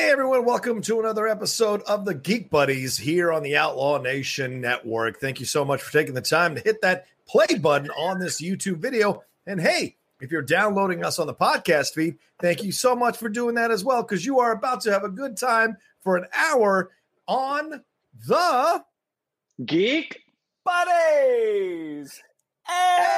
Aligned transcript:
Hey 0.00 0.08
everyone, 0.08 0.46
welcome 0.46 0.80
to 0.80 0.98
another 0.98 1.28
episode 1.28 1.82
of 1.82 2.06
the 2.06 2.14
Geek 2.14 2.48
Buddies 2.48 2.96
here 2.96 3.30
on 3.30 3.42
the 3.42 3.58
Outlaw 3.58 3.98
Nation 3.98 4.58
Network. 4.58 5.20
Thank 5.20 5.40
you 5.40 5.46
so 5.46 5.62
much 5.62 5.82
for 5.82 5.92
taking 5.92 6.14
the 6.14 6.22
time 6.22 6.54
to 6.54 6.60
hit 6.62 6.80
that 6.80 7.04
play 7.28 7.58
button 7.60 7.90
on 7.90 8.18
this 8.18 8.40
YouTube 8.40 8.78
video. 8.78 9.22
And 9.46 9.60
hey, 9.60 9.96
if 10.22 10.32
you're 10.32 10.40
downloading 10.40 11.04
us 11.04 11.18
on 11.18 11.26
the 11.26 11.34
podcast 11.34 11.92
feed, 11.92 12.16
thank 12.40 12.64
you 12.64 12.72
so 12.72 12.96
much 12.96 13.18
for 13.18 13.28
doing 13.28 13.54
that 13.56 13.70
as 13.70 13.84
well, 13.84 14.02
because 14.02 14.24
you 14.24 14.40
are 14.40 14.52
about 14.52 14.80
to 14.82 14.90
have 14.90 15.04
a 15.04 15.10
good 15.10 15.36
time 15.36 15.76
for 16.00 16.16
an 16.16 16.24
hour 16.34 16.92
on 17.28 17.82
the 18.26 18.82
Geek 19.66 20.18
Buddies. 20.64 22.22
Hey! 22.66 23.10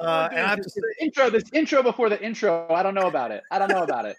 uh, 0.00 0.28
and 0.32 0.40
I 0.40 0.48
have 0.48 0.60
to 0.60 0.68
say, 0.68 0.80
intro, 1.00 1.30
this 1.30 1.44
intro 1.52 1.80
before 1.80 2.08
the 2.08 2.20
intro, 2.20 2.66
I 2.70 2.82
don't 2.82 2.94
know 2.94 3.06
about 3.06 3.30
it. 3.30 3.44
I 3.52 3.60
don't 3.60 3.68
know 3.68 3.84
about 3.84 4.04
it. 4.04 4.16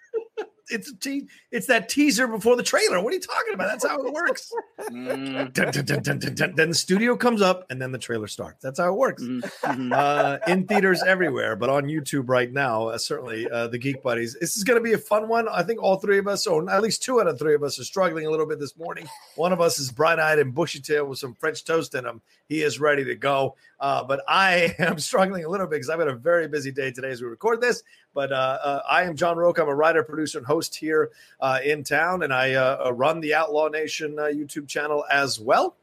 It's 0.70 0.90
a 0.90 0.98
te- 0.98 1.28
it's 1.52 1.68
that 1.68 1.90
teaser 1.90 2.28
before 2.28 2.56
the 2.56 2.64
trailer. 2.64 3.02
What 3.02 3.12
are 3.12 3.16
you 3.16 3.22
talking 3.22 3.54
about? 3.54 3.68
That's 3.68 3.86
how 3.88 4.02
it 4.06 4.14
works. 4.14 4.52
Mm, 4.80 5.54
dun, 5.54 5.72
dun, 6.20 6.36
dun. 6.36 6.56
Then 6.56 6.70
the 6.70 6.76
studio 6.76 7.16
comes 7.16 7.42
up 7.42 7.66
and 7.70 7.82
then 7.82 7.92
the 7.92 7.98
trailer 7.98 8.28
starts. 8.28 8.62
That's 8.62 8.80
how 8.80 8.90
it 8.90 8.98
works. 8.98 9.24
mhm, 9.24 9.42
mhm. 9.64 9.94
uh, 9.94 10.40
in 10.48 10.68
theaters 10.68 11.04
everywhere, 11.04 11.56
but 11.56 11.70
on 11.70 11.86
YouTube 11.86 12.30
right 12.30 12.52
now, 12.52 12.88
uh, 12.88 12.98
certainly 12.98 13.50
uh, 13.50 13.68
the 13.68 13.78
Geek 13.78 14.02
Buddies. 14.02 14.36
This 14.40 14.58
is 14.58 14.64
going 14.64 14.80
to 14.80 14.84
be 14.84 14.94
a 14.94 14.98
fun 14.98 15.28
one. 15.28 15.48
I 15.50 15.64
think 15.64 15.82
all 15.82 15.98
three 15.98 16.18
of 16.18 16.28
us, 16.28 16.48
or 16.48 16.70
at 16.70 16.82
least 16.82 17.04
two 17.04 17.20
out 17.20 17.28
of 17.28 17.38
three 17.40 17.56
of 17.56 17.64
us, 17.64 17.80
are 17.80 17.84
struggling 17.84 18.26
a 18.26 18.30
little 18.30 18.46
bit 18.46 18.60
this 18.60 18.78
morning. 18.78 19.08
One 19.36 19.54
of 19.54 19.62
us 19.62 19.80
is 19.80 19.92
bright 19.92 20.20
eyed 20.20 20.40
and 20.40 20.54
bushy 20.54 20.80
tailed 20.80 21.10
with 21.10 21.20
some 21.20 21.34
French 21.36 21.64
toast 21.64 21.96
in 21.96 22.06
him. 22.06 22.22
He 22.54 22.62
is 22.62 22.80
ready 22.80 23.04
to 23.06 23.16
go. 23.16 23.56
Uh, 23.80 24.04
but 24.04 24.24
I 24.28 24.76
am 24.80 25.00
struggling 25.00 25.44
a 25.44 25.50
little 25.50 25.66
bit 25.66 25.78
because 25.78 25.90
I've 25.90 25.98
had 25.98 26.08
a 26.08 26.14
very 26.14 26.48
busy 26.48 26.72
day 26.72 26.92
today 26.92 27.10
as 27.10 27.20
we 27.20 27.28
record 27.28 27.62
this. 27.62 27.82
But 28.14 28.32
uh, 28.32 28.60
uh, 28.64 28.82
I 28.88 29.04
am 29.04 29.16
John 29.16 29.38
Rocha. 29.38 29.64
I'm 29.64 29.70
a 29.70 29.76
writer, 29.76 30.04
producer, 30.04 30.38
and 30.38 30.46
host 30.46 30.76
here 30.76 31.10
uh, 31.40 31.60
in 31.66 31.84
town, 31.84 32.22
and 32.22 32.32
I 32.32 32.54
uh, 32.54 32.86
uh, 32.86 32.94
run 32.94 33.22
the 33.22 33.34
Outlaw 33.34 33.70
Nation 33.70 34.20
uh, 34.20 34.26
YouTube 34.26 34.68
channel 34.68 35.04
as 35.12 35.40
well. 35.40 35.76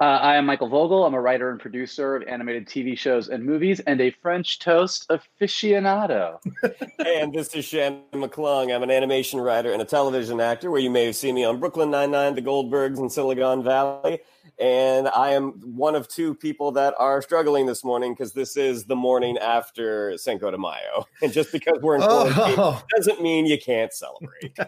Uh, 0.00 0.04
I 0.04 0.36
am 0.36 0.46
Michael 0.46 0.68
Vogel. 0.68 1.04
I'm 1.04 1.14
a 1.14 1.20
writer 1.20 1.50
and 1.50 1.58
producer 1.58 2.14
of 2.14 2.22
animated 2.28 2.66
TV 2.66 2.96
shows 2.96 3.28
and 3.28 3.44
movies 3.44 3.80
and 3.80 4.00
a 4.00 4.10
French 4.10 4.60
toast 4.60 5.08
aficionado. 5.08 6.38
and 7.04 7.32
this 7.32 7.52
is 7.54 7.64
Shannon 7.64 8.02
McClung. 8.12 8.72
I'm 8.72 8.82
an 8.84 8.90
animation 8.90 9.40
writer 9.40 9.72
and 9.72 9.82
a 9.82 9.84
television 9.84 10.40
actor 10.40 10.70
where 10.70 10.80
you 10.80 10.90
may 10.90 11.06
have 11.06 11.16
seen 11.16 11.34
me 11.34 11.44
on 11.44 11.58
Brooklyn 11.58 11.90
Nine-Nine, 11.90 12.34
The 12.36 12.42
Goldbergs, 12.42 12.98
and 12.98 13.10
Silicon 13.10 13.64
Valley. 13.64 14.20
And 14.58 15.08
I 15.08 15.30
am 15.32 15.52
one 15.76 15.96
of 15.96 16.06
two 16.08 16.34
people 16.34 16.70
that 16.72 16.94
are 16.98 17.20
struggling 17.22 17.66
this 17.66 17.82
morning 17.82 18.12
because 18.14 18.32
this 18.32 18.56
is 18.56 18.84
the 18.84 18.94
morning 18.96 19.36
after 19.38 20.16
Cinco 20.16 20.50
de 20.50 20.58
Mayo. 20.58 21.06
And 21.22 21.32
just 21.32 21.50
because 21.52 21.78
we're 21.82 21.96
in 21.96 22.02
quarantine 22.02 22.54
Oh. 22.58 22.82
doesn't 22.96 23.20
mean 23.20 23.46
you 23.46 23.58
can't 23.58 23.92
celebrate. 23.92 24.56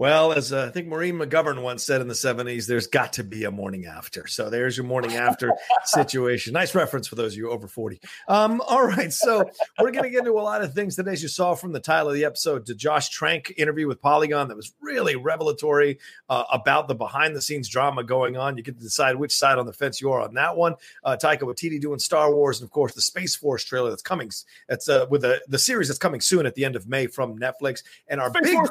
Well, 0.00 0.32
as 0.32 0.50
uh, 0.50 0.64
I 0.64 0.70
think 0.70 0.88
Maureen 0.88 1.16
McGovern 1.16 1.60
once 1.60 1.84
said 1.84 2.00
in 2.00 2.08
the 2.08 2.14
70s, 2.14 2.66
there's 2.66 2.86
got 2.86 3.12
to 3.12 3.22
be 3.22 3.44
a 3.44 3.50
morning 3.50 3.84
after. 3.84 4.26
So 4.26 4.48
there's 4.48 4.74
your 4.74 4.86
morning 4.86 5.12
after 5.12 5.52
situation. 5.84 6.54
Nice 6.54 6.74
reference 6.74 7.06
for 7.06 7.16
those 7.16 7.34
of 7.34 7.36
you 7.36 7.50
over 7.50 7.68
40. 7.68 8.00
Um, 8.26 8.62
all 8.66 8.86
right. 8.86 9.12
So 9.12 9.44
we're 9.78 9.90
going 9.90 10.04
to 10.04 10.08
get 10.08 10.20
into 10.20 10.32
a 10.32 10.40
lot 10.40 10.62
of 10.62 10.72
things 10.72 10.96
today, 10.96 11.12
as 11.12 11.22
you 11.22 11.28
saw 11.28 11.54
from 11.54 11.72
the 11.72 11.80
title 11.80 12.08
of 12.08 12.14
the 12.14 12.24
episode, 12.24 12.64
the 12.64 12.74
Josh 12.74 13.10
Trank 13.10 13.52
interview 13.58 13.86
with 13.86 14.00
Polygon 14.00 14.48
that 14.48 14.56
was 14.56 14.72
really 14.80 15.16
revelatory 15.16 15.98
uh, 16.30 16.44
about 16.50 16.88
the 16.88 16.94
behind 16.94 17.36
the 17.36 17.42
scenes 17.42 17.68
drama 17.68 18.02
going 18.02 18.38
on. 18.38 18.56
You 18.56 18.62
get 18.62 18.78
to 18.78 18.82
decide 18.82 19.16
which 19.16 19.36
side 19.36 19.58
on 19.58 19.66
the 19.66 19.74
fence 19.74 20.00
you 20.00 20.10
are 20.12 20.22
on 20.22 20.32
that 20.32 20.56
one. 20.56 20.76
Uh, 21.04 21.18
Taika 21.22 21.40
Waititi 21.40 21.78
doing 21.78 21.98
Star 21.98 22.34
Wars, 22.34 22.58
and 22.60 22.66
of 22.66 22.70
course, 22.70 22.94
the 22.94 23.02
Space 23.02 23.36
Force 23.36 23.64
trailer 23.64 23.90
that's 23.90 24.00
coming. 24.00 24.30
That's 24.66 24.88
uh, 24.88 25.08
with 25.10 25.20
the, 25.20 25.42
the 25.48 25.58
series 25.58 25.88
that's 25.88 25.98
coming 25.98 26.22
soon 26.22 26.46
at 26.46 26.54
the 26.54 26.64
end 26.64 26.74
of 26.74 26.88
May 26.88 27.06
from 27.06 27.38
Netflix. 27.38 27.82
And 28.08 28.18
our 28.18 28.30
Space 28.30 28.44
big 28.44 28.54
Force. 28.54 28.70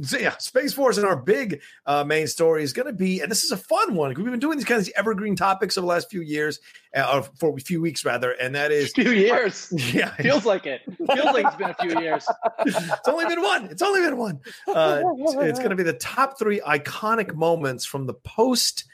So 0.00 0.18
yeah, 0.18 0.36
Space 0.38 0.72
Force 0.72 0.96
and 0.96 1.06
our 1.06 1.16
big 1.16 1.60
uh, 1.86 2.04
main 2.04 2.26
story 2.26 2.62
is 2.62 2.72
going 2.72 2.86
to 2.86 2.92
be, 2.92 3.20
and 3.20 3.30
this 3.30 3.44
is 3.44 3.52
a 3.52 3.56
fun 3.56 3.94
one. 3.94 4.14
We've 4.14 4.24
been 4.24 4.38
doing 4.40 4.58
these 4.58 4.66
kinds 4.66 4.88
of 4.88 4.94
evergreen 4.96 5.36
topics 5.36 5.76
over 5.76 5.84
the 5.84 5.88
last 5.88 6.10
few 6.10 6.22
years, 6.22 6.60
uh, 6.96 7.10
or 7.14 7.22
for 7.38 7.56
a 7.56 7.60
few 7.60 7.80
weeks 7.80 8.04
rather, 8.04 8.32
and 8.32 8.54
that 8.54 8.72
is 8.72 8.92
few 8.94 9.10
years. 9.10 9.72
Yeah, 9.92 10.14
feels 10.14 10.46
like 10.46 10.66
it. 10.66 10.80
Feels 10.86 11.34
like 11.34 11.46
it's 11.46 11.56
been 11.56 11.70
a 11.70 11.74
few 11.74 12.00
years. 12.00 12.26
it's 12.60 13.08
only 13.08 13.26
been 13.26 13.42
one. 13.42 13.66
It's 13.66 13.82
only 13.82 14.00
been 14.00 14.16
one. 14.16 14.40
Uh, 14.66 15.02
it's, 15.18 15.34
it's 15.34 15.58
going 15.58 15.70
to 15.70 15.76
be 15.76 15.82
the 15.82 15.92
top 15.94 16.38
three 16.38 16.60
iconic 16.60 17.34
moments 17.34 17.84
from 17.84 18.06
the 18.06 18.14
post 18.14 18.84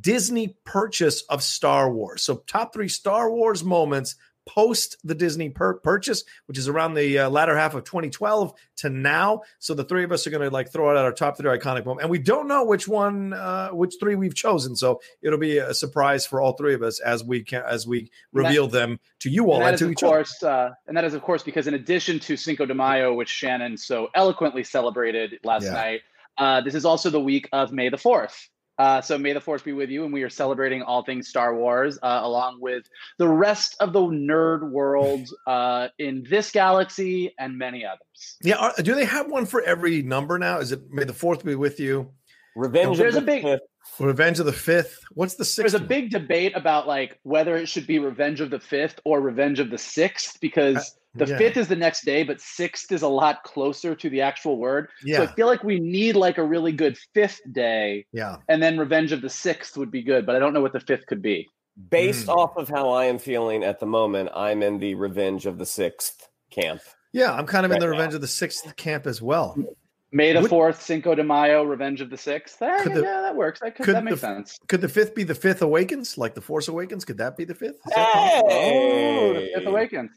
Disney 0.00 0.56
purchase 0.64 1.22
of 1.22 1.42
Star 1.42 1.92
Wars. 1.92 2.22
So 2.22 2.36
top 2.46 2.72
three 2.72 2.88
Star 2.88 3.30
Wars 3.30 3.62
moments 3.62 4.16
post 4.48 4.96
the 5.04 5.14
Disney 5.14 5.50
pur- 5.50 5.74
purchase, 5.74 6.24
which 6.46 6.58
is 6.58 6.68
around 6.68 6.94
the 6.94 7.18
uh, 7.18 7.30
latter 7.30 7.56
half 7.56 7.74
of 7.74 7.84
2012 7.84 8.54
to 8.78 8.88
now. 8.88 9.42
So 9.58 9.74
the 9.74 9.84
three 9.84 10.04
of 10.04 10.10
us 10.10 10.26
are 10.26 10.30
going 10.30 10.42
to 10.42 10.50
like 10.50 10.72
throw 10.72 10.90
out 10.90 10.96
our 10.96 11.12
top 11.12 11.36
three 11.36 11.50
iconic 11.56 11.84
moments, 11.84 12.02
and 12.02 12.10
we 12.10 12.18
don't 12.18 12.48
know 12.48 12.64
which 12.64 12.88
one, 12.88 13.34
uh, 13.34 13.68
which 13.68 13.96
three 14.00 14.14
we've 14.14 14.34
chosen. 14.34 14.74
So 14.74 15.00
it'll 15.22 15.38
be 15.38 15.58
a 15.58 15.74
surprise 15.74 16.26
for 16.26 16.40
all 16.40 16.54
three 16.54 16.74
of 16.74 16.82
us 16.82 16.98
as 16.98 17.22
we 17.22 17.42
can 17.42 17.62
as 17.68 17.86
we 17.86 18.10
reveal 18.32 18.66
that, 18.68 18.78
them 18.78 19.00
to 19.20 19.30
you 19.30 19.50
all 19.50 19.58
and, 19.58 19.68
and 19.68 19.78
to 19.78 19.84
of 19.84 19.92
each 19.92 20.00
course, 20.00 20.42
other. 20.42 20.52
Uh, 20.52 20.74
and 20.86 20.96
that 20.96 21.04
is 21.04 21.14
of 21.14 21.22
course 21.22 21.42
because 21.42 21.66
in 21.66 21.74
addition 21.74 22.18
to 22.20 22.36
Cinco 22.36 22.64
de 22.64 22.74
Mayo, 22.74 23.14
which 23.14 23.28
Shannon 23.28 23.76
so 23.76 24.08
eloquently 24.14 24.64
celebrated 24.64 25.38
last 25.44 25.64
yeah. 25.64 25.72
night, 25.72 26.00
uh, 26.38 26.60
this 26.62 26.74
is 26.74 26.84
also 26.84 27.10
the 27.10 27.20
week 27.20 27.48
of 27.52 27.72
May 27.72 27.90
the 27.90 27.98
Fourth. 27.98 28.48
Uh, 28.78 29.00
so 29.00 29.18
may 29.18 29.32
the 29.32 29.40
force 29.40 29.62
be 29.62 29.72
with 29.72 29.90
you, 29.90 30.04
and 30.04 30.12
we 30.12 30.22
are 30.22 30.30
celebrating 30.30 30.82
all 30.82 31.02
things 31.02 31.28
Star 31.28 31.54
Wars, 31.54 31.98
uh, 32.02 32.20
along 32.22 32.60
with 32.60 32.84
the 33.18 33.28
rest 33.28 33.76
of 33.80 33.92
the 33.92 34.00
nerd 34.00 34.70
world 34.70 35.28
uh, 35.46 35.88
in 35.98 36.24
this 36.30 36.52
galaxy 36.52 37.34
and 37.38 37.58
many 37.58 37.84
others. 37.84 38.36
Yeah, 38.42 38.56
are, 38.56 38.74
do 38.80 38.94
they 38.94 39.04
have 39.04 39.30
one 39.30 39.46
for 39.46 39.62
every 39.62 40.02
number 40.02 40.38
now? 40.38 40.58
Is 40.58 40.72
it 40.72 40.90
May 40.90 41.04
the 41.04 41.12
Fourth 41.12 41.44
be 41.44 41.56
with 41.56 41.80
you? 41.80 42.10
Revenge. 42.54 42.98
There's 42.98 43.16
of 43.16 43.26
the 43.26 43.32
a 43.32 43.34
big. 43.34 43.42
Fifth. 43.42 43.60
Revenge 43.98 44.38
of 44.38 44.46
the 44.46 44.52
Fifth. 44.52 45.00
What's 45.12 45.34
the 45.34 45.44
sixth? 45.44 45.72
There's 45.72 45.82
a 45.82 45.84
big 45.84 46.10
debate 46.10 46.52
about 46.54 46.86
like 46.86 47.18
whether 47.22 47.56
it 47.56 47.68
should 47.68 47.86
be 47.86 47.98
Revenge 47.98 48.40
of 48.40 48.50
the 48.50 48.60
Fifth 48.60 49.00
or 49.04 49.20
Revenge 49.20 49.58
of 49.58 49.70
the 49.70 49.78
Sixth 49.78 50.40
because 50.40 50.96
the 51.14 51.26
yeah. 51.26 51.38
fifth 51.38 51.56
is 51.56 51.68
the 51.68 51.76
next 51.76 52.04
day, 52.04 52.22
but 52.22 52.40
sixth 52.40 52.92
is 52.92 53.02
a 53.02 53.08
lot 53.08 53.42
closer 53.42 53.94
to 53.94 54.10
the 54.10 54.20
actual 54.20 54.58
word. 54.58 54.88
Yeah. 55.04 55.18
So 55.18 55.22
I 55.24 55.26
feel 55.26 55.46
like 55.46 55.64
we 55.64 55.80
need 55.80 56.16
like 56.16 56.38
a 56.38 56.44
really 56.44 56.72
good 56.72 56.96
fifth 57.14 57.40
day. 57.52 58.06
Yeah. 58.12 58.36
And 58.48 58.62
then 58.62 58.78
Revenge 58.78 59.12
of 59.12 59.20
the 59.20 59.30
Sixth 59.30 59.76
would 59.76 59.90
be 59.90 60.02
good, 60.02 60.26
but 60.26 60.36
I 60.36 60.38
don't 60.38 60.52
know 60.52 60.60
what 60.60 60.72
the 60.72 60.80
fifth 60.80 61.06
could 61.06 61.22
be. 61.22 61.48
Based 61.90 62.26
mm. 62.26 62.36
off 62.36 62.56
of 62.56 62.68
how 62.68 62.90
I 62.90 63.06
am 63.06 63.18
feeling 63.18 63.64
at 63.64 63.80
the 63.80 63.86
moment, 63.86 64.30
I'm 64.34 64.62
in 64.62 64.78
the 64.78 64.94
Revenge 64.94 65.46
of 65.46 65.58
the 65.58 65.66
Sixth 65.66 66.28
camp. 66.50 66.82
Yeah, 67.12 67.32
I'm 67.32 67.46
kind 67.46 67.64
of 67.64 67.70
right 67.70 67.76
in 67.76 67.80
the 67.80 67.88
Revenge 67.88 68.12
now. 68.12 68.16
of 68.16 68.20
the 68.20 68.28
Sixth 68.28 68.76
camp 68.76 69.06
as 69.06 69.22
well. 69.22 69.56
May 70.10 70.32
the 70.32 70.48
fourth, 70.48 70.80
Cinco 70.80 71.14
de 71.14 71.22
Mayo, 71.22 71.64
Revenge 71.64 72.00
of 72.00 72.08
the 72.08 72.16
Sixth. 72.16 72.62
Eh, 72.62 72.84
the, 72.84 73.02
yeah, 73.02 73.20
that 73.20 73.36
works. 73.36 73.60
That 73.60 73.76
could, 73.76 73.84
could 73.84 73.94
that 73.94 74.04
makes 74.04 74.20
the, 74.20 74.26
sense. 74.26 74.58
Could 74.66 74.80
the 74.80 74.88
fifth 74.88 75.14
be 75.14 75.22
the 75.22 75.34
fifth 75.34 75.60
awakens, 75.60 76.16
like 76.16 76.34
the 76.34 76.40
Force 76.40 76.68
Awakens? 76.68 77.04
Could 77.04 77.18
that 77.18 77.36
be 77.36 77.44
the 77.44 77.54
fifth? 77.54 77.80
Hey! 77.92 78.42
Oh, 78.48 79.34
the 79.34 79.50
fifth 79.54 79.66
awakens 79.66 80.12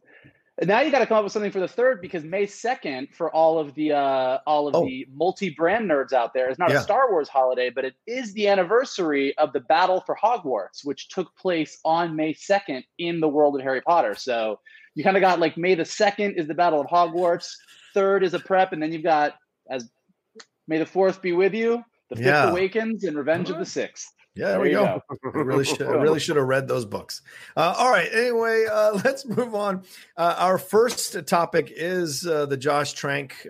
now 0.63 0.81
you 0.81 0.91
got 0.91 0.99
to 0.99 1.05
come 1.05 1.17
up 1.17 1.23
with 1.23 1.33
something 1.33 1.51
for 1.51 1.59
the 1.59 1.67
third 1.67 2.01
because 2.01 2.23
May 2.23 2.45
second 2.45 3.07
for 3.13 3.33
all 3.33 3.57
of 3.57 3.73
the 3.73 3.93
uh, 3.93 4.39
all 4.45 4.67
of 4.67 4.75
oh. 4.75 4.85
the 4.85 5.07
multi-brand 5.13 5.89
nerds 5.89 6.13
out 6.13 6.33
there 6.33 6.49
is 6.49 6.59
not 6.59 6.69
yeah. 6.69 6.79
a 6.79 6.81
Star 6.81 7.09
Wars 7.11 7.29
holiday, 7.29 7.69
but 7.69 7.85
it 7.85 7.95
is 8.05 8.33
the 8.33 8.47
anniversary 8.47 9.35
of 9.37 9.53
the 9.53 9.59
Battle 9.61 10.01
for 10.05 10.15
Hogwarts, 10.15 10.83
which 10.85 11.09
took 11.09 11.35
place 11.35 11.79
on 11.83 12.15
May 12.15 12.33
second 12.33 12.83
in 12.99 13.19
the 13.19 13.29
world 13.29 13.55
of 13.55 13.61
Harry 13.61 13.81
Potter. 13.81 14.13
So 14.13 14.59
you 14.93 15.03
kind 15.03 15.17
of 15.17 15.21
got 15.21 15.39
like 15.39 15.57
May 15.57 15.73
the 15.73 15.85
second 15.85 16.35
is 16.35 16.47
the 16.47 16.53
Battle 16.53 16.81
of 16.81 16.87
Hogwarts, 16.87 17.53
third 17.93 18.23
is 18.23 18.33
a 18.33 18.39
prep, 18.39 18.71
and 18.71 18.81
then 18.81 18.91
you've 18.91 19.03
got 19.03 19.35
as 19.71 19.89
May 20.67 20.77
the 20.77 20.85
fourth 20.85 21.21
be 21.21 21.31
with 21.31 21.53
you, 21.53 21.83
the 22.09 22.15
fifth 22.17 22.25
yeah. 22.25 22.49
awakens, 22.49 23.03
and 23.03 23.17
Revenge 23.17 23.49
of 23.49 23.57
the 23.57 23.65
sixth. 23.65 24.13
Yeah, 24.35 24.45
there, 24.45 24.53
there 24.53 24.61
we 24.61 24.69
go. 24.71 25.01
go. 25.23 25.31
I 25.33 25.43
really 25.43 25.65
should 25.65 25.81
I 25.81 25.91
really 25.91 26.19
should 26.19 26.37
have 26.37 26.45
read 26.45 26.67
those 26.67 26.85
books. 26.85 27.21
Uh, 27.57 27.73
all 27.77 27.89
right. 27.89 28.07
Anyway, 28.13 28.65
uh, 28.71 28.91
let's 29.05 29.25
move 29.25 29.55
on. 29.55 29.83
Uh, 30.15 30.35
our 30.37 30.57
first 30.57 31.27
topic 31.27 31.73
is 31.75 32.25
uh, 32.25 32.45
the 32.45 32.57
Josh 32.57 32.93
Trank 32.93 33.47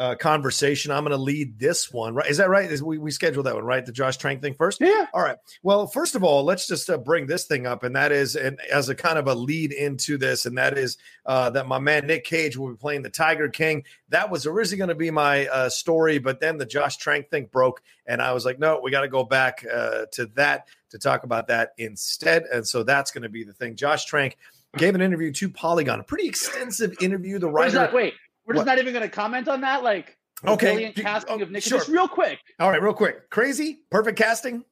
uh, 0.00 0.14
conversation. 0.14 0.90
I'm 0.90 1.04
going 1.04 1.10
to 1.16 1.22
lead 1.22 1.58
this 1.58 1.92
one. 1.92 2.14
Right? 2.14 2.28
Is 2.30 2.38
that 2.38 2.48
right? 2.48 2.70
Is 2.70 2.82
we 2.82 2.96
we 2.96 3.10
scheduled 3.10 3.44
that 3.44 3.54
one 3.54 3.64
right? 3.64 3.84
The 3.84 3.92
Josh 3.92 4.16
Trank 4.16 4.40
thing 4.40 4.54
first. 4.54 4.80
Yeah. 4.80 5.06
All 5.12 5.22
right. 5.22 5.36
Well, 5.62 5.86
first 5.86 6.14
of 6.14 6.24
all, 6.24 6.42
let's 6.42 6.66
just 6.66 6.88
uh, 6.88 6.96
bring 6.96 7.26
this 7.26 7.44
thing 7.44 7.66
up, 7.66 7.84
and 7.84 7.94
that 7.94 8.10
is, 8.10 8.34
and 8.34 8.58
as 8.72 8.88
a 8.88 8.94
kind 8.94 9.18
of 9.18 9.28
a 9.28 9.34
lead 9.34 9.72
into 9.72 10.16
this, 10.16 10.46
and 10.46 10.56
that 10.56 10.78
is 10.78 10.96
uh, 11.26 11.50
that 11.50 11.68
my 11.68 11.78
man 11.78 12.06
Nick 12.06 12.24
Cage 12.24 12.56
will 12.56 12.70
be 12.70 12.76
playing 12.76 13.02
the 13.02 13.10
Tiger 13.10 13.50
King. 13.50 13.84
That 14.08 14.30
was 14.30 14.46
originally 14.46 14.78
going 14.78 14.88
to 14.88 14.94
be 14.94 15.10
my 15.10 15.46
uh, 15.48 15.68
story, 15.68 16.18
but 16.18 16.40
then 16.40 16.56
the 16.56 16.64
Josh 16.64 16.96
Trank 16.96 17.28
thing 17.28 17.50
broke, 17.52 17.82
and 18.06 18.22
I 18.22 18.32
was 18.32 18.46
like, 18.46 18.58
no, 18.58 18.80
we 18.82 18.90
got 18.90 19.02
to 19.02 19.08
go 19.08 19.22
back 19.22 19.66
uh, 19.70 20.06
to 20.12 20.26
that 20.34 20.68
to 20.90 20.98
talk 20.98 21.24
about 21.24 21.48
that 21.48 21.72
instead. 21.76 22.44
And 22.44 22.66
so 22.66 22.82
that's 22.82 23.10
going 23.10 23.22
to 23.22 23.28
be 23.28 23.44
the 23.44 23.52
thing. 23.52 23.76
Josh 23.76 24.06
Trank 24.06 24.38
gave 24.78 24.94
an 24.94 25.02
interview 25.02 25.30
to 25.32 25.50
Polygon, 25.50 26.00
a 26.00 26.04
pretty 26.04 26.26
extensive 26.26 26.96
interview. 27.02 27.38
The 27.38 27.50
writer. 27.50 27.90
Wait, 27.92 28.14
we're 28.50 28.54
just 28.54 28.66
what? 28.66 28.72
not 28.72 28.80
even 28.80 28.92
going 28.92 29.08
to 29.08 29.14
comment 29.14 29.46
on 29.46 29.60
that. 29.60 29.84
Like, 29.84 30.16
okay, 30.44 30.72
brilliant 30.72 30.96
casting 30.96 31.40
oh, 31.40 31.42
of 31.42 31.52
Nick. 31.52 31.62
Sure. 31.62 31.78
Just 31.78 31.88
real 31.88 32.08
quick. 32.08 32.40
All 32.58 32.68
right, 32.68 32.82
real 32.82 32.92
quick. 32.92 33.30
Crazy, 33.30 33.84
perfect 33.90 34.18
casting. 34.18 34.64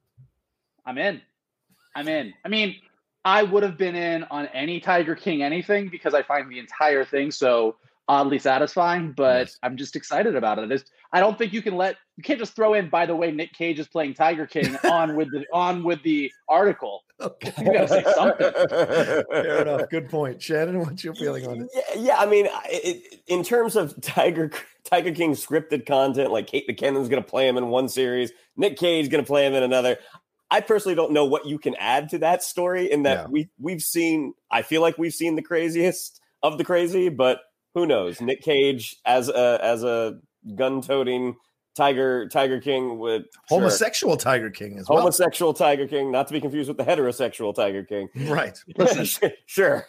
I'm 0.84 0.98
in. 0.98 1.20
I'm 1.94 2.08
in. 2.08 2.34
I 2.44 2.48
mean, 2.48 2.74
I 3.24 3.44
would 3.44 3.62
have 3.62 3.78
been 3.78 3.94
in 3.94 4.24
on 4.24 4.46
any 4.48 4.80
Tiger 4.80 5.14
King 5.14 5.44
anything 5.44 5.90
because 5.90 6.12
I 6.12 6.22
find 6.22 6.50
the 6.50 6.58
entire 6.58 7.04
thing 7.04 7.30
so 7.30 7.76
oddly 8.08 8.38
satisfying. 8.38 9.12
But 9.12 9.46
yes. 9.46 9.58
I'm 9.62 9.76
just 9.76 9.94
excited 9.94 10.34
about 10.34 10.58
it. 10.58 10.72
It's, 10.72 10.90
I 11.12 11.20
don't 11.20 11.38
think 11.38 11.52
you 11.52 11.62
can 11.62 11.76
let 11.76 11.96
you 12.16 12.22
can't 12.22 12.38
just 12.38 12.56
throw 12.56 12.74
in. 12.74 12.88
By 12.88 13.06
the 13.06 13.14
way, 13.14 13.30
Nick 13.30 13.52
Cage 13.52 13.78
is 13.78 13.86
playing 13.86 14.14
Tiger 14.14 14.46
King 14.46 14.76
on 14.90 15.14
with 15.16 15.30
the 15.30 15.44
on 15.52 15.84
with 15.84 16.02
the 16.02 16.32
article. 16.48 17.02
Okay. 17.20 17.52
You 17.58 17.72
got 17.72 17.80
to 17.80 17.88
say 17.88 18.04
something. 18.14 18.52
Fair 19.30 19.62
enough. 19.62 19.90
Good 19.90 20.08
point, 20.08 20.40
Shannon. 20.40 20.80
What's 20.80 21.02
your 21.02 21.14
feeling 21.14 21.46
on 21.46 21.62
it? 21.62 21.68
Yeah, 21.74 22.00
yeah 22.00 22.16
I 22.18 22.26
mean, 22.26 22.48
it, 22.66 23.20
in 23.26 23.42
terms 23.42 23.76
of 23.76 24.00
Tiger 24.00 24.50
Tiger 24.84 25.12
King 25.12 25.32
scripted 25.32 25.86
content, 25.86 26.30
like 26.30 26.46
Kate 26.46 26.68
McKinnon's 26.68 27.08
going 27.08 27.22
to 27.22 27.28
play 27.28 27.48
him 27.48 27.56
in 27.56 27.68
one 27.68 27.88
series, 27.88 28.32
Nick 28.56 28.78
Cage 28.78 29.10
going 29.10 29.22
to 29.22 29.26
play 29.26 29.46
him 29.46 29.54
in 29.54 29.62
another. 29.62 29.98
I 30.50 30.60
personally 30.60 30.94
don't 30.94 31.12
know 31.12 31.26
what 31.26 31.46
you 31.46 31.58
can 31.58 31.74
add 31.76 32.08
to 32.10 32.18
that 32.18 32.42
story. 32.42 32.90
In 32.90 33.02
that 33.02 33.18
yeah. 33.18 33.26
we 33.26 33.48
we've 33.58 33.82
seen, 33.82 34.34
I 34.50 34.62
feel 34.62 34.80
like 34.80 34.96
we've 34.96 35.12
seen 35.12 35.36
the 35.36 35.42
craziest 35.42 36.20
of 36.42 36.56
the 36.56 36.64
crazy, 36.64 37.08
but 37.08 37.40
who 37.78 37.86
knows? 37.86 38.20
Nick 38.20 38.42
Cage 38.42 38.96
as 39.04 39.28
a 39.28 39.58
as 39.62 39.84
a 39.84 40.18
gun 40.54 40.82
toting 40.82 41.36
Tiger 41.76 42.28
Tiger 42.28 42.60
King 42.60 42.98
with 42.98 43.26
homosexual 43.48 44.14
sure. 44.14 44.18
Tiger 44.18 44.50
King 44.50 44.78
as 44.78 44.88
well. 44.88 44.98
Homosexual 44.98 45.54
Tiger 45.54 45.86
King, 45.86 46.10
not 46.10 46.26
to 46.26 46.32
be 46.32 46.40
confused 46.40 46.68
with 46.68 46.76
the 46.76 46.84
heterosexual 46.84 47.54
Tiger 47.54 47.84
King. 47.84 48.08
Right. 48.26 48.58
Listen, 48.76 49.30
sure. 49.46 49.86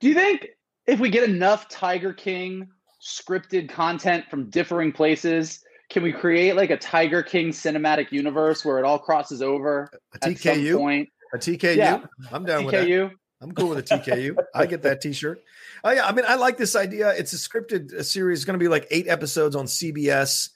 Do 0.00 0.08
you 0.08 0.14
think 0.14 0.48
if 0.86 0.98
we 0.98 1.08
get 1.08 1.28
enough 1.28 1.68
Tiger 1.68 2.12
King 2.12 2.68
scripted 3.00 3.68
content 3.70 4.24
from 4.28 4.50
differing 4.50 4.90
places, 4.90 5.60
can 5.90 6.02
we 6.02 6.12
create 6.12 6.56
like 6.56 6.70
a 6.70 6.76
Tiger 6.76 7.22
King 7.22 7.50
cinematic 7.50 8.10
universe 8.10 8.64
where 8.64 8.78
it 8.78 8.84
all 8.84 8.98
crosses 8.98 9.42
over 9.42 9.90
a 10.14 10.18
TKU? 10.18 10.76
point? 10.76 11.08
A 11.32 11.38
TKU? 11.38 11.76
Yeah. 11.76 12.00
I'm 12.32 12.44
down 12.44 12.64
TKU. 12.64 12.64
with 12.64 13.10
that. 13.10 13.16
I'm 13.40 13.52
cool 13.52 13.70
with 13.70 13.78
a 13.78 13.82
TKU. 13.82 14.36
I 14.54 14.66
get 14.66 14.82
that 14.82 15.00
T-shirt. 15.00 15.42
Oh 15.82 15.90
yeah, 15.90 16.06
I 16.06 16.12
mean, 16.12 16.24
I 16.28 16.34
like 16.34 16.58
this 16.58 16.76
idea. 16.76 17.10
It's 17.10 17.32
a 17.32 17.36
scripted 17.36 18.04
series. 18.04 18.40
It's 18.40 18.44
going 18.44 18.58
to 18.58 18.62
be 18.62 18.68
like 18.68 18.86
eight 18.90 19.08
episodes 19.08 19.56
on 19.56 19.66
CBS. 19.66 20.50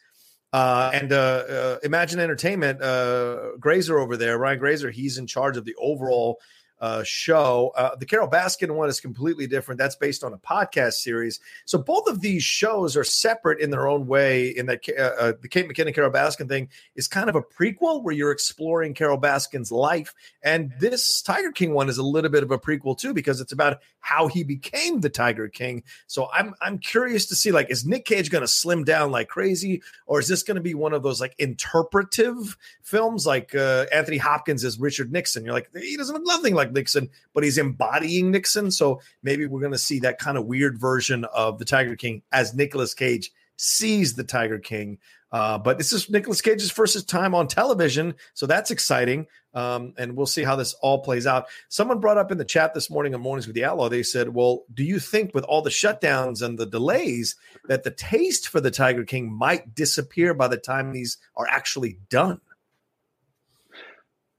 Uh, 0.52 0.90
and 0.94 1.12
uh, 1.12 1.16
uh, 1.16 1.78
Imagine 1.82 2.20
Entertainment, 2.20 2.80
uh, 2.80 3.56
Grazer 3.58 3.98
over 3.98 4.16
there, 4.16 4.38
Brian 4.38 4.60
Grazer, 4.60 4.88
he's 4.88 5.18
in 5.18 5.26
charge 5.26 5.56
of 5.56 5.64
the 5.64 5.74
overall 5.80 6.38
uh, 6.80 7.02
show. 7.02 7.72
Uh, 7.76 7.94
the 7.96 8.06
Carole 8.06 8.28
Baskin 8.28 8.70
one 8.74 8.88
is 8.88 9.00
completely 9.00 9.46
different. 9.46 9.78
That's 9.78 9.96
based 9.96 10.22
on 10.22 10.32
a 10.32 10.38
podcast 10.38 10.94
series. 10.94 11.40
So 11.64 11.78
both 11.78 12.08
of 12.08 12.20
these 12.20 12.42
shows 12.42 12.96
are 12.96 13.04
separate 13.04 13.60
in 13.60 13.70
their 13.70 13.86
own 13.86 14.06
way. 14.06 14.48
In 14.48 14.66
that 14.66 14.80
uh, 14.98 15.02
uh, 15.02 15.32
the 15.40 15.48
Kate 15.48 15.68
McKinnon 15.68 15.94
Carole 15.94 16.10
Baskin 16.10 16.48
thing 16.48 16.68
is 16.94 17.08
kind 17.08 17.30
of 17.30 17.36
a 17.36 17.42
prequel 17.42 18.02
where 18.02 18.14
you're 18.14 18.32
exploring 18.32 18.94
Carole 18.94 19.20
Baskin's 19.20 19.72
life, 19.72 20.14
and 20.42 20.72
this 20.78 21.22
Tiger 21.22 21.52
King 21.52 21.72
one 21.72 21.88
is 21.88 21.98
a 21.98 22.02
little 22.02 22.30
bit 22.30 22.42
of 22.42 22.50
a 22.50 22.58
prequel 22.58 22.98
too 22.98 23.14
because 23.14 23.40
it's 23.40 23.52
about 23.52 23.78
how 24.00 24.28
he 24.28 24.44
became 24.44 25.00
the 25.00 25.08
Tiger 25.10 25.48
King. 25.48 25.82
So 26.06 26.28
I'm 26.32 26.54
I'm 26.60 26.78
curious 26.78 27.26
to 27.26 27.34
see 27.34 27.50
like 27.50 27.70
is 27.70 27.86
Nick 27.86 28.04
Cage 28.04 28.30
going 28.30 28.42
to 28.42 28.48
slim 28.48 28.84
down 28.84 29.10
like 29.10 29.28
crazy, 29.28 29.82
or 30.06 30.20
is 30.20 30.28
this 30.28 30.42
going 30.42 30.56
to 30.56 30.60
be 30.60 30.74
one 30.74 30.92
of 30.92 31.02
those 31.02 31.20
like 31.20 31.34
interpretive 31.38 32.58
films 32.82 33.26
like 33.26 33.54
uh, 33.54 33.86
Anthony 33.90 34.18
Hopkins 34.18 34.64
as 34.64 34.78
Richard 34.78 35.10
Nixon? 35.10 35.44
You're 35.44 35.54
like 35.54 35.70
he 35.74 35.96
doesn't 35.96 36.22
look 36.22 36.34
nothing 36.44 36.54
like 36.54 36.63
Nixon, 36.72 37.10
but 37.32 37.44
he's 37.44 37.58
embodying 37.58 38.30
Nixon. 38.30 38.70
So 38.70 39.00
maybe 39.22 39.46
we're 39.46 39.60
going 39.60 39.72
to 39.72 39.78
see 39.78 40.00
that 40.00 40.18
kind 40.18 40.38
of 40.38 40.46
weird 40.46 40.78
version 40.78 41.24
of 41.26 41.58
the 41.58 41.64
Tiger 41.64 41.96
King 41.96 42.22
as 42.32 42.54
Nicolas 42.54 42.94
Cage 42.94 43.32
sees 43.56 44.14
the 44.14 44.24
Tiger 44.24 44.58
King. 44.58 44.98
Uh, 45.32 45.58
but 45.58 45.78
this 45.78 45.92
is 45.92 46.08
Nicolas 46.08 46.40
Cage's 46.40 46.70
first 46.70 47.08
time 47.08 47.34
on 47.34 47.48
television, 47.48 48.14
so 48.34 48.46
that's 48.46 48.70
exciting. 48.70 49.26
Um, 49.52 49.92
and 49.98 50.16
we'll 50.16 50.26
see 50.26 50.44
how 50.44 50.54
this 50.54 50.74
all 50.74 51.00
plays 51.00 51.26
out. 51.26 51.46
Someone 51.68 51.98
brought 51.98 52.18
up 52.18 52.30
in 52.30 52.38
the 52.38 52.44
chat 52.44 52.72
this 52.72 52.88
morning 52.88 53.14
on 53.14 53.20
Mornings 53.20 53.48
with 53.48 53.56
the 53.56 53.64
Outlaw, 53.64 53.88
they 53.88 54.04
said, 54.04 54.28
Well, 54.28 54.62
do 54.72 54.84
you 54.84 55.00
think 55.00 55.34
with 55.34 55.44
all 55.44 55.60
the 55.60 55.70
shutdowns 55.70 56.40
and 56.40 56.56
the 56.56 56.66
delays 56.66 57.34
that 57.66 57.82
the 57.82 57.90
taste 57.90 58.48
for 58.48 58.60
the 58.60 58.70
Tiger 58.70 59.04
King 59.04 59.32
might 59.32 59.74
disappear 59.74 60.34
by 60.34 60.46
the 60.46 60.56
time 60.56 60.92
these 60.92 61.18
are 61.36 61.48
actually 61.50 61.98
done? 62.08 62.40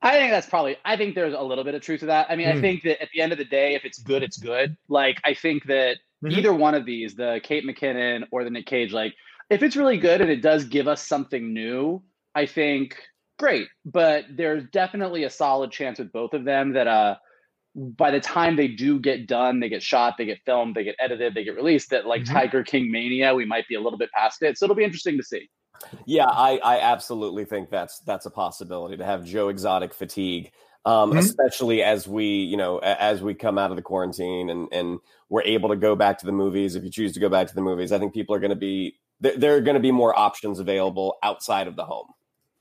I 0.05 0.19
think 0.19 0.31
that's 0.31 0.47
probably. 0.47 0.77
I 0.85 0.97
think 0.97 1.15
there's 1.15 1.33
a 1.33 1.41
little 1.41 1.63
bit 1.63 1.73
of 1.73 1.81
truth 1.81 2.01
to 2.01 2.05
that. 2.05 2.27
I 2.29 2.35
mean, 2.35 2.47
mm. 2.47 2.51
I 2.51 2.55
hmm. 2.55 2.61
think 2.61 2.83
that 2.83 3.01
at 3.01 3.09
the 3.11 3.21
end 3.21 3.31
of 3.31 3.39
the 3.39 3.45
day, 3.45 3.73
if 3.73 3.85
it's 3.85 3.97
good, 3.97 4.21
it's 4.21 4.37
good. 4.37 4.77
Like 4.87 5.19
I 5.23 5.33
think 5.33 5.65
that 5.65 5.97
mm-hmm. 6.23 6.37
either 6.37 6.53
one 6.53 6.75
of 6.75 6.85
these, 6.85 7.15
the 7.15 7.41
Kate 7.43 7.65
McKinnon 7.65 8.25
or 8.31 8.43
the 8.43 8.51
Nick 8.51 8.67
Cage, 8.67 8.93
like 8.93 9.15
if 9.49 9.63
it's 9.63 9.75
really 9.75 9.97
good 9.97 10.21
and 10.21 10.29
it 10.29 10.43
does 10.43 10.65
give 10.65 10.87
us 10.87 11.05
something 11.05 11.51
new, 11.53 12.03
I 12.35 12.45
think 12.45 13.01
great. 13.39 13.67
But 13.83 14.25
there's 14.29 14.63
definitely 14.71 15.23
a 15.23 15.29
solid 15.29 15.71
chance 15.71 15.97
with 15.97 16.11
both 16.11 16.33
of 16.33 16.45
them 16.45 16.73
that 16.73 16.87
uh 16.87 17.15
by 17.75 18.11
the 18.11 18.21
time 18.21 18.55
they 18.55 18.69
do 18.69 18.99
get 18.99 19.27
done, 19.27 19.59
they 19.59 19.69
get 19.69 19.83
shot, 19.83 20.15
they 20.17 20.25
get 20.25 20.39
filmed, 20.45 20.75
they 20.75 20.83
get 20.83 20.95
edited, 20.99 21.33
they 21.33 21.43
get 21.43 21.55
released, 21.55 21.89
that 21.89 22.05
like 22.05 22.21
mm-hmm. 22.21 22.33
Tiger 22.33 22.63
King 22.63 22.91
Mania, 22.91 23.33
we 23.33 23.43
might 23.43 23.67
be 23.67 23.75
a 23.75 23.81
little 23.81 23.99
bit 23.99 24.11
past 24.11 24.41
it. 24.43 24.57
So 24.57 24.65
it'll 24.65 24.75
be 24.75 24.83
interesting 24.83 25.17
to 25.17 25.23
see. 25.23 25.49
Yeah, 26.05 26.27
I, 26.27 26.59
I 26.63 26.79
absolutely 26.79 27.45
think 27.45 27.69
that's 27.69 27.99
that's 27.99 28.25
a 28.25 28.29
possibility 28.29 28.97
to 28.97 29.05
have 29.05 29.25
Joe 29.25 29.49
Exotic 29.49 29.93
fatigue, 29.93 30.51
um, 30.85 31.09
mm-hmm. 31.09 31.19
especially 31.19 31.83
as 31.83 32.07
we 32.07 32.25
you 32.25 32.57
know 32.57 32.79
as 32.79 33.21
we 33.21 33.33
come 33.33 33.57
out 33.57 33.71
of 33.71 33.75
the 33.75 33.83
quarantine 33.83 34.49
and 34.49 34.67
and 34.71 34.99
we're 35.29 35.43
able 35.43 35.69
to 35.69 35.75
go 35.75 35.95
back 35.95 36.19
to 36.19 36.25
the 36.25 36.31
movies. 36.31 36.75
If 36.75 36.83
you 36.83 36.89
choose 36.89 37.13
to 37.13 37.19
go 37.19 37.29
back 37.29 37.47
to 37.47 37.55
the 37.55 37.61
movies, 37.61 37.91
I 37.91 37.99
think 37.99 38.13
people 38.13 38.35
are 38.35 38.39
going 38.39 38.49
to 38.49 38.55
be 38.55 38.97
there 39.19 39.55
are 39.55 39.61
going 39.61 39.75
to 39.75 39.81
be 39.81 39.91
more 39.91 40.17
options 40.17 40.59
available 40.59 41.17
outside 41.23 41.67
of 41.67 41.75
the 41.75 41.85
home. 41.85 42.07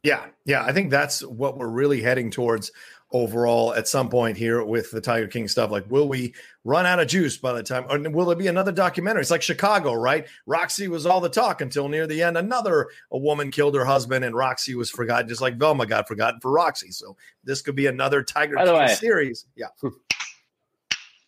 Yeah, 0.03 0.27
yeah, 0.45 0.63
I 0.63 0.73
think 0.73 0.91
that's 0.91 1.25
what 1.25 1.57
we're 1.57 1.67
really 1.67 2.03
heading 2.03 2.31
towards 2.31 2.71
overall 3.15 3.73
at 3.75 3.87
some 3.87 4.09
point 4.11 4.37
here 4.37 4.63
with 4.65 4.91
the 4.91 5.01
Tiger 5.01 5.29
King 5.29 5.47
stuff. 5.47 5.71
Like, 5.71 5.89
will 5.89 6.09
we 6.09 6.35
run 6.65 6.85
out 6.85 6.99
of 6.99 7.07
juice 7.07 7.37
by 7.37 7.53
the 7.53 7.63
time, 7.63 7.87
or 7.89 8.11
will 8.11 8.27
there 8.27 8.37
be 8.37 8.49
another 8.49 8.73
documentary? 8.73 9.23
It's 9.23 9.31
like 9.31 9.41
Chicago, 9.41 9.95
right? 9.95 10.27
Roxy 10.47 10.89
was 10.89 11.07
all 11.07 11.21
the 11.21 11.29
talk 11.29 11.61
until 11.61 11.89
near 11.89 12.07
the 12.09 12.23
end. 12.23 12.37
Another 12.37 12.89
a 13.13 13.19
woman 13.19 13.51
killed 13.51 13.77
her 13.77 13.85
husband, 13.85 14.25
and 14.25 14.35
Roxy 14.35 14.75
was 14.75 14.91
forgotten, 14.91 15.29
just 15.29 15.41
like 15.41 15.55
oh 15.55 15.59
Velma 15.59 15.87
got 15.87 16.09
forgotten 16.09 16.41
for 16.41 16.51
Roxy. 16.51 16.91
So 16.91 17.17
this 17.45 17.63
could 17.63 17.77
be 17.77 17.87
another 17.87 18.23
Tiger 18.23 18.57
King 18.57 18.75
way, 18.75 18.89
series. 18.89 19.47
Yeah. 19.57 19.69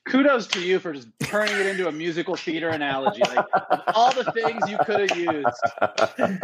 kudos 0.06 0.46
to 0.48 0.60
you 0.60 0.78
for 0.78 0.92
just 0.92 1.08
turning 1.20 1.54
it 1.56 1.66
into 1.66 1.88
a 1.88 1.92
musical 1.92 2.36
theater 2.36 2.68
analogy. 2.68 3.22
Like 3.22 3.46
all 3.94 4.12
the 4.12 4.30
things 4.32 4.70
you 4.70 4.78
could 4.78 5.10
have 5.10 5.18
used. 5.18 6.42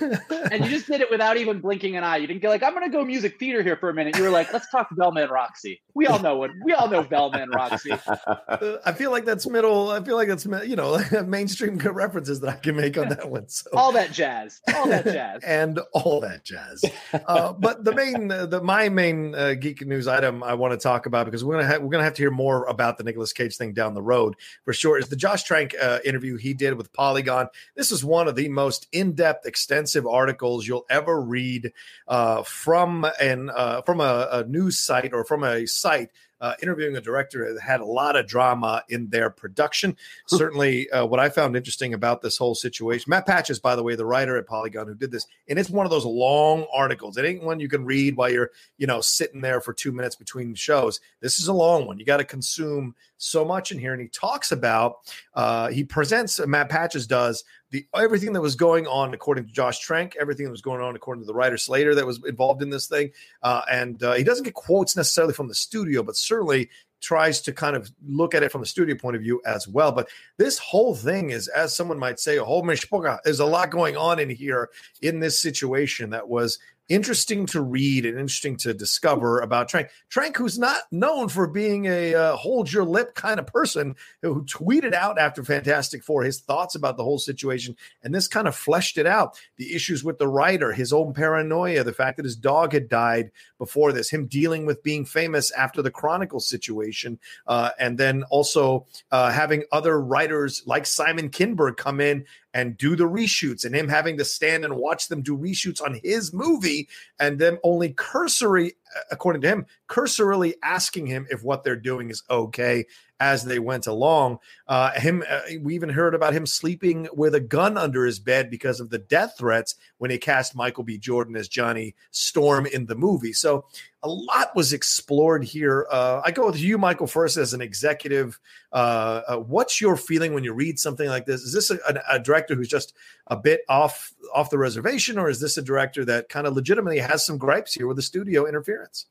and 0.52 0.64
you 0.64 0.70
just 0.70 0.86
did 0.86 1.00
it 1.00 1.10
without 1.10 1.36
even 1.36 1.60
blinking 1.60 1.96
an 1.96 2.04
eye. 2.04 2.18
You 2.18 2.26
didn't 2.26 2.42
get 2.42 2.48
like, 2.48 2.62
I'm 2.62 2.72
gonna 2.74 2.88
go 2.88 3.04
music 3.04 3.38
theater 3.38 3.62
here 3.62 3.76
for 3.76 3.90
a 3.90 3.94
minute. 3.94 4.16
You 4.16 4.22
were 4.22 4.30
like, 4.30 4.52
let's 4.52 4.70
talk 4.70 4.88
Velma 4.92 5.22
and 5.22 5.30
Roxy. 5.30 5.82
We 5.94 6.06
all 6.06 6.18
know 6.18 6.36
what 6.36 6.50
we 6.64 6.72
all 6.72 6.88
know 6.88 7.02
Velma 7.02 7.38
and 7.38 7.54
Roxy. 7.54 7.92
Uh, 7.92 8.76
I 8.84 8.92
feel 8.92 9.10
like 9.10 9.24
that's 9.24 9.46
middle, 9.48 9.90
I 9.90 10.02
feel 10.02 10.16
like 10.16 10.28
that's 10.28 10.46
you 10.66 10.76
know, 10.76 11.02
mainstream 11.26 11.78
references 11.78 12.40
that 12.40 12.48
I 12.48 12.56
can 12.56 12.76
make 12.76 12.96
on 12.96 13.08
that 13.08 13.30
one. 13.30 13.48
So 13.48 13.70
all 13.72 13.92
that 13.92 14.12
jazz. 14.12 14.60
All 14.74 14.88
that 14.88 15.04
jazz. 15.04 15.42
and 15.46 15.80
all 15.92 16.20
that 16.20 16.44
jazz. 16.44 16.84
Uh, 17.26 17.52
but 17.52 17.84
the 17.84 17.94
main 17.94 18.30
uh, 18.30 18.46
the 18.46 18.62
my 18.62 18.88
main 18.88 19.34
uh, 19.34 19.54
geek 19.54 19.84
news 19.86 20.06
item 20.06 20.42
I 20.42 20.54
want 20.54 20.72
to 20.72 20.78
talk 20.78 21.06
about 21.06 21.26
because 21.26 21.44
we're 21.44 21.56
gonna 21.60 21.68
ha- 21.68 21.78
we're 21.78 21.90
gonna 21.90 22.04
have 22.04 22.14
to 22.14 22.22
hear 22.22 22.30
more 22.30 22.64
about 22.64 22.99
the 23.00 23.04
Nicolas 23.04 23.32
Cage 23.32 23.56
thing 23.56 23.72
down 23.72 23.94
the 23.94 24.02
road 24.02 24.36
for 24.64 24.72
sure 24.72 24.98
is 24.98 25.08
the 25.08 25.16
Josh 25.16 25.42
Trank 25.42 25.74
uh, 25.80 25.98
interview 26.04 26.36
he 26.36 26.54
did 26.54 26.74
with 26.74 26.92
Polygon. 26.92 27.48
This 27.74 27.90
is 27.90 28.04
one 28.04 28.28
of 28.28 28.36
the 28.36 28.48
most 28.48 28.86
in 28.92 29.14
depth, 29.14 29.46
extensive 29.46 30.06
articles 30.06 30.66
you'll 30.66 30.86
ever 30.90 31.20
read 31.20 31.72
uh, 32.06 32.42
from 32.42 33.06
an 33.20 33.50
uh, 33.50 33.82
from 33.82 34.00
a, 34.00 34.28
a 34.30 34.44
news 34.44 34.78
site 34.78 35.12
or 35.12 35.24
from 35.24 35.44
a 35.44 35.66
site 35.66 36.10
uh, 36.40 36.54
interviewing 36.62 36.92
the 36.92 37.00
director 37.00 37.58
had 37.60 37.80
a 37.80 37.84
lot 37.84 38.16
of 38.16 38.26
drama 38.26 38.82
in 38.88 39.08
their 39.08 39.30
production. 39.30 39.96
Certainly, 40.26 40.90
uh, 40.90 41.06
what 41.06 41.20
I 41.20 41.28
found 41.28 41.56
interesting 41.56 41.94
about 41.94 42.22
this 42.22 42.36
whole 42.36 42.54
situation, 42.54 43.10
Matt 43.10 43.26
Patches, 43.26 43.58
by 43.58 43.76
the 43.76 43.82
way, 43.82 43.94
the 43.94 44.06
writer 44.06 44.36
at 44.36 44.46
Polygon 44.46 44.86
who 44.86 44.94
did 44.94 45.10
this, 45.10 45.26
and 45.48 45.58
it's 45.58 45.70
one 45.70 45.86
of 45.86 45.90
those 45.90 46.06
long 46.06 46.66
articles. 46.72 47.16
It 47.16 47.24
ain't 47.24 47.42
one 47.42 47.60
you 47.60 47.68
can 47.68 47.84
read 47.84 48.16
while 48.16 48.30
you're, 48.30 48.50
you 48.78 48.86
know, 48.86 49.00
sitting 49.00 49.40
there 49.40 49.60
for 49.60 49.72
two 49.72 49.92
minutes 49.92 50.16
between 50.16 50.54
shows. 50.54 51.00
This 51.20 51.38
is 51.38 51.48
a 51.48 51.52
long 51.52 51.86
one. 51.86 51.98
You 51.98 52.04
got 52.04 52.18
to 52.18 52.24
consume 52.24 52.94
so 53.18 53.44
much 53.44 53.70
in 53.70 53.78
here. 53.78 53.92
And 53.92 54.00
he 54.00 54.08
talks 54.08 54.50
about, 54.50 54.96
uh, 55.34 55.68
he 55.68 55.84
presents, 55.84 56.44
Matt 56.46 56.68
Patches 56.70 57.06
does 57.06 57.44
the 57.70 57.86
everything 57.94 58.32
that 58.32 58.40
was 58.40 58.56
going 58.56 58.86
on 58.86 59.14
according 59.14 59.46
to 59.46 59.52
Josh 59.52 59.78
Trank, 59.78 60.16
everything 60.20 60.44
that 60.46 60.50
was 60.52 60.62
going 60.62 60.80
on 60.80 60.96
according 60.96 61.22
to 61.22 61.26
the 61.26 61.34
writer 61.34 61.56
Slater 61.56 61.94
that 61.94 62.06
was 62.06 62.20
involved 62.26 62.62
in 62.62 62.70
this 62.70 62.86
thing, 62.86 63.10
uh, 63.42 63.62
and 63.70 64.02
uh, 64.02 64.14
he 64.14 64.24
doesn't 64.24 64.44
get 64.44 64.54
quotes 64.54 64.96
necessarily 64.96 65.34
from 65.34 65.48
the 65.48 65.54
studio, 65.54 66.02
but 66.02 66.16
certainly 66.16 66.68
tries 67.00 67.40
to 67.40 67.52
kind 67.52 67.76
of 67.76 67.90
look 68.06 68.34
at 68.34 68.42
it 68.42 68.52
from 68.52 68.60
the 68.60 68.66
studio 68.66 68.94
point 68.94 69.16
of 69.16 69.22
view 69.22 69.40
as 69.46 69.66
well. 69.66 69.92
But 69.92 70.08
this 70.36 70.58
whole 70.58 70.94
thing 70.94 71.30
is, 71.30 71.48
as 71.48 71.74
someone 71.74 71.98
might 71.98 72.20
say, 72.20 72.36
a 72.36 72.44
whole 72.44 72.62
mishpoga. 72.62 73.18
There's 73.24 73.40
a 73.40 73.46
lot 73.46 73.70
going 73.70 73.96
on 73.96 74.18
in 74.18 74.30
here 74.30 74.70
in 75.00 75.20
this 75.20 75.40
situation 75.40 76.10
that 76.10 76.28
was 76.28 76.58
interesting 76.90 77.46
to 77.46 77.62
read 77.62 78.04
and 78.04 78.18
interesting 78.18 78.56
to 78.56 78.74
discover 78.74 79.40
about 79.40 79.68
Trank. 79.68 79.88
Trank, 80.10 80.36
who's 80.36 80.58
not 80.58 80.82
known 80.90 81.28
for 81.28 81.46
being 81.46 81.86
a 81.86 82.14
uh, 82.14 82.36
hold 82.36 82.70
your 82.70 82.84
lip 82.84 83.14
kind 83.14 83.38
of 83.38 83.46
person, 83.46 83.94
who 84.20 84.44
tweeted 84.44 84.92
out 84.92 85.18
after 85.18 85.42
Fantastic 85.42 86.02
Four 86.02 86.24
his 86.24 86.40
thoughts 86.40 86.74
about 86.74 86.96
the 86.96 87.04
whole 87.04 87.18
situation, 87.18 87.76
and 88.02 88.14
this 88.14 88.28
kind 88.28 88.48
of 88.48 88.54
fleshed 88.54 88.98
it 88.98 89.06
out. 89.06 89.40
The 89.56 89.74
issues 89.74 90.04
with 90.04 90.18
the 90.18 90.28
writer, 90.28 90.72
his 90.72 90.92
own 90.92 91.14
paranoia, 91.14 91.84
the 91.84 91.92
fact 91.92 92.16
that 92.16 92.26
his 92.26 92.36
dog 92.36 92.72
had 92.72 92.88
died 92.88 93.30
before 93.56 93.92
this, 93.92 94.10
him 94.10 94.26
dealing 94.26 94.66
with 94.66 94.82
being 94.82 95.04
famous 95.04 95.52
after 95.52 95.80
the 95.80 95.90
Chronicle 95.90 96.40
situation, 96.40 97.20
uh, 97.46 97.70
and 97.78 97.96
then 97.96 98.24
also 98.24 98.86
uh, 99.12 99.30
having 99.30 99.62
other 99.70 100.00
writers 100.00 100.64
like 100.66 100.86
Simon 100.86 101.30
Kinberg 101.30 101.76
come 101.76 102.00
in 102.00 102.26
and 102.54 102.76
do 102.76 102.96
the 102.96 103.04
reshoots 103.04 103.64
and 103.64 103.74
him 103.74 103.88
having 103.88 104.18
to 104.18 104.24
stand 104.24 104.64
and 104.64 104.76
watch 104.76 105.08
them 105.08 105.22
do 105.22 105.36
reshoots 105.36 105.82
on 105.82 106.00
his 106.02 106.32
movie 106.32 106.88
and 107.18 107.38
them 107.38 107.58
only 107.62 107.92
cursory 107.92 108.72
according 109.10 109.42
to 109.42 109.48
him 109.48 109.66
cursorily 109.86 110.54
asking 110.62 111.06
him 111.06 111.26
if 111.30 111.42
what 111.42 111.64
they're 111.64 111.76
doing 111.76 112.10
is 112.10 112.22
okay 112.30 112.86
as 113.18 113.44
they 113.44 113.58
went 113.58 113.86
along 113.86 114.38
uh, 114.68 114.90
him 114.92 115.22
uh, 115.28 115.40
we 115.60 115.74
even 115.74 115.88
heard 115.88 116.14
about 116.14 116.32
him 116.32 116.46
sleeping 116.46 117.08
with 117.12 117.34
a 117.34 117.40
gun 117.40 117.76
under 117.76 118.04
his 118.04 118.18
bed 118.18 118.50
because 118.50 118.80
of 118.80 118.90
the 118.90 118.98
death 118.98 119.34
threats 119.38 119.74
when 119.98 120.10
he 120.10 120.18
cast 120.18 120.54
michael 120.54 120.84
b 120.84 120.98
jordan 120.98 121.36
as 121.36 121.48
johnny 121.48 121.94
storm 122.10 122.66
in 122.66 122.86
the 122.86 122.94
movie 122.94 123.32
so 123.32 123.64
a 124.02 124.08
lot 124.08 124.56
was 124.56 124.72
explored 124.72 125.44
here. 125.44 125.86
Uh, 125.90 126.22
I 126.24 126.30
go 126.30 126.46
with 126.46 126.58
you, 126.58 126.78
Michael, 126.78 127.06
first 127.06 127.36
as 127.36 127.52
an 127.52 127.60
executive. 127.60 128.40
Uh, 128.72 129.22
uh, 129.28 129.36
what's 129.36 129.80
your 129.80 129.96
feeling 129.96 130.32
when 130.32 130.42
you 130.42 130.54
read 130.54 130.78
something 130.78 131.08
like 131.08 131.26
this? 131.26 131.42
Is 131.42 131.52
this 131.52 131.70
a, 131.70 131.78
a, 131.86 132.16
a, 132.16 132.18
director 132.18 132.54
who's 132.54 132.68
just 132.68 132.94
a 133.26 133.36
bit 133.36 133.60
off 133.68 134.12
off 134.34 134.48
the 134.48 134.58
reservation, 134.58 135.18
or 135.18 135.28
is 135.28 135.40
this 135.40 135.58
a 135.58 135.62
director 135.62 136.04
that 136.06 136.28
kind 136.28 136.46
of 136.46 136.54
legitimately 136.54 136.98
has 136.98 137.26
some 137.26 137.36
gripes 137.36 137.74
here 137.74 137.86
with 137.86 137.96
the 137.96 138.02
studio 138.02 138.44
interference? 138.80 139.06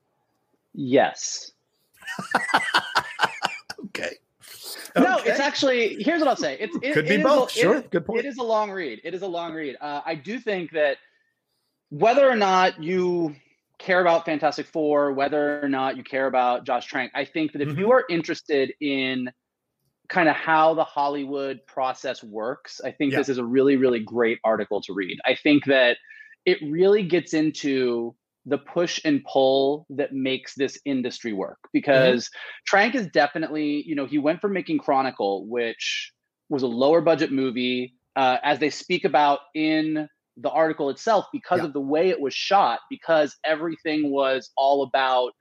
Yes. 0.73 1.51
okay. 3.85 4.15
No, 4.97 5.19
okay. 5.19 5.29
it's 5.29 5.39
actually 5.39 6.01
here's 6.01 6.19
what 6.19 6.27
I'll 6.27 6.35
say. 6.35 6.57
It's 6.59 6.75
it, 6.81 6.93
could 6.93 7.07
be 7.07 7.15
it 7.15 7.23
both. 7.23 7.49
A, 7.55 7.59
sure, 7.59 7.75
it, 7.77 7.91
good 7.91 8.05
point. 8.05 8.19
It 8.19 8.25
is 8.25 8.37
a 8.37 8.43
long 8.43 8.71
read. 8.71 9.01
It 9.03 9.13
is 9.13 9.21
a 9.21 9.27
long 9.27 9.53
read. 9.53 9.77
Uh, 9.79 10.01
I 10.05 10.15
do 10.15 10.39
think 10.39 10.71
that 10.71 10.97
whether 11.89 12.27
or 12.27 12.35
not 12.35 12.81
you 12.81 13.35
care 13.77 14.01
about 14.01 14.25
Fantastic 14.25 14.65
Four, 14.65 15.13
whether 15.13 15.63
or 15.63 15.69
not 15.69 15.97
you 15.97 16.03
care 16.03 16.27
about 16.27 16.65
Josh 16.65 16.85
Trank, 16.85 17.11
I 17.15 17.25
think 17.25 17.53
that 17.53 17.61
if 17.61 17.69
mm-hmm. 17.69 17.79
you 17.79 17.91
are 17.91 18.03
interested 18.09 18.73
in 18.81 19.31
kind 20.07 20.27
of 20.27 20.35
how 20.35 20.73
the 20.73 20.83
Hollywood 20.83 21.59
process 21.67 22.23
works, 22.23 22.81
I 22.83 22.91
think 22.91 23.11
yeah. 23.11 23.19
this 23.19 23.29
is 23.29 23.37
a 23.37 23.45
really, 23.45 23.77
really 23.77 23.99
great 23.99 24.39
article 24.43 24.81
to 24.81 24.93
read. 24.93 25.19
I 25.25 25.35
think 25.35 25.65
that 25.65 25.97
it 26.45 26.57
really 26.63 27.03
gets 27.03 27.33
into 27.33 28.15
the 28.45 28.57
push 28.57 28.99
and 29.05 29.23
pull 29.25 29.85
that 29.89 30.13
makes 30.13 30.55
this 30.55 30.79
industry 30.85 31.33
work 31.33 31.59
because 31.73 32.25
mm-hmm. 32.25 32.65
Trank 32.65 32.95
is 32.95 33.07
definitely, 33.07 33.83
you 33.85 33.95
know, 33.95 34.05
he 34.05 34.17
went 34.17 34.41
from 34.41 34.53
making 34.53 34.79
Chronicle, 34.79 35.45
which 35.47 36.11
was 36.49 36.63
a 36.63 36.67
lower 36.67 37.01
budget 37.01 37.31
movie, 37.31 37.93
uh, 38.15 38.37
as 38.43 38.59
they 38.59 38.69
speak 38.69 39.05
about 39.05 39.39
in 39.55 40.07
the 40.37 40.49
article 40.49 40.89
itself 40.89 41.25
because 41.31 41.59
yeah. 41.59 41.65
of 41.65 41.73
the 41.73 41.81
way 41.81 42.09
it 42.09 42.19
was 42.19 42.33
shot, 42.33 42.79
because 42.89 43.35
everything 43.45 44.09
was 44.09 44.51
all 44.57 44.83
about 44.83 45.33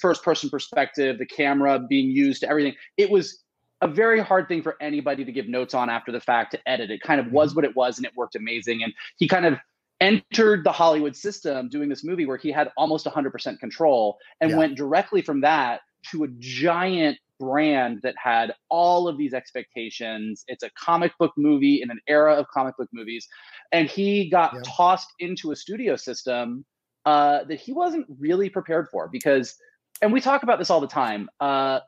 first 0.00 0.22
person 0.22 0.50
perspective, 0.50 1.18
the 1.18 1.26
camera 1.26 1.78
being 1.78 2.10
used, 2.10 2.40
to 2.40 2.48
everything. 2.48 2.74
It 2.96 3.10
was 3.10 3.42
a 3.82 3.88
very 3.88 4.20
hard 4.20 4.48
thing 4.48 4.62
for 4.62 4.76
anybody 4.80 5.24
to 5.24 5.32
give 5.32 5.48
notes 5.48 5.74
on 5.74 5.90
after 5.90 6.10
the 6.10 6.20
fact 6.20 6.52
to 6.52 6.68
edit. 6.68 6.90
It 6.90 7.02
kind 7.02 7.20
of 7.20 7.30
was 7.30 7.50
mm-hmm. 7.50 7.56
what 7.56 7.64
it 7.64 7.76
was 7.76 7.98
and 7.98 8.06
it 8.06 8.12
worked 8.16 8.34
amazing. 8.34 8.82
And 8.82 8.92
he 9.18 9.28
kind 9.28 9.46
of 9.46 9.58
entered 10.00 10.64
the 10.64 10.72
Hollywood 10.72 11.16
system 11.16 11.68
doing 11.68 11.88
this 11.88 12.04
movie 12.04 12.26
where 12.26 12.36
he 12.36 12.50
had 12.50 12.70
almost 12.76 13.06
100% 13.06 13.58
control 13.58 14.18
and 14.40 14.50
yeah. 14.50 14.56
went 14.56 14.76
directly 14.76 15.22
from 15.22 15.40
that 15.40 15.80
to 16.10 16.24
a 16.24 16.28
giant 16.38 17.18
brand 17.38 18.00
that 18.02 18.14
had 18.22 18.54
all 18.70 19.08
of 19.08 19.18
these 19.18 19.34
expectations. 19.34 20.44
It's 20.48 20.62
a 20.62 20.70
comic 20.70 21.12
book 21.18 21.32
movie 21.36 21.82
in 21.82 21.90
an 21.90 22.00
era 22.08 22.34
of 22.34 22.46
comic 22.48 22.76
book 22.76 22.88
movies. 22.92 23.26
And 23.72 23.88
he 23.88 24.30
got 24.30 24.54
yeah. 24.54 24.60
tossed 24.64 25.08
into 25.18 25.52
a 25.52 25.56
studio 25.56 25.96
system 25.96 26.64
uh, 27.04 27.44
that 27.44 27.60
he 27.60 27.72
wasn't 27.72 28.06
really 28.18 28.50
prepared 28.50 28.88
for 28.90 29.08
because, 29.08 29.54
and 30.02 30.12
we 30.12 30.20
talk 30.20 30.42
about 30.42 30.58
this 30.58 30.70
all 30.70 30.80
the 30.80 30.86
time. 30.86 31.28
Uh, 31.40 31.80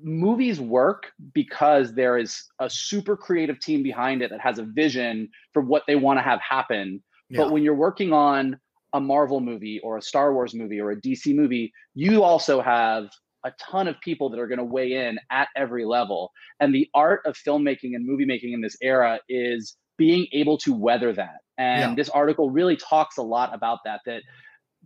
movies 0.00 0.60
work 0.60 1.12
because 1.32 1.94
there 1.94 2.18
is 2.18 2.44
a 2.60 2.68
super 2.68 3.16
creative 3.16 3.60
team 3.60 3.82
behind 3.82 4.22
it 4.22 4.30
that 4.30 4.40
has 4.40 4.58
a 4.58 4.64
vision 4.64 5.28
for 5.52 5.62
what 5.62 5.82
they 5.86 5.96
want 5.96 6.18
to 6.18 6.22
have 6.22 6.40
happen. 6.40 7.02
Yeah. 7.30 7.42
But 7.42 7.52
when 7.52 7.62
you're 7.62 7.74
working 7.74 8.12
on 8.12 8.58
a 8.92 9.00
Marvel 9.00 9.40
movie 9.40 9.80
or 9.82 9.98
a 9.98 10.02
Star 10.02 10.34
Wars 10.34 10.54
movie 10.54 10.80
or 10.80 10.90
a 10.90 11.00
DC 11.00 11.34
movie, 11.34 11.72
you 11.94 12.22
also 12.22 12.60
have 12.60 13.08
a 13.44 13.52
ton 13.60 13.88
of 13.88 14.00
people 14.00 14.30
that 14.30 14.40
are 14.40 14.46
going 14.46 14.58
to 14.58 14.64
weigh 14.64 14.92
in 14.92 15.18
at 15.30 15.48
every 15.56 15.84
level. 15.84 16.32
And 16.60 16.74
the 16.74 16.88
art 16.94 17.20
of 17.26 17.36
filmmaking 17.36 17.94
and 17.94 18.06
movie 18.06 18.24
making 18.24 18.52
in 18.52 18.60
this 18.60 18.76
era 18.80 19.20
is 19.28 19.76
being 19.98 20.26
able 20.32 20.58
to 20.58 20.72
weather 20.72 21.12
that. 21.12 21.36
And 21.58 21.92
yeah. 21.92 21.94
this 21.94 22.08
article 22.08 22.50
really 22.50 22.76
talks 22.76 23.18
a 23.18 23.22
lot 23.22 23.54
about 23.54 23.80
that 23.84 24.00
that 24.06 24.22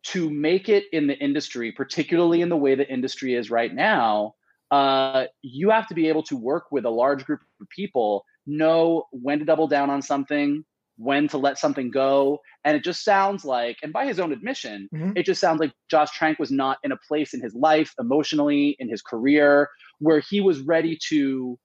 to 0.04 0.30
make 0.30 0.68
it 0.68 0.84
in 0.92 1.06
the 1.06 1.16
industry, 1.16 1.72
particularly 1.72 2.40
in 2.40 2.48
the 2.48 2.56
way 2.56 2.74
the 2.74 2.88
industry 2.88 3.34
is 3.34 3.50
right 3.50 3.74
now, 3.74 4.34
uh, 4.70 5.24
you 5.42 5.70
have 5.70 5.86
to 5.88 5.94
be 5.94 6.08
able 6.08 6.22
to 6.24 6.36
work 6.36 6.66
with 6.70 6.84
a 6.84 6.90
large 6.90 7.24
group 7.24 7.40
of 7.60 7.68
people, 7.70 8.24
know 8.46 9.04
when 9.12 9.38
to 9.38 9.44
double 9.44 9.68
down 9.68 9.90
on 9.90 10.02
something, 10.02 10.64
when 10.96 11.28
to 11.28 11.38
let 11.38 11.58
something 11.58 11.90
go. 11.90 12.40
And 12.64 12.76
it 12.76 12.84
just 12.84 13.04
sounds 13.04 13.44
like, 13.44 13.78
and 13.82 13.92
by 13.92 14.06
his 14.06 14.18
own 14.20 14.32
admission, 14.32 14.88
mm-hmm. 14.92 15.12
it 15.16 15.24
just 15.24 15.40
sounds 15.40 15.60
like 15.60 15.72
Josh 15.90 16.10
Trank 16.10 16.38
was 16.38 16.50
not 16.50 16.78
in 16.82 16.92
a 16.92 16.96
place 17.08 17.34
in 17.34 17.40
his 17.40 17.54
life, 17.54 17.94
emotionally, 17.98 18.76
in 18.78 18.88
his 18.88 19.00
career, 19.00 19.68
where 20.00 20.20
he 20.20 20.40
was 20.40 20.60
ready 20.60 20.98
to 21.08 21.58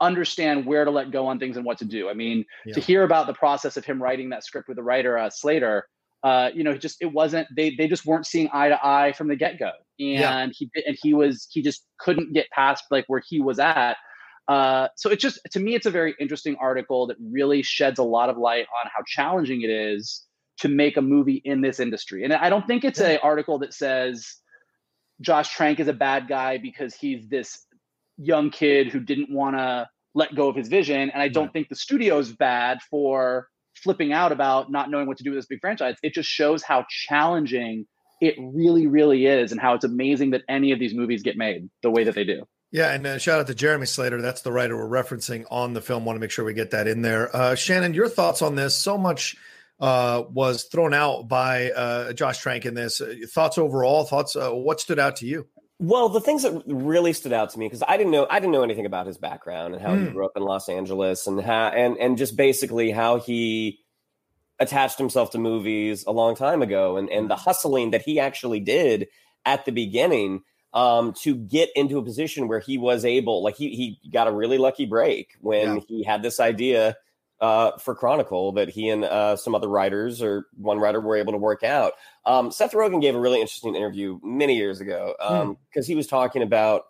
understand 0.00 0.66
where 0.66 0.84
to 0.84 0.90
let 0.90 1.10
go 1.10 1.26
on 1.26 1.38
things 1.38 1.56
and 1.56 1.64
what 1.64 1.78
to 1.78 1.84
do. 1.84 2.08
I 2.08 2.14
mean, 2.14 2.44
yeah. 2.66 2.74
to 2.74 2.80
hear 2.80 3.04
about 3.04 3.26
the 3.26 3.34
process 3.34 3.76
of 3.76 3.84
him 3.84 4.02
writing 4.02 4.30
that 4.30 4.44
script 4.44 4.68
with 4.68 4.76
the 4.76 4.82
writer 4.82 5.16
uh, 5.16 5.30
Slater, 5.30 5.86
uh, 6.24 6.50
you 6.54 6.64
know, 6.64 6.74
just 6.74 6.96
it 7.02 7.12
wasn't 7.12 7.46
they 7.54 7.74
they 7.76 7.86
just 7.86 8.06
weren't 8.06 8.26
seeing 8.26 8.48
eye 8.52 8.70
to 8.70 8.78
eye 8.84 9.12
from 9.12 9.28
the 9.28 9.36
get 9.36 9.58
go, 9.58 9.70
and 10.00 10.18
yeah. 10.18 10.46
he 10.52 10.70
and 10.86 10.96
he 11.02 11.12
was 11.12 11.46
he 11.50 11.60
just 11.60 11.86
couldn't 11.98 12.32
get 12.32 12.48
past 12.50 12.84
like 12.90 13.04
where 13.08 13.22
he 13.28 13.40
was 13.40 13.58
at. 13.58 13.98
Uh, 14.48 14.88
so 14.96 15.10
it's 15.10 15.22
just 15.22 15.38
to 15.52 15.60
me, 15.60 15.74
it's 15.74 15.84
a 15.84 15.90
very 15.90 16.14
interesting 16.18 16.56
article 16.58 17.06
that 17.06 17.18
really 17.20 17.62
sheds 17.62 17.98
a 17.98 18.02
lot 18.02 18.30
of 18.30 18.38
light 18.38 18.66
on 18.82 18.90
how 18.94 19.02
challenging 19.06 19.60
it 19.60 19.70
is 19.70 20.24
to 20.60 20.68
make 20.68 20.96
a 20.96 21.02
movie 21.02 21.42
in 21.44 21.60
this 21.60 21.78
industry. 21.78 22.24
And 22.24 22.32
I 22.32 22.48
don't 22.48 22.66
think 22.66 22.84
it's 22.84 23.00
an 23.00 23.18
article 23.22 23.58
that 23.58 23.74
says 23.74 24.36
Josh 25.20 25.54
Trank 25.54 25.78
is 25.78 25.88
a 25.88 25.92
bad 25.92 26.26
guy 26.26 26.56
because 26.56 26.94
he's 26.94 27.28
this 27.28 27.66
young 28.16 28.50
kid 28.50 28.88
who 28.88 29.00
didn't 29.00 29.30
want 29.30 29.56
to 29.56 29.88
let 30.14 30.34
go 30.34 30.48
of 30.48 30.56
his 30.56 30.68
vision. 30.68 31.10
And 31.10 31.20
I 31.20 31.28
don't 31.28 31.52
think 31.52 31.68
the 31.68 31.76
studio's 31.76 32.32
bad 32.32 32.78
for 32.88 33.48
flipping 33.82 34.12
out 34.12 34.32
about 34.32 34.70
not 34.70 34.90
knowing 34.90 35.06
what 35.06 35.18
to 35.18 35.24
do 35.24 35.30
with 35.30 35.38
this 35.38 35.46
big 35.46 35.60
franchise. 35.60 35.96
It 36.02 36.14
just 36.14 36.28
shows 36.28 36.62
how 36.62 36.86
challenging 36.88 37.86
it 38.20 38.34
really, 38.38 38.86
really 38.86 39.26
is, 39.26 39.52
and 39.52 39.60
how 39.60 39.74
it's 39.74 39.84
amazing 39.84 40.30
that 40.30 40.42
any 40.48 40.72
of 40.72 40.78
these 40.78 40.94
movies 40.94 41.22
get 41.22 41.36
made 41.36 41.68
the 41.82 41.90
way 41.90 42.04
that 42.04 42.14
they 42.14 42.24
do. 42.24 42.44
Yeah, 42.70 42.92
and 42.92 43.06
uh, 43.06 43.18
shout 43.18 43.38
out 43.38 43.46
to 43.46 43.54
Jeremy 43.54 43.86
Slater. 43.86 44.20
That's 44.20 44.42
the 44.42 44.50
writer 44.50 44.76
we're 44.76 45.02
referencing 45.02 45.44
on 45.50 45.74
the 45.74 45.80
film. 45.80 46.04
Want 46.04 46.16
to 46.16 46.20
make 46.20 46.30
sure 46.30 46.44
we 46.44 46.54
get 46.54 46.72
that 46.72 46.88
in 46.88 47.02
there. 47.02 47.34
Uh, 47.34 47.54
Shannon, 47.54 47.94
your 47.94 48.08
thoughts 48.08 48.42
on 48.42 48.56
this? 48.56 48.74
So 48.74 48.98
much 48.98 49.36
uh, 49.78 50.24
was 50.28 50.64
thrown 50.64 50.94
out 50.94 51.28
by 51.28 51.70
uh, 51.70 52.12
Josh 52.14 52.38
Trank 52.38 52.66
in 52.66 52.74
this. 52.74 53.00
Uh, 53.00 53.14
thoughts 53.28 53.58
overall? 53.58 54.04
Thoughts? 54.04 54.34
Uh, 54.34 54.50
what 54.50 54.80
stood 54.80 54.98
out 54.98 55.16
to 55.16 55.26
you? 55.26 55.46
Well, 55.86 56.08
the 56.08 56.20
things 56.20 56.44
that 56.44 56.62
really 56.66 57.12
stood 57.12 57.34
out 57.34 57.50
to 57.50 57.58
me 57.58 57.66
because 57.66 57.82
I 57.86 57.98
didn't 57.98 58.10
know 58.10 58.26
I 58.30 58.40
didn't 58.40 58.52
know 58.52 58.62
anything 58.62 58.86
about 58.86 59.06
his 59.06 59.18
background 59.18 59.74
and 59.74 59.82
how 59.82 59.90
mm. 59.90 60.00
he 60.00 60.06
hmm. 60.06 60.12
grew 60.12 60.24
up 60.24 60.32
in 60.34 60.42
Los 60.42 60.70
Angeles 60.70 61.26
and 61.26 61.38
how 61.42 61.68
and 61.68 61.98
and 61.98 62.16
just 62.16 62.36
basically 62.36 62.90
how 62.90 63.18
he 63.18 63.80
attached 64.58 64.96
himself 64.96 65.32
to 65.32 65.38
movies 65.38 66.04
a 66.06 66.10
long 66.10 66.36
time 66.36 66.62
ago 66.62 66.96
and 66.96 67.10
and 67.10 67.28
the 67.28 67.36
hustling 67.36 67.90
that 67.90 68.00
he 68.00 68.18
actually 68.18 68.60
did 68.60 69.08
at 69.44 69.66
the 69.66 69.72
beginning 69.72 70.42
um, 70.72 71.12
to 71.20 71.34
get 71.34 71.68
into 71.76 71.98
a 71.98 72.02
position 72.02 72.48
where 72.48 72.60
he 72.60 72.78
was 72.78 73.04
able 73.04 73.42
like 73.42 73.56
he 73.56 73.98
he 74.00 74.10
got 74.10 74.26
a 74.26 74.32
really 74.32 74.56
lucky 74.56 74.86
break 74.86 75.36
when 75.40 75.76
yeah. 75.76 75.82
he 75.86 76.02
had 76.02 76.22
this 76.22 76.40
idea 76.40 76.96
uh, 77.44 77.76
for 77.76 77.94
Chronicle 77.94 78.52
that 78.52 78.70
he 78.70 78.88
and 78.88 79.04
uh, 79.04 79.36
some 79.36 79.54
other 79.54 79.68
writers 79.68 80.22
or 80.22 80.46
one 80.56 80.78
writer 80.78 80.98
were 80.98 81.14
able 81.14 81.32
to 81.32 81.38
work 81.38 81.62
out. 81.62 81.92
Um, 82.24 82.50
Seth 82.50 82.72
Rogen 82.72 83.02
gave 83.02 83.14
a 83.14 83.20
really 83.20 83.38
interesting 83.38 83.76
interview 83.76 84.18
many 84.22 84.56
years 84.56 84.80
ago 84.80 85.14
because 85.18 85.42
um, 85.42 85.58
mm. 85.76 85.86
he 85.86 85.94
was 85.94 86.06
talking 86.06 86.40
about 86.40 86.84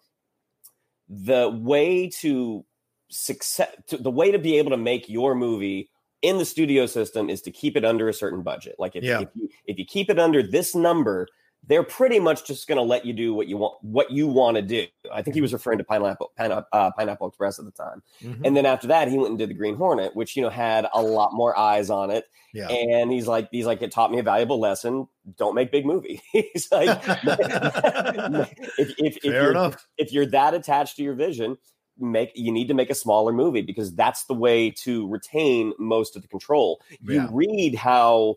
the 1.09 1.51
way 1.51 2.09
to 2.21 2.65
success, 3.11 3.69
to, 3.89 3.97
the 3.97 4.13
way 4.13 4.31
to 4.31 4.39
be 4.39 4.57
able 4.59 4.71
to 4.71 4.77
make 4.77 5.09
your 5.09 5.35
movie 5.35 5.91
in 6.23 6.39
the 6.39 6.45
studio 6.45 6.87
system 6.87 7.29
is 7.29 7.43
to 7.43 7.51
keep 7.51 7.77
it 7.77 7.85
under 7.85 8.09
a 8.09 8.15
certain 8.15 8.43
budget. 8.43 8.77
Like 8.79 8.95
if, 8.95 9.03
yeah. 9.03 9.23
if 9.23 9.29
you 9.35 9.49
if 9.67 9.77
you 9.77 9.85
keep 9.85 10.09
it 10.09 10.21
under 10.21 10.41
this 10.41 10.73
number, 10.77 11.27
they're 11.67 11.83
pretty 11.83 12.19
much 12.19 12.47
just 12.47 12.69
going 12.69 12.77
to 12.77 12.83
let 12.83 13.05
you 13.05 13.13
do 13.13 13.35
what 13.35 13.47
you 13.47 13.57
want 13.57 13.75
what 13.83 14.11
you 14.11 14.27
want 14.27 14.57
to 14.57 14.63
do. 14.63 14.87
I 15.13 15.23
think 15.23 15.35
he 15.35 15.41
was 15.41 15.53
referring 15.53 15.79
to 15.79 15.85
Pineapple 15.85 16.33
uh, 16.39 16.91
Pineapple 16.97 17.29
Express 17.29 17.59
at 17.59 17.65
the 17.65 17.71
time, 17.71 18.03
mm-hmm. 18.23 18.45
and 18.45 18.57
then 18.57 18.67
after 18.67 18.87
that, 18.89 19.09
he 19.09 19.17
went 19.17 19.31
and 19.31 19.39
did 19.39 19.51
the 19.51 19.55
Green 19.55 19.77
Hornet, 19.77 20.15
which 20.15 20.37
you 20.37 20.43
know 20.43 20.51
had 20.51 20.87
a 20.93 21.03
lot 21.03 21.33
more 21.33 21.59
eyes 21.59 21.91
on 21.91 22.11
it. 22.11 22.27
Yeah. 22.53 22.69
And 22.69 23.11
he's 23.11 23.27
like, 23.27 23.49
he's 23.51 23.67
like, 23.67 23.83
it 23.83 23.91
taught 23.91 24.13
me 24.13 24.21
a 24.21 24.23
valuable 24.23 24.61
lesson. 24.61 25.09
Don't 25.37 25.57
make 25.57 25.73
big 25.73 25.85
movie. 25.85 26.23
he's 26.33 26.69
like, 26.71 27.01
if, 27.05 28.95
if, 28.97 29.17
if, 29.17 29.25
you're, 29.25 29.51
enough. 29.51 29.89
if 29.99 30.13
you're 30.13 30.27
that 30.27 30.55
attached 30.55 30.97
to 30.97 31.03
your 31.03 31.15
vision, 31.15 31.59
make 31.99 32.31
you 32.35 32.53
need 32.53 32.69
to 32.69 32.75
make 32.75 32.91
a 32.91 32.95
smaller 32.95 33.33
movie 33.33 33.63
because 33.63 33.95
that's 33.95 34.25
the 34.25 34.35
way 34.35 34.71
to 34.71 35.09
retain 35.09 35.73
most 35.79 36.17
of 36.17 36.23
the 36.23 36.29
control. 36.29 36.81
You 37.01 37.29
read 37.33 37.75
how 37.75 38.37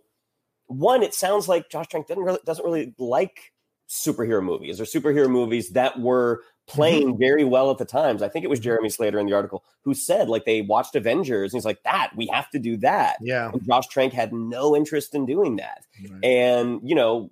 one, 0.68 1.04
it 1.04 1.14
sounds 1.14 1.48
like 1.48 1.70
Josh 1.70 1.88
Trank 1.88 2.08
doesn't 2.08 2.24
really, 2.24 2.40
doesn't 2.46 2.64
really 2.64 2.94
like 2.98 3.52
superhero 3.90 4.44
movies 4.44 4.82
or 4.82 4.84
superhero 4.84 5.30
movies 5.30 5.70
that 5.70 6.00
were 6.00 6.44
playing 6.68 7.10
mm-hmm. 7.10 7.20
very 7.20 7.44
well 7.46 7.72
at 7.72 7.78
the 7.78 7.86
times. 7.86 8.22
I 8.22 8.28
think 8.28 8.44
it 8.44 8.50
was 8.50 8.60
Jeremy 8.60 8.90
Slater 8.90 9.20
in 9.20 9.26
the 9.26 9.34
article 9.34 9.64
who 9.84 9.94
said 9.94 10.28
like 10.28 10.46
they 10.46 10.62
watched 10.62 10.96
Avengers 10.96 11.54
and 11.54 11.58
he's 11.58 11.66
like 11.66 11.82
that 11.84 12.12
we 12.16 12.28
have 12.28 12.50
to 12.52 12.60
do 12.60 12.78
that. 12.78 13.18
Yeah, 13.22 13.52
and 13.52 13.66
Josh 13.66 13.88
Trank 13.88 14.14
had 14.14 14.34
no 14.34 14.76
interest 14.76 15.16
in 15.16 15.26
doing 15.26 15.58
that, 15.58 15.86
right. 16.10 16.24
and 16.24 16.82
you 16.84 16.96
know. 16.96 17.30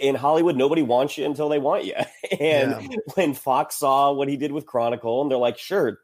In 0.00 0.14
Hollywood, 0.14 0.56
nobody 0.56 0.80
wants 0.80 1.18
you 1.18 1.26
until 1.26 1.50
they 1.50 1.58
want 1.58 1.84
you. 1.84 1.92
And 2.40 2.90
yeah. 2.90 2.96
when 3.14 3.34
Fox 3.34 3.76
saw 3.76 4.10
what 4.12 4.26
he 4.26 4.36
did 4.38 4.50
with 4.50 4.64
Chronicle, 4.64 5.20
and 5.20 5.30
they're 5.30 5.36
like, 5.36 5.58
"Sure, 5.58 5.98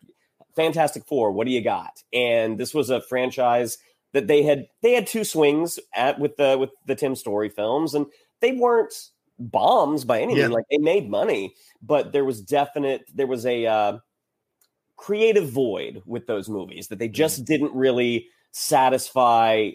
Fantastic 0.56 1.06
Four, 1.06 1.32
what 1.32 1.46
do 1.46 1.52
you 1.52 1.62
got?" 1.62 2.02
And 2.12 2.58
this 2.58 2.74
was 2.74 2.90
a 2.90 3.00
franchise 3.00 3.78
that 4.12 4.26
they 4.26 4.42
had 4.42 4.66
they 4.82 4.92
had 4.92 5.06
two 5.06 5.24
swings 5.24 5.78
at 5.94 6.18
with 6.18 6.36
the 6.36 6.56
with 6.58 6.70
the 6.86 6.94
Tim 6.94 7.14
Story 7.14 7.48
films, 7.48 7.94
and 7.94 8.06
they 8.40 8.52
weren't 8.52 8.94
bombs 9.38 10.04
by 10.04 10.20
any 10.20 10.34
means. 10.34 10.48
Yeah. 10.48 10.54
Like 10.54 10.64
they 10.70 10.78
made 10.78 11.10
money, 11.10 11.54
but 11.82 12.12
there 12.12 12.24
was 12.24 12.40
definite 12.40 13.02
there 13.14 13.26
was 13.26 13.46
a 13.46 13.66
uh, 13.66 13.98
creative 14.96 15.50
void 15.50 16.02
with 16.06 16.26
those 16.26 16.48
movies 16.48 16.88
that 16.88 16.98
they 16.98 17.08
just 17.08 17.42
mm 17.42 17.46
didn't 17.46 17.74
really 17.74 18.28
satisfy 18.52 19.70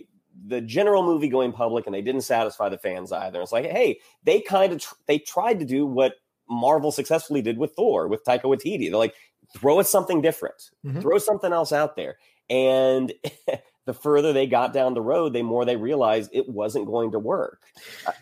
the 0.45 0.62
general 0.62 1.04
movie 1.04 1.28
going 1.28 1.52
public, 1.52 1.86
and 1.86 1.95
they 1.95 2.02
didn't 2.02 2.21
satisfy 2.21 2.69
the 2.69 2.78
fans 2.78 3.12
either. 3.12 3.41
It's 3.41 3.52
like, 3.52 3.65
hey, 3.65 4.00
they 4.23 4.39
kind 4.39 4.73
of 4.73 4.80
tr- 4.80 4.95
they 5.08 5.19
tried 5.19 5.60
to 5.60 5.65
do 5.65 5.86
what 5.86 6.13
Marvel 6.50 6.91
successfully 6.91 7.41
did 7.41 7.58
with 7.58 7.73
Thor 7.76 8.08
with 8.08 8.23
Taika 8.23 8.43
Waititi. 8.43 8.89
They're 8.89 8.97
like, 8.97 9.15
throw 9.56 9.80
us 9.80 9.89
something 9.89 10.21
different, 10.21 10.69
mm-hmm. 10.86 11.02
throw 11.02 11.17
something 11.17 11.52
else 11.52 11.71
out 11.71 11.95
there, 11.95 12.17
and 12.50 13.12
the 13.88 13.93
further 13.93 14.34
they 14.34 14.45
got 14.45 14.73
down 14.73 14.93
the 14.93 15.02
road, 15.02 15.34
the 15.34 15.41
more 15.41 15.65
they 15.65 15.78
realized 15.78 16.30
it 16.34 16.47
wasn't 16.47 16.86
going 16.86 17.12
to 17.12 17.19
work. 17.19 17.62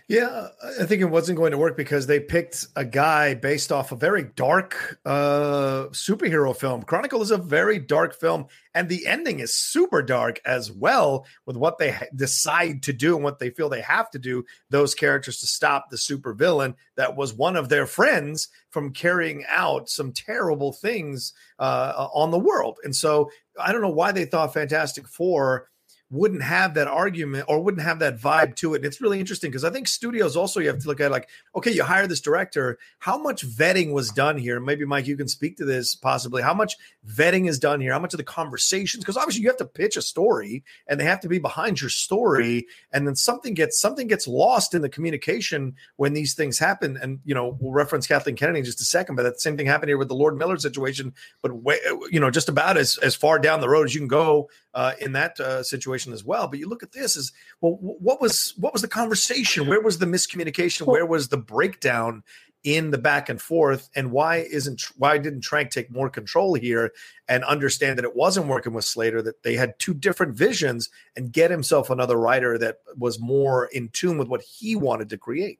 Yeah, 0.07 0.49
I 0.79 0.85
think 0.85 1.01
it 1.01 1.05
wasn't 1.05 1.37
going 1.37 1.51
to 1.51 1.57
work 1.57 1.75
because 1.75 2.07
they 2.07 2.19
picked 2.19 2.67
a 2.75 2.85
guy 2.85 3.33
based 3.33 3.71
off 3.71 3.91
a 3.91 3.95
very 3.95 4.23
dark 4.35 4.99
uh, 5.05 5.87
superhero 5.89 6.55
film. 6.55 6.83
Chronicle 6.83 7.21
is 7.23 7.31
a 7.31 7.37
very 7.37 7.79
dark 7.79 8.13
film, 8.13 8.45
and 8.75 8.89
the 8.89 9.07
ending 9.07 9.39
is 9.39 9.53
super 9.53 10.03
dark 10.03 10.41
as 10.45 10.69
well 10.69 11.25
with 11.45 11.55
what 11.55 11.77
they 11.77 11.97
decide 12.13 12.83
to 12.83 12.93
do 12.93 13.15
and 13.15 13.23
what 13.23 13.39
they 13.39 13.49
feel 13.49 13.69
they 13.69 13.81
have 13.81 14.11
to 14.11 14.19
do. 14.19 14.43
Those 14.69 14.93
characters 14.93 15.39
to 15.39 15.47
stop 15.47 15.89
the 15.89 15.97
supervillain 15.97 16.75
that 16.97 17.15
was 17.15 17.33
one 17.33 17.55
of 17.55 17.69
their 17.69 17.87
friends 17.87 18.49
from 18.69 18.91
carrying 18.91 19.45
out 19.47 19.89
some 19.89 20.11
terrible 20.11 20.73
things 20.73 21.33
uh, 21.57 22.09
on 22.13 22.31
the 22.31 22.37
world. 22.37 22.77
And 22.83 22.93
so 22.93 23.31
I 23.59 23.71
don't 23.71 23.81
know 23.81 23.89
why 23.89 24.11
they 24.11 24.25
thought 24.25 24.53
Fantastic 24.53 25.07
Four 25.07 25.69
wouldn't 26.15 26.43
have 26.43 26.73
that 26.75 26.87
argument 26.87 27.45
or 27.47 27.61
wouldn't 27.61 27.83
have 27.83 27.99
that 27.99 28.17
vibe 28.17 28.55
to 28.55 28.73
it. 28.73 28.77
And 28.77 28.85
it's 28.85 29.01
really 29.01 29.19
interesting 29.19 29.51
because 29.51 29.63
I 29.63 29.69
think 29.69 29.87
studios 29.87 30.35
also 30.35 30.59
you 30.59 30.67
have 30.67 30.79
to 30.79 30.87
look 30.87 31.01
at 31.01 31.11
like, 31.11 31.29
okay, 31.55 31.71
you 31.71 31.83
hire 31.83 32.07
this 32.07 32.21
director. 32.21 32.77
How 32.99 33.17
much 33.17 33.45
vetting 33.45 33.91
was 33.91 34.09
done 34.09 34.37
here? 34.37 34.59
Maybe 34.59 34.85
Mike, 34.85 35.07
you 35.07 35.17
can 35.17 35.27
speak 35.27 35.57
to 35.57 35.65
this 35.65 35.95
possibly. 35.95 36.41
How 36.41 36.53
much 36.53 36.77
vetting 37.07 37.47
is 37.47 37.59
done 37.59 37.81
here? 37.81 37.91
How 37.93 37.99
much 37.99 38.13
of 38.13 38.17
the 38.17 38.23
conversations? 38.23 39.03
Because 39.03 39.17
obviously 39.17 39.43
you 39.43 39.49
have 39.49 39.57
to 39.57 39.65
pitch 39.65 39.97
a 39.97 40.01
story 40.01 40.63
and 40.87 40.99
they 40.99 41.05
have 41.05 41.19
to 41.21 41.27
be 41.27 41.39
behind 41.39 41.81
your 41.81 41.89
story. 41.89 42.67
And 42.91 43.07
then 43.07 43.15
something 43.15 43.53
gets 43.53 43.79
something 43.79 44.07
gets 44.07 44.27
lost 44.27 44.73
in 44.73 44.81
the 44.81 44.89
communication 44.89 45.75
when 45.97 46.13
these 46.13 46.33
things 46.33 46.57
happen. 46.57 46.97
And 46.97 47.19
you 47.25 47.35
know, 47.35 47.57
we'll 47.59 47.73
reference 47.73 48.07
Kathleen 48.07 48.35
Kennedy 48.35 48.59
in 48.59 48.65
just 48.65 48.81
a 48.81 48.85
second, 48.85 49.15
but 49.15 49.23
that 49.23 49.41
same 49.41 49.57
thing 49.57 49.65
happened 49.65 49.89
here 49.89 49.97
with 49.97 50.07
the 50.07 50.15
Lord 50.15 50.37
Miller 50.37 50.57
situation, 50.57 51.13
but 51.41 51.53
way, 51.53 51.77
you 52.09 52.19
know, 52.19 52.31
just 52.31 52.49
about 52.49 52.77
as 52.77 52.97
as 52.99 53.15
far 53.15 53.39
down 53.39 53.61
the 53.61 53.69
road 53.69 53.85
as 53.85 53.93
you 53.93 54.01
can 54.01 54.07
go 54.07 54.49
uh, 54.73 54.93
in 54.99 55.13
that 55.13 55.39
uh, 55.39 55.63
situation 55.63 56.04
as 56.13 56.23
well. 56.23 56.47
But 56.47 56.59
you 56.59 56.67
look 56.67 56.83
at 56.83 56.91
this 56.91 57.17
as 57.17 57.31
well. 57.61 57.77
What 57.79 58.21
was 58.21 58.53
what 58.57 58.73
was 58.73 58.81
the 58.81 58.87
conversation? 58.87 59.67
Where 59.67 59.81
was 59.81 59.99
the 59.99 60.05
miscommunication? 60.05 60.87
Where 60.87 61.05
was 61.05 61.29
the 61.29 61.37
breakdown 61.37 62.23
in 62.63 62.91
the 62.91 62.97
back 62.97 63.29
and 63.29 63.41
forth? 63.41 63.89
And 63.95 64.11
why 64.11 64.37
isn't 64.37 64.81
why 64.97 65.17
didn't 65.17 65.41
Trank 65.41 65.71
take 65.71 65.91
more 65.91 66.09
control 66.09 66.55
here 66.55 66.91
and 67.27 67.43
understand 67.43 67.97
that 67.97 68.05
it 68.05 68.15
wasn't 68.15 68.47
working 68.47 68.73
with 68.73 68.85
Slater? 68.85 69.21
That 69.21 69.43
they 69.43 69.55
had 69.55 69.77
two 69.79 69.93
different 69.93 70.35
visions 70.35 70.89
and 71.15 71.31
get 71.31 71.51
himself 71.51 71.89
another 71.89 72.17
writer 72.17 72.57
that 72.57 72.77
was 72.97 73.19
more 73.19 73.65
in 73.67 73.89
tune 73.89 74.17
with 74.17 74.27
what 74.27 74.41
he 74.41 74.75
wanted 74.75 75.09
to 75.09 75.17
create. 75.17 75.59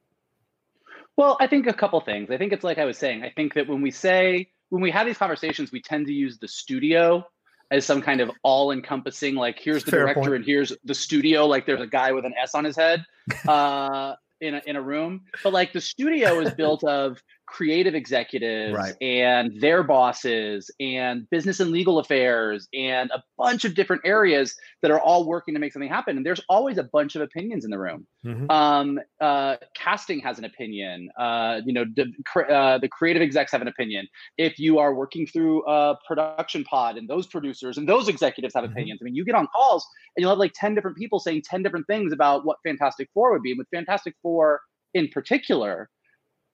Well, 1.16 1.38
I 1.40 1.46
think 1.46 1.66
a 1.66 1.72
couple 1.72 2.00
things. 2.00 2.30
I 2.30 2.36
think 2.36 2.52
it's 2.52 2.64
like 2.64 2.78
I 2.78 2.84
was 2.84 2.98
saying. 2.98 3.22
I 3.22 3.30
think 3.30 3.54
that 3.54 3.68
when 3.68 3.80
we 3.80 3.90
say 3.90 4.50
when 4.68 4.82
we 4.82 4.90
have 4.90 5.06
these 5.06 5.18
conversations, 5.18 5.72
we 5.72 5.80
tend 5.80 6.06
to 6.06 6.12
use 6.12 6.38
the 6.38 6.48
studio 6.48 7.24
as 7.70 7.84
some 7.84 8.00
kind 8.00 8.20
of 8.20 8.30
all-encompassing 8.42 9.34
like 9.34 9.58
here's 9.58 9.84
the 9.84 9.90
Fair 9.90 10.00
director 10.00 10.20
point. 10.20 10.34
and 10.34 10.44
here's 10.44 10.72
the 10.84 10.94
studio 10.94 11.46
like 11.46 11.66
there's 11.66 11.80
a 11.80 11.86
guy 11.86 12.12
with 12.12 12.24
an 12.24 12.34
s 12.40 12.54
on 12.54 12.64
his 12.64 12.76
head 12.76 13.04
uh 13.48 14.14
in 14.40 14.54
a, 14.54 14.62
in 14.66 14.76
a 14.76 14.82
room 14.82 15.22
but 15.42 15.52
like 15.52 15.72
the 15.72 15.80
studio 15.80 16.38
is 16.40 16.52
built 16.54 16.84
of 16.84 17.20
creative 17.56 17.94
executives 17.94 18.76
right. 18.76 18.94
and 19.00 19.58
their 19.62 19.82
bosses 19.82 20.70
and 20.78 21.28
business 21.30 21.58
and 21.58 21.70
legal 21.70 21.98
affairs 21.98 22.68
and 22.74 23.10
a 23.12 23.22
bunch 23.38 23.64
of 23.64 23.74
different 23.74 24.02
areas 24.04 24.54
that 24.82 24.90
are 24.90 25.00
all 25.00 25.26
working 25.26 25.54
to 25.54 25.60
make 25.60 25.72
something 25.72 25.88
happen. 25.88 26.18
And 26.18 26.26
there's 26.26 26.42
always 26.50 26.76
a 26.76 26.82
bunch 26.82 27.16
of 27.16 27.22
opinions 27.22 27.64
in 27.64 27.70
the 27.70 27.78
room. 27.78 28.06
Mm-hmm. 28.26 28.50
Um, 28.50 29.00
uh, 29.22 29.56
casting 29.74 30.20
has 30.20 30.38
an 30.38 30.44
opinion. 30.44 31.08
Uh, 31.18 31.62
you 31.64 31.72
know, 31.72 31.86
the, 31.96 32.12
uh, 32.52 32.76
the 32.76 32.88
creative 32.88 33.22
execs 33.22 33.52
have 33.52 33.62
an 33.62 33.68
opinion. 33.68 34.06
If 34.36 34.58
you 34.58 34.78
are 34.78 34.94
working 34.94 35.26
through 35.26 35.66
a 35.66 35.96
production 36.06 36.62
pod 36.64 36.98
and 36.98 37.08
those 37.08 37.26
producers 37.26 37.78
and 37.78 37.88
those 37.88 38.06
executives 38.06 38.52
have 38.54 38.64
mm-hmm. 38.64 38.72
opinions, 38.72 39.00
I 39.02 39.04
mean, 39.04 39.14
you 39.14 39.24
get 39.24 39.34
on 39.34 39.46
calls 39.46 39.86
and 40.14 40.20
you'll 40.20 40.30
have 40.30 40.38
like 40.38 40.52
10 40.54 40.74
different 40.74 40.98
people 40.98 41.20
saying 41.20 41.40
10 41.48 41.62
different 41.62 41.86
things 41.86 42.12
about 42.12 42.44
what 42.44 42.58
Fantastic 42.66 43.08
Four 43.14 43.32
would 43.32 43.42
be. 43.42 43.52
And 43.52 43.58
with 43.58 43.68
Fantastic 43.72 44.14
Four 44.20 44.60
in 44.92 45.08
particular, 45.08 45.88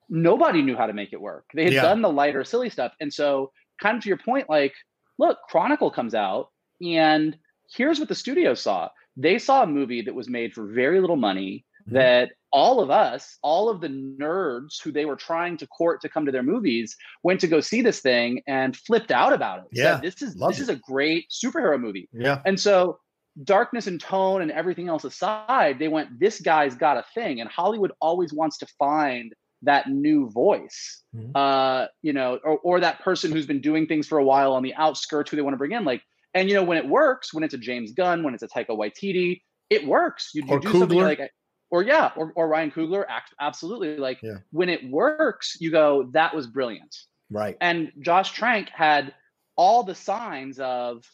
nobody 0.09 0.62
knew 0.62 0.77
how 0.77 0.87
to 0.87 0.93
make 0.93 1.12
it 1.12 1.21
work. 1.21 1.45
They 1.55 1.65
had 1.65 1.73
yeah. 1.73 1.83
done 1.83 2.03
the 2.03 2.11
lighter, 2.11 2.45
silly 2.45 2.71
stuff. 2.71 2.93
And 3.01 3.12
so, 3.12 3.53
kind 3.81 3.97
of 3.97 4.03
to 4.03 4.09
your 4.09 4.19
point, 4.19 4.49
like, 4.49 4.75
look, 5.19 5.38
Chronicle 5.49 5.91
comes 5.91 6.15
out, 6.15 6.49
and 6.81 7.37
here's 7.75 7.99
what 7.99 8.09
the 8.09 8.15
studio 8.15 8.55
saw. 8.55 8.88
They 9.17 9.38
saw 9.38 9.62
a 9.62 9.67
movie 9.67 10.03
that 10.03 10.15
was 10.15 10.29
made 10.29 10.55
for 10.55 10.67
very 10.67 11.01
little 11.01 11.17
money 11.17 11.65
mm-hmm. 11.83 11.95
that 11.95 12.33
all 12.53 12.81
of 12.81 12.91
us, 12.91 13.38
all 13.43 13.69
of 13.69 13.81
the 13.81 13.88
nerds 13.88 14.83
who 14.83 14.93
they 14.93 15.05
were 15.05 15.17
trying 15.17 15.57
to 15.57 15.67
court 15.67 16.03
to 16.03 16.09
come 16.09 16.27
to 16.27 16.33
their 16.33 16.43
movies, 16.43 16.97
went 17.23 17.41
to 17.41 17.47
go 17.47 17.61
see 17.61 17.83
this 17.83 18.01
thing 18.01 18.43
and 18.47 18.77
flipped 18.77 19.11
out 19.11 19.33
about 19.33 19.61
it. 19.61 19.65
Yeah, 19.73 20.01
this 20.03 20.21
is 20.23 20.35
this 20.35 20.59
it. 20.59 20.62
is 20.62 20.69
a 20.69 20.77
great 20.77 21.31
superhero 21.31 21.81
movie. 21.81 22.09
Yeah, 22.12 22.43
and 22.45 22.59
so 22.59 22.99
darkness 23.45 23.87
and 23.87 24.01
tone 24.01 24.43
and 24.43 24.51
everything 24.51 24.88
else 24.88 25.05
aside, 25.05 25.79
they 25.79 25.88
went, 25.88 26.19
this 26.19 26.41
guy's 26.41 26.75
got 26.75 26.97
a 26.97 27.05
thing. 27.15 27.41
And 27.41 27.49
Hollywood 27.49 27.93
always 28.01 28.33
wants 28.33 28.59
to 28.59 28.67
find 28.79 29.33
that 29.62 29.88
new 29.88 30.29
voice 30.31 31.03
mm-hmm. 31.14 31.31
uh 31.35 31.87
you 32.03 32.12
know 32.12 32.38
or, 32.44 32.59
or 32.59 32.81
that 32.81 33.01
person 33.01 33.33
who's 33.33 33.46
been 33.46 33.61
doing 33.61 33.87
things 33.87 34.07
for 34.07 34.18
a 34.18 34.25
while 34.25 34.53
on 34.53 34.62
the 34.62 34.75
outskirts 34.75 35.31
who 35.31 35.37
they 35.37 35.42
want 35.42 35.55
to 35.55 35.59
bring 35.59 35.72
in 35.72 35.85
like 35.85 36.03
and 36.35 36.48
you 36.48 36.55
know 36.55 36.62
when 36.62 36.79
it 36.79 36.87
works 36.87 37.33
when 37.33 37.44
it's 37.44 37.55
a 37.55 37.59
james 37.59 37.92
gunn 37.92 38.22
when 38.22 38.35
it's 38.35 38.42
a 38.42 38.48
taika 38.48 38.70
waititi 38.70 39.40
it 39.70 39.87
works 39.87 40.31
you, 40.35 40.42
you 40.46 40.61
do 40.61 40.68
Coogler. 40.68 40.79
something 40.81 41.01
like 41.01 41.33
or 41.70 41.83
yeah 41.83 42.11
or, 42.16 42.33
or 42.35 42.48
ryan 42.48 42.70
coogler 42.70 43.05
absolutely 43.40 43.96
like 43.96 44.18
yeah. 44.22 44.37
when 44.51 44.68
it 44.68 44.88
works 44.88 45.57
you 45.61 45.70
go 45.70 46.09
that 46.12 46.35
was 46.35 46.46
brilliant 46.46 46.94
right 47.31 47.57
and 47.61 47.90
josh 48.01 48.33
trank 48.33 48.68
had 48.68 49.14
all 49.57 49.83
the 49.83 49.94
signs 49.94 50.59
of 50.59 51.05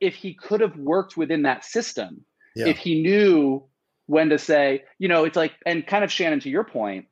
if 0.00 0.14
he 0.14 0.34
could 0.34 0.60
have 0.60 0.76
worked 0.76 1.16
within 1.16 1.42
that 1.42 1.64
system 1.64 2.24
yeah. 2.56 2.66
if 2.66 2.76
he 2.78 3.02
knew 3.02 3.64
when 4.06 4.28
to 4.28 4.38
say 4.38 4.82
you 4.98 5.08
know 5.08 5.24
it's 5.24 5.36
like 5.36 5.52
and 5.64 5.86
kind 5.86 6.04
of 6.04 6.10
shannon 6.10 6.40
to 6.40 6.50
your 6.50 6.64
point 6.64 7.06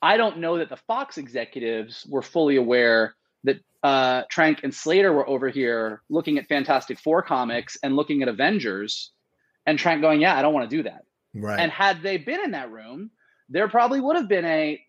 I 0.00 0.16
don't 0.16 0.38
know 0.38 0.58
that 0.58 0.68
the 0.68 0.76
Fox 0.76 1.18
executives 1.18 2.06
were 2.08 2.22
fully 2.22 2.56
aware 2.56 3.14
that 3.44 3.60
uh, 3.82 4.22
Trank 4.30 4.60
and 4.62 4.74
Slater 4.74 5.12
were 5.12 5.28
over 5.28 5.48
here 5.48 6.02
looking 6.08 6.38
at 6.38 6.46
Fantastic 6.46 6.98
Four 6.98 7.22
comics 7.22 7.76
and 7.82 7.96
looking 7.96 8.22
at 8.22 8.28
Avengers, 8.28 9.12
and 9.66 9.78
Trank 9.78 10.00
going, 10.00 10.20
"Yeah, 10.20 10.36
I 10.36 10.42
don't 10.42 10.54
want 10.54 10.70
to 10.70 10.76
do 10.76 10.82
that." 10.84 11.02
Right. 11.34 11.58
And 11.58 11.70
had 11.70 12.02
they 12.02 12.16
been 12.16 12.40
in 12.40 12.52
that 12.52 12.70
room, 12.70 13.10
there 13.48 13.68
probably 13.68 14.00
would 14.00 14.16
have 14.16 14.28
been 14.28 14.44
a, 14.44 14.80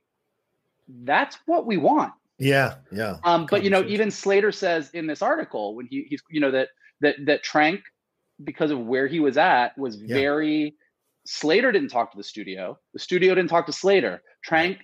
"That's 0.88 1.38
what 1.46 1.66
we 1.66 1.78
want." 1.78 2.14
Yeah, 2.38 2.76
yeah. 2.92 3.18
Um, 3.24 3.48
but 3.50 3.64
you 3.64 3.70
know, 3.70 3.84
even 3.86 4.12
Slater 4.12 4.52
says 4.52 4.90
in 4.92 5.08
this 5.08 5.22
article 5.22 5.76
when 5.76 5.88
he, 5.88 6.06
he's, 6.10 6.22
you 6.30 6.40
know, 6.40 6.52
that 6.52 6.70
that 7.02 7.16
that 7.26 7.44
Trank, 7.44 7.82
because 8.44 8.72
of 8.72 8.80
where 8.80 9.08
he 9.08 9.20
was 9.20 9.38
at, 9.38 9.78
was 9.78 9.98
yeah. 9.98 10.16
very. 10.16 10.76
Slater 11.26 11.72
didn't 11.72 11.90
talk 11.90 12.12
to 12.12 12.18
the 12.18 12.24
studio. 12.24 12.80
The 12.94 13.00
studio 13.00 13.36
didn't 13.36 13.50
talk 13.52 13.68
to 13.68 13.74
Slater. 13.74 14.24
Trank 14.42 14.80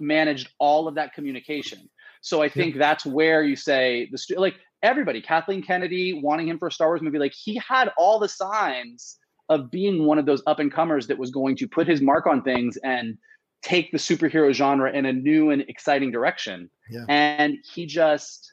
managed 0.00 0.50
all 0.58 0.88
of 0.88 0.94
that 0.96 1.14
communication. 1.14 1.88
So 2.22 2.42
I 2.42 2.48
think 2.48 2.74
yeah. 2.74 2.80
that's 2.80 3.06
where 3.06 3.42
you 3.42 3.56
say 3.56 4.08
the 4.10 4.18
stu- 4.18 4.36
like 4.36 4.56
everybody, 4.82 5.20
Kathleen 5.20 5.62
Kennedy 5.62 6.20
wanting 6.22 6.48
him 6.48 6.58
for 6.58 6.68
a 6.68 6.72
Star 6.72 6.88
Wars 6.88 7.02
movie, 7.02 7.18
like 7.18 7.34
he 7.34 7.60
had 7.66 7.90
all 7.96 8.18
the 8.18 8.28
signs 8.28 9.18
of 9.48 9.70
being 9.70 10.04
one 10.04 10.18
of 10.18 10.26
those 10.26 10.42
up 10.46 10.58
and 10.58 10.72
comers 10.72 11.06
that 11.08 11.18
was 11.18 11.30
going 11.30 11.56
to 11.56 11.66
put 11.66 11.88
his 11.88 12.00
mark 12.00 12.26
on 12.26 12.42
things 12.42 12.76
and 12.78 13.18
take 13.62 13.90
the 13.90 13.98
superhero 13.98 14.52
genre 14.52 14.90
in 14.92 15.06
a 15.06 15.12
new 15.12 15.50
and 15.50 15.62
exciting 15.62 16.10
direction. 16.10 16.70
Yeah. 16.90 17.04
And 17.08 17.58
he 17.74 17.86
just 17.86 18.52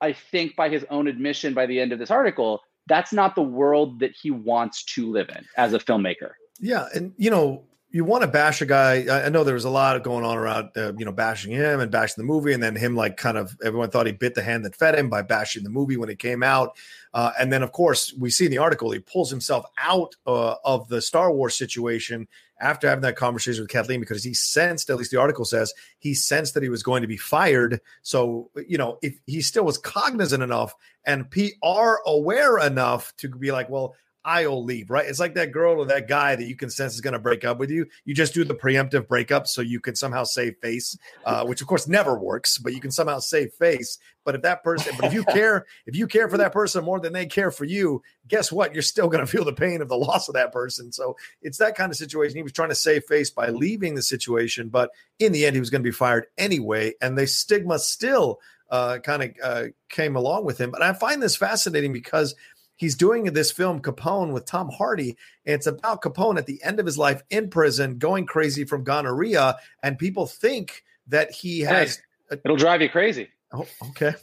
I 0.00 0.12
think 0.12 0.56
by 0.56 0.68
his 0.68 0.84
own 0.90 1.06
admission 1.06 1.54
by 1.54 1.66
the 1.66 1.80
end 1.80 1.92
of 1.92 1.98
this 1.98 2.10
article, 2.10 2.60
that's 2.86 3.12
not 3.12 3.34
the 3.34 3.42
world 3.42 4.00
that 4.00 4.12
he 4.20 4.30
wants 4.30 4.84
to 4.94 5.10
live 5.10 5.28
in 5.30 5.44
as 5.56 5.72
a 5.72 5.78
filmmaker. 5.78 6.32
Yeah, 6.60 6.86
and 6.94 7.12
you 7.16 7.30
know, 7.30 7.64
you 7.90 8.04
want 8.04 8.22
to 8.22 8.28
bash 8.28 8.60
a 8.60 8.66
guy. 8.66 9.24
I 9.24 9.28
know 9.28 9.44
there 9.44 9.54
was 9.54 9.64
a 9.64 9.70
lot 9.70 10.02
going 10.02 10.24
on 10.24 10.36
around, 10.36 10.70
uh, 10.76 10.92
you 10.98 11.04
know, 11.04 11.12
bashing 11.12 11.52
him 11.52 11.80
and 11.80 11.90
bashing 11.90 12.16
the 12.18 12.24
movie, 12.24 12.52
and 12.52 12.62
then 12.62 12.76
him 12.76 12.96
like 12.96 13.16
kind 13.16 13.38
of 13.38 13.56
everyone 13.64 13.90
thought 13.90 14.06
he 14.06 14.12
bit 14.12 14.34
the 14.34 14.42
hand 14.42 14.64
that 14.64 14.74
fed 14.74 14.98
him 14.98 15.08
by 15.08 15.22
bashing 15.22 15.62
the 15.62 15.70
movie 15.70 15.96
when 15.96 16.08
it 16.08 16.18
came 16.18 16.42
out. 16.42 16.76
Uh, 17.14 17.32
and 17.38 17.52
then, 17.52 17.62
of 17.62 17.72
course, 17.72 18.12
we 18.18 18.28
see 18.28 18.44
in 18.44 18.50
the 18.50 18.58
article 18.58 18.90
he 18.90 18.98
pulls 18.98 19.30
himself 19.30 19.64
out 19.78 20.16
uh, 20.26 20.56
of 20.64 20.88
the 20.88 21.00
Star 21.00 21.32
Wars 21.32 21.56
situation 21.56 22.28
after 22.60 22.88
having 22.88 23.02
that 23.02 23.16
conversation 23.16 23.62
with 23.62 23.70
Kathleen 23.70 24.00
because 24.00 24.24
he 24.24 24.34
sensed, 24.34 24.90
at 24.90 24.96
least 24.96 25.10
the 25.10 25.20
article 25.20 25.44
says, 25.44 25.72
he 25.98 26.14
sensed 26.14 26.54
that 26.54 26.62
he 26.62 26.68
was 26.68 26.82
going 26.82 27.02
to 27.02 27.08
be 27.08 27.16
fired. 27.16 27.80
So, 28.02 28.50
you 28.66 28.78
know, 28.78 28.98
if 29.02 29.18
he 29.26 29.42
still 29.42 29.64
was 29.64 29.78
cognizant 29.78 30.42
enough 30.42 30.74
and 31.04 31.30
PR 31.30 31.96
aware 32.06 32.58
enough 32.58 33.14
to 33.18 33.28
be 33.28 33.52
like, 33.52 33.68
well, 33.68 33.94
I'll 34.26 34.64
leave, 34.64 34.90
right? 34.90 35.06
It's 35.06 35.20
like 35.20 35.34
that 35.34 35.52
girl 35.52 35.78
or 35.78 35.86
that 35.86 36.08
guy 36.08 36.34
that 36.34 36.48
you 36.48 36.56
can 36.56 36.68
sense 36.68 36.94
is 36.94 37.00
going 37.00 37.12
to 37.12 37.20
break 37.20 37.44
up 37.44 37.58
with 37.58 37.70
you. 37.70 37.86
You 38.04 38.12
just 38.12 38.34
do 38.34 38.42
the 38.42 38.56
preemptive 38.56 39.06
breakup 39.06 39.46
so 39.46 39.62
you 39.62 39.78
can 39.78 39.94
somehow 39.94 40.24
save 40.24 40.56
face, 40.56 40.98
uh, 41.24 41.46
which 41.46 41.60
of 41.60 41.68
course 41.68 41.86
never 41.86 42.18
works, 42.18 42.58
but 42.58 42.74
you 42.74 42.80
can 42.80 42.90
somehow 42.90 43.20
save 43.20 43.52
face. 43.52 43.98
But 44.24 44.34
if 44.34 44.42
that 44.42 44.64
person, 44.64 44.96
but 44.98 45.06
if 45.06 45.14
you 45.14 45.22
care, 45.22 45.64
if 45.86 45.94
you 45.94 46.08
care 46.08 46.28
for 46.28 46.38
that 46.38 46.52
person 46.52 46.84
more 46.84 46.98
than 46.98 47.12
they 47.12 47.26
care 47.26 47.52
for 47.52 47.64
you, 47.64 48.02
guess 48.26 48.50
what? 48.50 48.74
You're 48.74 48.82
still 48.82 49.08
going 49.08 49.24
to 49.24 49.30
feel 49.30 49.44
the 49.44 49.52
pain 49.52 49.80
of 49.80 49.88
the 49.88 49.96
loss 49.96 50.26
of 50.26 50.34
that 50.34 50.52
person. 50.52 50.90
So 50.90 51.16
it's 51.40 51.58
that 51.58 51.76
kind 51.76 51.92
of 51.92 51.96
situation. 51.96 52.36
He 52.36 52.42
was 52.42 52.52
trying 52.52 52.70
to 52.70 52.74
save 52.74 53.04
face 53.04 53.30
by 53.30 53.50
leaving 53.50 53.94
the 53.94 54.02
situation, 54.02 54.70
but 54.70 54.90
in 55.20 55.30
the 55.30 55.46
end, 55.46 55.54
he 55.54 55.60
was 55.60 55.70
going 55.70 55.82
to 55.82 55.88
be 55.88 55.92
fired 55.92 56.26
anyway. 56.36 56.94
And 57.00 57.16
the 57.16 57.28
stigma 57.28 57.78
still 57.78 58.40
uh, 58.70 58.98
kind 58.98 59.22
of 59.22 59.30
uh, 59.40 59.64
came 59.88 60.16
along 60.16 60.44
with 60.44 60.58
him. 60.58 60.72
But 60.72 60.82
I 60.82 60.92
find 60.94 61.22
this 61.22 61.36
fascinating 61.36 61.92
because 61.92 62.34
he's 62.76 62.94
doing 62.94 63.24
this 63.24 63.50
film 63.50 63.80
Capone 63.80 64.32
with 64.32 64.44
Tom 64.44 64.70
Hardy. 64.70 65.16
And 65.44 65.54
it's 65.54 65.66
about 65.66 66.02
Capone 66.02 66.38
at 66.38 66.46
the 66.46 66.62
end 66.62 66.78
of 66.78 66.86
his 66.86 66.96
life 66.96 67.22
in 67.30 67.50
prison, 67.50 67.98
going 67.98 68.26
crazy 68.26 68.64
from 68.64 68.84
gonorrhea, 68.84 69.56
and 69.82 69.98
people 69.98 70.26
think 70.26 70.84
that 71.08 71.30
he 71.30 71.60
has. 71.60 72.00
Hey, 72.30 72.38
it'll 72.44 72.56
drive 72.56 72.82
you 72.82 72.88
crazy. 72.88 73.28
Oh, 73.52 73.66
okay. 73.88 74.14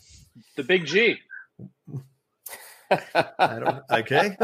The 0.55 0.63
big 0.63 0.85
G. 0.85 1.17
I 3.15 3.59
don't. 3.59 3.83
Okay, 3.89 4.37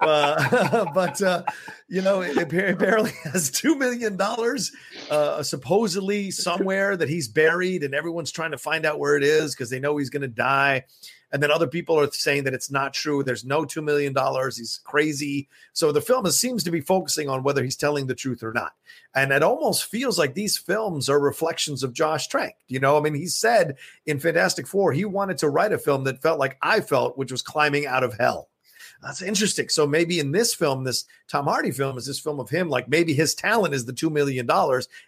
uh, 0.00 0.84
but 0.94 1.20
uh, 1.20 1.42
you 1.88 2.00
know, 2.00 2.22
it, 2.22 2.36
apparently 2.38 3.12
has 3.24 3.50
two 3.50 3.76
million 3.76 4.16
dollars, 4.16 4.72
uh, 5.10 5.42
supposedly 5.42 6.30
somewhere 6.30 6.96
that 6.96 7.10
he's 7.10 7.28
buried, 7.28 7.82
and 7.82 7.94
everyone's 7.94 8.32
trying 8.32 8.52
to 8.52 8.58
find 8.58 8.86
out 8.86 8.98
where 8.98 9.16
it 9.16 9.22
is 9.22 9.54
because 9.54 9.68
they 9.68 9.80
know 9.80 9.98
he's 9.98 10.08
going 10.08 10.22
to 10.22 10.28
die 10.28 10.84
and 11.34 11.42
then 11.42 11.50
other 11.50 11.66
people 11.66 11.98
are 11.98 12.08
saying 12.12 12.44
that 12.44 12.54
it's 12.54 12.70
not 12.70 12.94
true. 12.94 13.24
There's 13.24 13.44
no 13.44 13.64
two 13.64 13.82
million 13.82 14.12
dollars. 14.12 14.56
He's 14.56 14.80
crazy. 14.84 15.48
So 15.72 15.90
the 15.90 16.00
film 16.00 16.24
seems 16.30 16.62
to 16.62 16.70
be 16.70 16.80
focusing 16.80 17.28
on 17.28 17.42
whether 17.42 17.64
he's 17.64 17.74
telling 17.74 18.06
the 18.06 18.14
truth 18.14 18.44
or 18.44 18.52
not. 18.52 18.74
And 19.16 19.32
it 19.32 19.42
almost 19.42 19.86
feels 19.86 20.16
like 20.16 20.34
these 20.34 20.56
films 20.56 21.08
are 21.08 21.18
reflections 21.18 21.82
of 21.82 21.92
Josh 21.92 22.28
Trank. 22.28 22.54
You 22.68 22.78
know, 22.78 22.96
I 22.96 23.00
mean, 23.00 23.14
he 23.14 23.26
said 23.26 23.78
in 24.06 24.20
Fantastic 24.20 24.68
Four 24.68 24.92
he 24.92 25.04
wanted 25.04 25.38
to 25.38 25.48
write 25.48 25.72
a 25.72 25.78
film 25.78 26.04
that 26.04 26.22
felt 26.22 26.38
like 26.38 26.56
I 26.62 26.80
felt, 26.80 27.18
which 27.18 27.32
was 27.32 27.42
climbing 27.42 27.84
out 27.84 28.04
of 28.04 28.16
hell. 28.16 28.48
That's 29.04 29.20
interesting. 29.20 29.68
So 29.68 29.86
maybe 29.86 30.18
in 30.18 30.32
this 30.32 30.54
film, 30.54 30.84
this 30.84 31.04
Tom 31.28 31.44
Hardy 31.44 31.70
film 31.72 31.98
is 31.98 32.06
this 32.06 32.18
film 32.18 32.40
of 32.40 32.48
him, 32.48 32.70
like 32.70 32.88
maybe 32.88 33.12
his 33.12 33.34
talent 33.34 33.74
is 33.74 33.84
the 33.84 33.92
$2 33.92 34.10
million 34.10 34.48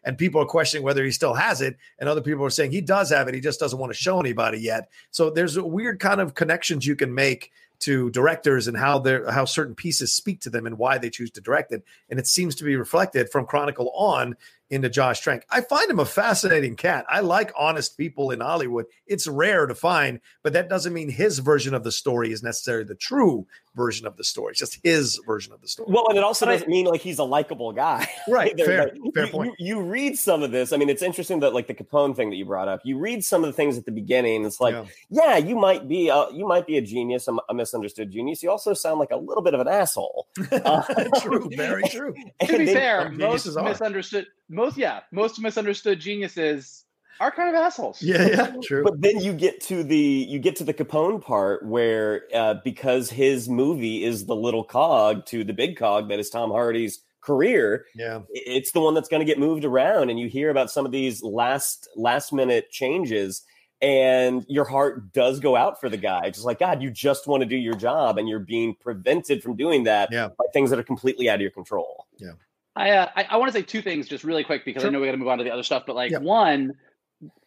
and 0.05 0.19
people 0.19 0.41
are 0.43 0.47
questioning 0.47 0.85
whether 0.85 1.03
he 1.03 1.11
still 1.11 1.33
has 1.33 1.63
it. 1.63 1.77
And 1.99 2.09
other 2.09 2.21
people 2.21 2.45
are 2.45 2.51
saying 2.51 2.73
he 2.73 2.83
does 2.83 3.11
have 3.11 3.27
it. 3.27 3.35
He 3.35 3.41
just 3.41 3.59
doesn't 3.59 3.79
want 3.79 3.91
to 3.93 3.99
show 3.99 4.21
anybody 4.21 4.59
yet. 4.59 4.91
So 5.11 5.31
there's 5.31 5.57
a 5.57 5.65
weird 5.65 5.99
kind 5.99 6.21
of 6.21 6.35
connections 6.35 6.87
you 6.87 6.95
can 6.95 7.15
make 7.15 7.51
to 7.79 8.11
directors 8.11 8.69
and 8.69 8.77
how 8.77 8.99
they 8.99 9.21
how 9.31 9.45
certain 9.45 9.75
pieces 9.75 10.13
speak 10.13 10.41
to 10.41 10.51
them 10.51 10.67
and 10.67 10.79
why 10.79 10.99
they 10.99 11.11
choose 11.11 11.31
to 11.33 11.41
direct 11.41 11.73
it. 11.73 11.83
And 12.09 12.19
it 12.19 12.27
seems 12.27 12.55
to 12.57 12.65
be 12.65 12.77
reflected 12.77 13.31
from 13.31 13.47
Chronicle 13.47 13.91
on 13.95 14.37
into 14.71 14.89
Josh 14.89 15.21
Trank. 15.21 15.45
I 15.51 15.61
find 15.61 15.91
him 15.91 15.99
a 15.99 16.05
fascinating 16.05 16.77
cat. 16.77 17.05
I 17.09 17.21
like 17.21 17.53
honest 17.57 17.97
people 17.97 18.31
in 18.31 18.41
Hollywood. 18.41 18.87
It's 19.07 19.27
rare 19.27 19.67
to 19.67 19.75
find, 19.75 20.21
but 20.43 20.53
that 20.55 20.69
doesn't 20.69 20.93
mean 20.93 21.09
his 21.09 21.39
version 21.39 21.75
of 21.75 21.85
the 21.85 21.93
story 21.93 22.33
is 22.33 22.43
necessarily 22.43 22.85
the 22.85 22.97
true 22.97 23.47
version 23.77 24.07
of 24.07 24.17
the 24.17 24.25
story. 24.25 24.53
It's 24.53 24.61
just 24.61 24.81
his 24.83 25.21
version 25.27 25.53
of 25.53 25.61
the 25.61 25.69
story. 25.69 25.89
Well, 25.93 26.09
and 26.09 26.19
it 26.19 26.25
also 26.25 26.47
doesn't 26.47 26.69
mean 26.69 26.87
like 26.87 27.01
he's 27.01 27.19
a 27.19 27.25
likable 27.25 27.73
guy. 27.73 28.09
Right. 28.29 28.59
fair, 28.59 28.85
like, 28.85 29.15
fair 29.15 29.27
you, 29.27 29.31
point. 29.31 29.55
You, 29.59 29.77
you, 29.77 29.83
read 29.83 30.19
some 30.19 30.43
of 30.43 30.51
this. 30.51 30.73
I 30.73 30.79
mean, 30.79 30.89
it's 30.89 31.03
interesting 31.03 31.41
that 31.41 31.55
like 31.55 31.69
the 31.69 31.75
Capone 31.75 32.17
thing 32.17 32.29
that 32.31 32.37
you 32.37 32.45
brought 32.45 32.67
up. 32.67 32.81
You 32.85 32.99
read 32.99 33.23
some 33.25 33.45
of 33.45 33.49
the 33.49 33.53
things 33.53 33.79
at 33.79 33.85
the 33.85 33.93
beginning. 33.93 34.45
It's 34.45 34.61
like, 34.61 34.75
yeah, 34.75 34.85
yeah 35.09 35.37
you 35.37 35.55
might 35.55 35.87
be 35.87 36.09
a, 36.09 36.27
you 36.33 36.47
might 36.47 36.67
be 36.67 36.77
a 36.77 36.81
genius, 36.81 37.29
a, 37.29 37.37
a, 37.49 37.55
misunderstood 37.55 38.11
genius. 38.11 38.43
You 38.43 38.51
also 38.51 38.75
sound 38.75 38.99
like 38.99 39.11
a 39.13 39.17
little 39.17 39.43
bit 39.43 39.55
of 39.55 39.61
an 39.61 39.69
asshole. 39.69 40.27
Uh, 40.67 40.83
true. 41.21 41.49
Very 41.55 41.83
true. 41.85 42.15
to 42.41 42.59
be 42.59 42.67
fair, 42.67 43.11
most 43.11 43.47
misunderstood 43.47 44.27
most 44.49 44.77
yeah 44.77 45.01
most 45.11 45.41
misunderstood 45.41 46.01
geniuses 46.01 46.87
are 47.21 47.31
kind 47.31 47.49
of 47.49 47.55
assholes. 47.55 48.03
Yeah, 48.03 48.27
yeah, 48.27 48.53
true. 48.63 48.85
But 48.85 49.01
then 49.01 49.21
you 49.21 49.33
get 49.33 49.61
to 49.63 49.83
the 49.83 49.97
you 49.97 50.39
get 50.39 50.57
to 50.57 50.65
the 50.65 50.75
Capone 50.75 51.23
part 51.23 51.65
where 51.65 52.23
uh, 52.35 52.55
because 52.65 53.11
his 53.11 53.49
movie 53.49 54.05
is 54.05 54.27
the 54.27 54.37
little 54.37 54.65
cog 54.65 55.27
to 55.27 55.45
the 55.45 55.53
big 55.53 55.77
cog 55.77 56.09
that 56.09 56.19
is 56.19 56.31
Tom 56.31 56.51
Hardy's 56.51 57.03
career. 57.21 57.87
Yeah, 57.95 58.21
it's 58.31 58.73
the 58.73 58.81
one 58.81 58.95
that's 58.95 59.09
going 59.09 59.21
to 59.21 59.27
get 59.27 59.39
moved 59.39 59.65
around, 59.65 60.11
and 60.11 60.19
you 60.19 60.29
hear 60.29 60.51
about 60.51 60.71
some 60.71 60.87
of 60.87 60.93
these 60.93 61.23
last 61.23 61.89
last 61.97 62.33
minute 62.33 62.71
changes. 62.71 63.43
And 63.83 64.47
your 64.49 64.65
heart 64.65 65.13
does 65.13 65.39
go 65.39 65.55
out 65.55 65.79
for 65.79 65.91
the 65.91 65.99
guy. 65.99 66.31
Just 66.31 66.47
like, 66.47 66.59
God, 66.59 66.81
you 66.81 66.91
just 66.91 67.27
want 67.27 67.43
to 67.43 67.47
do 67.47 67.57
your 67.59 67.75
job 67.75 68.17
and 68.17 68.27
you're 68.27 68.39
being 68.39 68.75
prevented 68.75 69.43
from 69.43 69.55
doing 69.55 69.85
that 69.85 70.09
yeah. 70.11 70.29
by 70.29 70.47
things 70.55 70.71
that 70.71 70.79
are 70.79 70.83
completely 70.83 71.29
out 71.29 71.35
of 71.35 71.41
your 71.43 71.51
control. 71.51 72.07
Yeah. 72.17 72.33
I 72.77 72.91
uh, 72.91 73.11
I, 73.17 73.23
I 73.31 73.37
want 73.39 73.51
to 73.51 73.59
say 73.59 73.63
two 73.63 73.81
things 73.81 74.07
just 74.07 74.23
really 74.23 74.45
quick 74.45 74.65
because 74.65 74.83
sure. 74.83 74.91
I 74.91 74.93
know 74.93 75.01
we 75.01 75.07
got 75.07 75.13
to 75.13 75.19
move 75.19 75.29
on 75.29 75.39
to 75.39 75.45
the 75.45 75.51
other 75.51 75.63
stuff. 75.63 75.85
But 75.87 75.97
like 75.97 76.13
one, 76.21 76.75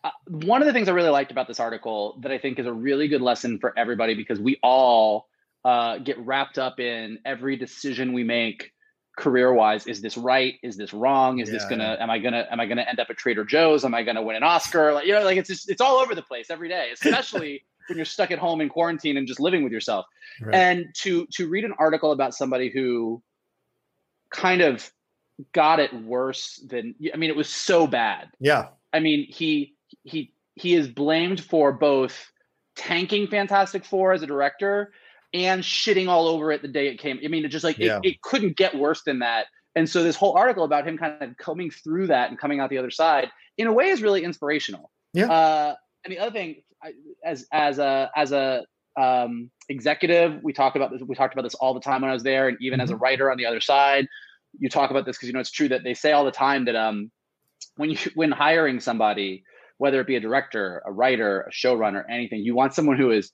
uh, 0.04 0.10
one 0.28 0.62
of 0.62 0.66
the 0.66 0.74
things 0.74 0.90
I 0.90 0.92
really 0.92 1.10
liked 1.10 1.32
about 1.32 1.48
this 1.48 1.60
article 1.60 2.18
that 2.22 2.32
I 2.32 2.40
think 2.40 2.58
is 2.58 2.66
a 2.66 2.74
really 2.74 3.08
good 3.08 3.22
lesson 3.22 3.60
for 3.60 3.78
everybody 3.78 4.16
because 4.16 4.40
we 4.40 4.58
all 4.64 5.28
uh, 5.64 6.00
get 6.00 6.18
wrapped 6.20 6.58
up 6.58 6.80
in 6.80 7.20
every 7.26 7.56
decision 7.56 8.14
we 8.14 8.24
make 8.24 8.72
career 9.18 9.54
wise. 9.54 9.86
Is 9.86 10.02
this 10.02 10.18
right? 10.18 10.56
Is 10.64 10.78
this 10.78 10.94
wrong? 10.94 11.40
Is 11.40 11.50
yeah, 11.50 11.54
this 11.54 11.66
gonna? 11.66 11.96
Yeah. 11.98 12.04
Am 12.04 12.10
I 12.10 12.18
gonna? 12.18 12.48
Am 12.50 12.60
I 12.60 12.66
gonna 12.66 12.86
end 12.90 13.00
up 13.00 13.08
at 13.12 13.18
Trader 13.18 13.46
Joe's? 13.46 13.86
Am 13.86 13.94
I 13.94 14.02
gonna 14.02 14.24
win 14.24 14.36
an 14.36 14.44
Oscar? 14.44 14.94
Like 14.94 15.06
you 15.06 15.14
know, 15.14 15.24
like 15.24 15.38
it's 15.38 15.50
just 15.50 15.70
it's 15.70 15.82
all 15.82 15.98
over 15.98 16.16
the 16.16 16.24
place 16.24 16.50
every 16.50 16.70
day, 16.70 16.90
especially. 16.94 17.64
when 17.88 17.98
you're 17.98 18.06
stuck 18.06 18.30
at 18.30 18.38
home 18.38 18.62
in 18.62 18.70
quarantine 18.70 19.18
and 19.18 19.28
just 19.28 19.40
living 19.40 19.64
with 19.64 19.72
yourself 19.72 20.06
right. 20.42 20.54
and 20.54 20.86
to 20.94 21.26
to 21.32 21.50
read 21.50 21.66
an 21.66 21.74
article 21.80 22.12
about 22.12 22.36
somebody 22.36 22.70
who 22.70 23.20
kind 24.32 24.62
of 24.62 24.92
got 25.54 25.80
it 25.80 25.94
worse 25.94 26.58
than 26.68 26.96
I 27.14 27.18
mean, 27.18 27.30
it 27.30 27.36
was 27.36 27.50
so 27.50 27.88
bad. 27.88 28.30
Yeah. 28.40 28.70
I 28.94 29.00
mean, 29.00 29.26
he 29.30 29.76
he 30.04 30.34
he 30.56 30.76
is 30.76 30.88
blamed 30.88 31.44
for 31.44 31.72
both 31.72 32.32
tanking 32.76 33.28
Fantastic 33.28 33.86
Four 33.86 34.14
as 34.14 34.22
a 34.22 34.28
director 34.28 34.94
and 35.34 35.62
shitting 35.62 36.08
all 36.08 36.28
over 36.28 36.52
it 36.52 36.62
the 36.62 36.68
day 36.68 36.88
it 36.88 37.00
came. 37.00 37.20
I 37.24 37.28
mean, 37.28 37.46
it 37.46 37.50
just 37.50 37.64
like 37.64 37.78
yeah. 37.78 38.00
it, 38.04 38.12
it 38.14 38.22
couldn't 38.22 38.58
get 38.58 38.76
worse 38.76 39.04
than 39.04 39.20
that. 39.20 39.48
And 39.76 39.88
so 39.88 40.04
this 40.04 40.16
whole 40.16 40.36
article 40.36 40.64
about 40.64 40.88
him 40.88 40.98
kind 40.98 41.22
of 41.22 41.38
coming 41.38 41.70
through 41.70 42.08
that 42.08 42.30
and 42.30 42.40
coming 42.40 42.60
out 42.60 42.70
the 42.70 42.78
other 42.78 42.92
side 42.92 43.30
in 43.58 43.68
a 43.68 43.74
way 43.74 43.90
is 43.90 44.02
really 44.02 44.24
inspirational. 44.24 44.92
Yeah. 45.14 45.32
Uh, 45.32 45.76
and 46.04 46.12
the 46.12 46.20
other 46.20 46.32
thing, 46.32 46.64
as 47.24 47.46
as 47.52 47.78
a 47.80 48.10
as 48.16 48.32
a 48.32 48.66
um, 49.00 49.52
executive, 49.70 50.42
we 50.44 50.54
talk 50.54 50.76
about 50.76 50.92
this. 50.92 51.02
We 51.06 51.16
talked 51.16 51.34
about 51.34 51.44
this 51.44 51.56
all 51.56 51.74
the 51.74 51.80
time 51.80 52.02
when 52.02 52.10
I 52.10 52.14
was 52.14 52.24
there, 52.24 52.48
and 52.48 52.58
even 52.62 52.78
mm-hmm. 52.78 52.84
as 52.84 52.90
a 52.90 52.94
mm-hmm. 52.94 53.04
writer 53.04 53.32
on 53.32 53.38
the 53.38 53.46
other 53.46 53.62
side, 53.62 54.08
you 54.58 54.70
talk 54.70 54.92
about 54.92 55.06
this 55.06 55.18
because 55.18 55.28
you 55.28 55.34
know 55.34 55.40
it's 55.40 55.52
true 55.52 55.70
that 55.70 55.84
they 55.84 55.94
say 55.94 56.12
all 56.12 56.26
the 56.26 56.32
time 56.32 56.66
that 56.66 56.76
um 56.76 57.12
when 57.76 57.90
you 57.90 57.98
when 58.16 58.32
hiring 58.32 58.80
somebody 58.80 59.44
whether 59.78 60.02
it 60.02 60.08
be 60.08 60.16
a 60.16 60.20
director 60.20 60.82
a 60.86 60.92
writer 60.92 61.42
a 61.42 61.52
showrunner 61.52 62.04
anything 62.10 62.40
you 62.40 62.56
want 62.56 62.74
someone 62.74 62.98
who 62.98 63.12
is 63.12 63.32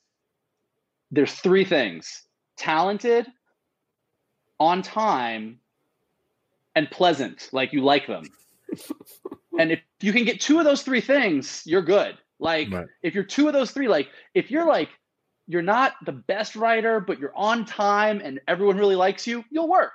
there's 1.12 1.34
three 1.34 1.66
things 1.66 2.24
talented 2.58 3.28
on 4.60 4.82
time 4.82 5.60
and 6.76 6.90
pleasant 6.92 7.50
like 7.52 7.74
you 7.74 7.82
like 7.82 8.08
them. 8.08 8.24
And 9.58 9.72
if 9.72 9.80
you 10.02 10.12
can 10.12 10.26
get 10.26 10.42
two 10.42 10.60
of 10.60 10.66
those 10.66 10.82
three 10.82 11.00
things 11.00 11.64
you're 11.66 11.82
good. 11.82 12.18
Like 12.40 12.70
right. 12.72 12.88
if 13.02 13.16
you're 13.16 13.24
two 13.24 13.48
of 13.48 13.54
those 13.54 13.72
three 13.72 13.88
like 13.88 14.10
if 14.34 14.52
you're 14.52 14.66
like 14.66 14.90
you're 15.48 15.62
not 15.62 15.94
the 16.06 16.12
best 16.12 16.58
writer 16.58 17.00
but 17.00 17.18
you're 17.18 17.32
on 17.34 17.64
time 17.64 18.20
and 18.22 18.42
everyone 18.50 18.78
really 18.78 18.98
likes 18.98 19.26
you 19.26 19.46
you'll 19.50 19.70
work 19.70 19.94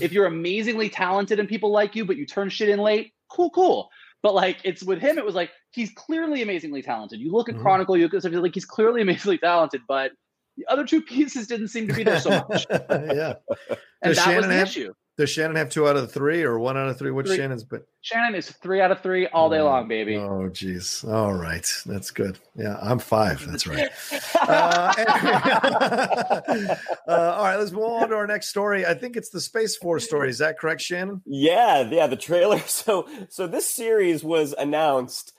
if 0.00 0.12
you're 0.12 0.26
amazingly 0.26 0.88
talented 0.88 1.38
and 1.38 1.48
people 1.48 1.70
like 1.70 1.94
you, 1.94 2.04
but 2.04 2.16
you 2.16 2.26
turn 2.26 2.48
shit 2.48 2.68
in 2.68 2.78
late, 2.78 3.12
cool, 3.28 3.50
cool. 3.50 3.90
But 4.22 4.34
like 4.34 4.58
it's 4.64 4.82
with 4.82 5.00
him, 5.00 5.18
it 5.18 5.24
was 5.24 5.34
like 5.34 5.50
he's 5.72 5.90
clearly 5.90 6.42
amazingly 6.42 6.82
talented. 6.82 7.20
You 7.20 7.32
look 7.32 7.48
at 7.48 7.54
mm-hmm. 7.54 7.62
Chronicle, 7.62 7.96
you 7.96 8.04
look 8.04 8.14
at 8.14 8.22
something 8.22 8.40
like 8.40 8.54
he's 8.54 8.64
clearly 8.64 9.02
amazingly 9.02 9.38
talented, 9.38 9.82
but 9.88 10.12
the 10.56 10.66
other 10.68 10.86
two 10.86 11.02
pieces 11.02 11.46
didn't 11.46 11.68
seem 11.68 11.88
to 11.88 11.94
be 11.94 12.04
there 12.04 12.20
so 12.20 12.30
much. 12.48 12.66
yeah, 12.70 13.34
and 13.70 14.14
Does 14.14 14.16
that 14.16 14.24
Shannon 14.24 14.36
was 14.36 14.46
the 14.46 14.54
have, 14.54 14.68
issue. 14.68 14.92
Does 15.18 15.28
Shannon 15.28 15.56
have 15.56 15.68
two 15.68 15.86
out 15.86 15.96
of 15.96 16.10
three 16.10 16.42
or 16.42 16.58
one 16.58 16.78
out 16.78 16.88
of 16.88 16.98
three? 16.98 17.10
Which 17.10 17.26
three. 17.26 17.36
Shannon's 17.36 17.64
but 17.64 17.86
Shannon 18.00 18.34
is 18.34 18.50
three 18.50 18.80
out 18.80 18.90
of 18.90 19.02
three 19.02 19.26
all 19.26 19.50
day 19.50 19.58
oh, 19.58 19.66
long, 19.66 19.86
baby. 19.86 20.16
Oh 20.16 20.48
geez. 20.48 21.04
All 21.04 21.34
right. 21.34 21.70
That's 21.84 22.10
good. 22.10 22.38
Yeah, 22.56 22.78
I'm 22.80 22.98
five. 22.98 23.46
That's 23.46 23.66
right. 23.66 23.90
uh, 24.40 24.94
anyway. 26.48 26.76
uh, 27.08 27.34
all 27.36 27.44
right, 27.44 27.56
let's 27.56 27.72
move 27.72 27.84
on 27.84 28.08
to 28.08 28.14
our 28.14 28.26
next 28.26 28.48
story. 28.48 28.86
I 28.86 28.94
think 28.94 29.16
it's 29.16 29.28
the 29.28 29.40
Space 29.40 29.76
Force 29.76 30.04
story. 30.04 30.30
Is 30.30 30.38
that 30.38 30.58
correct, 30.58 30.80
Shannon? 30.80 31.20
Yeah, 31.26 31.82
yeah, 31.90 32.06
the 32.06 32.16
trailer. 32.16 32.60
So 32.60 33.06
so 33.28 33.46
this 33.46 33.68
series 33.68 34.24
was 34.24 34.54
announced 34.58 35.34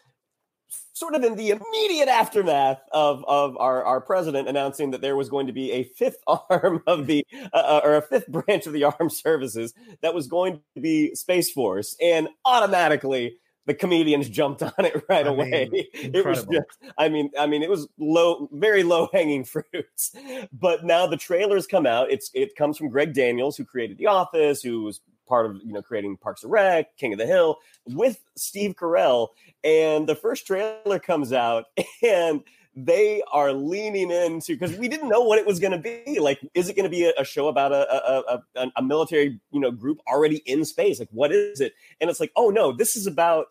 sort 0.94 1.16
of 1.16 1.24
in 1.24 1.36
the 1.36 1.50
immediate 1.50 2.08
aftermath 2.08 2.80
of, 2.92 3.26
of 3.28 3.58
our, 3.58 3.84
our 3.84 4.00
president 4.00 4.48
announcing 4.48 4.92
that 4.92 5.02
there 5.02 5.16
was 5.16 5.30
going 5.30 5.48
to 5.48 5.54
be 5.54 5.72
a 5.72 5.84
fifth 5.84 6.24
arm 6.28 6.82
of 6.88 7.08
the 7.08 7.26
uh, 7.52 7.58
uh, 7.58 7.82
or 7.84 7.96
a 7.96 8.02
fifth 8.02 8.28
branch 8.28 8.68
of 8.68 8.74
the 8.74 8.84
armed 8.84 9.12
services 9.12 9.74
that 10.02 10.14
was 10.14 10.28
going 10.28 10.62
to 10.76 10.82
be 10.82 11.14
space 11.16 11.52
force 11.52 11.98
and 12.02 12.30
automatically 12.46 13.38
the 13.66 13.74
comedians 13.74 14.30
jumped 14.30 14.62
on 14.62 14.74
it 14.80 15.04
right 15.10 15.26
I 15.26 15.30
away. 15.30 15.70
Mean, 15.72 15.86
it 15.94 16.26
was 16.26 16.46
just, 16.46 16.94
I 16.98 17.10
mean, 17.10 17.32
I 17.40 17.48
mean, 17.48 17.64
it 17.64 17.70
was 17.70 17.88
low, 17.98 18.50
very 18.52 18.84
low 18.84 19.10
hanging 19.14 19.46
fruits. 19.46 20.16
But 20.52 20.84
now 20.84 21.08
the 21.08 21.18
trailers 21.18 21.68
come 21.68 21.86
out. 21.86 22.12
It's 22.12 22.30
it 22.34 22.56
comes 22.56 22.78
from 22.78 22.90
Greg 22.90 23.14
Daniels, 23.14 23.56
who 23.56 23.66
created 23.66 23.98
The 23.98 24.08
Office, 24.08 24.62
who 24.62 24.84
was 24.84 25.00
part 25.28 25.46
of 25.46 25.58
you 25.64 25.74
know 25.74 25.82
creating 25.82 26.18
Parks 26.18 26.44
and 26.44 26.52
Rec, 26.52 26.98
King 26.98 27.14
of 27.14 27.20
the 27.20 27.26
Hill, 27.26 27.58
with 27.86 28.20
Steve 28.36 28.76
Carell. 28.76 29.30
And 29.64 30.08
the 30.08 30.16
first 30.16 30.46
trailer 30.46 31.00
comes 31.00 31.32
out, 31.34 31.66
and 32.04 32.42
they 32.76 33.22
are 33.32 33.54
leaning 33.54 34.10
into 34.10 34.54
because 34.54 34.76
we 34.78 34.88
didn't 34.88 35.10
know 35.10 35.22
what 35.22 35.40
it 35.40 35.46
was 35.46 35.60
going 35.60 35.72
to 35.72 35.78
be. 35.78 36.20
Like, 36.20 36.40
is 36.54 36.70
it 36.70 36.76
going 36.76 36.86
to 36.86 36.90
be 36.90 37.06
a, 37.06 37.14
a, 37.18 37.24
show 37.24 37.48
about 37.48 37.72
a, 37.72 38.42
a, 38.56 38.72
a 38.76 38.82
military 38.82 39.40
you 39.52 39.60
know 39.60 39.72
group 39.72 40.00
already 40.08 40.38
in 40.46 40.66
space? 40.66 41.00
Like, 41.00 41.10
what 41.12 41.32
is 41.32 41.62
it? 41.62 41.74
And 42.02 42.10
it's 42.10 42.20
like, 42.20 42.32
oh 42.36 42.50
no, 42.50 42.72
this 42.72 42.96
is 42.96 43.08
about 43.08 43.48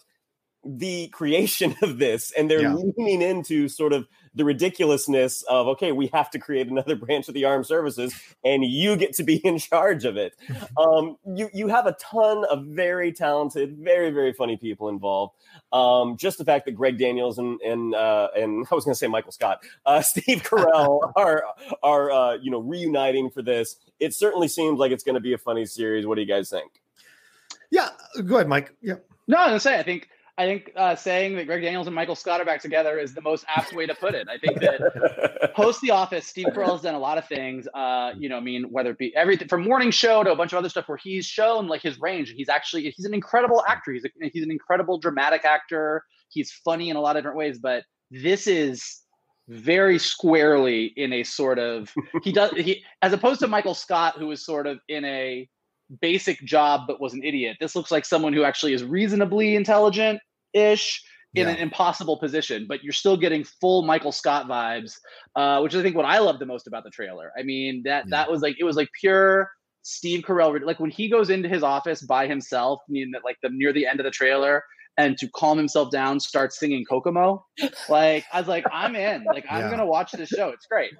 the 0.64 1.08
creation 1.08 1.74
of 1.82 1.98
this 1.98 2.32
and 2.32 2.50
they're 2.50 2.62
yeah. 2.62 2.74
leaning 2.74 3.22
into 3.22 3.68
sort 3.68 3.92
of 3.92 4.06
the 4.35 4.45
ridiculousness 4.45 5.42
of 5.42 5.66
okay 5.66 5.92
we 5.92 6.09
have 6.12 6.31
to 6.31 6.38
create 6.38 6.68
another 6.68 6.97
branch 7.03 7.29
of 7.29 7.35
the 7.35 7.45
armed 7.45 7.66
services 7.66 8.14
and 8.45 8.64
you 8.64 8.97
get 8.97 9.12
to 9.14 9.23
be 9.23 9.37
in 9.47 9.59
charge 9.59 10.05
of 10.05 10.16
it. 10.16 10.35
Um, 10.77 11.16
you 11.27 11.51
you 11.53 11.68
have 11.68 11.87
a 11.87 11.92
ton 11.92 12.45
of 12.45 12.66
very 12.66 13.12
talented 13.12 13.77
very 13.79 14.11
very 14.11 14.33
funny 14.33 14.57
people 14.57 14.88
involved. 14.88 15.35
Um, 15.73 16.16
just 16.16 16.38
the 16.38 16.45
fact 16.45 16.66
that 16.66 16.73
greg 16.73 16.99
daniels 16.99 17.38
and 17.38 17.61
and 17.61 17.95
uh, 17.95 18.29
and 18.37 18.66
i 18.71 18.75
was 18.75 18.85
going 18.85 18.95
to 18.95 18.99
say 18.99 19.07
michael 19.07 19.33
scott 19.33 19.62
uh, 19.87 20.01
steve 20.01 20.42
carell 20.42 21.12
are 21.16 21.45
are 21.83 22.11
uh, 22.11 22.35
you 22.35 22.51
know 22.51 22.61
reuniting 22.61 23.31
for 23.31 23.42
this. 23.42 23.77
It 24.01 24.14
certainly 24.14 24.49
seems 24.49 24.79
like 24.79 24.90
it's 24.90 25.05
going 25.05 25.14
to 25.14 25.21
be 25.21 25.33
a 25.33 25.38
funny 25.38 25.64
series. 25.64 26.07
What 26.07 26.16
do 26.16 26.23
you 26.23 26.27
guys 26.27 26.51
think? 26.51 26.71
Yeah 27.71 27.90
go 28.27 28.37
ahead 28.37 28.49
mike. 28.49 28.75
Yeah. 28.81 28.97
No 29.27 29.38
i 29.38 29.40
was 29.40 29.49
going 29.51 29.57
to 29.57 29.61
say 29.61 29.79
i 29.79 29.83
think 29.83 30.09
I 30.38 30.47
think 30.47 30.73
uh, 30.77 30.97
saying 30.97 31.37
that 31.37 31.47
Greg 31.47 31.62
Daniels 31.62 31.87
and 31.87 31.95
Michael 31.95 32.14
Scott 32.14 32.40
are 32.40 32.45
back 32.45 32.62
together 32.62 32.99
is 32.99 33.12
the 33.12 33.21
most 33.21 33.45
apt 33.55 33.75
way 33.75 33.85
to 33.87 33.95
put 33.95 34.14
it. 34.14 34.29
I 34.31 34.38
think 34.38 34.61
that 34.61 35.53
post 35.55 35.83
The 35.83 35.90
Office, 35.90 36.27
Steve 36.27 36.47
Carell 36.55 36.73
has 36.73 36.81
done 36.81 36.95
a 36.95 36.99
lot 36.99 37.18
of 37.18 37.29
things. 37.29 37.68
Uh, 37.75 38.12
you 38.18 38.31
know, 38.31 38.38
I 38.38 38.40
mean, 38.40 38.64
whether 38.71 38.92
it 38.92 38.99
be 38.99 39.14
everything 39.14 39.49
from 39.49 39.62
morning 39.62 39.90
show 39.90 40.25
to 40.25 40.33
a 40.33 40.37
bunch 40.37 40.53
of 40.53 40.59
other 40.59 40.71
stuff 40.71 40.88
where 40.88 40.97
he's 40.97 41.27
shown 41.27 41.66
like 41.68 41.83
his 41.83 42.01
range, 42.01 42.33
he's 42.35 42.49
actually 42.49 42.90
he's 42.90 43.05
an 43.05 43.12
incredible 43.12 43.62
actor. 43.68 43.92
He's 43.92 44.07
a, 44.07 44.09
he's 44.33 44.42
an 44.42 44.51
incredible 44.51 44.99
dramatic 44.99 45.45
actor. 45.45 46.03
He's 46.31 46.51
funny 46.51 46.88
in 46.88 46.97
a 46.97 47.01
lot 47.01 47.16
of 47.16 47.23
different 47.23 47.37
ways, 47.37 47.59
but 47.59 47.85
this 48.11 48.47
is 48.47 49.01
very 49.49 49.99
squarely 49.99 50.87
in 50.97 51.12
a 51.12 51.25
sort 51.25 51.59
of 51.59 51.92
he 52.23 52.33
does 52.33 52.53
he 52.53 52.83
as 53.03 53.12
opposed 53.12 53.40
to 53.40 53.49
Michael 53.49 53.75
Scott, 53.75 54.16
who 54.16 54.29
was 54.29 54.47
sort 54.47 54.66
of 54.66 54.79
in 54.88 55.05
a 55.05 55.47
basic 56.00 56.40
job 56.44 56.83
but 56.87 57.00
was 57.00 57.14
an 57.14 57.22
idiot. 57.22 57.57
This 57.61 57.76
looks 57.76 57.90
like 57.90 58.05
someone 58.05 58.33
who 58.33 58.44
actually 58.44 58.72
is 58.72 58.85
reasonably 58.85 59.57
intelligent 59.57 60.20
ish 60.52 61.02
in 61.35 61.46
yeah. 61.46 61.55
an 61.55 61.59
impossible 61.59 62.18
position, 62.18 62.66
but 62.68 62.83
you're 62.85 62.92
still 62.92 63.16
getting 63.16 63.42
full 63.42 63.83
Michael 63.83 64.12
Scott 64.12 64.46
vibes, 64.46 64.96
uh, 65.35 65.61
which 65.61 65.74
is 65.74 65.81
I 65.81 65.83
think 65.83 65.96
what 65.96 66.05
I 66.05 66.18
love 66.18 66.38
the 66.38 66.46
most 66.46 66.66
about 66.66 66.85
the 66.85 66.90
trailer. 66.90 67.33
I 67.38 67.42
mean 67.42 67.83
that 67.85 68.05
yeah. 68.07 68.11
that 68.11 68.31
was 68.31 68.42
like 68.42 68.57
it 68.59 68.64
was 68.64 68.76
like 68.76 68.88
pure 69.00 69.50
Steve 69.83 70.24
Carell. 70.24 70.62
Like 70.64 70.81
when 70.81 70.90
he 70.90 71.09
goes 71.09 71.31
into 71.31 71.48
his 71.48 71.62
office 71.62 72.02
by 72.02 72.26
himself, 72.26 72.81
mean 72.88 73.11
that 73.12 73.22
like 73.24 73.37
the 73.42 73.50
near 73.50 73.72
the 73.72 73.87
end 73.87 74.00
of 74.00 74.05
the 74.05 74.11
trailer, 74.11 74.62
and 74.98 75.16
to 75.18 75.28
calm 75.35 75.59
himself 75.59 75.90
down, 75.90 76.20
start 76.20 76.52
singing 76.52 76.85
Kokomo. 76.85 77.44
Like 77.88 78.24
I 78.33 78.38
was 78.38 78.48
like, 78.48 78.64
I'm 78.72 78.94
in. 78.94 79.24
Like 79.24 79.44
I'm 79.50 79.62
yeah. 79.62 79.70
gonna 79.70 79.87
watch 79.87 80.12
this 80.12 80.28
show. 80.28 80.48
It's 80.50 80.66
great. 80.66 80.92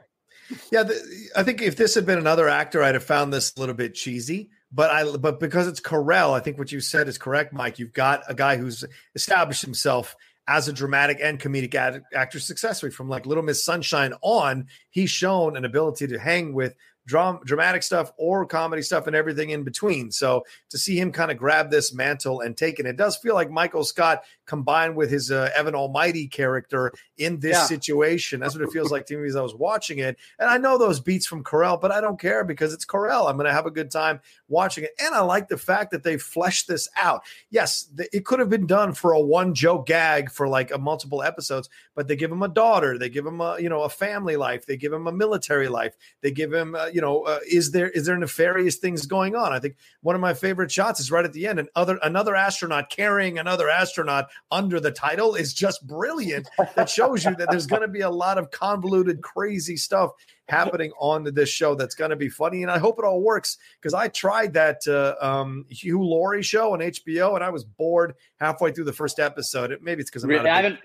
Yeah, 0.70 0.83
the, 0.83 1.28
I 1.37 1.42
think 1.42 1.62
if 1.62 1.76
this 1.76 1.94
had 1.94 2.05
been 2.05 2.18
another 2.18 2.48
actor, 2.48 2.83
I'd 2.83 2.94
have 2.94 3.05
found 3.05 3.33
this 3.33 3.52
a 3.57 3.61
little 3.61 3.74
bit 3.74 3.94
cheesy. 3.94 4.50
But 4.72 4.90
I, 4.90 5.16
but 5.16 5.38
because 5.38 5.68
it's 5.68 5.80
Carell, 5.80 6.32
I 6.32 6.40
think 6.40 6.58
what 6.58 6.72
you 6.72 6.80
said 6.80 7.08
is 7.08 7.18
correct, 7.18 7.52
Mike. 7.52 7.78
You've 7.78 7.92
got 7.92 8.22
a 8.28 8.35
guy 8.35 8.56
who's 8.56 8.85
established 9.14 9.62
himself 9.62 10.16
as 10.48 10.66
a 10.66 10.72
dramatic 10.72 11.18
and 11.22 11.38
comedic 11.38 11.74
ad- 11.74 12.02
actor 12.14 12.40
successfully 12.40 12.90
from 12.90 13.08
like 13.08 13.26
Little 13.26 13.44
Miss 13.44 13.64
Sunshine 13.64 14.14
on. 14.22 14.66
He's 14.90 15.11
shown 15.11 15.56
an 15.56 15.64
ability 15.64 16.06
to 16.08 16.18
hang 16.18 16.54
with 16.54 16.74
dram- 17.06 17.40
dramatic 17.44 17.82
stuff 17.82 18.12
or 18.16 18.46
comedy 18.46 18.82
stuff 18.82 19.06
and 19.06 19.14
everything 19.14 19.50
in 19.50 19.62
between. 19.62 20.11
So 20.11 20.44
to 20.70 20.78
see 20.78 20.98
him 20.98 21.12
kind 21.12 21.30
of 21.30 21.37
grab 21.37 21.70
this 21.70 21.92
mantle 21.92 22.40
and 22.40 22.56
take 22.56 22.78
it, 22.78 22.87
it 22.87 22.96
does 22.96 23.16
feel 23.16 23.35
like 23.35 23.50
Michael 23.50 23.85
Scott 23.85 24.22
combined 24.46 24.96
with 24.96 25.11
his 25.11 25.31
uh, 25.31 25.50
Evan 25.55 25.74
Almighty 25.74 26.26
character 26.26 26.92
in 27.18 27.40
this 27.40 27.57
yeah. 27.57 27.64
situation. 27.64 28.40
That's 28.40 28.55
what 28.55 28.64
it 28.64 28.72
feels 28.72 28.90
like 28.90 29.07
to 29.07 29.16
me 29.16 29.28
as 29.28 29.37
I 29.37 29.42
was 29.42 29.55
watching 29.55 29.98
it. 29.98 30.18
And 30.38 30.50
I 30.50 30.59
know 30.59 30.78
those 30.78 31.00
beats 31.00 31.26
from 31.26 31.44
Carell, 31.44 31.81
but 31.81 31.92
I 31.92 32.00
don't 32.00 32.20
care 32.20 32.44
because 32.44 32.72
it's 32.72 32.85
Carell. 32.85 33.28
I'm 33.28 33.37
going 33.37 33.46
to 33.46 33.52
have 33.52 33.66
a 33.66 33.70
good 33.70 33.90
time 33.90 34.20
watching 34.48 34.85
it. 34.85 34.90
And 34.98 35.14
I 35.14 35.20
like 35.20 35.48
the 35.48 35.59
fact 35.59 35.90
that 35.92 36.02
they 36.02 36.16
fleshed 36.16 36.68
this 36.68 36.88
out. 37.00 37.22
Yes, 37.50 37.88
it 38.12 38.24
could 38.24 38.38
have 38.38 38.50
been 38.50 38.66
done 38.66 38.92
for 38.92 39.12
a 39.12 39.20
one 39.20 39.55
joke 39.55 39.87
gag 39.87 40.31
for 40.31 40.48
like 40.48 40.70
a 40.70 40.78
multiple 40.78 41.22
episodes, 41.22 41.68
but 41.94 42.09
they 42.09 42.16
give 42.16 42.31
him 42.31 42.42
a 42.42 42.48
daughter, 42.48 42.98
they 42.98 43.09
give 43.09 43.26
him 43.26 43.40
a 43.40 43.59
you 43.59 43.68
know 43.68 43.83
a 43.83 43.88
family 43.88 44.37
life, 44.37 44.66
they 44.66 44.76
give 44.76 44.92
him 44.92 45.07
a 45.07 45.12
military 45.12 45.68
life, 45.68 45.94
they 46.20 46.31
give 46.31 46.52
him 46.52 46.74
uh, 46.74 46.87
you 46.87 47.00
know 47.00 47.22
uh, 47.22 47.38
is 47.50 47.70
there 47.70 47.90
is 47.90 48.07
there 48.07 48.16
nefarious 48.16 48.76
things 48.76 49.07
going 49.07 49.35
on? 49.35 49.52
I 49.52 49.59
think 49.59 49.76
one 50.02 50.14
of 50.14 50.20
my 50.20 50.35
favorite 50.35 50.70
shots 50.70 51.00
is 51.00 51.11
right 51.11 51.24
at 51.24 51.33
the 51.33 51.46
end, 51.46 51.59
and 51.59 51.68
other 51.74 51.98
another 52.02 52.35
astronaut 52.35 52.90
carrying 52.90 53.38
another 53.38 53.68
astronaut 53.68 54.26
under 54.51 54.81
the 54.81 54.90
title 54.90 55.35
is 55.35 55.55
just 55.55 55.87
brilliant. 55.87 56.49
That 56.75 56.88
shows 56.88 57.25
you 57.25 57.35
that 57.37 57.49
there's 57.51 57.66
going 57.66 57.83
to 57.83 57.88
be 57.88 58.01
a 58.01 58.11
lot 58.11 58.38
of 58.38 58.51
convoluted, 58.51 59.23
crazy 59.23 59.77
stuff 59.77 60.12
happening 60.49 60.92
on 60.99 61.25
this 61.35 61.49
show 61.49 61.75
that's 61.75 61.95
going 61.95 62.11
to 62.11 62.16
be 62.16 62.29
funny. 62.29 62.62
And 62.62 62.71
I 62.71 62.79
hope 62.79 62.99
it 62.99 63.05
all 63.05 63.23
works 63.23 63.59
because 63.81 63.95
I 63.95 64.09
tried 64.09 64.53
that 64.55 64.87
uh, 64.87 65.14
um, 65.25 65.64
Hugh 65.68 66.03
Laurie 66.03 66.42
show 66.42 66.75
on 66.75 66.81
HBO 66.81 67.35
and 67.35 67.45
I 67.45 67.51
was 67.51 67.64
bored 67.64 68.14
halfway 68.38 68.73
through 68.73 68.85
the 68.85 68.92
first 68.92 69.18
episode. 69.18 69.77
Maybe 69.83 70.01
it's 70.01 70.11
because 70.11 70.25
I'm 70.25 70.31
not. 70.31 70.62
Big, 70.62 70.79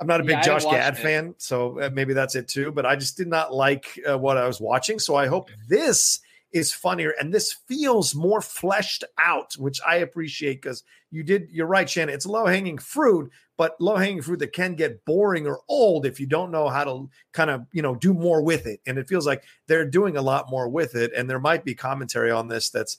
I'm 0.00 0.06
not 0.06 0.20
a 0.20 0.24
big 0.24 0.36
yeah, 0.36 0.42
Josh 0.42 0.64
Gad 0.64 0.94
it. 0.94 1.00
fan, 1.00 1.34
so 1.38 1.80
uh, 1.80 1.90
maybe 1.92 2.12
that's 2.12 2.36
it 2.36 2.46
too. 2.46 2.70
But 2.70 2.86
I 2.86 2.94
just 2.94 3.16
did 3.16 3.26
not 3.26 3.52
like 3.52 3.98
uh, 4.08 4.16
what 4.16 4.36
I 4.36 4.46
was 4.46 4.60
watching. 4.60 5.00
So 5.00 5.16
I 5.16 5.26
hope 5.26 5.50
this 5.68 6.20
is 6.52 6.72
funnier 6.72 7.12
and 7.20 7.32
this 7.32 7.52
feels 7.52 8.14
more 8.14 8.40
fleshed 8.40 9.04
out, 9.18 9.54
which 9.58 9.80
I 9.86 9.96
appreciate 9.96 10.62
because 10.62 10.82
you 11.10 11.22
did, 11.22 11.48
you're 11.50 11.66
right, 11.66 11.88
Shannon. 11.88 12.14
It's 12.14 12.26
low 12.26 12.46
hanging 12.46 12.78
fruit, 12.78 13.32
but 13.56 13.80
low 13.80 13.96
hanging 13.96 14.22
fruit 14.22 14.38
that 14.40 14.52
can 14.52 14.74
get 14.74 15.04
boring 15.04 15.46
or 15.46 15.60
old 15.68 16.06
if 16.06 16.20
you 16.20 16.26
don't 16.26 16.50
know 16.50 16.68
how 16.68 16.84
to 16.84 17.10
kind 17.32 17.50
of, 17.50 17.66
you 17.72 17.82
know, 17.82 17.94
do 17.94 18.12
more 18.12 18.42
with 18.42 18.66
it. 18.66 18.80
And 18.86 18.98
it 18.98 19.08
feels 19.08 19.26
like 19.26 19.42
they're 19.66 19.84
doing 19.84 20.16
a 20.16 20.22
lot 20.22 20.50
more 20.50 20.68
with 20.68 20.94
it. 20.94 21.12
And 21.16 21.28
there 21.28 21.40
might 21.40 21.64
be 21.64 21.74
commentary 21.74 22.30
on 22.30 22.48
this 22.48 22.70
that's 22.70 22.98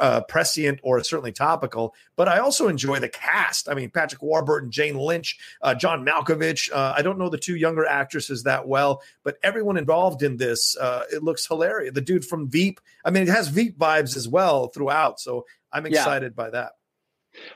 uh, 0.00 0.20
prescient 0.28 0.80
or 0.82 1.02
certainly 1.02 1.32
topical. 1.32 1.94
But 2.14 2.28
I 2.28 2.38
also 2.38 2.68
enjoy 2.68 3.00
the 3.00 3.08
cast. 3.08 3.68
I 3.68 3.74
mean, 3.74 3.90
Patrick 3.90 4.22
Warburton, 4.22 4.70
Jane 4.70 4.96
Lynch, 4.96 5.38
uh, 5.62 5.74
John 5.74 6.04
Malkovich. 6.04 6.70
Uh, 6.70 6.94
I 6.96 7.02
don't 7.02 7.18
know 7.18 7.28
the 7.28 7.38
two 7.38 7.56
younger 7.56 7.86
actresses 7.86 8.42
that 8.42 8.68
well, 8.68 9.02
but 9.24 9.38
everyone 9.42 9.76
involved 9.76 10.22
in 10.22 10.36
this, 10.36 10.76
uh, 10.76 11.04
it 11.12 11.22
looks 11.22 11.46
hilarious. 11.46 11.94
The 11.94 12.00
dude 12.00 12.24
from 12.24 12.48
Veep, 12.48 12.80
I 13.04 13.10
mean, 13.10 13.22
it 13.24 13.28
has 13.28 13.48
Veep 13.48 13.78
vibes 13.78 14.16
as 14.16 14.28
well 14.28 14.68
throughout. 14.68 15.20
So 15.20 15.46
I'm 15.72 15.86
excited 15.86 16.34
yeah. 16.36 16.44
by 16.44 16.50
that. 16.50 16.72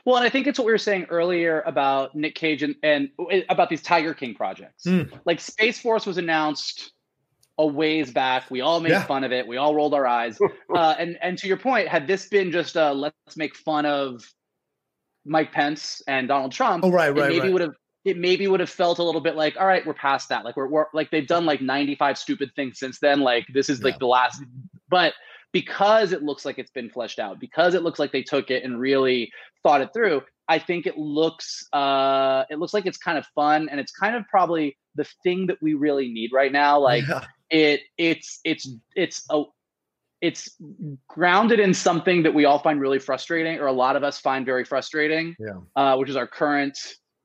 Well, 0.05 0.17
and 0.17 0.25
I 0.25 0.29
think 0.29 0.47
it's 0.47 0.59
what 0.59 0.65
we 0.65 0.71
were 0.71 0.77
saying 0.77 1.07
earlier 1.09 1.61
about 1.61 2.15
Nick 2.15 2.35
Cage 2.35 2.63
and, 2.63 2.75
and 2.83 3.09
about 3.49 3.69
these 3.69 3.81
Tiger 3.81 4.13
King 4.13 4.35
projects. 4.35 4.85
Mm. 4.85 5.11
Like 5.25 5.39
Space 5.39 5.79
Force 5.79 6.05
was 6.05 6.17
announced 6.17 6.93
a 7.57 7.65
ways 7.65 8.11
back. 8.11 8.49
We 8.49 8.61
all 8.61 8.79
made 8.79 8.91
yeah. 8.91 9.03
fun 9.03 9.23
of 9.23 9.31
it. 9.31 9.47
We 9.47 9.57
all 9.57 9.75
rolled 9.75 9.93
our 9.93 10.07
eyes. 10.07 10.39
uh, 10.75 10.95
and 10.97 11.17
and 11.21 11.37
to 11.37 11.47
your 11.47 11.57
point, 11.57 11.87
had 11.87 12.07
this 12.07 12.27
been 12.27 12.51
just 12.51 12.75
a 12.75 12.93
let's 12.93 13.37
make 13.37 13.55
fun 13.55 13.85
of 13.85 14.23
Mike 15.25 15.51
Pence 15.51 16.01
and 16.07 16.27
Donald 16.27 16.51
Trump, 16.51 16.83
oh, 16.83 16.91
right, 16.91 17.09
right, 17.15 17.29
maybe 17.29 17.39
right. 17.41 17.53
would 17.53 17.61
have 17.61 17.75
it 18.03 18.17
maybe 18.17 18.47
would 18.47 18.59
have 18.59 18.69
felt 18.69 18.97
a 18.97 19.03
little 19.03 19.21
bit 19.21 19.35
like, 19.35 19.55
all 19.59 19.67
right, 19.67 19.85
we're 19.85 19.93
past 19.93 20.29
that. 20.29 20.43
Like 20.43 20.57
we're, 20.57 20.67
we're 20.67 20.85
like 20.93 21.11
they've 21.11 21.27
done 21.27 21.45
like 21.45 21.61
95 21.61 22.17
stupid 22.17 22.51
things 22.55 22.79
since 22.79 22.99
then. 22.99 23.19
Like 23.19 23.45
this 23.53 23.69
is 23.69 23.79
yeah. 23.79 23.85
like 23.85 23.99
the 23.99 24.07
last 24.07 24.43
but 24.89 25.13
because 25.51 26.11
it 26.11 26.23
looks 26.23 26.45
like 26.45 26.57
it's 26.59 26.71
been 26.71 26.89
fleshed 26.89 27.19
out, 27.19 27.39
because 27.39 27.73
it 27.73 27.83
looks 27.83 27.99
like 27.99 28.11
they 28.11 28.23
took 28.23 28.51
it 28.51 28.63
and 28.63 28.79
really 28.79 29.31
thought 29.63 29.81
it 29.81 29.89
through, 29.93 30.21
I 30.47 30.59
think 30.59 30.85
it 30.85 30.97
looks 30.97 31.67
uh, 31.73 32.43
it 32.49 32.59
looks 32.59 32.73
like 32.73 32.85
it's 32.85 32.97
kind 32.97 33.17
of 33.17 33.25
fun 33.35 33.69
and 33.69 33.79
it's 33.79 33.91
kind 33.91 34.15
of 34.15 34.25
probably 34.27 34.77
the 34.95 35.05
thing 35.23 35.47
that 35.47 35.57
we 35.61 35.73
really 35.73 36.11
need 36.11 36.31
right 36.33 36.51
now. 36.51 36.79
Like 36.79 37.07
yeah. 37.07 37.25
it 37.49 37.81
it's 37.97 38.39
it's 38.43 38.69
it's 38.95 39.25
a 39.29 39.43
it's 40.21 40.55
grounded 41.07 41.59
in 41.59 41.73
something 41.73 42.23
that 42.23 42.33
we 42.33 42.45
all 42.45 42.59
find 42.59 42.79
really 42.79 42.99
frustrating, 42.99 43.59
or 43.59 43.67
a 43.67 43.71
lot 43.71 43.95
of 43.95 44.03
us 44.03 44.19
find 44.19 44.45
very 44.45 44.63
frustrating. 44.63 45.35
Yeah, 45.39 45.59
uh, 45.75 45.95
which 45.97 46.09
is 46.09 46.15
our 46.15 46.27
current 46.27 46.77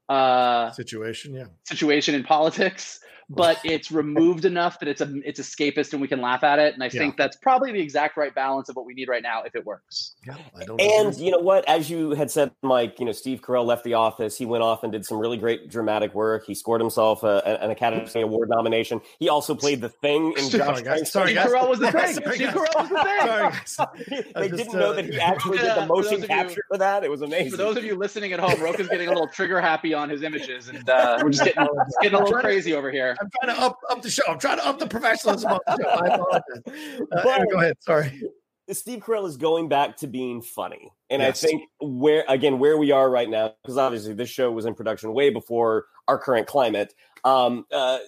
uh, 0.09 0.71
situation. 0.71 1.35
Yeah, 1.35 1.47
situation 1.65 2.15
in 2.15 2.23
politics 2.23 3.01
but 3.29 3.59
it's 3.65 3.91
removed 3.91 4.45
enough 4.45 4.79
that 4.79 4.89
it's 4.89 5.01
a 5.01 5.13
it's 5.25 5.41
escapist 5.41 5.93
and 5.93 6.01
we 6.01 6.07
can 6.07 6.21
laugh 6.21 6.45
at 6.45 6.59
it. 6.59 6.75
And 6.75 6.83
I 6.83 6.87
yeah. 6.87 7.01
think 7.01 7.17
that's 7.17 7.37
probably 7.37 7.73
the 7.73 7.81
exact 7.81 8.17
right 8.17 8.35
balance 8.35 8.69
of 8.69 8.77
what 8.77 8.87
we 8.87 8.95
need 8.95 9.09
right 9.09 9.23
now 9.23 9.43
if 9.43 9.57
it 9.57 9.65
works. 9.67 10.15
Yeah, 10.25 10.37
I 10.55 10.65
don't. 10.65 10.81
And 10.81 11.17
you 11.17 11.33
know 11.33 11.39
what? 11.39 11.69
As 11.69 11.91
you 11.91 12.11
had 12.11 12.31
said, 12.31 12.53
Mike, 12.63 13.01
you 13.01 13.07
know 13.07 13.13
Steve 13.13 13.41
Carell 13.43 13.65
left 13.65 13.85
the 13.85 13.95
office. 13.95 14.39
He 14.39 14.47
went 14.47 14.63
off 14.63 14.85
and 14.85 14.93
did 14.93 15.05
some 15.05 15.19
really 15.19 15.37
great 15.37 15.69
dramatic 15.69 16.15
work. 16.15 16.45
He 16.47 16.55
scored 16.55 16.81
himself 16.81 17.25
a, 17.25 17.63
an 17.63 17.71
Academy 17.71 18.07
Award 18.23 18.49
nomination. 18.49 19.01
He 19.19 19.29
also 19.29 19.55
played 19.55 19.81
the 19.81 19.89
Thing 19.89 20.33
in 20.37 20.45
Sorry, 20.45 20.65
Josh. 20.65 20.83
Guys. 20.83 21.11
Sorry, 21.11 21.35
Steve 21.35 21.47
Carell 21.47 21.69
was 21.69 21.81
the 21.81 21.93
thing. 21.93 22.13
Steve 22.13 22.49
Carell 22.49 22.75
was 22.77 22.89
the 22.89 23.03
thing. 23.03 23.67
Sorry, 23.67 24.33
they 24.35 24.49
just, 24.49 24.57
didn't 24.57 24.77
uh, 24.77 24.79
know 24.79 24.93
that 24.93 25.05
he 25.07 25.19
actually 25.19 25.59
did 25.59 25.77
the 25.77 25.87
motion 25.87 26.21
for 26.21 26.27
capture 26.29 26.53
you, 26.53 26.63
for 26.69 26.79
that. 26.79 27.03
It 27.03 27.11
was 27.11 27.23
amazing. 27.23 27.51
For 27.51 27.57
those 27.57 27.77
of 27.77 27.85
you 27.85 27.97
listening 27.97 28.33
at 28.33 28.41
home, 28.41 28.61
Rocha's 28.63 28.89
getting 28.89 29.09
a 29.09 29.11
little 29.11 29.29
trigger 29.29 29.61
happy 29.61 29.95
on 29.95 30.09
his 30.09 30.23
images, 30.23 30.69
and 30.69 30.89
uh, 30.89 31.19
we're 31.23 31.31
just 31.31 31.45
getting, 31.45 31.65
just 31.65 31.97
getting 32.03 32.19
a 32.19 32.23
little 32.23 32.41
crazy 32.41 32.73
over 32.75 32.93
here. 32.93 33.16
I'm 33.21 33.31
trying 33.41 33.55
to 33.57 33.63
up 33.63 33.79
up 33.91 34.03
the 34.03 34.11
show. 34.11 34.23
I'm 34.29 34.39
trying 34.39 34.59
to 34.59 34.67
up 34.67 34.79
the 34.79 34.87
professionalism 34.87 35.53
of 35.53 35.61
the 35.67 35.83
show. 35.83 35.89
I 35.89 36.07
apologize. 36.15 37.01
Uh, 37.13 37.23
but, 37.23 37.47
go 37.51 37.59
ahead. 37.59 37.77
Sorry. 37.81 38.23
Steve 38.71 39.01
Carell 39.01 39.27
is 39.29 39.37
going 39.37 39.69
back 39.69 39.97
to 39.99 40.07
being 40.07 40.43
funny. 40.43 40.91
And 41.09 41.23
yes. 41.23 41.45
I 41.45 41.49
think 41.49 41.63
where 41.81 42.25
again 42.29 42.59
where 42.59 42.77
we 42.77 42.91
are 42.91 43.09
right 43.09 43.29
now, 43.29 43.55
because 43.63 43.79
obviously 43.79 44.15
this 44.15 44.29
show 44.29 44.51
was 44.51 44.65
in 44.65 44.75
production 44.75 45.13
way 45.13 45.31
before 45.31 45.87
our 46.09 46.19
current 46.19 46.47
climate. 46.47 46.95
Um, 47.25 47.65
uh, 47.73 47.99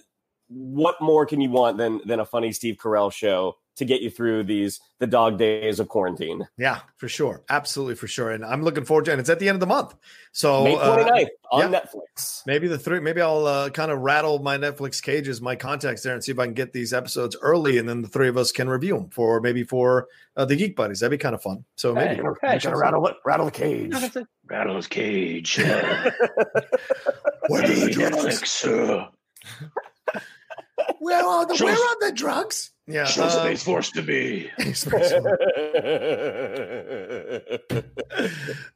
what 0.49 0.97
more 1.01 1.27
can 1.27 1.41
you 1.41 1.51
want 1.51 1.79
than 1.79 2.01
than 2.07 2.21
a 2.21 2.25
funny 2.25 2.53
Steve 2.53 2.77
Carell 2.77 3.13
show 3.13 3.57
to 3.79 3.85
get 3.85 4.03
you 4.03 4.11
through 4.11 4.45
these 4.45 4.81
the 4.99 5.07
dog 5.07 5.39
days 5.39 5.81
of 5.81 5.89
quarantine. 5.89 6.47
Yeah, 6.57 6.81
for 6.97 7.09
sure. 7.09 7.43
Absolutely 7.49 7.95
for 7.95 8.07
sure. 8.07 8.31
And 8.31 8.45
I'm 8.45 8.63
looking 8.63 8.85
forward 8.85 9.07
to 9.07 9.13
it. 9.13 9.15
And 9.15 9.21
it's 9.21 9.31
at 9.31 9.39
the 9.39 9.49
end 9.49 9.57
of 9.57 9.61
the 9.61 9.67
month. 9.67 9.95
So 10.33 10.65
May 10.65 10.75
29th 10.75 11.25
uh, 11.25 11.27
on 11.53 11.73
yeah, 11.73 11.81
Netflix. 11.81 12.43
Maybe 12.47 12.69
the 12.69 12.79
three 12.79 13.01
maybe 13.01 13.21
I'll 13.21 13.47
uh, 13.47 13.71
kind 13.71 13.91
of 13.91 14.01
rattle 14.01 14.41
my 14.41 14.59
Netflix 14.59 15.03
cages, 15.03 15.41
my 15.41 15.57
contacts 15.57 16.03
there 16.03 16.15
and 16.15 16.23
see 16.23 16.33
if 16.33 16.39
I 16.39 16.45
can 16.45 16.55
get 16.55 16.73
these 16.73 16.93
episodes 16.93 17.37
early 17.41 17.79
and 17.79 17.89
then 17.89 18.03
the 18.03 18.09
three 18.09 18.29
of 18.29 18.37
us 18.37 18.53
can 18.53 18.69
review 18.69 18.95
them 18.95 19.11
for 19.11 19.41
maybe 19.41 19.63
for 19.63 20.09
uh, 20.37 20.45
the 20.45 20.57
Geek 20.57 20.77
Buddies. 20.77 21.01
That'd 21.01 21.19
be 21.19 21.23
kind 21.23 21.35
of 21.35 21.43
fun. 21.43 21.65
So 21.77 21.95
maybe 21.95 22.17
hey, 22.17 22.23
okay. 22.23 22.59
gotta 22.59 22.77
rattle 22.77 23.07
it, 23.07 23.17
rattle 23.25 23.47
the 23.47 23.53
cage. 23.53 23.95
rattle 24.47 24.77
his 24.77 24.87
cage. 24.87 25.59
Where 27.49 27.65
are 27.65 27.69
the 27.69 27.91
drugs? 27.91 28.65
Where 30.99 31.25
are 31.25 31.47
the 31.47 31.65
where 31.65 31.75
are 31.75 31.97
the 32.01 32.13
drugs? 32.15 32.71
Yeah, 32.91 33.05
Show 33.05 33.25
um, 33.25 33.31
Space 33.31 33.63
Force 33.63 33.91
to 33.91 34.03
be. 34.03 34.51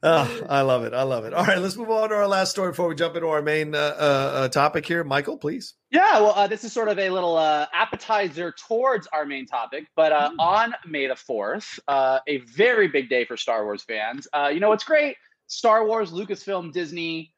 oh, 0.03 0.41
I 0.49 0.61
love 0.61 0.83
it. 0.83 0.93
I 0.93 1.01
love 1.01 1.25
it. 1.25 1.33
All 1.33 1.43
right, 1.43 1.57
let's 1.57 1.75
move 1.75 1.89
on 1.89 2.09
to 2.09 2.15
our 2.15 2.27
last 2.27 2.51
story 2.51 2.69
before 2.69 2.87
we 2.87 2.93
jump 2.93 3.15
into 3.15 3.27
our 3.29 3.41
main 3.41 3.73
uh, 3.73 3.79
uh, 3.79 4.47
topic 4.49 4.85
here. 4.85 5.03
Michael, 5.03 5.35
please. 5.35 5.73
Yeah, 5.89 6.19
well, 6.19 6.33
uh, 6.35 6.45
this 6.45 6.63
is 6.63 6.71
sort 6.71 6.89
of 6.89 6.99
a 6.99 7.09
little 7.09 7.35
uh, 7.37 7.65
appetizer 7.73 8.53
towards 8.67 9.07
our 9.07 9.25
main 9.25 9.47
topic. 9.47 9.87
But 9.95 10.11
uh, 10.11 10.29
mm. 10.29 10.35
on 10.37 10.75
May 10.85 11.07
the 11.07 11.15
4th, 11.15 11.79
uh, 11.87 12.19
a 12.27 12.37
very 12.37 12.87
big 12.87 13.09
day 13.09 13.25
for 13.25 13.35
Star 13.35 13.65
Wars 13.65 13.83
fans. 13.83 14.27
you 14.51 14.59
know, 14.59 14.69
what's 14.69 14.83
great? 14.83 15.15
Star 15.47 15.87
Wars, 15.87 16.11
Lucasfilm, 16.11 16.71
Disney, 16.71 17.33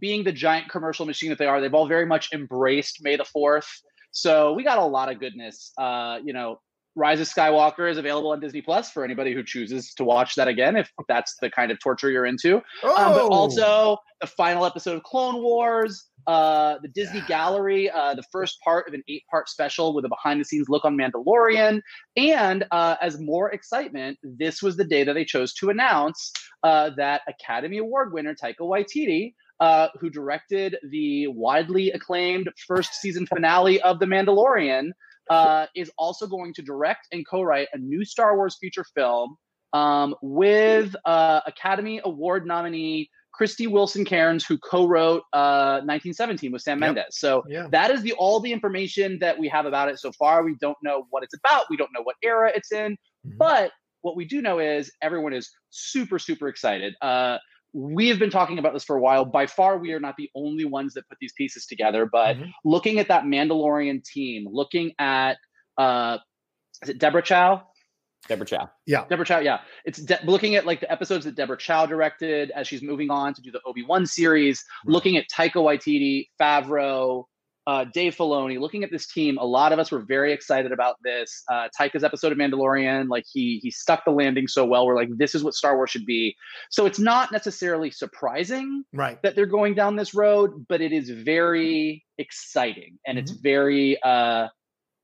being 0.00 0.24
the 0.24 0.32
giant 0.32 0.68
commercial 0.68 1.06
machine 1.06 1.28
that 1.28 1.38
they 1.38 1.46
are, 1.46 1.60
they've 1.60 1.72
all 1.72 1.86
very 1.86 2.06
much 2.06 2.32
embraced 2.32 3.04
May 3.04 3.14
the 3.14 3.24
4th. 3.24 3.68
So 4.12 4.52
we 4.52 4.62
got 4.62 4.78
a 4.78 4.84
lot 4.84 5.10
of 5.10 5.18
goodness. 5.18 5.72
Uh, 5.78 6.18
you 6.22 6.32
know, 6.32 6.60
Rise 6.94 7.20
of 7.20 7.26
Skywalker 7.26 7.90
is 7.90 7.96
available 7.96 8.32
on 8.32 8.40
Disney 8.40 8.60
Plus 8.60 8.90
for 8.90 9.04
anybody 9.04 9.32
who 9.32 9.42
chooses 9.42 9.94
to 9.94 10.04
watch 10.04 10.34
that 10.34 10.46
again, 10.46 10.76
if 10.76 10.90
that's 11.08 11.36
the 11.40 11.48
kind 11.48 11.72
of 11.72 11.78
torture 11.80 12.10
you're 12.10 12.26
into. 12.26 12.60
Oh. 12.82 12.96
Um, 12.96 13.12
but 13.12 13.22
oh! 13.22 13.28
also 13.28 13.96
the 14.20 14.26
final 14.26 14.66
episode 14.66 14.96
of 14.96 15.02
Clone 15.02 15.42
Wars, 15.42 16.10
uh, 16.26 16.76
the 16.82 16.88
Disney 16.88 17.20
yeah. 17.20 17.28
Gallery, 17.28 17.90
uh, 17.90 18.14
the 18.14 18.22
first 18.30 18.58
part 18.62 18.86
of 18.88 18.94
an 18.94 19.02
eight 19.08 19.22
part 19.30 19.48
special 19.48 19.94
with 19.94 20.04
a 20.04 20.08
behind 20.08 20.40
the 20.40 20.44
scenes 20.44 20.68
look 20.68 20.84
on 20.84 20.96
Mandalorian. 20.96 21.80
And 22.16 22.66
uh, 22.70 22.96
as 23.00 23.18
more 23.18 23.50
excitement, 23.52 24.18
this 24.22 24.62
was 24.62 24.76
the 24.76 24.84
day 24.84 25.02
that 25.02 25.14
they 25.14 25.24
chose 25.24 25.54
to 25.54 25.70
announce 25.70 26.30
uh, 26.62 26.90
that 26.98 27.22
Academy 27.26 27.78
Award 27.78 28.12
winner 28.12 28.34
Taika 28.34 28.60
Waititi 28.60 29.32
uh, 29.62 29.86
who 30.00 30.10
directed 30.10 30.76
the 30.90 31.28
widely 31.28 31.92
acclaimed 31.92 32.48
first 32.66 32.94
season 32.94 33.24
finale 33.26 33.80
of 33.82 34.00
The 34.00 34.06
Mandalorian, 34.06 34.90
uh, 35.30 35.66
is 35.76 35.88
also 35.96 36.26
going 36.26 36.52
to 36.54 36.62
direct 36.62 37.06
and 37.12 37.24
co-write 37.24 37.68
a 37.72 37.78
new 37.78 38.04
Star 38.04 38.36
Wars 38.36 38.56
feature 38.60 38.84
film 38.96 39.36
um, 39.72 40.16
with 40.20 40.96
uh, 41.04 41.42
Academy 41.46 42.00
Award 42.04 42.44
nominee 42.44 43.08
Krysty 43.40 43.70
Wilson 43.70 44.04
Cairns, 44.04 44.44
who 44.44 44.58
co-wrote 44.58 45.22
1917 45.32 46.50
uh, 46.50 46.52
with 46.52 46.62
Sam 46.62 46.80
yep. 46.80 46.96
Mendes. 46.96 47.18
So 47.18 47.44
yeah. 47.48 47.68
that 47.70 47.92
is 47.92 48.02
the 48.02 48.14
all 48.14 48.40
the 48.40 48.52
information 48.52 49.16
that 49.20 49.38
we 49.38 49.46
have 49.46 49.64
about 49.64 49.88
it 49.88 50.00
so 50.00 50.10
far. 50.10 50.42
We 50.42 50.56
don't 50.60 50.76
know 50.82 51.06
what 51.10 51.22
it's 51.22 51.34
about. 51.34 51.66
We 51.70 51.76
don't 51.76 51.90
know 51.94 52.02
what 52.02 52.16
era 52.24 52.50
it's 52.52 52.72
in, 52.72 52.94
mm-hmm. 53.24 53.36
but 53.38 53.70
what 54.00 54.16
we 54.16 54.24
do 54.24 54.42
know 54.42 54.58
is 54.58 54.90
everyone 55.00 55.32
is 55.32 55.52
super 55.70 56.18
super 56.18 56.48
excited. 56.48 56.94
Uh, 57.00 57.38
we 57.72 58.08
have 58.08 58.18
been 58.18 58.30
talking 58.30 58.58
about 58.58 58.72
this 58.72 58.84
for 58.84 58.96
a 58.96 59.00
while. 59.00 59.24
By 59.24 59.46
far, 59.46 59.78
we 59.78 59.92
are 59.92 60.00
not 60.00 60.16
the 60.16 60.30
only 60.34 60.64
ones 60.64 60.94
that 60.94 61.08
put 61.08 61.18
these 61.20 61.32
pieces 61.32 61.66
together. 61.66 62.06
But 62.10 62.36
mm-hmm. 62.36 62.50
looking 62.64 62.98
at 62.98 63.08
that 63.08 63.24
Mandalorian 63.24 64.04
team, 64.04 64.46
looking 64.50 64.92
at 64.98 65.38
uh, 65.78 66.18
is 66.82 66.90
it 66.90 66.98
Deborah 66.98 67.22
Chow? 67.22 67.62
Deborah 68.28 68.46
Chow. 68.46 68.70
Yeah. 68.86 69.04
Deborah 69.08 69.26
Chow. 69.26 69.40
Yeah. 69.40 69.60
It's 69.84 69.98
de- 70.00 70.20
looking 70.24 70.54
at 70.54 70.66
like 70.66 70.80
the 70.80 70.90
episodes 70.90 71.24
that 71.24 71.34
Deborah 71.34 71.56
Chow 71.56 71.86
directed 71.86 72.50
as 72.50 72.68
she's 72.68 72.82
moving 72.82 73.10
on 73.10 73.34
to 73.34 73.42
do 73.42 73.50
the 73.50 73.60
Obi 73.66 73.84
Wan 73.84 74.06
series. 74.06 74.64
Right. 74.86 74.92
Looking 74.92 75.16
at 75.16 75.24
Taika 75.28 75.54
Waititi, 75.54 76.28
Favreau, 76.40 77.24
uh, 77.66 77.84
Dave 77.92 78.16
Filoni, 78.16 78.58
looking 78.58 78.82
at 78.82 78.90
this 78.90 79.06
team, 79.06 79.38
a 79.38 79.44
lot 79.44 79.72
of 79.72 79.78
us 79.78 79.92
were 79.92 80.00
very 80.00 80.32
excited 80.32 80.72
about 80.72 80.96
this. 81.04 81.42
Uh, 81.50 81.68
Taika's 81.78 82.02
episode 82.02 82.32
of 82.32 82.38
Mandalorian, 82.38 83.08
like 83.08 83.24
he 83.30 83.60
he 83.62 83.70
stuck 83.70 84.04
the 84.04 84.10
landing 84.10 84.48
so 84.48 84.64
well. 84.64 84.86
We're 84.86 84.96
like, 84.96 85.10
this 85.16 85.34
is 85.34 85.44
what 85.44 85.54
Star 85.54 85.76
Wars 85.76 85.90
should 85.90 86.06
be. 86.06 86.34
So 86.70 86.86
it's 86.86 86.98
not 86.98 87.30
necessarily 87.30 87.90
surprising, 87.90 88.84
right, 88.92 89.22
that 89.22 89.36
they're 89.36 89.46
going 89.46 89.74
down 89.74 89.96
this 89.96 90.12
road, 90.12 90.66
but 90.68 90.80
it 90.80 90.92
is 90.92 91.10
very 91.10 92.04
exciting 92.18 92.98
and 93.06 93.16
mm-hmm. 93.16 93.22
it's 93.22 93.30
very 93.30 94.02
uh, 94.02 94.48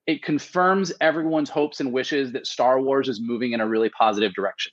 it 0.06 0.22
confirms 0.22 0.92
everyone's 1.00 1.50
hopes 1.50 1.80
and 1.80 1.92
wishes 1.92 2.32
that 2.32 2.46
Star 2.46 2.80
Wars 2.80 3.08
is 3.08 3.20
moving 3.20 3.52
in 3.52 3.60
a 3.60 3.68
really 3.68 3.90
positive 3.90 4.32
direction. 4.34 4.72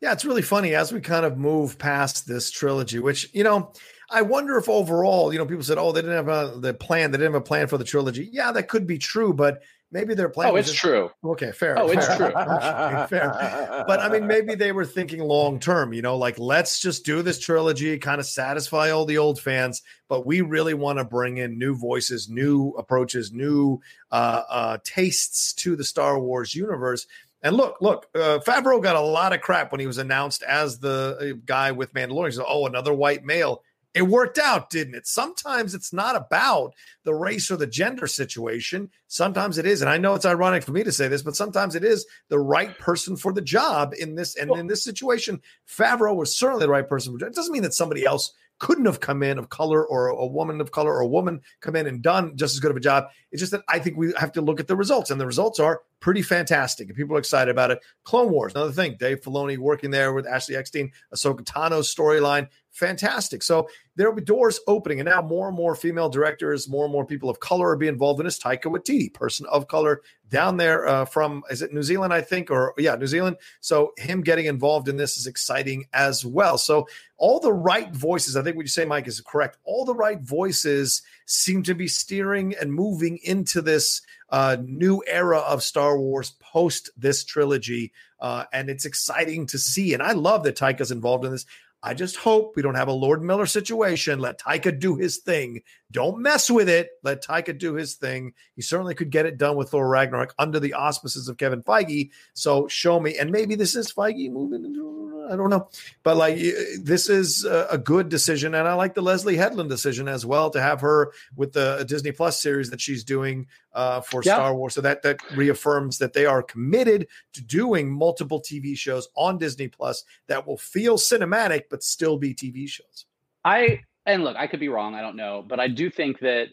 Yeah, 0.00 0.12
it's 0.12 0.24
really 0.24 0.42
funny 0.42 0.74
as 0.74 0.92
we 0.92 1.00
kind 1.00 1.26
of 1.26 1.38
move 1.38 1.78
past 1.78 2.26
this 2.26 2.50
trilogy, 2.50 2.98
which 2.98 3.28
you 3.32 3.44
know 3.44 3.72
I 4.10 4.22
wonder 4.22 4.58
if 4.58 4.68
overall, 4.68 5.32
you 5.32 5.38
know, 5.38 5.46
people 5.46 5.62
said, 5.62 5.78
"Oh, 5.78 5.92
they 5.92 6.00
didn't 6.00 6.16
have 6.16 6.28
a 6.28 6.58
the 6.58 6.74
plan. 6.74 7.10
They 7.10 7.18
didn't 7.18 7.34
have 7.34 7.42
a 7.42 7.44
plan 7.44 7.68
for 7.68 7.78
the 7.78 7.84
trilogy." 7.84 8.28
Yeah, 8.32 8.50
that 8.52 8.68
could 8.68 8.86
be 8.86 8.98
true, 8.98 9.32
but 9.32 9.62
maybe 9.92 10.14
their 10.14 10.28
plan. 10.28 10.50
Oh, 10.50 10.56
it's 10.56 10.68
just, 10.68 10.80
true. 10.80 11.10
Okay, 11.24 11.52
fair. 11.52 11.78
Oh, 11.78 11.88
fair. 11.88 11.98
it's 11.98 12.16
true. 12.16 12.26
okay, 12.36 13.06
fair. 13.08 13.84
But 13.86 14.00
I 14.00 14.08
mean, 14.08 14.26
maybe 14.26 14.54
they 14.54 14.72
were 14.72 14.84
thinking 14.84 15.20
long 15.20 15.60
term. 15.60 15.92
You 15.92 16.02
know, 16.02 16.16
like 16.16 16.38
let's 16.38 16.80
just 16.80 17.04
do 17.04 17.22
this 17.22 17.38
trilogy, 17.38 17.96
kind 17.98 18.20
of 18.20 18.26
satisfy 18.26 18.90
all 18.90 19.04
the 19.04 19.18
old 19.18 19.40
fans, 19.40 19.82
but 20.08 20.26
we 20.26 20.40
really 20.40 20.74
want 20.74 20.98
to 20.98 21.04
bring 21.04 21.38
in 21.38 21.58
new 21.58 21.76
voices, 21.76 22.28
new 22.28 22.70
approaches, 22.78 23.32
new 23.32 23.80
uh, 24.10 24.42
uh, 24.48 24.78
tastes 24.84 25.52
to 25.54 25.76
the 25.76 25.84
Star 25.84 26.18
Wars 26.18 26.54
universe. 26.54 27.06
And 27.42 27.56
look, 27.56 27.78
look, 27.80 28.06
uh, 28.14 28.40
Favreau 28.44 28.82
got 28.82 28.96
a 28.96 29.00
lot 29.00 29.32
of 29.32 29.40
crap 29.40 29.72
when 29.72 29.80
he 29.80 29.86
was 29.86 29.98
announced 29.98 30.42
as 30.42 30.78
the 30.78 31.34
uh, 31.36 31.40
guy 31.46 31.72
with 31.72 31.94
Mandalorian. 31.94 32.26
He 32.26 32.32
said, 32.32 32.44
"Oh, 32.46 32.66
another 32.66 32.92
white 32.92 33.24
male." 33.24 33.62
It 33.92 34.02
worked 34.02 34.38
out, 34.38 34.70
didn't 34.70 34.94
it? 34.94 35.06
Sometimes 35.06 35.74
it's 35.74 35.92
not 35.92 36.14
about 36.14 36.74
the 37.04 37.14
race 37.14 37.50
or 37.50 37.56
the 37.56 37.66
gender 37.66 38.06
situation. 38.06 38.90
Sometimes 39.08 39.58
it 39.58 39.66
is. 39.66 39.80
And 39.80 39.90
I 39.90 39.98
know 39.98 40.14
it's 40.14 40.24
ironic 40.24 40.62
for 40.62 40.72
me 40.72 40.84
to 40.84 40.92
say 40.92 41.08
this, 41.08 41.22
but 41.22 41.34
sometimes 41.34 41.74
it 41.74 41.82
is 41.82 42.06
the 42.28 42.38
right 42.38 42.78
person 42.78 43.16
for 43.16 43.32
the 43.32 43.42
job 43.42 43.92
in 43.98 44.14
this. 44.14 44.36
And 44.36 44.50
in 44.56 44.68
this 44.68 44.84
situation, 44.84 45.40
Favreau 45.68 46.14
was 46.14 46.36
certainly 46.36 46.64
the 46.64 46.70
right 46.70 46.88
person. 46.88 47.16
It 47.20 47.34
doesn't 47.34 47.52
mean 47.52 47.64
that 47.64 47.74
somebody 47.74 48.04
else 48.04 48.32
couldn't 48.60 48.84
have 48.84 49.00
come 49.00 49.22
in 49.22 49.38
of 49.38 49.48
color 49.48 49.84
or 49.84 50.08
a 50.08 50.26
woman 50.26 50.60
of 50.60 50.70
color 50.70 50.94
or 50.94 51.00
a 51.00 51.06
woman 51.06 51.40
come 51.60 51.74
in 51.74 51.86
and 51.86 52.02
done 52.02 52.36
just 52.36 52.54
as 52.54 52.60
good 52.60 52.70
of 52.70 52.76
a 52.76 52.80
job. 52.80 53.06
It's 53.32 53.40
just 53.40 53.52
that 53.52 53.62
I 53.68 53.78
think 53.78 53.96
we 53.96 54.12
have 54.18 54.32
to 54.32 54.42
look 54.42 54.60
at 54.60 54.68
the 54.68 54.76
results, 54.76 55.10
and 55.10 55.18
the 55.20 55.26
results 55.26 55.58
are 55.58 55.80
pretty 55.98 56.20
fantastic, 56.20 56.88
and 56.88 56.96
people 56.96 57.16
are 57.16 57.18
excited 57.18 57.50
about 57.50 57.70
it. 57.70 57.80
Clone 58.04 58.30
Wars, 58.30 58.54
another 58.54 58.72
thing. 58.72 58.96
Dave 59.00 59.22
Filoni 59.22 59.56
working 59.56 59.90
there 59.90 60.12
with 60.12 60.26
Ashley 60.26 60.56
Eckstein, 60.56 60.92
Ahsoka 61.12 61.42
Tano's 61.44 61.92
storyline, 61.92 62.48
fantastic. 62.70 63.42
So 63.42 63.68
there 63.96 64.08
will 64.08 64.16
be 64.16 64.24
doors 64.24 64.60
opening, 64.66 65.00
and 65.00 65.08
now 65.08 65.20
more 65.20 65.48
and 65.48 65.56
more 65.56 65.74
female 65.74 66.08
directors, 66.08 66.68
more 66.68 66.84
and 66.84 66.92
more 66.92 67.04
people 67.04 67.28
of 67.28 67.40
color 67.40 67.70
are 67.70 67.76
being 67.76 67.92
involved 67.92 68.20
in 68.20 68.24
this. 68.24 68.38
Taika 68.38 68.64
Waititi, 68.64 69.12
person 69.12 69.46
of 69.50 69.68
color, 69.68 70.02
down 70.30 70.56
there 70.56 70.86
uh, 70.86 71.04
from 71.04 71.42
is 71.50 71.60
it 71.60 71.72
New 71.72 71.82
Zealand, 71.82 72.12
I 72.12 72.20
think, 72.20 72.50
or 72.50 72.72
yeah, 72.78 72.94
New 72.94 73.06
Zealand. 73.06 73.36
So 73.60 73.92
him 73.98 74.22
getting 74.22 74.46
involved 74.46 74.88
in 74.88 74.96
this 74.96 75.18
is 75.18 75.26
exciting 75.26 75.84
as 75.92 76.24
well. 76.24 76.56
So 76.56 76.86
all 77.18 77.40
the 77.40 77.52
right 77.52 77.94
voices, 77.94 78.36
I 78.36 78.42
think 78.42 78.56
what 78.56 78.62
you 78.62 78.68
say, 78.68 78.84
Mike, 78.84 79.08
is 79.08 79.20
correct. 79.20 79.58
All 79.64 79.84
the 79.84 79.94
right 79.94 80.20
voices 80.20 81.02
seem 81.26 81.62
to 81.64 81.74
be 81.74 81.88
steering 81.88 82.54
and 82.60 82.72
moving 82.72 83.18
into 83.24 83.60
this 83.60 84.02
uh, 84.30 84.56
new 84.64 85.02
era 85.06 85.38
of 85.38 85.62
Star 85.62 85.98
Wars 85.98 86.30
post 86.40 86.90
this 86.96 87.24
trilogy. 87.24 87.92
Uh, 88.20 88.44
and 88.52 88.70
it's 88.70 88.84
exciting 88.84 89.46
to 89.46 89.58
see. 89.58 89.94
And 89.94 90.02
I 90.02 90.12
love 90.12 90.44
that 90.44 90.56
Taika's 90.56 90.92
involved 90.92 91.24
in 91.24 91.32
this. 91.32 91.46
I 91.82 91.94
just 91.94 92.16
hope 92.16 92.54
we 92.56 92.62
don't 92.62 92.74
have 92.74 92.88
a 92.88 92.92
Lord 92.92 93.22
Miller 93.22 93.46
situation. 93.46 94.18
Let 94.18 94.38
Taika 94.38 94.78
do 94.78 94.96
his 94.96 95.18
thing. 95.18 95.62
Don't 95.90 96.20
mess 96.20 96.50
with 96.50 96.68
it. 96.68 96.90
Let 97.02 97.24
Taika 97.24 97.56
do 97.58 97.74
his 97.74 97.94
thing. 97.94 98.34
He 98.54 98.62
certainly 98.62 98.94
could 98.94 99.10
get 99.10 99.26
it 99.26 99.38
done 99.38 99.56
with 99.56 99.70
Thor 99.70 99.88
Ragnarok 99.88 100.34
under 100.38 100.60
the 100.60 100.74
auspices 100.74 101.28
of 101.28 101.38
Kevin 101.38 101.62
Feige. 101.62 102.10
So 102.34 102.68
show 102.68 103.00
me. 103.00 103.16
And 103.16 103.30
maybe 103.30 103.54
this 103.54 103.74
is 103.74 103.92
Feige 103.92 104.30
moving 104.30 104.64
into 104.64 104.84
I 105.30 105.36
don't 105.36 105.50
know, 105.50 105.68
but 106.02 106.16
like 106.16 106.36
this 106.80 107.08
is 107.08 107.44
a 107.44 107.78
good 107.78 108.08
decision, 108.08 108.54
and 108.54 108.66
I 108.66 108.74
like 108.74 108.94
the 108.94 109.02
Leslie 109.02 109.36
Headland 109.36 109.70
decision 109.70 110.08
as 110.08 110.26
well 110.26 110.50
to 110.50 110.60
have 110.60 110.80
her 110.80 111.12
with 111.36 111.52
the 111.52 111.84
Disney 111.86 112.12
Plus 112.12 112.42
series 112.42 112.70
that 112.70 112.80
she's 112.80 113.04
doing 113.04 113.46
uh, 113.72 114.00
for 114.00 114.22
yeah. 114.24 114.34
Star 114.34 114.54
Wars. 114.54 114.74
So 114.74 114.80
that 114.80 115.02
that 115.02 115.18
reaffirms 115.36 115.98
that 115.98 116.12
they 116.12 116.26
are 116.26 116.42
committed 116.42 117.06
to 117.34 117.42
doing 117.42 117.90
multiple 117.90 118.40
TV 118.40 118.76
shows 118.76 119.08
on 119.14 119.38
Disney 119.38 119.68
Plus 119.68 120.04
that 120.26 120.46
will 120.46 120.58
feel 120.58 120.96
cinematic 120.96 121.64
but 121.70 121.82
still 121.82 122.18
be 122.18 122.34
TV 122.34 122.68
shows. 122.68 123.06
I 123.44 123.82
and 124.06 124.24
look, 124.24 124.36
I 124.36 124.46
could 124.46 124.60
be 124.60 124.68
wrong. 124.68 124.94
I 124.94 125.00
don't 125.00 125.16
know, 125.16 125.44
but 125.46 125.60
I 125.60 125.68
do 125.68 125.90
think 125.90 126.18
that 126.20 126.48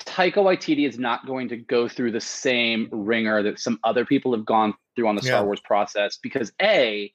Taika 0.00 0.36
Waititi 0.36 0.86
is 0.86 0.98
not 0.98 1.26
going 1.26 1.48
to 1.48 1.56
go 1.56 1.88
through 1.88 2.12
the 2.12 2.20
same 2.20 2.88
ringer 2.92 3.42
that 3.42 3.58
some 3.58 3.80
other 3.82 4.04
people 4.04 4.32
have 4.32 4.44
gone 4.44 4.74
through 4.94 5.08
on 5.08 5.16
the 5.16 5.22
Star 5.22 5.40
yeah. 5.40 5.44
Wars 5.44 5.60
process 5.60 6.18
because 6.22 6.52
a 6.62 7.12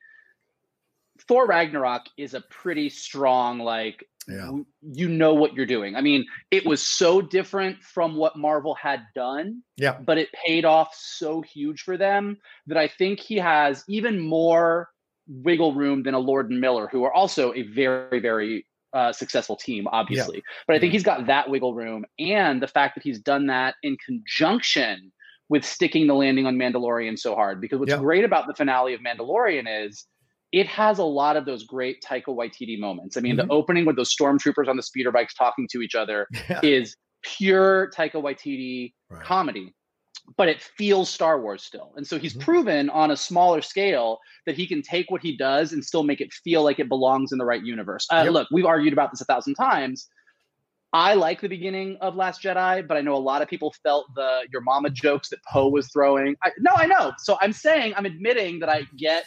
Thor 1.28 1.46
Ragnarok 1.48 2.04
is 2.18 2.34
a 2.34 2.42
pretty 2.42 2.90
strong 2.90 3.60
like 3.60 4.06
yeah. 4.28 4.52
you 4.82 5.10
know 5.10 5.34
what 5.34 5.54
you're 5.54 5.66
doing. 5.66 5.96
I 5.96 6.02
mean, 6.02 6.26
it 6.52 6.66
was 6.66 6.82
so 6.82 7.22
different 7.22 7.82
from 7.84 8.16
what 8.16 8.38
Marvel 8.38 8.76
had 8.76 9.02
done. 9.16 9.62
Yeah. 9.78 9.98
But 10.00 10.18
it 10.18 10.30
paid 10.46 10.66
off 10.66 10.96
so 10.96 11.42
huge 11.42 11.82
for 11.82 11.98
them 11.98 12.38
that 12.68 12.78
I 12.78 12.88
think 12.88 13.20
he 13.20 13.38
has 13.38 13.84
even 13.88 14.20
more 14.20 14.90
wiggle 15.28 15.74
room 15.74 16.04
than 16.04 16.14
a 16.14 16.20
Lord 16.20 16.50
and 16.50 16.60
Miller, 16.60 16.88
who 16.92 17.04
are 17.04 17.14
also 17.14 17.54
a 17.54 17.64
very, 17.64 18.20
very 18.20 18.66
uh, 18.94 19.12
successful 19.12 19.56
team, 19.56 19.88
obviously. 19.92 20.38
Yeah. 20.38 20.64
But 20.68 20.76
I 20.76 20.80
think 20.80 20.94
he's 20.94 21.04
got 21.04 21.28
that 21.28 21.50
wiggle 21.50 21.74
room 21.74 22.06
and 22.20 22.62
the 22.62 22.68
fact 22.68 22.96
that 22.96 23.04
he's 23.04 23.20
done 23.20 23.48
that 23.48 23.76
in 23.84 23.98
conjunction 24.06 25.12
with 25.50 25.66
sticking 25.66 26.08
the 26.08 26.14
landing 26.14 26.46
on 26.46 26.56
Mandalorian 26.56 27.18
so 27.18 27.36
hard. 27.36 27.60
Because 27.60 27.80
what's 27.80 27.92
yeah. 27.92 27.98
great 27.98 28.24
about 28.24 28.48
the 28.48 28.54
finale 28.54 28.94
of 28.94 29.02
Mandalorian 29.02 29.66
is 29.86 30.06
it 30.54 30.68
has 30.68 31.00
a 31.00 31.04
lot 31.04 31.36
of 31.36 31.46
those 31.46 31.64
great 31.64 32.02
Taika 32.08 32.28
Waititi 32.28 32.80
moments. 32.80 33.18
I 33.18 33.22
mean, 33.22 33.38
mm-hmm. 33.38 33.48
the 33.48 33.54
opening 33.54 33.86
with 33.86 33.96
those 33.96 34.16
stormtroopers 34.16 34.68
on 34.70 34.78
the 34.78 34.84
speeder 34.84 35.12
bikes 35.12 35.34
talking 35.34 35.68
to 35.72 35.82
each 35.82 35.96
other 35.96 36.28
yeah. 36.50 36.60
is 36.64 36.96
pure 37.24 37.92
Taika 37.98 38.22
Waititi 38.22 38.94
right. 39.10 39.24
comedy. 39.24 39.74
but 40.38 40.48
it 40.48 40.62
feels 40.62 41.10
Star 41.10 41.42
Wars 41.42 41.64
still. 41.64 41.92
And 41.98 42.08
so 42.08 42.18
he's 42.18 42.34
mm-hmm. 42.34 42.44
proven 42.44 42.90
on 42.92 43.12
a 43.12 43.18
smaller 43.18 43.62
scale 43.62 44.20
that 44.46 44.56
he 44.56 44.68
can 44.68 44.82
take 44.82 45.12
what 45.12 45.22
he 45.22 45.36
does 45.36 45.74
and 45.74 45.84
still 45.84 46.04
make 46.04 46.22
it 46.22 46.32
feel 46.32 46.64
like 46.64 46.80
it 46.80 46.88
belongs 46.88 47.32
in 47.34 47.40
the 47.40 47.46
right 47.46 47.62
universe. 47.62 48.08
Uh, 48.12 48.22
yep. 48.24 48.34
Look, 48.34 48.48
we've 48.52 48.66
argued 48.66 48.94
about 48.94 49.12
this 49.12 49.22
a 49.22 49.26
thousand 49.26 49.56
times. 49.56 50.08
I 50.94 51.16
like 51.16 51.42
the 51.42 51.50
beginning 51.50 51.98
of 52.02 52.16
Last 52.16 52.44
Jedi, 52.44 52.88
but 52.88 52.96
I 52.96 53.02
know 53.02 53.16
a 53.16 53.18
lot 53.18 53.42
of 53.42 53.48
people 53.48 53.74
felt 53.82 54.06
the 54.14 54.42
your 54.52 54.62
mama 54.62 54.92
jokes 54.92 55.30
that 55.30 55.40
Poe 55.52 55.68
was 55.68 55.92
throwing. 55.92 56.36
I, 56.44 56.52
no, 56.60 56.72
I 56.76 56.86
know. 56.86 57.12
So 57.18 57.38
I'm 57.42 57.52
saying, 57.52 57.96
I'm 57.98 58.06
admitting 58.06 58.60
that 58.60 58.70
I 58.70 58.84
get 58.96 59.26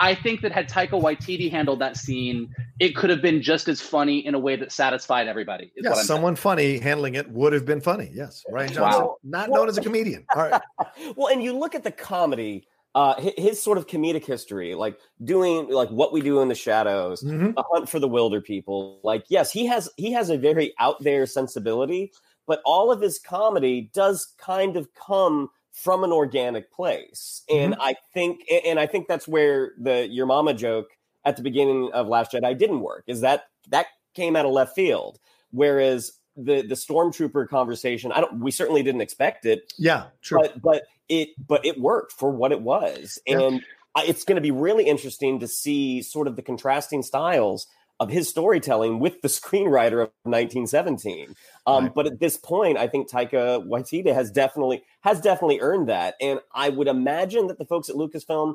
I 0.00 0.14
think 0.14 0.42
that 0.42 0.52
had 0.52 0.68
Taika 0.68 0.90
Waititi 0.90 1.50
handled 1.50 1.80
that 1.80 1.96
scene, 1.96 2.54
it 2.78 2.94
could 2.94 3.10
have 3.10 3.20
been 3.20 3.42
just 3.42 3.68
as 3.68 3.80
funny 3.80 4.24
in 4.24 4.34
a 4.34 4.38
way 4.38 4.54
that 4.56 4.70
satisfied 4.70 5.26
everybody. 5.26 5.72
Yeah, 5.76 5.94
someone 5.94 6.36
saying. 6.36 6.42
funny 6.42 6.78
handling 6.78 7.14
it 7.16 7.28
would 7.30 7.52
have 7.52 7.64
been 7.64 7.80
funny. 7.80 8.10
Yes, 8.12 8.44
Rian 8.50 8.72
Johnson, 8.72 9.02
wow. 9.02 9.16
not 9.24 9.48
well, 9.48 9.60
known 9.60 9.68
as 9.68 9.78
a 9.78 9.82
comedian. 9.82 10.24
All 10.34 10.48
right. 10.48 10.62
well, 11.16 11.28
and 11.28 11.42
you 11.42 11.52
look 11.52 11.74
at 11.74 11.82
the 11.82 11.90
comedy, 11.90 12.68
uh, 12.94 13.14
his, 13.36 13.60
sort 13.60 13.76
of 13.76 13.86
comedic 13.86 14.24
history, 14.24 14.74
like 14.74 14.98
doing 15.24 15.68
like 15.68 15.88
what 15.90 16.12
we 16.12 16.20
do 16.20 16.40
in 16.40 16.48
the 16.48 16.54
shadows, 16.54 17.22
mm-hmm. 17.22 17.50
a 17.56 17.62
hunt 17.72 17.88
for 17.88 17.98
the 17.98 18.08
wilder 18.08 18.40
people. 18.40 19.00
Like, 19.02 19.24
yes, 19.28 19.50
he 19.52 19.66
has 19.66 19.90
he 19.96 20.12
has 20.12 20.30
a 20.30 20.38
very 20.38 20.74
out 20.78 21.02
there 21.02 21.26
sensibility, 21.26 22.12
but 22.46 22.60
all 22.64 22.92
of 22.92 23.00
his 23.00 23.18
comedy 23.18 23.90
does 23.92 24.34
kind 24.38 24.76
of 24.76 24.88
come 24.94 25.50
from 25.82 26.04
an 26.04 26.12
organic 26.12 26.72
place. 26.72 27.42
And 27.48 27.72
mm-hmm. 27.72 27.82
I 27.82 27.94
think 28.12 28.40
and 28.66 28.78
I 28.78 28.86
think 28.86 29.08
that's 29.08 29.28
where 29.28 29.72
the 29.78 30.08
your 30.08 30.26
mama 30.26 30.54
joke 30.54 30.88
at 31.24 31.36
the 31.36 31.42
beginning 31.42 31.90
of 31.92 32.08
Last 32.08 32.32
Jedi 32.32 32.56
didn't 32.56 32.80
work. 32.80 33.04
Is 33.06 33.20
that 33.20 33.44
that 33.68 33.86
came 34.14 34.36
out 34.36 34.46
of 34.46 34.52
left 34.52 34.74
field. 34.74 35.18
Whereas 35.50 36.12
the 36.36 36.62
the 36.62 36.74
stormtrooper 36.74 37.48
conversation, 37.48 38.12
I 38.12 38.20
don't 38.20 38.40
we 38.40 38.50
certainly 38.50 38.82
didn't 38.82 39.00
expect 39.00 39.46
it. 39.46 39.72
Yeah, 39.78 40.06
true. 40.22 40.40
But 40.40 40.60
but 40.60 40.82
it 41.08 41.30
but 41.44 41.64
it 41.64 41.80
worked 41.80 42.12
for 42.12 42.30
what 42.30 42.52
it 42.52 42.60
was. 42.60 43.18
And 43.26 43.62
yeah. 43.96 44.02
it's 44.04 44.24
going 44.24 44.36
to 44.36 44.42
be 44.42 44.50
really 44.50 44.84
interesting 44.84 45.40
to 45.40 45.48
see 45.48 46.02
sort 46.02 46.26
of 46.26 46.36
the 46.36 46.42
contrasting 46.42 47.02
styles 47.02 47.66
of 48.00 48.10
his 48.10 48.28
storytelling 48.28 49.00
with 49.00 49.22
the 49.22 49.28
screenwriter 49.28 50.02
of 50.02 50.10
1917. 50.22 51.34
Um, 51.68 51.84
right. 51.84 51.94
But 51.94 52.06
at 52.06 52.18
this 52.18 52.38
point, 52.38 52.78
I 52.78 52.88
think 52.88 53.10
Taika 53.10 53.66
Waititi 53.66 54.12
has 54.12 54.30
definitely 54.30 54.82
has 55.02 55.20
definitely 55.20 55.60
earned 55.60 55.88
that, 55.88 56.14
and 56.20 56.40
I 56.54 56.70
would 56.70 56.88
imagine 56.88 57.46
that 57.48 57.58
the 57.58 57.66
folks 57.66 57.90
at 57.90 57.96
Lucasfilm, 57.96 58.54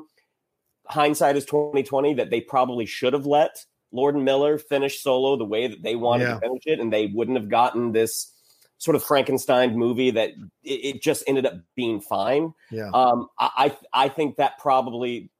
hindsight 0.86 1.36
is 1.36 1.44
2020, 1.44 2.14
that 2.14 2.30
they 2.30 2.40
probably 2.40 2.86
should 2.86 3.12
have 3.12 3.24
let 3.24 3.64
Lord 3.92 4.16
and 4.16 4.24
Miller 4.24 4.58
finish 4.58 5.00
Solo 5.00 5.36
the 5.36 5.44
way 5.44 5.68
that 5.68 5.82
they 5.82 5.94
wanted 5.94 6.24
yeah. 6.24 6.34
to 6.34 6.40
finish 6.40 6.62
it, 6.66 6.80
and 6.80 6.92
they 6.92 7.06
wouldn't 7.06 7.38
have 7.38 7.48
gotten 7.48 7.92
this 7.92 8.32
sort 8.78 8.96
of 8.96 9.04
Frankenstein 9.04 9.78
movie 9.78 10.10
that 10.10 10.30
it, 10.64 10.96
it 10.96 11.02
just 11.02 11.22
ended 11.28 11.46
up 11.46 11.54
being 11.76 12.00
fine. 12.00 12.52
Yeah. 12.72 12.90
Um, 12.92 13.28
I 13.38 13.76
I 13.92 14.08
think 14.08 14.36
that 14.36 14.58
probably 14.58 15.30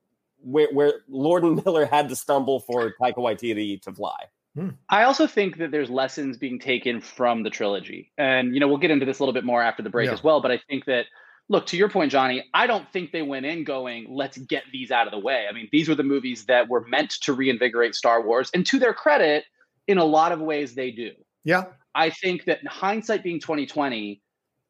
where, 0.45 0.68
where 0.72 1.01
Lord 1.09 1.43
and 1.43 1.57
Miller 1.64 1.87
had 1.87 2.09
to 2.11 2.14
stumble 2.16 2.61
for 2.61 2.95
Taika 3.01 3.16
Waititi 3.16 3.83
to 3.83 3.93
fly. 3.93 4.29
Hmm. 4.57 4.71
I 4.89 5.03
also 5.05 5.27
think 5.27 5.59
that 5.59 5.71
there's 5.71 5.91
lessons 5.91 6.37
being 6.37 6.59
taken 6.59 7.01
from 7.01 7.43
the 7.43 7.51
trilogy. 7.51 8.13
And, 8.17 8.55
you 8.55 8.61
know, 8.61 8.69
we'll 8.69 8.79
get 8.79 8.91
into 8.91 9.05
this 9.05 9.19
a 9.19 9.23
little 9.23 9.33
bit 9.33 9.45
more 9.45 9.63
after 9.63 9.83
the 9.83 9.91
break 9.91 10.07
yeah. 10.07 10.13
as 10.13 10.23
well. 10.23 10.41
But 10.41 10.53
I 10.53 10.61
think 10.69 10.85
that, 10.85 11.07
look, 11.49 11.67
to 11.67 11.77
your 11.77 11.89
point, 11.89 12.13
Johnny, 12.13 12.45
I 12.55 12.67
don't 12.67 12.91
think 12.93 13.11
they 13.11 13.23
went 13.23 13.47
in 13.47 13.65
going, 13.65 14.07
let's 14.09 14.39
get 14.39 14.63
these 14.73 14.91
out 14.91 15.07
of 15.07 15.13
the 15.13 15.19
way. 15.19 15.47
I 15.49 15.53
mean, 15.53 15.69
these 15.73 15.89
were 15.89 15.97
the 15.97 16.05
movies 16.05 16.45
that 16.47 16.69
were 16.69 16.87
meant 16.87 17.11
to 17.23 17.33
reinvigorate 17.33 17.95
Star 17.95 18.25
Wars. 18.25 18.51
And 18.55 18.65
to 18.67 18.79
their 18.79 18.95
credit, 18.95 19.45
in 19.89 19.99
a 19.99 20.05
lot 20.05 20.31
of 20.31 20.41
ways, 20.41 20.75
they 20.75 20.93
do. 20.93 21.11
Yeah. 21.45 21.65
I 21.95 22.11
think 22.11 22.45
that 22.45 22.67
hindsight 22.67 23.23
being 23.23 23.41
2020, 23.41 24.23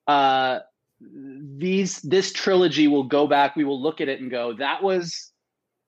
uh, 0.07 0.61
these 1.01 2.01
this 2.03 2.33
trilogy 2.33 2.89
will 2.89 3.05
go 3.05 3.27
back. 3.27 3.57
We 3.57 3.65
will 3.65 3.81
look 3.81 4.01
at 4.01 4.09
it 4.09 4.21
and 4.21 4.31
go, 4.31 4.55
that 4.55 4.83
was 4.83 5.33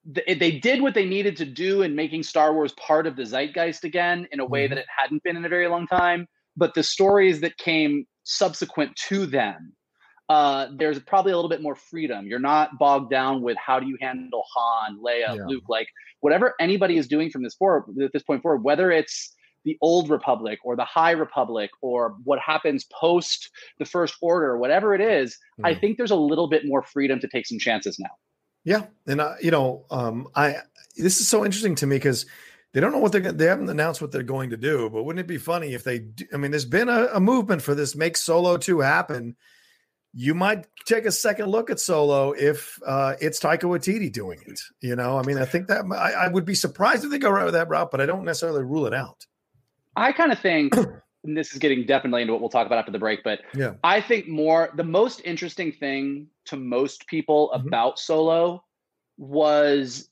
they 0.07 0.53
did 0.53 0.83
what 0.83 0.95
they 0.95 1.05
needed 1.05 1.37
to 1.39 1.45
do 1.45 1.83
in 1.83 1.97
making 1.97 2.23
Star 2.23 2.55
Wars 2.55 2.73
part 2.75 3.07
of 3.07 3.17
the 3.17 3.25
zeitgeist 3.25 3.85
again 3.85 4.29
in 4.31 4.39
a 4.39 4.45
way 4.45 4.65
mm-hmm. 4.65 4.75
that 4.75 4.81
it 4.81 4.87
hadn't 4.97 5.23
been 5.25 5.37
in 5.37 5.45
a 5.45 5.49
very 5.49 5.67
long 5.69 5.87
time. 5.87 6.27
But 6.57 6.75
the 6.75 6.83
stories 6.83 7.41
that 7.41 7.59
came 7.59 8.07
subsequent 8.23 8.95
to 9.09 9.27
them, 9.27 9.73
uh, 10.29 10.69
there's 10.77 10.99
probably 11.01 11.33
a 11.33 11.37
little 11.37 11.49
bit 11.49 11.61
more 11.61 11.75
freedom. 11.75 12.27
You're 12.27 12.39
not 12.39 12.79
bogged 12.79 13.11
down 13.11 13.43
with 13.43 13.57
how 13.59 13.81
do 13.81 13.87
you 13.87 13.99
handle 14.01 14.45
Han, 14.55 15.01
Leia, 15.05 15.37
yeah. 15.37 15.47
Luke, 15.47 15.65
like 15.69 15.89
whatever 16.21 16.55
anybody 16.61 16.99
is 16.99 17.09
doing 17.09 17.31
from 17.31 17.43
this 17.43 17.55
forward 17.55 17.85
at 18.01 18.13
this 18.13 18.23
point 18.23 18.43
forward, 18.43 18.63
whether 18.63 18.91
it's 18.91 19.33
the 19.65 19.77
old 19.83 20.09
republic 20.09 20.61
or 20.65 20.77
the 20.77 20.85
high 20.85 21.11
republic 21.11 21.71
or 21.83 22.17
what 22.23 22.39
happens 22.39 22.87
post 22.93 23.51
the 23.81 23.85
first 23.85 24.15
order 24.23 24.57
whatever 24.57 24.95
it 24.95 25.01
is 25.01 25.37
mm. 25.61 25.67
i 25.67 25.75
think 25.75 25.97
there's 25.97 26.13
a 26.13 26.17
little 26.17 26.47
bit 26.47 26.63
more 26.65 26.83
freedom 26.83 27.19
to 27.19 27.27
take 27.27 27.45
some 27.45 27.59
chances 27.59 27.99
now 27.99 28.11
yeah, 28.67 28.87
and 29.07 29.21
uh, 29.21 29.35
you 29.41 29.53
know, 29.53 29.87
um, 29.93 30.27
I 30.35 30.57
this 30.97 31.21
is 31.21 31.29
so 31.29 31.45
interesting 31.45 31.77
to 31.77 31.87
me 31.87 31.97
because 31.97 32.27
they 32.73 32.81
don't 32.81 32.91
know 32.91 32.99
what 32.99 33.13
they're 33.13 33.31
they 33.33 33.47
haven't 33.47 33.71
announced 33.71 34.03
what 34.03 34.11
they're 34.11 34.25
going 34.25 34.51
to 34.51 34.57
do. 34.57 34.91
But 34.91 35.05
wouldn't 35.05 35.25
it 35.25 35.29
be 35.29 35.39
funny 35.39 35.73
if 35.73 35.85
they? 35.85 36.01
Do, 36.01 36.25
I 36.35 36.37
mean, 36.37 36.51
there's 36.51 36.65
been 36.65 36.89
a, 36.89 37.07
a 37.15 37.21
movement 37.21 37.63
for 37.63 37.77
this 37.77 37.95
make 37.95 38.17
Solo 38.17 38.57
two 38.57 38.81
happen. 38.81 39.37
You 40.13 40.35
might 40.35 40.67
take 40.85 41.07
a 41.07 41.13
second 41.13 41.47
look 41.47 41.71
at 41.71 41.79
Solo 41.79 42.33
if 42.33 42.81
uh, 42.85 43.15
it's 43.21 43.39
Taika 43.39 43.63
Waititi 43.63 44.13
doing 44.13 44.41
it. 44.45 44.59
You 44.81 44.97
know, 44.97 45.17
I 45.17 45.23
mean, 45.23 45.39
I 45.39 45.45
think 45.45 45.69
that 45.69 45.85
I, 45.93 46.25
I 46.25 46.29
would 46.29 46.45
be 46.45 46.57
surprised 46.57 47.05
if 47.05 47.13
they 47.13 47.19
go 47.19 47.31
right 47.31 47.45
with 47.45 47.55
that 47.55 47.69
route, 47.69 47.93
but 47.93 48.01
I 48.01 48.07
don't 48.07 48.25
necessarily 48.25 48.65
rule 48.65 48.87
it 48.87 48.95
out. 48.95 49.27
I 49.95 50.11
kind 50.11 50.33
of 50.33 50.41
think 50.41 50.75
and 51.27 51.37
this 51.37 51.53
is 51.53 51.59
getting 51.59 51.87
definitely 51.87 52.23
into 52.23 52.33
what 52.33 52.41
we'll 52.41 52.51
talk 52.51 52.67
about 52.67 52.79
after 52.79 52.93
the 52.93 52.99
break, 52.99 53.23
but 53.25 53.41
yeah. 53.55 53.75
I 53.83 54.01
think 54.01 54.29
more 54.29 54.71
the 54.77 54.85
most 54.85 55.21
interesting 55.25 55.73
thing 55.73 56.29
to 56.47 56.57
most 56.57 57.07
people 57.07 57.51
mm-hmm. 57.53 57.67
about 57.67 57.99
Solo 57.99 58.65
was 59.19 60.09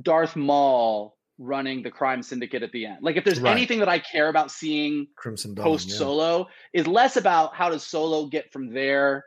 Darth 0.00 0.36
Maul 0.36 1.16
running 1.38 1.82
the 1.82 1.90
crime 1.90 2.22
syndicate 2.22 2.62
at 2.62 2.70
the 2.70 2.86
end. 2.86 2.98
Like 3.00 3.16
if 3.16 3.24
there's 3.24 3.40
right. 3.40 3.52
anything 3.52 3.78
that 3.78 3.88
I 3.88 3.98
care 3.98 4.28
about 4.28 4.50
seeing 4.50 5.06
Crimson 5.16 5.54
post 5.54 5.90
Solo 5.90 6.46
yeah. 6.74 6.80
is 6.82 6.86
less 6.86 7.16
about 7.16 7.54
how 7.54 7.70
does 7.70 7.82
Solo 7.82 8.26
get 8.26 8.52
from 8.52 8.72
there 8.72 9.24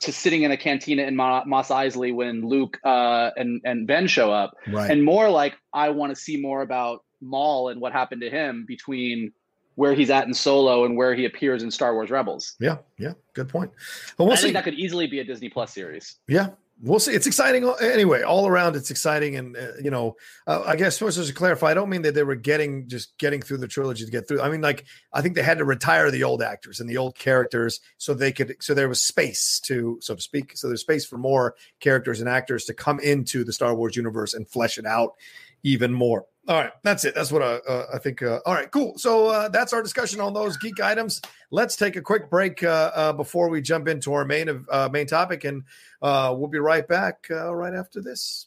to 0.00 0.12
sitting 0.12 0.42
in 0.42 0.50
a 0.50 0.56
cantina 0.56 1.02
in 1.02 1.14
Mos 1.14 1.68
Eisley 1.68 2.14
when 2.14 2.46
Luke 2.46 2.78
uh, 2.84 3.30
and 3.36 3.60
and 3.64 3.86
Ben 3.86 4.06
show 4.06 4.32
up, 4.32 4.54
right. 4.68 4.90
and 4.90 5.04
more 5.04 5.30
like 5.30 5.54
I 5.72 5.90
want 5.90 6.14
to 6.14 6.20
see 6.20 6.36
more 6.36 6.62
about 6.62 7.00
Maul 7.20 7.68
and 7.68 7.80
what 7.80 7.92
happened 7.92 8.22
to 8.22 8.30
him 8.30 8.64
between 8.66 9.32
where 9.76 9.94
he's 9.94 10.10
at 10.10 10.26
in 10.26 10.34
Solo 10.34 10.84
and 10.84 10.96
where 10.96 11.14
he 11.14 11.24
appears 11.24 11.62
in 11.62 11.70
Star 11.70 11.94
Wars 11.94 12.10
Rebels. 12.10 12.56
Yeah, 12.58 12.78
yeah, 12.98 13.12
good 13.34 13.48
point. 13.48 13.70
Well, 14.18 14.26
we'll 14.26 14.32
I 14.32 14.36
see. 14.36 14.42
think 14.44 14.54
that 14.54 14.64
could 14.64 14.74
easily 14.74 15.06
be 15.06 15.20
a 15.20 15.24
Disney 15.24 15.48
Plus 15.48 15.72
series. 15.72 16.16
Yeah, 16.26 16.50
we'll 16.82 16.98
see. 16.98 17.12
It's 17.12 17.26
exciting 17.26 17.70
anyway. 17.80 18.22
All 18.22 18.46
around, 18.46 18.74
it's 18.74 18.90
exciting, 18.90 19.36
and 19.36 19.56
uh, 19.56 19.76
you 19.82 19.90
know, 19.90 20.16
uh, 20.46 20.62
I 20.66 20.76
guess 20.76 20.96
supposed 20.96 21.24
to 21.24 21.34
clarify, 21.34 21.68
I 21.68 21.74
don't 21.74 21.90
mean 21.90 22.02
that 22.02 22.14
they 22.14 22.22
were 22.22 22.34
getting 22.34 22.88
just 22.88 23.16
getting 23.18 23.42
through 23.42 23.58
the 23.58 23.68
trilogy 23.68 24.04
to 24.04 24.10
get 24.10 24.26
through. 24.26 24.40
I 24.40 24.48
mean, 24.48 24.62
like 24.62 24.86
I 25.12 25.20
think 25.20 25.34
they 25.34 25.42
had 25.42 25.58
to 25.58 25.64
retire 25.64 26.10
the 26.10 26.24
old 26.24 26.42
actors 26.42 26.80
and 26.80 26.88
the 26.88 26.96
old 26.96 27.14
characters 27.14 27.80
so 27.98 28.14
they 28.14 28.32
could, 28.32 28.56
so 28.60 28.72
there 28.72 28.88
was 28.88 29.02
space 29.02 29.60
to, 29.64 29.98
so 30.00 30.14
to 30.14 30.20
speak, 30.22 30.56
so 30.56 30.68
there's 30.68 30.80
space 30.80 31.04
for 31.04 31.18
more 31.18 31.54
characters 31.80 32.20
and 32.20 32.28
actors 32.28 32.64
to 32.64 32.74
come 32.74 32.98
into 33.00 33.44
the 33.44 33.52
Star 33.52 33.74
Wars 33.74 33.94
universe 33.94 34.32
and 34.32 34.48
flesh 34.48 34.78
it 34.78 34.86
out 34.86 35.16
even 35.62 35.92
more. 35.92 36.26
All 36.48 36.60
right, 36.60 36.70
that's 36.84 37.04
it. 37.04 37.14
That's 37.14 37.32
what 37.32 37.42
I, 37.42 37.56
uh, 37.56 37.86
I 37.94 37.98
think. 37.98 38.22
Uh, 38.22 38.38
all 38.46 38.54
right, 38.54 38.70
cool. 38.70 38.96
So 38.98 39.26
uh, 39.26 39.48
that's 39.48 39.72
our 39.72 39.82
discussion 39.82 40.20
on 40.20 40.32
those 40.32 40.56
geek 40.56 40.78
items. 40.80 41.20
Let's 41.50 41.74
take 41.74 41.96
a 41.96 42.00
quick 42.00 42.30
break 42.30 42.62
uh, 42.62 42.92
uh, 42.94 43.12
before 43.14 43.48
we 43.48 43.60
jump 43.60 43.88
into 43.88 44.12
our 44.12 44.24
main 44.24 44.64
uh, 44.70 44.88
main 44.92 45.08
topic, 45.08 45.42
and 45.42 45.64
we'll 46.00 46.46
be 46.46 46.60
right 46.60 46.86
back 46.86 47.26
right 47.30 47.74
after 47.74 48.00
this. 48.00 48.46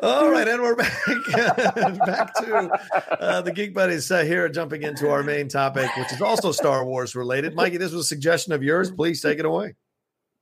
All 0.00 0.30
right, 0.30 0.46
and 0.46 0.62
we're 0.62 0.76
back 0.76 1.06
back 2.06 2.34
to 2.36 2.70
the 3.44 3.52
Geek 3.52 3.74
Buddies 3.74 4.08
here, 4.08 4.48
jumping 4.48 4.82
into 4.84 5.10
our 5.10 5.24
main 5.24 5.48
topic, 5.48 5.90
which 5.96 6.12
is 6.12 6.22
also 6.22 6.52
Star 6.52 6.84
Wars 6.84 7.16
related. 7.16 7.56
Mikey, 7.56 7.78
this 7.78 7.90
was 7.90 8.02
a 8.02 8.08
suggestion 8.08 8.52
of 8.52 8.62
yours. 8.62 8.92
Please 8.92 9.20
take 9.20 9.40
it 9.40 9.44
away. 9.44 9.74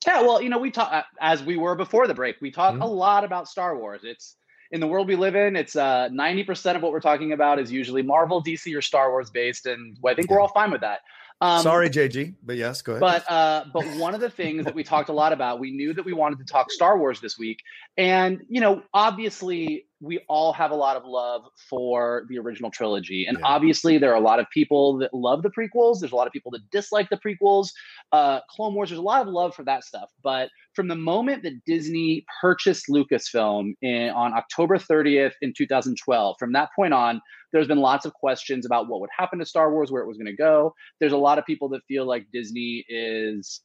Yeah, 0.06 0.20
well, 0.20 0.42
you 0.42 0.50
know, 0.50 0.58
we 0.58 0.70
talk 0.70 1.06
as 1.20 1.42
we 1.42 1.56
were 1.56 1.74
before 1.74 2.06
the 2.06 2.14
break. 2.14 2.36
We 2.42 2.50
talk 2.50 2.74
mm-hmm. 2.74 2.82
a 2.82 2.86
lot 2.86 3.24
about 3.24 3.48
Star 3.48 3.78
Wars. 3.78 4.02
It's 4.04 4.36
in 4.72 4.80
the 4.80 4.86
world 4.86 5.08
we 5.08 5.16
live 5.16 5.36
in. 5.36 5.56
It's 5.56 5.74
uh, 5.74 6.08
ninety 6.08 6.44
percent 6.44 6.76
of 6.76 6.82
what 6.82 6.92
we're 6.92 7.00
talking 7.00 7.32
about 7.32 7.58
is 7.58 7.72
usually 7.72 8.02
Marvel, 8.02 8.44
DC, 8.44 8.76
or 8.76 8.82
Star 8.82 9.10
Wars 9.10 9.30
based, 9.30 9.64
and 9.64 9.96
I 10.06 10.12
think 10.12 10.30
we're 10.30 10.40
all 10.40 10.48
fine 10.48 10.70
with 10.70 10.82
that. 10.82 11.00
Um, 11.42 11.60
Sorry, 11.60 11.90
JG, 11.90 12.34
but 12.44 12.56
yes, 12.56 12.82
go 12.82 12.92
ahead. 12.92 13.00
But 13.00 13.28
uh, 13.28 13.64
but 13.72 13.84
one 13.96 14.14
of 14.14 14.20
the 14.20 14.30
things 14.30 14.64
that 14.64 14.76
we 14.76 14.84
talked 14.84 15.08
a 15.08 15.12
lot 15.12 15.32
about, 15.32 15.58
we 15.58 15.72
knew 15.72 15.92
that 15.92 16.04
we 16.04 16.12
wanted 16.12 16.38
to 16.38 16.44
talk 16.44 16.70
Star 16.70 16.96
Wars 16.96 17.20
this 17.20 17.36
week, 17.36 17.58
and 17.96 18.46
you 18.48 18.60
know, 18.60 18.84
obviously, 18.94 19.86
we 20.02 20.18
all 20.28 20.52
have 20.52 20.72
a 20.72 20.74
lot 20.74 20.96
of 20.96 21.04
love 21.04 21.42
for 21.70 22.26
the 22.28 22.36
original 22.36 22.72
trilogy. 22.72 23.24
And 23.26 23.38
yeah. 23.38 23.46
obviously, 23.46 23.98
there 23.98 24.10
are 24.10 24.16
a 24.16 24.20
lot 24.20 24.40
of 24.40 24.46
people 24.52 24.98
that 24.98 25.14
love 25.14 25.42
the 25.42 25.50
prequels. 25.50 26.00
There's 26.00 26.10
a 26.10 26.16
lot 26.16 26.26
of 26.26 26.32
people 26.32 26.50
that 26.50 26.68
dislike 26.72 27.08
the 27.08 27.20
prequels. 27.24 27.68
Uh, 28.10 28.40
Clone 28.50 28.74
Wars, 28.74 28.90
there's 28.90 28.98
a 28.98 29.02
lot 29.02 29.22
of 29.22 29.28
love 29.28 29.54
for 29.54 29.62
that 29.64 29.84
stuff. 29.84 30.10
But 30.22 30.48
from 30.74 30.88
the 30.88 30.96
moment 30.96 31.44
that 31.44 31.64
Disney 31.64 32.26
purchased 32.40 32.86
Lucasfilm 32.90 33.74
in, 33.80 34.10
on 34.10 34.32
October 34.32 34.76
30th 34.76 35.34
in 35.40 35.54
2012, 35.56 36.36
from 36.36 36.52
that 36.52 36.70
point 36.74 36.92
on, 36.92 37.20
there's 37.52 37.68
been 37.68 37.78
lots 37.78 38.04
of 38.04 38.12
questions 38.12 38.66
about 38.66 38.88
what 38.88 39.00
would 39.00 39.10
happen 39.16 39.38
to 39.38 39.46
Star 39.46 39.72
Wars, 39.72 39.92
where 39.92 40.02
it 40.02 40.08
was 40.08 40.16
going 40.16 40.26
to 40.26 40.36
go. 40.36 40.74
There's 40.98 41.12
a 41.12 41.16
lot 41.16 41.38
of 41.38 41.46
people 41.46 41.68
that 41.70 41.82
feel 41.86 42.06
like 42.06 42.26
Disney 42.32 42.84
is, 42.88 43.60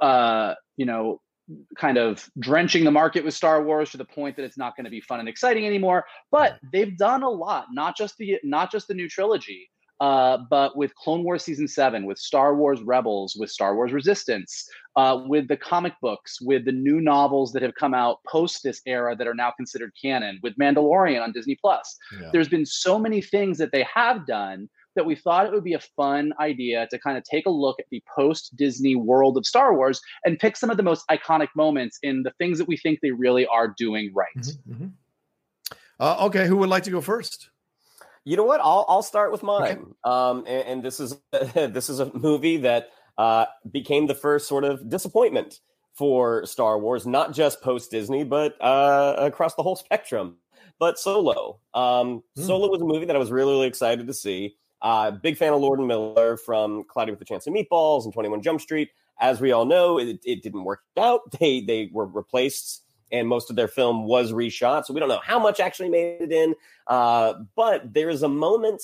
uh, 0.00 0.54
you 0.76 0.86
know, 0.86 1.20
kind 1.76 1.98
of 1.98 2.28
drenching 2.38 2.84
the 2.84 2.90
market 2.90 3.24
with 3.24 3.34
Star 3.34 3.62
Wars 3.62 3.90
to 3.90 3.96
the 3.96 4.04
point 4.04 4.36
that 4.36 4.44
it's 4.44 4.58
not 4.58 4.76
going 4.76 4.84
to 4.84 4.90
be 4.90 5.00
fun 5.00 5.20
and 5.20 5.28
exciting 5.28 5.66
anymore. 5.66 6.04
But 6.30 6.58
they've 6.72 6.96
done 6.96 7.22
a 7.22 7.30
lot, 7.30 7.66
not 7.72 7.96
just 7.96 8.16
the 8.18 8.38
not 8.42 8.70
just 8.72 8.88
the 8.88 8.94
new 8.94 9.08
trilogy, 9.08 9.70
uh, 10.00 10.38
but 10.50 10.76
with 10.76 10.94
Clone 10.96 11.22
Wars 11.22 11.44
season 11.44 11.68
seven, 11.68 12.04
with 12.06 12.18
Star 12.18 12.54
Wars 12.56 12.82
Rebels, 12.82 13.36
with 13.38 13.50
Star 13.50 13.76
Wars 13.76 13.92
Resistance, 13.92 14.68
uh, 14.96 15.22
with 15.26 15.48
the 15.48 15.56
comic 15.56 15.94
books, 16.00 16.40
with 16.40 16.64
the 16.64 16.72
new 16.72 17.00
novels 17.00 17.52
that 17.52 17.62
have 17.62 17.74
come 17.74 17.94
out 17.94 18.18
post 18.26 18.62
this 18.62 18.80
era 18.86 19.14
that 19.16 19.26
are 19.26 19.34
now 19.34 19.50
considered 19.50 19.92
canon, 20.00 20.40
with 20.42 20.56
Mandalorian 20.56 21.22
on 21.22 21.32
Disney 21.32 21.56
Plus. 21.60 21.96
Yeah. 22.20 22.30
There's 22.32 22.48
been 22.48 22.66
so 22.66 22.98
many 22.98 23.20
things 23.20 23.58
that 23.58 23.72
they 23.72 23.86
have 23.94 24.26
done 24.26 24.68
that 24.96 25.06
we 25.06 25.14
thought 25.14 25.46
it 25.46 25.52
would 25.52 25.64
be 25.64 25.74
a 25.74 25.80
fun 25.80 26.32
idea 26.40 26.86
to 26.90 26.98
kind 26.98 27.18
of 27.18 27.24
take 27.24 27.46
a 27.46 27.50
look 27.50 27.78
at 27.78 27.86
the 27.90 28.02
post 28.14 28.56
Disney 28.56 28.96
world 28.96 29.36
of 29.36 29.46
Star 29.46 29.74
Wars 29.74 30.00
and 30.24 30.38
pick 30.38 30.56
some 30.56 30.70
of 30.70 30.76
the 30.76 30.82
most 30.82 31.04
iconic 31.10 31.48
moments 31.56 31.98
in 32.02 32.22
the 32.22 32.32
things 32.38 32.58
that 32.58 32.68
we 32.68 32.76
think 32.76 33.00
they 33.00 33.10
really 33.10 33.46
are 33.46 33.74
doing 33.76 34.12
right. 34.14 34.28
Mm-hmm, 34.36 34.72
mm-hmm. 34.72 34.86
Uh, 36.00 36.26
okay, 36.26 36.46
who 36.46 36.56
would 36.58 36.68
like 36.68 36.82
to 36.84 36.90
go 36.90 37.00
first? 37.00 37.50
You 38.24 38.36
know 38.36 38.44
what? 38.44 38.60
I'll 38.60 38.86
I'll 38.88 39.02
start 39.02 39.32
with 39.32 39.42
mine. 39.42 39.62
Okay. 39.62 39.80
Um, 40.04 40.44
and, 40.46 40.68
and, 40.68 40.82
this 40.82 40.98
is 40.98 41.16
this 41.54 41.90
is 41.90 42.00
a 42.00 42.12
movie 42.14 42.58
that 42.58 42.88
uh, 43.18 43.46
became 43.70 44.06
the 44.06 44.14
first 44.14 44.48
sort 44.48 44.64
of 44.64 44.88
disappointment 44.88 45.60
for 45.94 46.44
Star 46.46 46.78
Wars, 46.78 47.06
not 47.06 47.32
just 47.32 47.62
post 47.62 47.90
Disney, 47.90 48.24
but 48.24 48.60
uh, 48.60 49.14
across 49.18 49.54
the 49.54 49.62
whole 49.62 49.76
spectrum. 49.76 50.38
But 50.80 50.98
Solo, 50.98 51.60
um, 51.72 52.22
mm. 52.36 52.44
Solo 52.44 52.68
was 52.68 52.82
a 52.82 52.84
movie 52.84 53.06
that 53.06 53.14
I 53.14 53.18
was 53.18 53.30
really, 53.30 53.52
really 53.52 53.68
excited 53.68 54.08
to 54.08 54.14
see. 54.14 54.56
Uh, 54.82 55.10
big 55.10 55.36
fan 55.36 55.52
of 55.52 55.60
Lord 55.60 55.78
and 55.78 55.88
Miller 55.88 56.36
from 56.36 56.84
Cloudy 56.84 57.10
with 57.10 57.20
a 57.20 57.24
Chance 57.24 57.46
of 57.46 57.54
Meatballs 57.54 58.04
and 58.04 58.12
21 58.12 58.42
Jump 58.42 58.60
Street. 58.60 58.90
As 59.20 59.40
we 59.40 59.52
all 59.52 59.64
know, 59.64 59.98
it, 59.98 60.20
it 60.24 60.42
didn't 60.42 60.64
work 60.64 60.82
out. 60.98 61.20
They 61.40 61.60
they 61.60 61.90
were 61.92 62.06
replaced, 62.06 62.82
and 63.12 63.28
most 63.28 63.50
of 63.50 63.56
their 63.56 63.68
film 63.68 64.04
was 64.04 64.32
reshot. 64.32 64.84
So 64.84 64.94
we 64.94 65.00
don't 65.00 65.08
know 65.08 65.20
how 65.24 65.38
much 65.38 65.60
actually 65.60 65.88
made 65.88 66.20
it 66.20 66.32
in. 66.32 66.54
Uh, 66.86 67.34
but 67.54 67.94
there 67.94 68.10
is 68.10 68.22
a 68.22 68.28
moment 68.28 68.82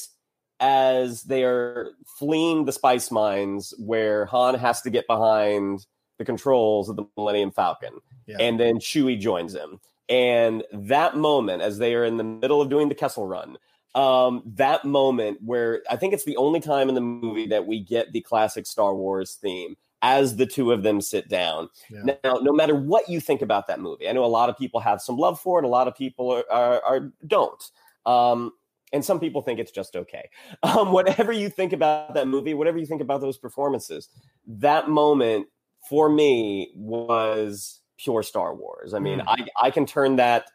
as 0.61 1.22
they 1.24 1.43
are 1.43 1.93
fleeing 2.18 2.64
the 2.66 2.72
spice 2.72 3.11
mines 3.11 3.74
where 3.78 4.26
Han 4.26 4.55
has 4.55 4.82
to 4.82 4.91
get 4.91 5.07
behind 5.07 5.86
the 6.18 6.24
controls 6.24 6.88
of 6.88 6.97
the 6.97 7.05
Millennium 7.16 7.51
Falcon, 7.51 7.99
yeah. 8.26 8.36
and 8.38 8.61
then 8.61 8.78
Chewie 8.78 9.18
joins 9.18 9.55
him. 9.55 9.80
And 10.11 10.64
that 10.72 11.16
moment, 11.16 11.62
as 11.62 11.78
they 11.78 11.95
are 11.95 12.05
in 12.05 12.16
the 12.16 12.24
middle 12.24 12.61
of 12.61 12.68
doing 12.68 12.88
the 12.88 12.95
Kessel 12.95 13.26
Run, 13.26 13.57
um, 13.95 14.43
that 14.47 14.84
moment 14.84 15.38
where 15.45 15.82
I 15.91 15.97
think 15.97 16.14
it's 16.14 16.24
the 16.24 16.36
only 16.36 16.61
time 16.61 16.88
in 16.88 16.95
the 16.95 17.01
movie 17.01 17.47
that 17.49 17.66
we 17.66 17.80
get 17.80 18.12
the 18.12 18.20
classic 18.20 18.66
Star 18.66 18.95
Wars 18.95 19.34
theme 19.34 19.76
as 20.03 20.36
the 20.36 20.47
two 20.47 20.72
of 20.72 20.82
them 20.82 21.01
sit 21.01 21.28
down. 21.28 21.68
Yeah. 21.91 22.14
Now, 22.24 22.34
no 22.41 22.53
matter 22.53 22.74
what 22.74 23.09
you 23.09 23.20
think 23.20 23.43
about 23.43 23.66
that 23.66 23.80
movie, 23.80 24.09
I 24.09 24.12
know 24.12 24.24
a 24.24 24.26
lot 24.26 24.49
of 24.49 24.57
people 24.57 24.80
have 24.80 25.01
some 25.01 25.16
love 25.16 25.41
for 25.41 25.59
it, 25.59 25.64
a 25.64 25.68
lot 25.68 25.88
of 25.88 25.97
people 25.97 26.30
are, 26.30 26.45
are, 26.51 26.82
are 26.82 27.12
don't. 27.26 27.62
Um, 28.07 28.53
and 28.93 29.05
some 29.05 29.20
people 29.20 29.43
think 29.43 29.61
it's 29.61 29.70
just 29.70 29.97
okay. 29.97 30.30
Um, 30.62 30.93
whatever 30.93 31.32
you 31.32 31.49
think 31.49 31.72
about 31.72 32.14
that 32.14 32.28
movie, 32.28 32.55
whatever 32.55 32.78
you 32.78 32.86
think 32.86 33.01
about 33.01 33.20
those 33.20 33.38
performances, 33.38 34.09
that 34.47 34.88
moment 34.88 35.49
for 35.88 36.09
me 36.09 36.70
was 36.74 37.80
pure 37.99 38.22
Star 38.22 38.55
Wars. 38.55 38.95
I 38.95 38.99
mean, 38.99 39.20
mm. 39.20 39.24
I, 39.26 39.66
I 39.66 39.70
can 39.70 39.86
turn 39.86 40.16
that. 40.16 40.51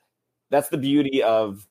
That's 0.51 0.69
the 0.69 0.77
beauty 0.77 1.23
of 1.23 1.67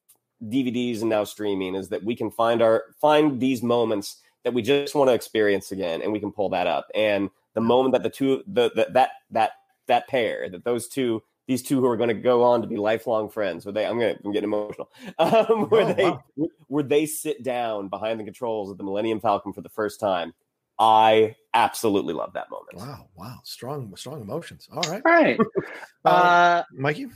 DVDs 0.48 1.00
and 1.00 1.10
now 1.10 1.24
streaming 1.24 1.74
is 1.74 1.88
that 1.88 2.04
we 2.04 2.16
can 2.16 2.30
find 2.30 2.62
our 2.62 2.84
find 3.00 3.40
these 3.40 3.62
moments 3.62 4.22
that 4.44 4.54
we 4.54 4.62
just 4.62 4.94
want 4.94 5.08
to 5.08 5.14
experience 5.14 5.72
again, 5.72 6.02
and 6.02 6.12
we 6.12 6.20
can 6.20 6.30
pull 6.30 6.50
that 6.50 6.66
up. 6.66 6.88
And 6.94 7.30
the 7.54 7.60
moment 7.60 7.92
that 7.92 8.02
the 8.02 8.10
two 8.10 8.42
the, 8.46 8.70
the 8.74 8.88
that 8.92 9.10
that 9.30 9.52
that 9.86 10.08
pair 10.08 10.48
that 10.48 10.64
those 10.64 10.88
two 10.88 11.22
these 11.46 11.62
two 11.62 11.80
who 11.80 11.86
are 11.86 11.96
going 11.96 12.08
to 12.08 12.14
go 12.14 12.42
on 12.42 12.62
to 12.62 12.66
be 12.66 12.76
lifelong 12.76 13.28
friends 13.28 13.64
where 13.64 13.72
they 13.72 13.86
i'm 13.86 13.98
going 13.98 14.16
to 14.16 14.32
get 14.32 14.44
emotional 14.44 14.90
um, 15.18 15.68
where 15.68 15.82
oh, 15.82 15.92
they 15.92 16.04
wow. 16.04 16.22
where 16.68 16.82
they 16.82 17.06
sit 17.06 17.42
down 17.42 17.88
behind 17.88 18.18
the 18.18 18.24
controls 18.24 18.70
of 18.70 18.78
the 18.78 18.84
millennium 18.84 19.20
falcon 19.20 19.52
for 19.52 19.60
the 19.60 19.68
first 19.68 20.00
time 20.00 20.32
i 20.78 21.34
absolutely 21.54 22.12
love 22.12 22.32
that 22.32 22.50
moment. 22.50 22.74
Wow 22.74 23.06
wow. 23.14 23.38
Strong 23.44 23.94
strong 23.96 24.20
emotions. 24.20 24.68
All 24.72 24.82
right. 24.82 25.02
All 25.04 25.12
right. 25.12 25.38
Uh, 26.06 26.08
uh 26.08 26.62
mikey 26.74 27.06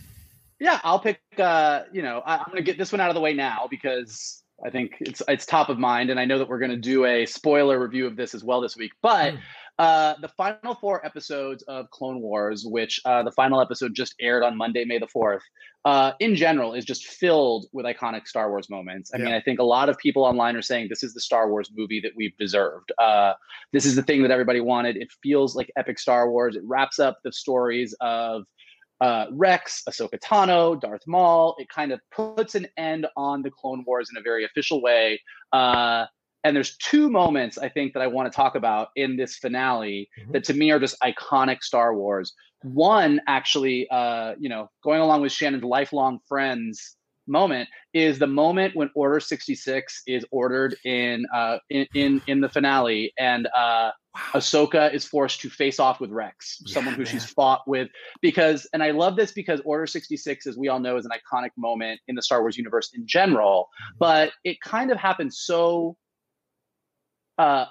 yeah, 0.61 0.81
I'll 0.83 0.99
pick. 0.99 1.21
Uh, 1.37 1.83
you 1.93 2.03
know, 2.03 2.23
I, 2.25 2.37
am 2.37 2.47
going 2.47 2.57
to 2.57 2.63
get 2.63 2.79
this 2.79 2.93
one 2.93 3.01
out 3.01 3.11
of 3.11 3.15
the 3.15 3.21
way 3.21 3.33
now 3.33 3.69
because 3.71 4.43
I 4.65 4.71
think 4.71 4.97
it's 5.01 5.23
it's 5.29 5.47
top 5.47 5.69
of 5.69 5.79
mind, 5.79 6.11
and 6.11 6.19
I 6.19 6.25
know 6.25 6.39
that 6.39 6.49
we're 6.49 6.59
going 6.59 6.73
to 6.73 6.77
do 6.77 7.05
a 7.05 7.27
spoiler 7.27 7.79
review 7.79 8.07
of 8.07 8.17
this 8.17 8.35
as 8.35 8.43
well 8.43 8.61
this 8.61 8.77
week. 8.77 8.91
But 9.01 9.35
mm. 9.35 9.39
uh, 9.79 10.15
the 10.21 10.29
final 10.29 10.75
four 10.75 11.05
episodes 11.07 11.63
of 11.69 11.89
Clone 11.91 12.21
Wars, 12.21 12.65
which 12.67 13.01
uh, 13.05 13.23
the 13.23 13.31
final 13.31 13.61
episode 13.61 13.95
just 13.95 14.15
aired 14.21 14.43
on 14.43 14.57
Monday, 14.57 14.85
May 14.85 14.99
the 14.99 15.07
fourth, 15.07 15.43
uh, 15.85 16.13
in 16.19 16.35
general 16.35 16.75
is 16.75 16.85
just 16.85 17.07
filled 17.07 17.67
with 17.73 17.87
iconic 17.87 18.27
Star 18.27 18.51
Wars 18.51 18.69
moments. 18.69 19.13
I 19.15 19.19
yeah. 19.19 19.25
mean, 19.27 19.35
I 19.35 19.41
think 19.41 19.61
a 19.61 19.65
lot 19.65 19.89
of 19.89 19.97
people 19.99 20.25
online 20.25 20.57
are 20.57 20.63
saying 20.63 20.89
this 20.91 21.05
is 21.05 21.15
the 21.15 21.21
Star 21.21 21.49
Wars 21.49 21.71
movie 21.73 22.01
that 22.01 22.13
we've 22.17 22.37
deserved. 22.37 22.91
Uh, 22.99 23.35
this 23.73 23.87
is 23.87 23.95
the 23.95 24.03
thing 24.03 24.23
that 24.23 24.33
everybody 24.33 24.61
wanted. 24.61 24.97
It 24.97 25.09
feels 25.23 25.55
like 25.55 25.71
epic 25.77 26.01
Star 26.01 26.29
Wars. 26.29 26.57
It 26.57 26.63
wraps 26.65 26.99
up 26.99 27.19
the 27.23 27.33
stories 27.33 27.95
of 28.01 28.43
uh, 29.01 29.27
Rex, 29.33 29.83
Ahsoka 29.89 30.19
Tano, 30.19 30.81
Darth 30.81 31.07
Maul. 31.07 31.55
It 31.59 31.69
kind 31.69 31.93
of 31.93 32.01
puts 32.11 32.55
an 32.55 32.67
end 32.77 33.07
on 33.17 33.43
the 33.43 33.51
Clone 33.51 33.85
Wars 33.87 34.09
in 34.11 34.19
a 34.19 34.23
very 34.23 34.45
official 34.45 34.83
way. 34.83 35.21
Uh, 35.53 36.07
and 36.45 36.55
there's 36.55 36.77
two 36.77 37.11
moments 37.11 37.59
I 37.59 37.69
think 37.69 37.95
that 37.95 38.03
I 38.03 38.07
want 38.07 38.31
to 38.31 38.37
talk 38.37 38.55
about 38.55 38.89
in 38.97 39.17
this 39.17 39.37
finale 39.37 40.09
mm-hmm. 40.19 40.33
that 40.33 40.45
to 40.45 40.55
me 40.55 40.71
are 40.71 40.79
just 40.79 40.97
iconic 41.01 41.63
Star 41.63 41.95
Wars. 41.95 42.33
One, 42.63 43.21
actually, 43.27 43.89
uh, 43.91 44.35
you 44.39 44.49
know, 44.49 44.71
going 44.83 45.01
along 45.01 45.23
with 45.23 45.33
Shannon's 45.33 45.65
lifelong 45.65 46.19
friends 46.29 46.97
moment 47.29 47.69
is 47.93 48.19
the 48.19 48.27
moment 48.27 48.75
when 48.75 48.91
Order 48.95 49.21
66 49.21 50.03
is 50.07 50.25
ordered 50.31 50.77
in 50.85 51.27
uh, 51.35 51.59
in, 51.71 51.87
in, 51.95 52.23
in 52.27 52.41
the 52.41 52.49
finale, 52.49 53.13
and 53.19 53.47
uh, 53.49 53.91
wow. 54.15 54.21
Ahsoka 54.35 54.93
is 54.93 55.05
forced 55.05 55.41
to 55.41 55.51
face 55.51 55.79
off 55.79 56.01
with 56.01 56.11
Rex, 56.11 56.59
yeah, 56.61 56.75
someone 56.75 56.95
who 56.95 57.03
man. 57.03 57.13
she's 57.13 57.27
fought 57.27 57.63
with. 57.67 57.89
Because, 58.23 58.69
and 58.73 58.83
I 58.83 58.91
love 58.91 59.17
this 59.17 59.33
because 59.33 59.61
Order 59.65 59.87
66, 59.87 60.47
as 60.47 60.57
we 60.57 60.69
all 60.69 60.81
know, 60.81 60.97
is 60.97 61.07
an 61.07 61.13
iconic 61.13 61.51
moment 61.57 62.01
in 62.09 62.15
the 62.15 62.23
Star 62.23 62.41
Wars 62.41 62.57
universe 62.57 62.91
in 62.95 63.07
general, 63.07 63.69
mm-hmm. 63.83 63.97
but 63.99 64.33
it 64.45 64.61
kind 64.61 64.91
of 64.91 64.99
happened 64.99 65.33
so 65.33 65.97
uh, 67.39 67.67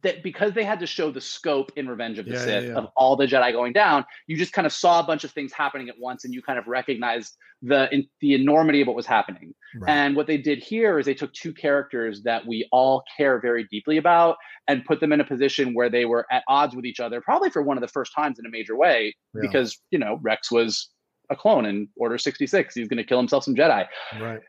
that 0.00 0.22
because 0.22 0.52
they 0.52 0.64
had 0.64 0.80
to 0.80 0.86
show 0.86 1.10
the 1.10 1.20
scope 1.20 1.72
in 1.76 1.86
Revenge 1.88 2.18
of 2.18 2.24
the 2.24 2.32
yeah, 2.32 2.44
Sith 2.44 2.64
yeah, 2.64 2.70
yeah. 2.70 2.76
of 2.76 2.88
all 2.96 3.16
the 3.16 3.26
Jedi 3.26 3.52
going 3.52 3.72
down, 3.72 4.04
you 4.26 4.36
just 4.36 4.52
kind 4.52 4.66
of 4.66 4.72
saw 4.72 5.00
a 5.00 5.02
bunch 5.02 5.24
of 5.24 5.32
things 5.32 5.52
happening 5.52 5.88
at 5.88 5.98
once, 5.98 6.24
and 6.24 6.32
you 6.32 6.40
kind 6.42 6.58
of 6.58 6.66
recognized 6.66 7.36
the 7.60 7.92
in, 7.92 8.06
the 8.20 8.34
enormity 8.34 8.80
of 8.80 8.86
what 8.86 8.96
was 8.96 9.06
happening. 9.06 9.54
Right. 9.76 9.90
And 9.90 10.16
what 10.16 10.26
they 10.26 10.38
did 10.38 10.58
here 10.58 10.98
is 10.98 11.06
they 11.06 11.14
took 11.14 11.32
two 11.34 11.52
characters 11.52 12.22
that 12.22 12.46
we 12.46 12.66
all 12.72 13.04
care 13.16 13.40
very 13.40 13.64
deeply 13.70 13.98
about 13.98 14.36
and 14.66 14.84
put 14.84 15.00
them 15.00 15.12
in 15.12 15.20
a 15.20 15.24
position 15.24 15.74
where 15.74 15.90
they 15.90 16.04
were 16.06 16.26
at 16.30 16.42
odds 16.48 16.74
with 16.74 16.86
each 16.86 17.00
other, 17.00 17.20
probably 17.20 17.50
for 17.50 17.62
one 17.62 17.76
of 17.76 17.82
the 17.82 17.88
first 17.88 18.12
times 18.14 18.38
in 18.38 18.46
a 18.46 18.50
major 18.50 18.76
way, 18.76 19.14
because 19.40 19.78
you 19.90 19.98
know 19.98 20.18
Rex 20.22 20.50
was 20.50 20.88
a 21.30 21.36
clone 21.36 21.66
in 21.66 21.88
Order 21.96 22.18
sixty 22.18 22.46
six. 22.46 22.74
He's 22.74 22.88
going 22.88 22.98
to 22.98 23.04
kill 23.04 23.18
himself 23.18 23.44
some 23.44 23.54
Jedi. 23.54 23.86
Right 24.20 24.40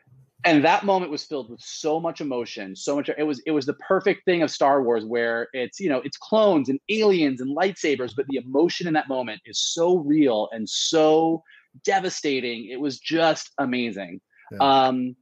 and 0.44 0.64
that 0.64 0.84
moment 0.84 1.10
was 1.10 1.24
filled 1.24 1.50
with 1.50 1.60
so 1.60 1.98
much 1.98 2.20
emotion 2.20 2.76
so 2.76 2.96
much 2.96 3.10
it 3.16 3.22
was 3.24 3.40
it 3.46 3.50
was 3.50 3.66
the 3.66 3.74
perfect 3.74 4.24
thing 4.24 4.42
of 4.42 4.50
star 4.50 4.82
wars 4.82 5.04
where 5.04 5.48
it's 5.52 5.80
you 5.80 5.88
know 5.88 6.00
it's 6.04 6.16
clones 6.16 6.68
and 6.68 6.78
aliens 6.88 7.40
and 7.40 7.56
lightsabers 7.56 8.12
but 8.14 8.26
the 8.28 8.36
emotion 8.36 8.86
in 8.86 8.94
that 8.94 9.08
moment 9.08 9.40
is 9.46 9.58
so 9.58 9.98
real 9.98 10.48
and 10.52 10.68
so 10.68 11.42
devastating 11.84 12.68
it 12.70 12.80
was 12.80 12.98
just 12.98 13.50
amazing 13.58 14.20
yeah. 14.52 14.86
um 14.86 15.16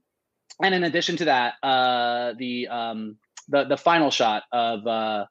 and 0.62 0.74
in 0.74 0.84
addition 0.84 1.16
to 1.16 1.24
that 1.24 1.54
uh 1.62 2.34
the 2.38 2.68
um 2.68 3.16
the 3.48 3.64
the 3.64 3.76
final 3.76 4.10
shot 4.10 4.42
of 4.52 4.86
uh 4.86 5.24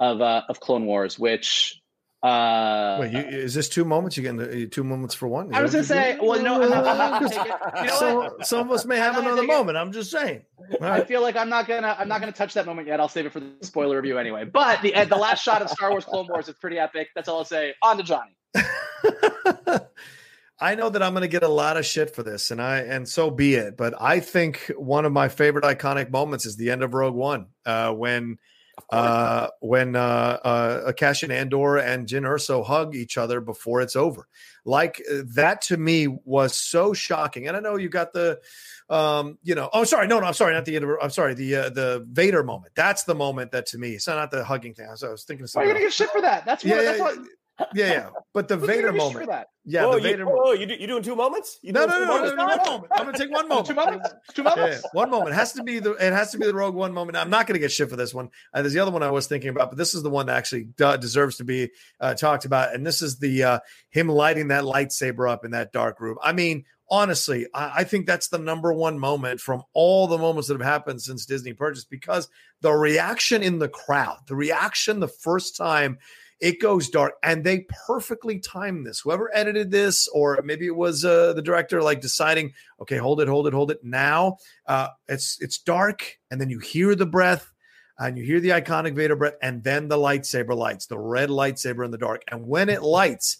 of 0.00 0.20
uh 0.20 0.42
of 0.48 0.60
clone 0.60 0.84
wars 0.84 1.18
which 1.18 1.80
uh, 2.22 2.98
Wait, 3.00 3.12
you, 3.12 3.20
is 3.20 3.54
this 3.54 3.68
two 3.68 3.84
moments? 3.84 4.16
You 4.16 4.24
getting 4.24 4.70
two 4.70 4.82
moments 4.82 5.14
for 5.14 5.28
one? 5.28 5.50
Is 5.50 5.56
I 5.56 5.62
was 5.62 5.72
gonna 5.72 5.84
say, 5.84 6.18
well, 6.20 6.42
no, 6.42 6.60
I'm 6.60 6.72
I'm 6.72 6.98
not 6.98 7.22
you 7.22 7.86
know 7.86 7.96
some, 7.96 8.30
some, 8.42 8.66
of 8.66 8.72
us 8.72 8.84
may 8.84 8.96
have 8.96 9.16
another 9.16 9.44
moment. 9.44 9.76
It. 9.76 9.80
I'm 9.80 9.92
just 9.92 10.10
saying. 10.10 10.42
Right. 10.80 11.00
I 11.00 11.04
feel 11.04 11.22
like 11.22 11.36
I'm 11.36 11.48
not 11.48 11.68
gonna, 11.68 11.94
I'm 11.96 12.08
not 12.08 12.20
gonna 12.20 12.32
touch 12.32 12.54
that 12.54 12.66
moment 12.66 12.88
yet. 12.88 12.98
I'll 12.98 13.08
save 13.08 13.26
it 13.26 13.32
for 13.32 13.38
the 13.38 13.52
spoiler 13.62 13.96
review 13.96 14.18
anyway. 14.18 14.44
But 14.44 14.82
the 14.82 14.92
the 15.04 15.16
last 15.16 15.44
shot 15.44 15.62
of 15.62 15.70
Star 15.70 15.90
Wars 15.90 16.04
Clone 16.04 16.26
Wars 16.28 16.48
is 16.48 16.56
pretty 16.56 16.78
epic. 16.78 17.08
That's 17.14 17.28
all 17.28 17.38
I'll 17.38 17.44
say. 17.44 17.74
On 17.82 17.96
to 17.96 18.02
Johnny. 18.02 18.34
I 20.60 20.74
know 20.74 20.88
that 20.88 21.00
I'm 21.04 21.12
going 21.12 21.22
to 21.22 21.28
get 21.28 21.44
a 21.44 21.48
lot 21.48 21.76
of 21.76 21.86
shit 21.86 22.16
for 22.16 22.24
this, 22.24 22.50
and 22.50 22.60
I 22.60 22.78
and 22.78 23.08
so 23.08 23.30
be 23.30 23.54
it. 23.54 23.76
But 23.76 23.94
I 24.00 24.18
think 24.18 24.72
one 24.76 25.04
of 25.04 25.12
my 25.12 25.28
favorite 25.28 25.64
iconic 25.64 26.10
moments 26.10 26.46
is 26.46 26.56
the 26.56 26.70
end 26.70 26.82
of 26.82 26.94
Rogue 26.94 27.14
One, 27.14 27.46
uh, 27.64 27.92
when 27.92 28.38
uh, 28.90 29.48
when 29.60 29.96
uh, 29.96 30.38
uh, 30.44 30.92
Cassian 30.92 31.30
Andor 31.30 31.76
and 31.76 32.06
Jyn 32.06 32.22
Erso 32.22 32.64
hug 32.64 32.94
each 32.94 33.18
other 33.18 33.40
before 33.40 33.80
it's 33.80 33.96
over. 33.96 34.28
Like 34.64 35.02
uh, 35.10 35.22
that 35.34 35.62
to 35.62 35.76
me 35.76 36.08
was 36.08 36.54
so 36.54 36.92
shocking. 36.92 37.48
And 37.48 37.56
I 37.56 37.60
know 37.60 37.76
you 37.76 37.88
got 37.88 38.12
the, 38.12 38.40
um, 38.90 39.38
you 39.42 39.54
know, 39.54 39.68
oh 39.72 39.84
sorry, 39.84 40.06
no, 40.06 40.20
no, 40.20 40.26
I'm 40.26 40.34
sorry, 40.34 40.54
not 40.54 40.64
the 40.64 40.76
end 40.76 40.84
of, 40.84 40.90
I'm 41.02 41.10
sorry, 41.10 41.34
the 41.34 41.56
uh, 41.56 41.70
the 41.70 42.06
Vader 42.10 42.42
moment. 42.42 42.72
That's 42.74 43.04
the 43.04 43.14
moment 43.14 43.52
that 43.52 43.66
to 43.66 43.78
me, 43.78 43.92
it's 43.92 44.06
not 44.06 44.30
the 44.30 44.44
hugging 44.44 44.74
thing. 44.74 44.86
I 44.86 44.90
was, 44.90 45.02
I 45.02 45.10
was 45.10 45.24
thinking 45.24 45.44
of 45.44 45.50
something. 45.50 45.68
Why 45.68 45.72
are 45.72 45.74
you 45.74 45.80
gonna 45.80 45.86
get 45.86 45.92
shit 45.92 46.10
for 46.10 46.20
that? 46.20 46.44
That's 46.44 46.64
what. 46.64 46.70
Yeah, 46.70 46.82
that's 46.82 46.98
yeah, 46.98 47.04
what 47.04 47.18
yeah, 47.74 47.92
yeah. 47.92 48.10
But 48.32 48.48
the 48.48 48.56
Vader 48.56 48.92
moment. 48.92 49.30
Yeah, 49.64 49.86
oh, 49.86 49.94
the 49.94 50.00
Vader 50.00 50.18
you, 50.18 50.24
moment. 50.24 50.42
Oh, 50.44 50.52
you 50.52 50.66
do, 50.66 50.74
you 50.74 50.86
doing 50.86 51.02
two 51.02 51.16
moments? 51.16 51.58
You 51.62 51.72
no, 51.72 51.86
no, 51.86 51.98
no, 52.04 52.24
no, 52.24 52.34
no, 52.34 52.46
one 52.46 52.58
moment. 52.58 52.92
I'm 52.92 53.04
gonna 53.06 53.18
take 53.18 53.30
one 53.30 53.48
moment. 53.48 53.66
two 53.66 53.74
moments. 53.74 54.14
Two 54.34 54.42
moments. 54.42 54.82
Yeah, 54.82 54.88
one 54.92 55.10
moment. 55.10 55.30
It 55.30 55.34
has 55.34 55.52
to 55.54 55.62
be 55.62 55.78
the. 55.78 55.92
It 55.92 56.12
has 56.12 56.30
to 56.32 56.38
be 56.38 56.46
the 56.46 56.54
Rogue 56.54 56.74
One 56.74 56.92
moment. 56.92 57.16
I'm 57.16 57.30
not 57.30 57.46
gonna 57.46 57.58
get 57.58 57.72
shit 57.72 57.90
for 57.90 57.96
this 57.96 58.14
one. 58.14 58.30
Uh, 58.54 58.62
there's 58.62 58.74
the 58.74 58.80
other 58.80 58.90
one 58.90 59.02
I 59.02 59.10
was 59.10 59.26
thinking 59.26 59.50
about, 59.50 59.70
but 59.70 59.78
this 59.78 59.94
is 59.94 60.02
the 60.02 60.10
one 60.10 60.26
that 60.26 60.36
actually 60.36 60.68
deserves 61.00 61.36
to 61.38 61.44
be 61.44 61.70
uh, 62.00 62.14
talked 62.14 62.44
about. 62.44 62.74
And 62.74 62.86
this 62.86 63.02
is 63.02 63.18
the 63.18 63.42
uh, 63.42 63.58
him 63.90 64.08
lighting 64.08 64.48
that 64.48 64.64
lightsaber 64.64 65.30
up 65.30 65.44
in 65.44 65.50
that 65.52 65.72
dark 65.72 66.00
room. 66.00 66.16
I 66.22 66.32
mean, 66.32 66.64
honestly, 66.90 67.46
I, 67.52 67.72
I, 67.76 67.84
think 67.84 68.06
that's 68.06 68.28
the 68.28 68.38
number 68.38 68.72
one 68.72 68.98
moment 68.98 69.40
from 69.40 69.62
all 69.72 70.06
the 70.06 70.18
moments 70.18 70.48
that 70.48 70.54
have 70.54 70.66
happened 70.66 71.02
since 71.02 71.26
Disney 71.26 71.52
purchased 71.52 71.90
because 71.90 72.28
the 72.60 72.72
reaction 72.72 73.42
in 73.42 73.58
the 73.58 73.68
crowd, 73.68 74.18
the 74.26 74.34
reaction 74.34 75.00
the 75.00 75.08
first 75.08 75.56
time 75.56 75.98
it 76.40 76.60
goes 76.60 76.88
dark 76.88 77.14
and 77.22 77.42
they 77.42 77.66
perfectly 77.86 78.38
timed 78.38 78.86
this. 78.86 79.00
Whoever 79.00 79.30
edited 79.34 79.70
this 79.70 80.08
or 80.08 80.40
maybe 80.44 80.66
it 80.66 80.76
was 80.76 81.04
uh, 81.04 81.32
the 81.32 81.42
director 81.42 81.82
like 81.82 82.00
deciding 82.00 82.52
okay 82.80 82.96
hold 82.96 83.20
it 83.20 83.28
hold 83.28 83.46
it 83.46 83.54
hold 83.54 83.70
it. 83.70 83.82
Now 83.82 84.38
uh, 84.66 84.88
it's 85.08 85.38
it's 85.40 85.58
dark 85.58 86.18
and 86.30 86.40
then 86.40 86.50
you 86.50 86.58
hear 86.58 86.94
the 86.94 87.06
breath 87.06 87.52
and 87.98 88.16
you 88.16 88.24
hear 88.24 88.40
the 88.40 88.50
iconic 88.50 88.94
vader 88.94 89.16
breath 89.16 89.34
and 89.42 89.64
then 89.64 89.88
the 89.88 89.96
lightsaber 89.96 90.56
lights 90.56 90.86
the 90.86 90.98
red 90.98 91.28
lightsaber 91.28 91.84
in 91.84 91.90
the 91.90 91.98
dark. 91.98 92.22
And 92.30 92.46
when 92.46 92.68
it 92.68 92.82
lights 92.82 93.38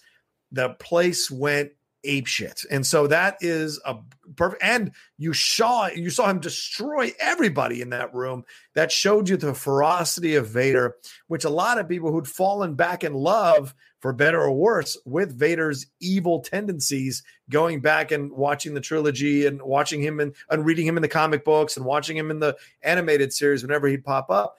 the 0.50 0.70
place 0.70 1.30
went 1.30 1.72
ape 2.08 2.26
shit. 2.26 2.64
And 2.70 2.84
so 2.84 3.06
that 3.06 3.36
is 3.40 3.80
a 3.84 3.96
perfect 4.34 4.62
and 4.62 4.92
you 5.18 5.32
saw 5.32 5.86
you 5.88 6.10
saw 6.10 6.28
him 6.28 6.40
destroy 6.40 7.12
everybody 7.20 7.80
in 7.80 7.90
that 7.90 8.12
room. 8.14 8.44
That 8.74 8.90
showed 8.90 9.28
you 9.28 9.36
the 9.36 9.54
ferocity 9.54 10.34
of 10.34 10.48
Vader, 10.48 10.96
which 11.28 11.44
a 11.44 11.50
lot 11.50 11.78
of 11.78 11.88
people 11.88 12.10
who'd 12.10 12.26
fallen 12.26 12.74
back 12.74 13.04
in 13.04 13.12
love 13.12 13.74
for 14.00 14.12
better 14.12 14.40
or 14.40 14.52
worse 14.52 14.96
with 15.04 15.38
Vader's 15.38 15.86
evil 16.00 16.40
tendencies 16.40 17.22
going 17.50 17.80
back 17.80 18.10
and 18.10 18.32
watching 18.32 18.74
the 18.74 18.80
trilogy 18.80 19.44
and 19.46 19.60
watching 19.60 20.00
him 20.00 20.20
and, 20.20 20.34
and 20.50 20.64
reading 20.64 20.86
him 20.86 20.96
in 20.96 21.02
the 21.02 21.08
comic 21.08 21.44
books 21.44 21.76
and 21.76 21.84
watching 21.84 22.16
him 22.16 22.30
in 22.30 22.38
the 22.38 22.56
animated 22.82 23.32
series 23.32 23.62
whenever 23.62 23.88
he'd 23.88 24.04
pop 24.04 24.30
up 24.30 24.56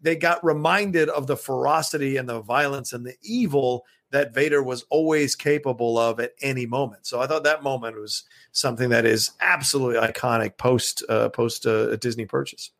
they 0.00 0.16
got 0.16 0.44
reminded 0.44 1.08
of 1.08 1.26
the 1.26 1.36
ferocity 1.36 2.16
and 2.16 2.28
the 2.28 2.40
violence 2.40 2.92
and 2.92 3.04
the 3.04 3.14
evil 3.22 3.84
that 4.14 4.32
Vader 4.32 4.62
was 4.62 4.84
always 4.90 5.34
capable 5.34 5.98
of 5.98 6.20
at 6.20 6.34
any 6.40 6.66
moment. 6.66 7.04
So 7.04 7.20
I 7.20 7.26
thought 7.26 7.42
that 7.42 7.64
moment 7.64 7.96
was 7.96 8.22
something 8.52 8.90
that 8.90 9.04
is 9.04 9.32
absolutely 9.40 10.00
iconic 10.00 10.56
post 10.56 11.02
uh, 11.08 11.30
post 11.30 11.66
uh, 11.66 11.96
Disney 11.96 12.24
purchase. 12.24 12.70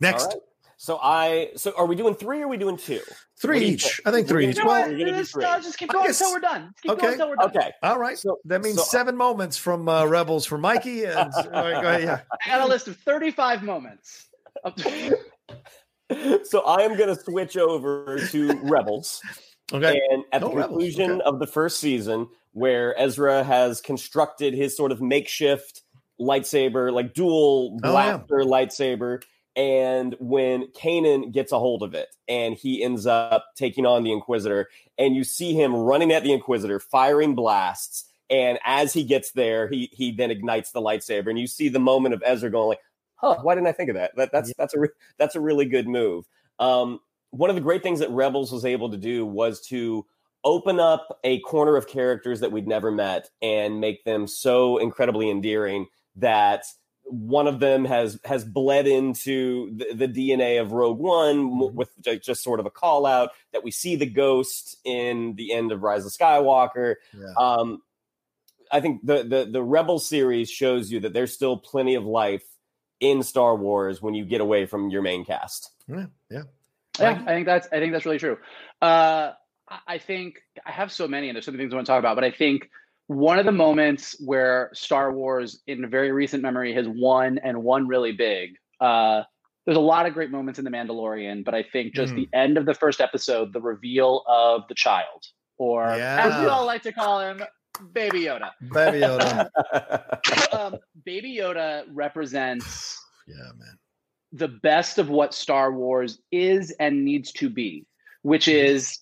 Next. 0.00 0.34
So 0.78 0.98
I 1.02 1.50
so 1.56 1.74
are 1.76 1.84
we 1.84 1.96
doing 1.96 2.14
three 2.14 2.40
or 2.40 2.46
are 2.46 2.48
we 2.48 2.56
doing 2.56 2.78
two? 2.78 3.02
Three 3.38 3.60
each. 3.60 4.00
I 4.06 4.10
think 4.10 4.26
three 4.26 4.48
each. 4.48 4.56
Well, 4.64 4.90
just, 4.90 5.36
uh, 5.36 5.60
just 5.60 5.76
keep 5.76 5.90
going 5.90 6.08
until 6.08 6.32
we're 6.32 6.40
done. 6.40 6.72
Keep 6.80 6.92
okay. 6.92 7.18
Going 7.18 7.28
we're 7.28 7.36
done. 7.36 7.50
Okay. 7.54 7.70
All 7.82 7.98
right. 7.98 8.16
So 8.16 8.38
that 8.46 8.62
means 8.62 8.76
so, 8.76 8.84
seven 8.84 9.14
moments 9.14 9.58
from 9.58 9.86
uh, 9.86 10.06
Rebels 10.06 10.46
for 10.46 10.56
Mikey. 10.56 11.04
And 11.10 11.30
go 11.30 11.50
ahead, 11.50 12.02
yeah. 12.02 12.20
I 12.46 12.48
got 12.48 12.62
a 12.62 12.66
list 12.66 12.88
of 12.88 12.96
35 12.96 13.62
moments. 13.62 14.30
so 16.44 16.60
I 16.62 16.80
am 16.82 16.96
going 16.96 17.14
to 17.14 17.22
switch 17.22 17.58
over 17.58 18.18
to 18.28 18.58
Rebels. 18.62 19.20
Okay. 19.72 20.00
And 20.10 20.24
at 20.32 20.40
no 20.40 20.48
the 20.48 20.62
conclusion 20.62 21.12
okay. 21.12 21.20
of 21.22 21.38
the 21.38 21.46
first 21.46 21.80
season, 21.80 22.28
where 22.52 22.98
Ezra 22.98 23.44
has 23.44 23.80
constructed 23.80 24.54
his 24.54 24.76
sort 24.76 24.92
of 24.92 25.00
makeshift 25.00 25.82
lightsaber, 26.20 26.92
like 26.92 27.14
dual 27.14 27.78
blaster 27.80 28.40
oh, 28.40 28.44
yeah. 28.44 28.46
lightsaber, 28.46 29.22
and 29.56 30.14
when 30.20 30.68
Kanan 30.68 31.32
gets 31.32 31.52
a 31.52 31.58
hold 31.58 31.82
of 31.82 31.94
it 31.94 32.08
and 32.28 32.54
he 32.54 32.82
ends 32.82 33.06
up 33.06 33.46
taking 33.56 33.86
on 33.86 34.04
the 34.04 34.12
Inquisitor, 34.12 34.68
and 34.98 35.14
you 35.14 35.24
see 35.24 35.54
him 35.54 35.74
running 35.74 36.12
at 36.12 36.22
the 36.22 36.32
Inquisitor, 36.32 36.78
firing 36.78 37.34
blasts. 37.34 38.04
And 38.28 38.60
as 38.64 38.92
he 38.92 39.02
gets 39.02 39.32
there, 39.32 39.68
he 39.68 39.90
he 39.92 40.12
then 40.12 40.30
ignites 40.30 40.70
the 40.70 40.80
lightsaber, 40.80 41.28
and 41.28 41.38
you 41.38 41.48
see 41.48 41.68
the 41.68 41.80
moment 41.80 42.14
of 42.14 42.22
Ezra 42.24 42.48
going 42.48 42.68
like, 42.68 42.80
"Huh? 43.16 43.38
Why 43.42 43.56
didn't 43.56 43.66
I 43.66 43.72
think 43.72 43.90
of 43.90 43.96
that? 43.96 44.14
that 44.16 44.30
that's 44.30 44.52
that's 44.56 44.72
a 44.72 44.80
re- 44.80 44.88
that's 45.18 45.34
a 45.34 45.40
really 45.40 45.64
good 45.64 45.88
move." 45.88 46.26
Um, 46.60 47.00
one 47.30 47.50
of 47.50 47.56
the 47.56 47.62
great 47.62 47.82
things 47.82 48.00
that 48.00 48.10
Rebels 48.10 48.52
was 48.52 48.64
able 48.64 48.90
to 48.90 48.96
do 48.96 49.24
was 49.24 49.60
to 49.68 50.06
open 50.44 50.80
up 50.80 51.18
a 51.22 51.40
corner 51.40 51.76
of 51.76 51.86
characters 51.86 52.40
that 52.40 52.52
we'd 52.52 52.66
never 52.66 52.90
met 52.90 53.28
and 53.42 53.80
make 53.80 54.04
them 54.04 54.26
so 54.26 54.78
incredibly 54.78 55.30
endearing 55.30 55.86
that 56.16 56.64
one 57.04 57.46
of 57.46 57.60
them 57.60 57.84
has 57.84 58.18
has 58.24 58.44
bled 58.44 58.86
into 58.86 59.76
the, 59.76 60.06
the 60.06 60.08
DNA 60.08 60.60
of 60.60 60.72
Rogue 60.72 60.98
One 60.98 61.50
mm-hmm. 61.50 61.76
with 61.76 61.90
just 62.22 62.42
sort 62.42 62.60
of 62.60 62.66
a 62.66 62.70
call 62.70 63.04
out 63.04 63.30
that 63.52 63.64
we 63.64 63.70
see 63.70 63.96
the 63.96 64.06
ghost 64.06 64.76
in 64.84 65.34
the 65.34 65.52
end 65.52 65.72
of 65.72 65.82
Rise 65.82 66.06
of 66.06 66.12
Skywalker. 66.12 66.96
Yeah. 67.16 67.32
Um, 67.36 67.82
I 68.72 68.80
think 68.80 69.04
the, 69.04 69.24
the 69.24 69.48
the 69.50 69.62
Rebel 69.62 69.98
series 69.98 70.48
shows 70.48 70.92
you 70.92 71.00
that 71.00 71.12
there's 71.12 71.34
still 71.34 71.56
plenty 71.56 71.96
of 71.96 72.04
life 72.04 72.44
in 73.00 73.22
Star 73.22 73.56
Wars 73.56 74.00
when 74.00 74.14
you 74.14 74.24
get 74.24 74.40
away 74.40 74.66
from 74.66 74.90
your 74.90 75.02
main 75.02 75.24
cast. 75.24 75.70
Yeah, 75.88 76.06
yeah. 76.30 76.42
Yeah, 77.00 77.22
I 77.26 77.34
think 77.34 77.46
that's 77.46 77.68
I 77.72 77.78
think 77.78 77.92
that's 77.92 78.04
really 78.04 78.18
true. 78.18 78.38
Uh, 78.80 79.32
I 79.86 79.98
think 79.98 80.42
I 80.66 80.72
have 80.72 80.90
so 80.90 81.06
many, 81.06 81.28
and 81.28 81.36
there's 81.36 81.44
so 81.44 81.52
many 81.52 81.62
things 81.62 81.72
I 81.72 81.76
want 81.76 81.86
to 81.86 81.92
talk 81.92 81.98
about. 82.00 82.16
But 82.16 82.24
I 82.24 82.30
think 82.30 82.68
one 83.06 83.38
of 83.38 83.46
the 83.46 83.52
moments 83.52 84.16
where 84.20 84.70
Star 84.72 85.12
Wars, 85.12 85.62
in 85.66 85.88
very 85.88 86.12
recent 86.12 86.42
memory, 86.42 86.74
has 86.74 86.86
won 86.88 87.38
and 87.38 87.62
won 87.62 87.86
really 87.86 88.12
big. 88.12 88.56
Uh, 88.80 89.22
there's 89.66 89.76
a 89.76 89.80
lot 89.80 90.06
of 90.06 90.14
great 90.14 90.30
moments 90.30 90.58
in 90.58 90.64
The 90.64 90.70
Mandalorian, 90.70 91.44
but 91.44 91.54
I 91.54 91.62
think 91.62 91.94
just 91.94 92.12
mm. 92.12 92.16
the 92.16 92.28
end 92.36 92.58
of 92.58 92.66
the 92.66 92.74
first 92.74 93.00
episode, 93.00 93.52
the 93.52 93.60
reveal 93.60 94.24
of 94.26 94.62
the 94.68 94.74
child, 94.74 95.24
or 95.58 95.84
yeah. 95.96 96.26
as 96.26 96.42
we 96.42 96.48
all 96.48 96.64
like 96.66 96.82
to 96.82 96.92
call 96.92 97.20
him, 97.20 97.42
Baby 97.92 98.22
Yoda. 98.22 98.50
Baby 98.72 99.00
Yoda. 99.00 99.48
um, 100.54 100.76
Baby 101.04 101.36
Yoda 101.36 101.84
represents. 101.92 102.96
Yeah, 103.28 103.52
man 103.56 103.78
the 104.32 104.48
best 104.48 104.98
of 104.98 105.08
what 105.08 105.34
Star 105.34 105.72
Wars 105.72 106.20
is 106.30 106.70
and 106.78 107.04
needs 107.04 107.32
to 107.32 107.48
be, 107.48 107.86
which 108.22 108.46
mm-hmm. 108.46 108.66
is 108.66 108.98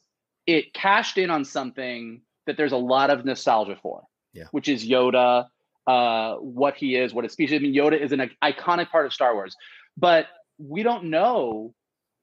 it 0.46 0.72
cashed 0.72 1.18
in 1.18 1.30
on 1.30 1.44
something 1.44 2.22
that 2.46 2.56
there's 2.56 2.72
a 2.72 2.78
lot 2.78 3.10
of 3.10 3.24
nostalgia 3.24 3.76
for, 3.82 4.02
yeah. 4.32 4.44
which 4.52 4.68
is 4.68 4.88
Yoda, 4.88 5.46
uh, 5.86 6.34
what 6.36 6.74
he 6.76 6.96
is, 6.96 7.12
what 7.12 7.24
his 7.24 7.32
species. 7.32 7.56
I 7.56 7.62
mean, 7.62 7.74
Yoda 7.74 8.00
is 8.00 8.12
an 8.12 8.30
iconic 8.42 8.90
part 8.90 9.04
of 9.04 9.12
Star 9.12 9.34
Wars, 9.34 9.54
but 9.96 10.26
we 10.58 10.82
don't 10.82 11.04
know 11.04 11.74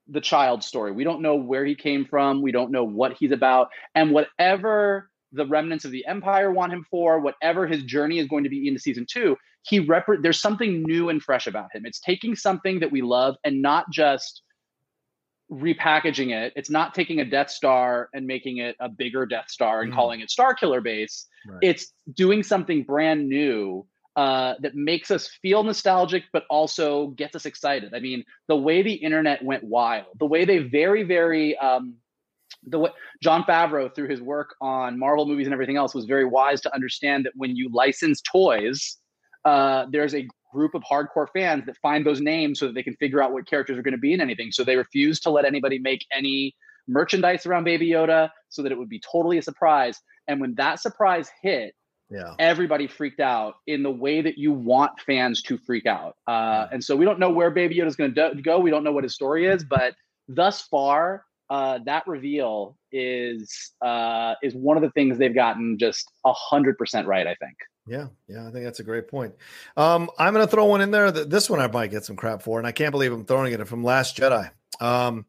the 0.08 0.22
child 0.22 0.64
story. 0.64 0.92
We 0.92 1.04
don't 1.04 1.22
know 1.22 1.36
where 1.36 1.66
he 1.66 1.76
came 1.76 2.06
from. 2.06 2.42
We 2.42 2.52
don't 2.52 2.72
know 2.72 2.84
what 2.84 3.14
he's 3.14 3.32
about. 3.32 3.70
And 3.94 4.12
whatever 4.12 5.10
the 5.32 5.46
remnants 5.46 5.86
of 5.86 5.92
the 5.92 6.06
empire 6.06 6.52
want 6.52 6.74
him 6.74 6.86
for, 6.90 7.20
whatever 7.20 7.68
his 7.68 7.84
journey 7.84 8.20
is 8.20 8.28
going 8.28 8.44
to 8.44 8.50
be 8.50 8.68
into 8.68 8.80
season 8.80 9.06
two, 9.10 9.36
he 9.68 9.80
rep- 9.80 10.06
there's 10.22 10.40
something 10.40 10.84
new 10.84 11.10
and 11.10 11.22
fresh 11.22 11.48
about 11.48 11.70
him. 11.74 11.86
It's 11.86 12.00
taking 12.00 12.36
something 12.36 12.80
that 12.80 12.92
we 12.92 13.02
love 13.02 13.36
and 13.44 13.62
not 13.62 13.90
just 13.92 14.42
repackaging 15.52 16.32
it. 16.32 16.54
It's 16.56 16.70
not 16.70 16.94
taking 16.94 17.20
a 17.20 17.26
Death 17.26 17.50
Star 17.50 18.10
and 18.14 18.26
making 18.26 18.58
it 18.58 18.76
a 18.80 18.90
bigger 18.90 19.26
Death 19.26 19.50
Star 19.50 19.82
and 19.82 19.92
mm. 19.92 19.96
calling 19.96 20.22
it 20.22 20.30
Star 20.30 20.54
Killer 20.54 20.82
Base. 20.82 21.28
Right. 21.48 21.60
It's 21.62 21.94
doing 22.16 22.44
something 22.44 22.84
brand 22.84 23.28
new 23.28 23.88
uh, 24.16 24.54
that 24.62 24.76
makes 24.76 25.12
us 25.12 25.30
feel 25.42 25.64
nostalgic, 25.64 26.24
but 26.32 26.44
also 26.50 27.08
gets 27.08 27.36
us 27.36 27.46
excited. 27.46 27.94
I 27.94 28.00
mean, 28.00 28.24
the 28.48 28.56
way 28.56 28.82
the 28.82 28.94
internet 28.94 29.44
went 29.44 29.64
wild, 29.64 30.06
the 30.20 30.26
way 30.26 30.46
they 30.46 30.60
very, 30.60 31.04
very 31.04 31.58
um, 31.58 31.96
the 32.68 32.80
way 32.80 32.90
Jon 33.22 33.44
Favreau, 33.44 33.94
through 33.94 34.10
his 34.10 34.22
work 34.22 34.56
on 34.62 34.98
Marvel 34.98 35.26
movies 35.26 35.48
and 35.48 35.54
everything 35.54 35.78
else, 35.78 35.94
was 35.94 36.06
very 36.06 36.26
wise 36.26 36.62
to 36.62 36.74
understand 36.74 37.26
that 37.26 37.34
when 37.36 37.56
you 37.56 37.70
license 37.74 38.22
toys, 38.22 38.98
uh, 39.46 39.86
there's 39.92 40.14
a 40.16 40.28
group 40.52 40.74
of 40.74 40.84
hardcore 40.84 41.28
fans 41.34 41.66
that 41.66 41.78
find 41.78 42.06
those 42.06 42.22
names 42.22 42.60
so 42.60 42.68
that 42.68 42.74
they 42.74 42.84
can 42.84 42.96
figure 42.96 43.22
out 43.22 43.32
what 43.32 43.46
characters 43.46 43.78
are 43.78 43.84
going 43.84 43.94
to 43.94 43.98
be 43.98 44.14
in 44.14 44.22
anything. 44.22 44.52
So 44.52 44.64
they 44.64 44.76
refuse 44.76 45.20
to 45.22 45.30
let 45.30 45.46
anybody 45.46 45.80
make 45.80 46.06
any 46.12 46.56
merchandise 46.88 47.46
around 47.46 47.66
Baby 47.66 47.90
Yoda 47.90 48.30
so 48.50 48.62
that 48.64 48.72
it 48.72 48.78
would 48.78 48.90
be 48.90 49.02
totally 49.12 49.38
a 49.38 49.42
surprise. 49.42 50.00
And 50.28 50.40
when 50.40 50.56
that 50.56 50.80
surprise 50.80 51.30
hit, 51.42 51.76
yeah. 52.10 52.34
everybody 52.40 52.88
freaked 52.88 53.20
out 53.20 53.56
in 53.68 53.84
the 53.84 53.92
way 53.92 54.22
that 54.22 54.38
you 54.38 54.52
want 54.52 55.00
fans 55.06 55.42
to 55.44 55.58
freak 55.58 55.86
out. 55.86 56.16
Uh, 56.28 56.68
and 56.72 56.84
so 56.84 56.96
we 56.96 57.06
don't 57.06 57.20
know 57.20 57.32
where 57.32 57.52
Baby 57.52 57.76
Yoda 57.76 57.88
is 57.88 57.96
going 57.96 58.14
to 58.14 58.34
do- 58.34 58.42
go. 58.42 58.60
We 58.60 58.70
don't 58.70 58.84
know 58.84 58.92
what 58.92 59.04
his 59.04 59.14
story 59.14 59.48
is, 59.48 59.64
but 59.64 59.94
thus 60.28 60.62
far, 60.62 61.26
uh, 61.50 61.80
that 61.86 62.08
reveal 62.08 62.76
is 62.92 63.72
uh, 63.84 64.34
is 64.42 64.56
one 64.56 64.78
of 64.78 64.84
the 64.84 64.90
things 64.92 65.18
they've 65.18 65.36
gotten 65.36 65.78
just 65.78 66.10
a 66.26 66.34
hundred 66.34 66.78
percent 66.78 67.08
right. 67.08 67.28
I 67.28 67.36
think. 67.36 67.56
Yeah, 67.88 68.08
yeah, 68.28 68.48
I 68.48 68.52
think 68.52 68.66
that's 68.66 68.80
a 68.80 68.84
great 68.84 69.08
point. 69.08 69.36
Um, 69.78 70.10
I'm 70.18 70.34
going 70.34 70.46
to 70.46 70.52
throw 70.52 70.66
one 70.66 70.82
in 70.82 70.90
there. 70.90 71.12
That 71.12 71.30
this 71.30 71.50
one 71.50 71.60
I 71.60 71.68
might 71.68 71.92
get 71.92 72.04
some 72.04 72.16
crap 72.16 72.42
for, 72.42 72.58
and 72.58 72.68
I 72.68 72.72
can't 72.72 72.92
believe 72.92 73.14
I'm 73.14 73.26
throwing 73.26 73.54
it 73.54 73.68
from 73.68 73.84
Last 73.84 74.18
Jedi. 74.18 74.50
Um, 74.80 75.26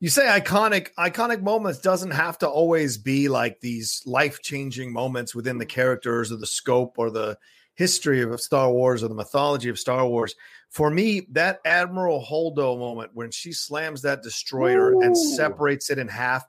you 0.00 0.08
say 0.08 0.26
iconic 0.26 0.90
iconic 0.96 1.42
moments 1.42 1.80
doesn't 1.80 2.12
have 2.12 2.38
to 2.38 2.48
always 2.48 2.98
be 2.98 3.28
like 3.28 3.60
these 3.60 4.02
life 4.06 4.40
changing 4.42 4.92
moments 4.92 5.34
within 5.34 5.58
the 5.58 5.66
characters 5.66 6.30
or 6.30 6.36
the 6.36 6.46
scope 6.46 6.94
or 6.98 7.10
the 7.10 7.36
history 7.74 8.22
of 8.22 8.40
Star 8.40 8.70
Wars 8.70 9.02
or 9.02 9.08
the 9.08 9.14
mythology 9.14 9.68
of 9.68 9.78
Star 9.78 10.06
Wars. 10.06 10.36
For 10.68 10.90
me, 10.90 11.26
that 11.32 11.60
Admiral 11.64 12.24
Holdo 12.24 12.78
moment 12.78 13.10
when 13.14 13.30
she 13.30 13.52
slams 13.52 14.02
that 14.02 14.22
destroyer 14.22 14.92
Ooh. 14.92 15.00
and 15.00 15.16
separates 15.16 15.90
it 15.90 15.98
in 15.98 16.06
half. 16.08 16.44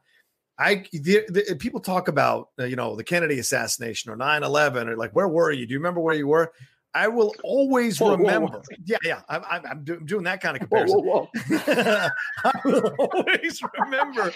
I 0.60 0.86
the, 0.92 1.24
the, 1.30 1.56
people 1.58 1.80
talk 1.80 2.10
about 2.10 2.50
uh, 2.60 2.66
you 2.66 2.76
know 2.76 2.96
the 2.96 3.04
Kennedy 3.04 3.40
assassination 3.40 4.12
or 4.12 4.18
9-11 4.18 4.88
or 4.88 4.98
like 4.98 5.12
where 5.16 5.28
were 5.28 5.52
you? 5.52 5.66
Do 5.66 5.72
you 5.74 5.80
remember 5.80 6.02
where 6.02 6.16
you 6.16 6.28
were? 6.28 6.52
I 6.94 7.08
will 7.08 7.34
always 7.44 8.00
whoa, 8.00 8.16
remember. 8.16 8.48
Whoa, 8.48 8.58
whoa. 8.58 8.78
Yeah, 8.84 8.98
yeah. 9.04 9.22
I'm, 9.30 9.44
I'm, 9.50 9.66
I'm, 9.66 9.84
do, 9.84 9.94
I'm, 9.96 10.06
doing 10.06 10.24
that 10.24 10.42
kind 10.42 10.58
of 10.58 10.62
comparison. 10.62 11.00
I 12.44 12.52
will 12.66 12.96
always 13.00 13.62
remember, 13.78 14.34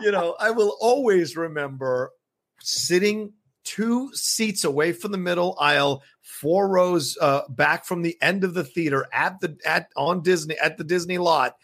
you 0.00 0.10
know, 0.10 0.36
I 0.38 0.50
will 0.50 0.76
always 0.80 1.36
remember 1.36 2.12
sitting 2.60 3.32
two 3.64 4.14
seats 4.14 4.64
away 4.64 4.92
from 4.92 5.10
the 5.10 5.18
middle 5.18 5.56
aisle, 5.58 6.02
four 6.22 6.68
rows 6.68 7.16
uh, 7.20 7.42
back 7.48 7.84
from 7.84 8.02
the 8.02 8.16
end 8.20 8.44
of 8.44 8.54
the 8.54 8.64
theater 8.64 9.06
at 9.12 9.40
the 9.40 9.56
at 9.64 9.88
on 9.96 10.22
Disney 10.22 10.56
at 10.62 10.76
the 10.76 10.84
Disney 10.84 11.18
lot, 11.18 11.56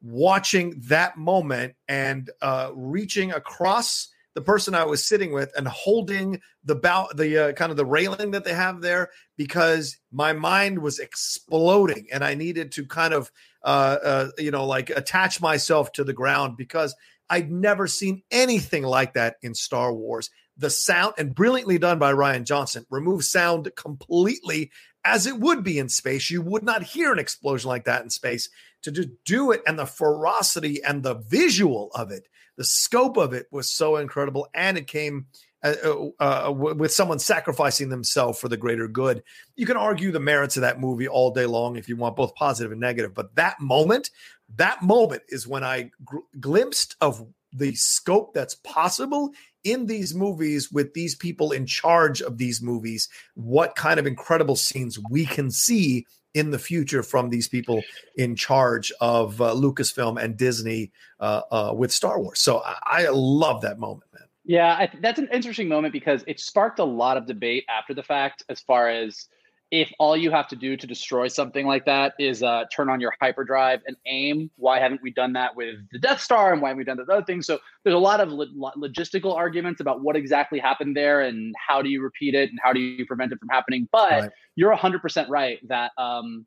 watching 0.00 0.80
that 0.86 1.16
moment 1.16 1.74
and 1.88 2.30
uh, 2.40 2.70
reaching 2.74 3.32
across 3.32 4.08
the 4.34 4.42
person 4.42 4.74
I 4.74 4.84
was 4.84 5.04
sitting 5.04 5.32
with 5.32 5.52
and 5.56 5.66
holding 5.66 6.40
the 6.62 6.76
bow, 6.76 7.08
the 7.12 7.48
uh, 7.48 7.52
kind 7.54 7.72
of 7.72 7.76
the 7.76 7.84
railing 7.84 8.30
that 8.32 8.44
they 8.44 8.54
have 8.54 8.80
there 8.80 9.10
because 9.36 9.98
my 10.12 10.32
mind 10.32 10.78
was 10.78 11.00
exploding 11.00 12.06
and 12.12 12.22
I 12.22 12.34
needed 12.34 12.70
to 12.72 12.86
kind 12.86 13.14
of, 13.14 13.32
uh, 13.64 13.96
uh, 14.04 14.28
you 14.38 14.52
know, 14.52 14.64
like 14.64 14.90
attach 14.90 15.40
myself 15.40 15.90
to 15.92 16.04
the 16.04 16.12
ground 16.12 16.56
because 16.56 16.94
I'd 17.28 17.50
never 17.50 17.86
seen 17.86 18.22
anything 18.30 18.84
like 18.84 19.14
that 19.14 19.36
in 19.42 19.54
Star 19.54 19.92
Wars. 19.92 20.30
The 20.56 20.70
sound, 20.70 21.14
and 21.18 21.34
brilliantly 21.34 21.78
done 21.78 21.98
by 21.98 22.12
Rian 22.12 22.44
Johnson, 22.44 22.84
remove 22.90 23.24
sound 23.24 23.70
completely 23.76 24.70
as 25.08 25.26
it 25.26 25.38
would 25.38 25.64
be 25.64 25.78
in 25.78 25.88
space. 25.88 26.30
You 26.30 26.42
would 26.42 26.62
not 26.62 26.82
hear 26.82 27.12
an 27.12 27.18
explosion 27.18 27.68
like 27.68 27.84
that 27.84 28.02
in 28.02 28.10
space. 28.10 28.48
To 28.82 28.92
just 28.92 29.08
do 29.24 29.50
it 29.50 29.62
and 29.66 29.76
the 29.76 29.86
ferocity 29.86 30.82
and 30.84 31.02
the 31.02 31.14
visual 31.14 31.90
of 31.94 32.12
it 32.12 32.28
the 32.58 32.64
scope 32.64 33.16
of 33.16 33.32
it 33.32 33.46
was 33.50 33.70
so 33.70 33.96
incredible, 33.96 34.48
and 34.52 34.76
it 34.76 34.88
came 34.88 35.26
uh, 35.62 35.74
uh, 36.20 36.48
uh 36.48 36.52
with 36.52 36.92
someone 36.92 37.18
sacrificing 37.18 37.88
themselves 37.88 38.38
for 38.38 38.48
the 38.48 38.56
greater 38.56 38.88
good. 38.88 39.22
You 39.56 39.64
can 39.64 39.76
argue 39.76 40.10
the 40.10 40.20
merits 40.20 40.56
of 40.56 40.62
that 40.62 40.80
movie 40.80 41.08
all 41.08 41.30
day 41.30 41.46
long 41.46 41.76
if 41.76 41.88
you 41.88 41.96
want 41.96 42.16
both 42.16 42.34
positive 42.34 42.72
and 42.72 42.80
negative, 42.80 43.14
but 43.14 43.34
that 43.36 43.60
moment, 43.60 44.10
that 44.56 44.82
moment 44.82 45.22
is 45.28 45.46
when 45.46 45.64
I 45.64 45.92
glimpsed 46.38 46.96
of 47.00 47.24
the 47.52 47.74
scope 47.74 48.34
that's 48.34 48.56
possible 48.56 49.32
in 49.64 49.86
these 49.86 50.14
movies 50.14 50.70
with 50.70 50.94
these 50.94 51.14
people 51.14 51.52
in 51.52 51.66
charge 51.66 52.22
of 52.22 52.38
these 52.38 52.62
movies. 52.62 53.08
What 53.34 53.76
kind 53.76 53.98
of 53.98 54.06
incredible 54.06 54.56
scenes 54.56 54.98
we 55.10 55.26
can 55.26 55.50
see 55.50 56.06
in 56.34 56.50
the 56.50 56.58
future 56.58 57.02
from 57.02 57.30
these 57.30 57.48
people 57.48 57.82
in 58.16 58.36
charge 58.36 58.92
of 59.00 59.40
uh, 59.40 59.54
Lucasfilm 59.54 60.22
and 60.22 60.36
Disney 60.36 60.92
uh, 61.20 61.42
uh, 61.50 61.72
with 61.74 61.92
Star 61.92 62.20
Wars. 62.20 62.38
So 62.38 62.62
I, 62.64 62.76
I 62.84 63.08
love 63.10 63.62
that 63.62 63.78
moment, 63.78 64.04
man. 64.12 64.24
Yeah, 64.44 64.74
I, 64.74 64.90
that's 65.00 65.18
an 65.18 65.28
interesting 65.32 65.68
moment 65.68 65.92
because 65.92 66.24
it 66.26 66.40
sparked 66.40 66.78
a 66.78 66.84
lot 66.84 67.16
of 67.16 67.26
debate 67.26 67.64
after 67.68 67.92
the 67.92 68.02
fact 68.02 68.44
as 68.48 68.60
far 68.60 68.88
as 68.88 69.28
if 69.70 69.92
all 69.98 70.16
you 70.16 70.30
have 70.30 70.48
to 70.48 70.56
do 70.56 70.76
to 70.76 70.86
destroy 70.86 71.28
something 71.28 71.66
like 71.66 71.84
that 71.84 72.14
is 72.18 72.42
uh, 72.42 72.64
turn 72.74 72.88
on 72.88 73.00
your 73.00 73.12
hyperdrive 73.20 73.80
and 73.86 73.96
aim, 74.06 74.50
why 74.56 74.78
haven't 74.78 75.02
we 75.02 75.12
done 75.12 75.34
that 75.34 75.54
with 75.54 75.76
the 75.92 75.98
Death 75.98 76.22
Star 76.22 76.52
and 76.52 76.62
why 76.62 76.68
haven't 76.68 76.78
we 76.78 76.84
done 76.84 76.96
that 76.96 77.08
other 77.08 77.24
things? 77.24 77.46
So 77.46 77.58
there's 77.84 77.94
a 77.94 77.98
lot 77.98 78.20
of 78.20 78.30
lo- 78.30 78.72
logistical 78.78 79.34
arguments 79.34 79.80
about 79.80 80.00
what 80.00 80.16
exactly 80.16 80.58
happened 80.58 80.96
there 80.96 81.20
and 81.20 81.54
how 81.58 81.82
do 81.82 81.90
you 81.90 82.02
repeat 82.02 82.34
it 82.34 82.48
and 82.48 82.58
how 82.62 82.72
do 82.72 82.80
you 82.80 83.04
prevent 83.04 83.32
it 83.32 83.38
from 83.38 83.48
happening. 83.50 83.88
But 83.92 84.10
right. 84.10 84.30
you're 84.56 84.74
100% 84.74 85.28
right 85.28 85.58
that 85.68 85.92
um, 85.98 86.46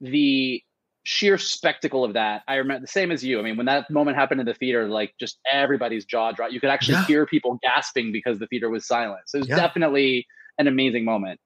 the 0.00 0.62
sheer 1.02 1.38
spectacle 1.38 2.04
of 2.04 2.12
that, 2.12 2.42
I 2.46 2.56
remember 2.56 2.82
the 2.82 2.86
same 2.86 3.10
as 3.10 3.24
you. 3.24 3.40
I 3.40 3.42
mean, 3.42 3.56
when 3.56 3.66
that 3.66 3.90
moment 3.90 4.16
happened 4.16 4.40
in 4.40 4.46
the 4.46 4.54
theater, 4.54 4.88
like 4.88 5.12
just 5.18 5.38
everybody's 5.50 6.04
jaw 6.04 6.30
dropped. 6.30 6.52
You 6.52 6.60
could 6.60 6.70
actually 6.70 6.94
yeah. 6.94 7.06
hear 7.06 7.26
people 7.26 7.58
gasping 7.62 8.12
because 8.12 8.38
the 8.38 8.46
theater 8.46 8.70
was 8.70 8.86
silent. 8.86 9.22
So 9.26 9.38
it 9.38 9.40
was 9.40 9.48
yeah. 9.48 9.56
definitely 9.56 10.26
an 10.58 10.68
amazing 10.68 11.04
moment. 11.04 11.40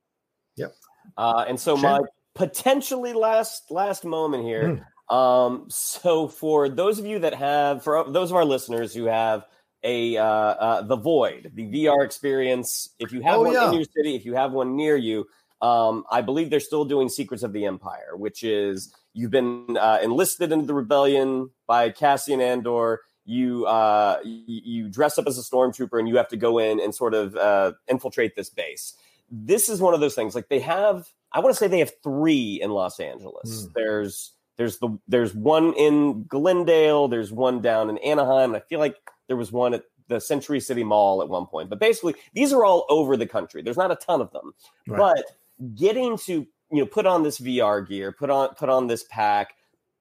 Yep. 0.56 0.74
Uh, 1.18 1.44
and 1.48 1.58
so 1.58 1.76
sure. 1.76 1.82
my 1.82 2.00
potentially 2.34 3.12
last 3.12 3.70
last 3.70 4.04
moment 4.04 4.44
here. 4.44 4.80
Mm. 5.10 5.14
Um, 5.14 5.64
so 5.68 6.28
for 6.28 6.68
those 6.68 6.98
of 6.98 7.06
you 7.06 7.18
that 7.20 7.34
have, 7.34 7.82
for 7.82 8.04
those 8.08 8.30
of 8.30 8.36
our 8.36 8.44
listeners 8.44 8.94
who 8.94 9.06
have 9.06 9.44
a 9.82 10.16
uh, 10.16 10.24
uh, 10.24 10.82
the 10.82 10.96
Void, 10.96 11.50
the 11.54 11.64
VR 11.64 12.04
experience, 12.04 12.90
if 12.98 13.10
you 13.10 13.20
have 13.22 13.38
oh, 13.38 13.42
one 13.42 13.52
yeah. 13.52 13.68
in 13.68 13.74
your 13.74 13.84
city, 13.84 14.14
if 14.14 14.24
you 14.24 14.34
have 14.34 14.52
one 14.52 14.76
near 14.76 14.96
you, 14.96 15.26
um, 15.60 16.04
I 16.10 16.20
believe 16.20 16.50
they're 16.50 16.60
still 16.60 16.84
doing 16.84 17.08
Secrets 17.08 17.42
of 17.42 17.52
the 17.52 17.64
Empire, 17.64 18.16
which 18.16 18.44
is 18.44 18.94
you've 19.12 19.32
been 19.32 19.76
uh, 19.76 19.98
enlisted 20.02 20.52
into 20.52 20.66
the 20.66 20.74
rebellion 20.74 21.50
by 21.66 21.90
Cassian 21.90 22.40
Andor. 22.40 23.00
You 23.24 23.66
uh, 23.66 24.20
you 24.24 24.88
dress 24.88 25.18
up 25.18 25.26
as 25.26 25.36
a 25.36 25.42
stormtrooper 25.42 25.98
and 25.98 26.08
you 26.08 26.16
have 26.16 26.28
to 26.28 26.36
go 26.36 26.58
in 26.58 26.80
and 26.80 26.94
sort 26.94 27.14
of 27.14 27.34
uh, 27.34 27.72
infiltrate 27.88 28.36
this 28.36 28.50
base 28.50 28.94
this 29.30 29.68
is 29.68 29.80
one 29.80 29.94
of 29.94 30.00
those 30.00 30.14
things. 30.14 30.34
Like 30.34 30.48
they 30.48 30.60
have, 30.60 31.08
I 31.32 31.40
want 31.40 31.54
to 31.54 31.58
say 31.58 31.68
they 31.68 31.78
have 31.80 31.92
three 32.02 32.60
in 32.62 32.70
Los 32.70 33.00
Angeles. 33.00 33.66
Mm. 33.66 33.72
There's 33.74 34.32
there's 34.56 34.78
the 34.78 34.98
there's 35.06 35.34
one 35.34 35.72
in 35.74 36.24
Glendale. 36.24 37.08
There's 37.08 37.32
one 37.32 37.62
down 37.62 37.88
in 37.88 37.98
Anaheim. 37.98 38.54
And 38.54 38.56
I 38.56 38.66
feel 38.66 38.80
like 38.80 38.96
there 39.28 39.36
was 39.36 39.52
one 39.52 39.74
at 39.74 39.84
the 40.08 40.20
Century 40.20 40.58
City 40.60 40.82
Mall 40.82 41.22
at 41.22 41.28
one 41.28 41.46
point. 41.46 41.70
But 41.70 41.78
basically, 41.78 42.14
these 42.34 42.52
are 42.52 42.64
all 42.64 42.84
over 42.88 43.16
the 43.16 43.26
country. 43.26 43.62
There's 43.62 43.76
not 43.76 43.92
a 43.92 43.96
ton 43.96 44.20
of 44.20 44.32
them, 44.32 44.52
right. 44.88 44.98
but 44.98 45.74
getting 45.76 46.18
to 46.18 46.46
you 46.72 46.80
know 46.80 46.86
put 46.86 47.06
on 47.06 47.22
this 47.22 47.38
VR 47.38 47.86
gear, 47.86 48.12
put 48.12 48.30
on 48.30 48.50
put 48.54 48.68
on 48.68 48.88
this 48.88 49.04
pack, 49.10 49.54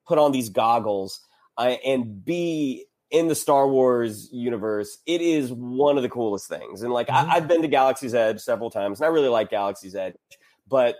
put 0.06 0.18
on 0.18 0.32
these 0.32 0.48
goggles, 0.48 1.20
uh, 1.56 1.76
and 1.84 2.24
be 2.24 2.86
in 3.10 3.28
the 3.28 3.34
Star 3.34 3.68
Wars 3.68 4.28
universe, 4.32 4.98
it 5.06 5.20
is 5.20 5.52
one 5.52 5.96
of 5.96 6.02
the 6.02 6.08
coolest 6.08 6.48
things. 6.48 6.82
And 6.82 6.92
like 6.92 7.08
mm-hmm. 7.08 7.30
I, 7.30 7.34
have 7.34 7.48
been 7.48 7.62
to 7.62 7.68
Galaxy's 7.68 8.14
Edge 8.14 8.40
several 8.40 8.70
times, 8.70 9.00
and 9.00 9.06
I 9.06 9.08
really 9.08 9.28
like 9.28 9.50
Galaxy's 9.50 9.94
Edge, 9.94 10.14
but 10.68 10.96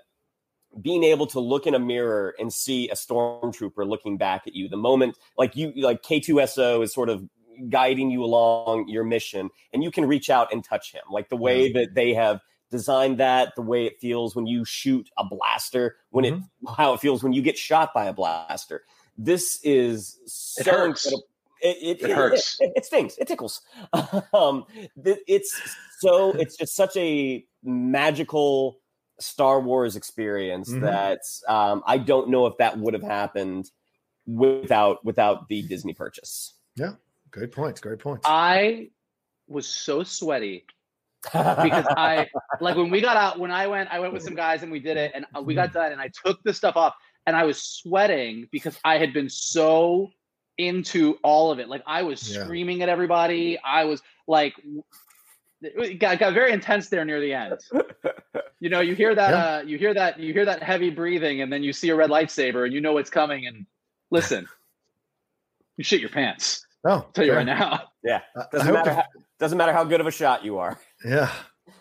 being 0.81 1.05
able 1.05 1.27
to 1.27 1.41
look 1.41 1.67
in 1.67 1.75
a 1.75 1.79
mirror 1.79 2.35
and 2.39 2.53
see 2.53 2.89
a 2.91 2.95
stormtrooper 2.95 3.89
looking 3.89 4.17
back 4.17 4.43
at 4.47 4.55
you, 4.55 4.69
the 4.69 4.77
moment 4.77 5.17
like 5.37 5.57
you 5.57 5.73
like 5.77 6.03
K2SO 6.03 6.83
is 6.83 6.93
sort 6.93 7.09
of 7.09 7.25
guiding 7.69 8.11
you 8.11 8.23
along 8.25 8.89
your 8.89 9.05
mission, 9.05 9.51
and 9.73 9.83
you 9.83 9.91
can 9.91 10.07
reach 10.07 10.31
out 10.31 10.53
and 10.53 10.65
touch 10.65 10.93
him, 10.93 11.03
like 11.11 11.29
the 11.29 11.37
way 11.37 11.73
that 11.73 11.95
they 11.95 12.15
have 12.15 12.41
designed 12.71 13.19
that, 13.19 13.55
the 13.57 13.63
way 13.63 13.87
it 13.87 13.99
feels 14.01 14.37
when 14.37 14.47
you 14.47 14.65
shoot 14.65 15.09
a 15.19 15.25
blaster, 15.25 15.97
when 16.11 16.25
mm-hmm. 16.25 16.43
it 16.69 16.75
how 16.77 16.95
it 16.95 17.01
feels 17.01 17.23
when 17.23 17.33
you 17.33 17.43
get 17.43 17.59
shot 17.59 17.93
by 17.93 18.07
a 18.07 18.13
blaster. 18.13 18.83
This 19.17 19.59
is 19.65 20.17
so 20.27 20.85
incredible 20.85 21.25
it, 21.61 22.01
it, 22.01 22.11
it 22.11 22.11
hurts. 22.15 22.57
It, 22.61 22.73
it, 22.77 22.85
stings. 22.85 23.17
It 23.19 23.29
tickles. 23.29 23.61
um, 24.33 24.65
it's 24.97 25.77
so 25.99 26.33
it's 26.33 26.57
just 26.57 26.77
such 26.77 26.97
a 26.97 27.45
magical 27.63 28.79
Star 29.21 29.61
Wars 29.61 29.97
experience 29.97 30.71
mm-hmm. 30.71 30.85
that 30.85 31.21
um, 31.49 31.83
I 31.87 31.99
don't 31.99 32.31
know 32.31 32.47
if 32.47 32.57
that 32.59 32.79
would 32.79 32.95
have 32.95 33.03
happened 33.03 33.71
without 34.27 35.05
without 35.05 35.49
the 35.49 35.63
Disney 35.63 35.95
purchase. 35.95 36.55
Yeah, 36.77 36.93
great 37.31 37.53
points. 37.53 37.81
Great 37.81 37.99
points. 37.99 38.23
I 38.25 38.91
was 39.49 39.67
so 39.67 40.03
sweaty 40.03 40.67
because 41.23 41.87
I 41.91 42.29
like 42.61 42.77
when 42.77 42.91
we 42.91 43.01
got 43.01 43.17
out 43.17 43.39
when 43.39 43.51
I 43.51 43.67
went 43.67 43.89
I 43.91 43.99
went 43.99 44.13
with 44.13 44.23
some 44.23 44.35
guys 44.35 44.63
and 44.63 44.71
we 44.71 44.79
did 44.79 44.97
it 44.97 45.13
and 45.15 45.27
we 45.45 45.55
got 45.55 45.71
mm-hmm. 45.71 45.79
done 45.79 45.93
and 45.93 46.01
I 46.01 46.11
took 46.25 46.43
the 46.45 46.55
stuff 46.55 46.77
off 46.77 46.95
and 47.27 47.37
I 47.37 47.45
was 47.45 47.61
sweating 47.61 48.49
because 48.53 48.79
I 48.85 48.99
had 48.99 49.13
been 49.13 49.29
so 49.29 50.11
into 50.59 51.19
all 51.23 51.51
of 51.51 51.59
it. 51.59 51.69
Like 51.69 51.83
I 51.87 52.03
was 52.03 52.35
yeah. 52.35 52.45
screaming 52.45 52.83
at 52.83 52.89
everybody. 52.89 53.59
I 53.65 53.85
was 53.85 54.03
like, 54.27 54.55
it 55.63 55.99
got, 55.99 56.19
got 56.19 56.35
very 56.35 56.53
intense 56.53 56.89
there 56.89 57.05
near 57.05 57.21
the 57.21 57.33
end. 57.33 57.55
you 58.61 58.69
know, 58.69 58.81
you 58.81 58.95
hear 58.95 59.15
that, 59.15 59.31
yeah. 59.31 59.45
uh, 59.45 59.63
you 59.63 59.79
hear 59.79 59.95
that, 59.95 60.21
you 60.21 60.33
hear 60.33 60.45
that 60.45 60.63
heavy 60.63 60.91
breathing, 60.91 61.41
and 61.41 61.53
then 61.53 61.63
you 61.63 61.73
see 61.73 61.89
a 61.89 61.97
red 61.97 62.11
lightsaber, 62.11 62.65
and 62.65 62.73
you 62.73 62.81
know 62.81 62.93
what's 62.93 63.11
coming. 63.11 63.47
And 63.47 63.67
listen, 64.11 64.47
you 65.77 65.85
shit 65.85 66.01
your 66.01 66.11
pants. 66.11 66.67
Oh, 66.85 66.91
I'll 66.91 67.03
tell 67.13 67.25
you 67.25 67.35
right 67.35 67.47
now. 67.47 67.83
Yeah, 68.05 68.21
doesn't 68.53 68.73
matter. 68.73 68.91
To... 68.91 68.97
How, 68.97 69.05
doesn't 69.39 69.59
matter 69.59 69.73
how 69.73 69.85
good 69.85 70.01
of 70.01 70.07
a 70.07 70.11
shot 70.13 70.45
you 70.45 70.59
are. 70.59 70.79
Yeah. 71.05 71.31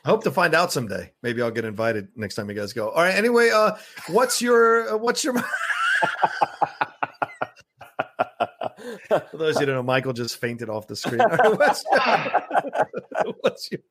I 0.03 0.09
hope 0.09 0.23
to 0.23 0.31
find 0.31 0.53
out 0.53 0.71
someday. 0.71 1.11
Maybe 1.21 1.41
I'll 1.41 1.51
get 1.51 1.65
invited 1.65 2.07
next 2.15 2.35
time 2.35 2.49
you 2.49 2.55
guys 2.55 2.73
go. 2.73 2.89
All 2.89 3.03
right. 3.03 3.13
Anyway, 3.13 3.49
uh, 3.49 3.75
what's 4.09 4.41
your 4.41 4.93
uh, 4.93 4.97
what's 4.97 5.23
your 5.23 5.33
For 9.07 9.37
those 9.37 9.59
you 9.59 9.65
don't 9.65 9.75
know, 9.75 9.83
Michael 9.83 10.13
just 10.13 10.37
fainted 10.39 10.69
off 10.69 10.87
the 10.87 10.95
screen. 10.95 11.19
what's, 11.57 11.83
what's, 13.41 13.71
your, 13.71 13.81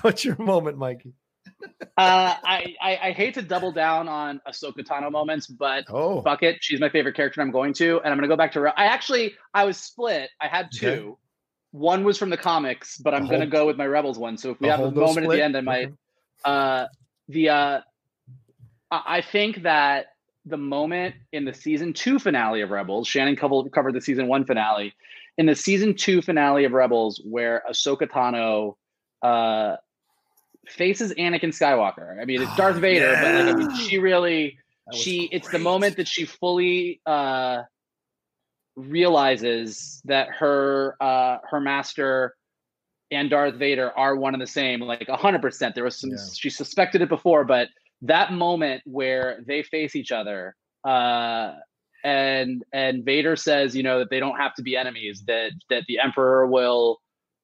what's 0.00 0.24
your 0.24 0.36
moment, 0.38 0.78
Mikey? 0.78 1.12
Uh, 1.96 2.34
I, 2.44 2.74
I, 2.80 2.98
I 3.02 3.12
hate 3.12 3.34
to 3.34 3.42
double 3.42 3.72
down 3.72 4.08
on 4.08 4.40
Ahsoka 4.48 4.78
Tano 4.78 5.10
moments, 5.10 5.46
but 5.46 5.84
oh. 5.88 6.22
fuck 6.22 6.42
it, 6.42 6.58
she's 6.60 6.80
my 6.80 6.88
favorite 6.88 7.14
character. 7.14 7.40
I'm 7.40 7.50
going 7.50 7.72
to, 7.74 8.00
and 8.00 8.08
I'm 8.08 8.18
going 8.18 8.28
to 8.28 8.28
go 8.28 8.36
back 8.36 8.52
to. 8.52 8.60
her. 8.60 8.78
I 8.78 8.86
actually 8.86 9.34
I 9.54 9.64
was 9.64 9.76
split. 9.76 10.30
I 10.40 10.48
had 10.48 10.70
two. 10.72 10.88
Okay. 10.88 11.12
One 11.72 12.04
was 12.04 12.18
from 12.18 12.30
the 12.30 12.36
comics, 12.36 12.98
but 12.98 13.14
I'm 13.14 13.26
going 13.26 13.40
to 13.40 13.46
go 13.46 13.66
with 13.66 13.78
my 13.78 13.86
Rebels 13.86 14.18
one. 14.18 14.36
So 14.36 14.50
if 14.50 14.60
we 14.60 14.68
have 14.68 14.80
a 14.80 14.90
moment 14.90 15.24
split? 15.24 15.24
at 15.24 15.30
the 15.30 15.42
end, 15.42 15.56
I 15.56 15.60
might. 15.62 15.86
Okay. 15.86 15.94
Uh, 16.44 16.86
the 17.28 17.48
uh, 17.48 17.80
I 18.90 19.22
think 19.22 19.62
that 19.62 20.06
the 20.44 20.56
moment 20.56 21.14
in 21.32 21.44
the 21.44 21.54
season 21.54 21.92
two 21.92 22.18
finale 22.18 22.60
of 22.62 22.70
Rebels, 22.70 23.06
Shannon 23.06 23.36
covered, 23.36 23.70
covered 23.72 23.94
the 23.94 24.00
season 24.00 24.26
one 24.28 24.44
finale. 24.44 24.92
In 25.38 25.46
the 25.46 25.54
season 25.54 25.94
two 25.94 26.20
finale 26.20 26.64
of 26.64 26.72
Rebels, 26.72 27.20
where 27.24 27.62
Ahsoka 27.70 28.08
Tano 28.08 28.74
uh, 29.22 29.76
faces 30.68 31.12
Anakin 31.14 31.50
Skywalker. 31.50 32.20
I 32.20 32.24
mean, 32.24 32.42
it's 32.42 32.56
Darth 32.56 32.76
Vader, 32.76 33.12
yeah. 33.12 33.22
but 33.22 33.46
like, 33.46 33.54
I 33.54 33.58
mean, 33.58 33.76
she 33.76 33.98
really, 33.98 34.58
she, 34.92 35.28
great. 35.28 35.30
it's 35.32 35.50
the 35.50 35.58
moment 35.58 35.96
that 35.96 36.08
she 36.08 36.24
fully 36.24 37.00
uh, 37.06 37.62
realizes 38.76 40.02
that 40.04 40.28
her, 40.38 40.96
uh, 41.00 41.38
her 41.50 41.60
master 41.60 42.34
and 43.10 43.30
Darth 43.30 43.54
Vader 43.54 43.90
are 43.96 44.16
one 44.16 44.34
and 44.34 44.42
the 44.42 44.46
same, 44.46 44.80
like 44.80 45.08
hundred 45.08 45.42
percent. 45.42 45.74
There 45.74 45.84
was 45.84 45.98
some, 45.98 46.10
yeah. 46.10 46.16
she 46.34 46.50
suspected 46.50 47.02
it 47.02 47.08
before, 47.08 47.44
but 47.44 47.68
that 48.02 48.32
moment 48.32 48.82
where 48.84 49.42
they 49.46 49.62
face 49.62 49.96
each 49.96 50.12
other, 50.12 50.54
uh, 50.84 51.54
and 52.04 52.64
and 52.72 53.04
Vader 53.04 53.36
says, 53.36 53.76
you 53.76 53.82
know, 53.82 54.00
that 54.00 54.10
they 54.10 54.20
don't 54.20 54.36
have 54.36 54.54
to 54.54 54.62
be 54.62 54.76
enemies, 54.76 55.22
that 55.26 55.52
that 55.70 55.84
the 55.88 56.00
Emperor 56.00 56.46
will 56.46 56.98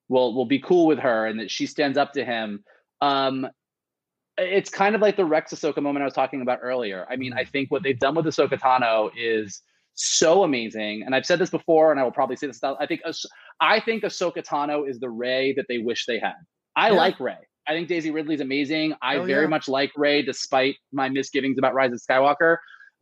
will 0.09 0.34
will 0.34 0.46
be 0.46 0.59
cool 0.59 0.86
with 0.86 0.98
her, 0.98 1.26
and 1.26 1.38
that 1.40 1.50
she 1.50 1.66
stands 1.66 1.96
up 1.96 2.12
to 2.12 2.24
him. 2.24 2.64
Um, 3.00 3.46
it's 4.36 4.70
kind 4.70 4.94
of 4.94 5.00
like 5.00 5.16
the 5.16 5.24
Rex 5.24 5.52
Ahsoka 5.52 5.82
moment 5.82 6.02
I 6.02 6.04
was 6.04 6.14
talking 6.14 6.42
about 6.42 6.61
earlier. 6.62 7.06
I 7.11 7.16
mean, 7.16 7.32
I 7.32 7.44
mm. 7.44 7.50
think 7.50 7.70
what 7.70 7.82
they've 7.82 7.98
done 7.98 8.14
with 8.14 8.24
Ahsoka 8.26 8.59
Tano 8.59 9.11
is 9.16 9.62
so 9.94 10.44
amazing, 10.44 11.02
and 11.04 11.14
I've 11.14 11.26
said 11.26 11.38
this 11.38 11.50
before, 11.50 11.90
and 11.90 12.00
I 12.00 12.04
will 12.04 12.12
probably 12.12 12.36
say 12.36 12.48
this. 12.48 12.61
I 12.62 12.86
think 12.86 13.02
I 13.61 13.80
think 13.80 14.02
Ahsoka 14.02 14.44
Tano 14.44 14.88
is 14.88 14.98
the 14.98 15.11
Rey 15.11 15.54
that 15.54 15.66
they 15.68 15.78
wish 15.78 16.06
they 16.06 16.18
had. 16.18 16.34
I 16.76 16.88
yeah. 16.88 16.94
like 16.96 17.20
Rey. 17.20 17.36
I 17.69 17.73
think 17.73 17.89
Daisy 17.89 18.11
Ridley's 18.11 18.41
amazing. 18.41 18.95
I 19.03 19.16
oh, 19.16 19.25
very 19.25 19.43
yeah. 19.43 19.49
much 19.49 19.69
like 19.69 19.93
Rey, 19.97 20.23
despite 20.23 20.77
my 20.93 21.09
misgivings 21.09 21.59
about 21.59 21.75
Rise 21.75 21.93
of 21.93 22.01
Skywalker. 22.01 22.57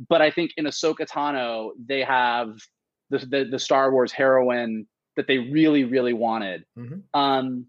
But 0.09 0.21
I 0.21 0.31
think 0.31 0.51
in 0.57 0.65
Ahsoka 0.67 1.09
Tano, 1.09 1.71
they 1.79 2.03
have 2.03 2.59
the, 3.11 3.19
the, 3.19 3.49
the 3.51 3.59
Star 3.59 3.93
Wars 3.93 4.13
heroine 4.13 4.87
that 5.17 5.27
they 5.27 5.39
really, 5.39 5.85
really 5.85 6.13
wanted. 6.13 6.65
Mm-hmm. 6.77 7.19
Um, 7.19 7.67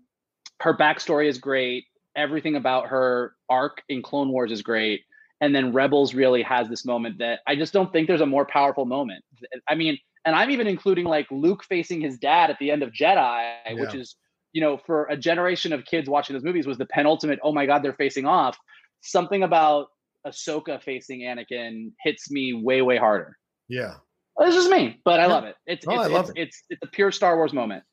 her 0.60 0.76
backstory 0.76 1.28
is 1.28 1.38
great. 1.38 1.86
Everything 2.16 2.56
about 2.56 2.88
her 2.88 3.36
arc 3.48 3.84
in 3.89 4.02
Clone 4.02 4.30
Wars 4.30 4.52
is 4.52 4.62
great. 4.62 5.04
And 5.39 5.56
then 5.56 5.72
Rebels 5.72 6.16
really 6.16 6.41
has 6.41 6.68
this 6.68 6.84
moment 6.84 7.20
that 7.20 7.41
I 7.45 7.56
just 7.56 7.72
don't 7.72 7.93
think 7.93 8.08
there's 8.08 8.22
a 8.22 8.26
more 8.26 8.45
powerful 8.45 8.86
moment. 8.86 9.24
I 9.70 9.76
mean, 9.76 10.00
and 10.26 10.36
I'm 10.36 10.50
even 10.50 10.66
including 10.66 11.06
like 11.06 11.28
Luke 11.30 11.64
facing 11.64 12.02
his 12.02 12.18
dad 12.18 12.50
at 12.50 12.58
the 12.60 12.72
end 12.72 12.82
of 12.82 12.91
Jedi, 12.91 13.54
yeah. 13.68 13.74
which 13.74 13.93
is, 13.93 14.16
you 14.58 14.62
know, 14.62 14.76
for 14.88 15.05
a 15.05 15.16
generation 15.16 15.72
of 15.72 15.86
kids 15.86 16.10
watching 16.10 16.34
those 16.34 16.43
movies 16.43 16.66
was 16.66 16.80
the 16.80 16.88
penultimate, 16.88 17.38
oh 17.43 17.53
my 17.53 17.68
God, 17.68 17.84
they're 17.84 17.93
facing 17.93 18.26
off. 18.26 18.58
Something 19.01 19.43
about 19.43 19.89
Ahsoka 20.26 20.82
facing 20.82 21.20
Anakin 21.20 21.91
hits 22.03 22.32
me 22.32 22.53
way, 22.53 22.82
way 22.82 22.97
harder. 22.97 23.38
Yeah. 23.68 23.97
Well, 24.36 24.49
this 24.49 24.55
is 24.55 24.68
me, 24.68 24.99
but 25.05 25.20
I 25.20 25.28
yeah. 25.28 25.32
love 25.32 25.43
it. 25.43 25.55
It's, 25.68 25.86
oh, 25.88 25.91
it's, 25.91 26.01
I 26.01 26.08
love 26.08 26.30
it's, 26.30 26.39
it. 26.39 26.41
It's, 26.41 26.64
it's 26.72 26.82
a 26.82 26.88
pure 26.88 27.12
Star 27.12 27.36
Wars 27.36 27.53
moment. 27.53 27.84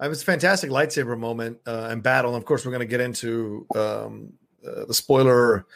It 0.00 0.06
was 0.06 0.22
a 0.22 0.24
fantastic 0.24 0.70
lightsaber 0.70 1.18
moment 1.18 1.58
uh, 1.66 1.88
and 1.90 2.04
battle. 2.04 2.34
And 2.34 2.40
of 2.40 2.46
course, 2.46 2.64
we're 2.64 2.70
going 2.70 2.86
to 2.86 2.96
get 2.96 3.00
into 3.00 3.66
um, 3.74 4.34
uh, 4.64 4.84
the 4.86 4.94
spoiler 4.94 5.66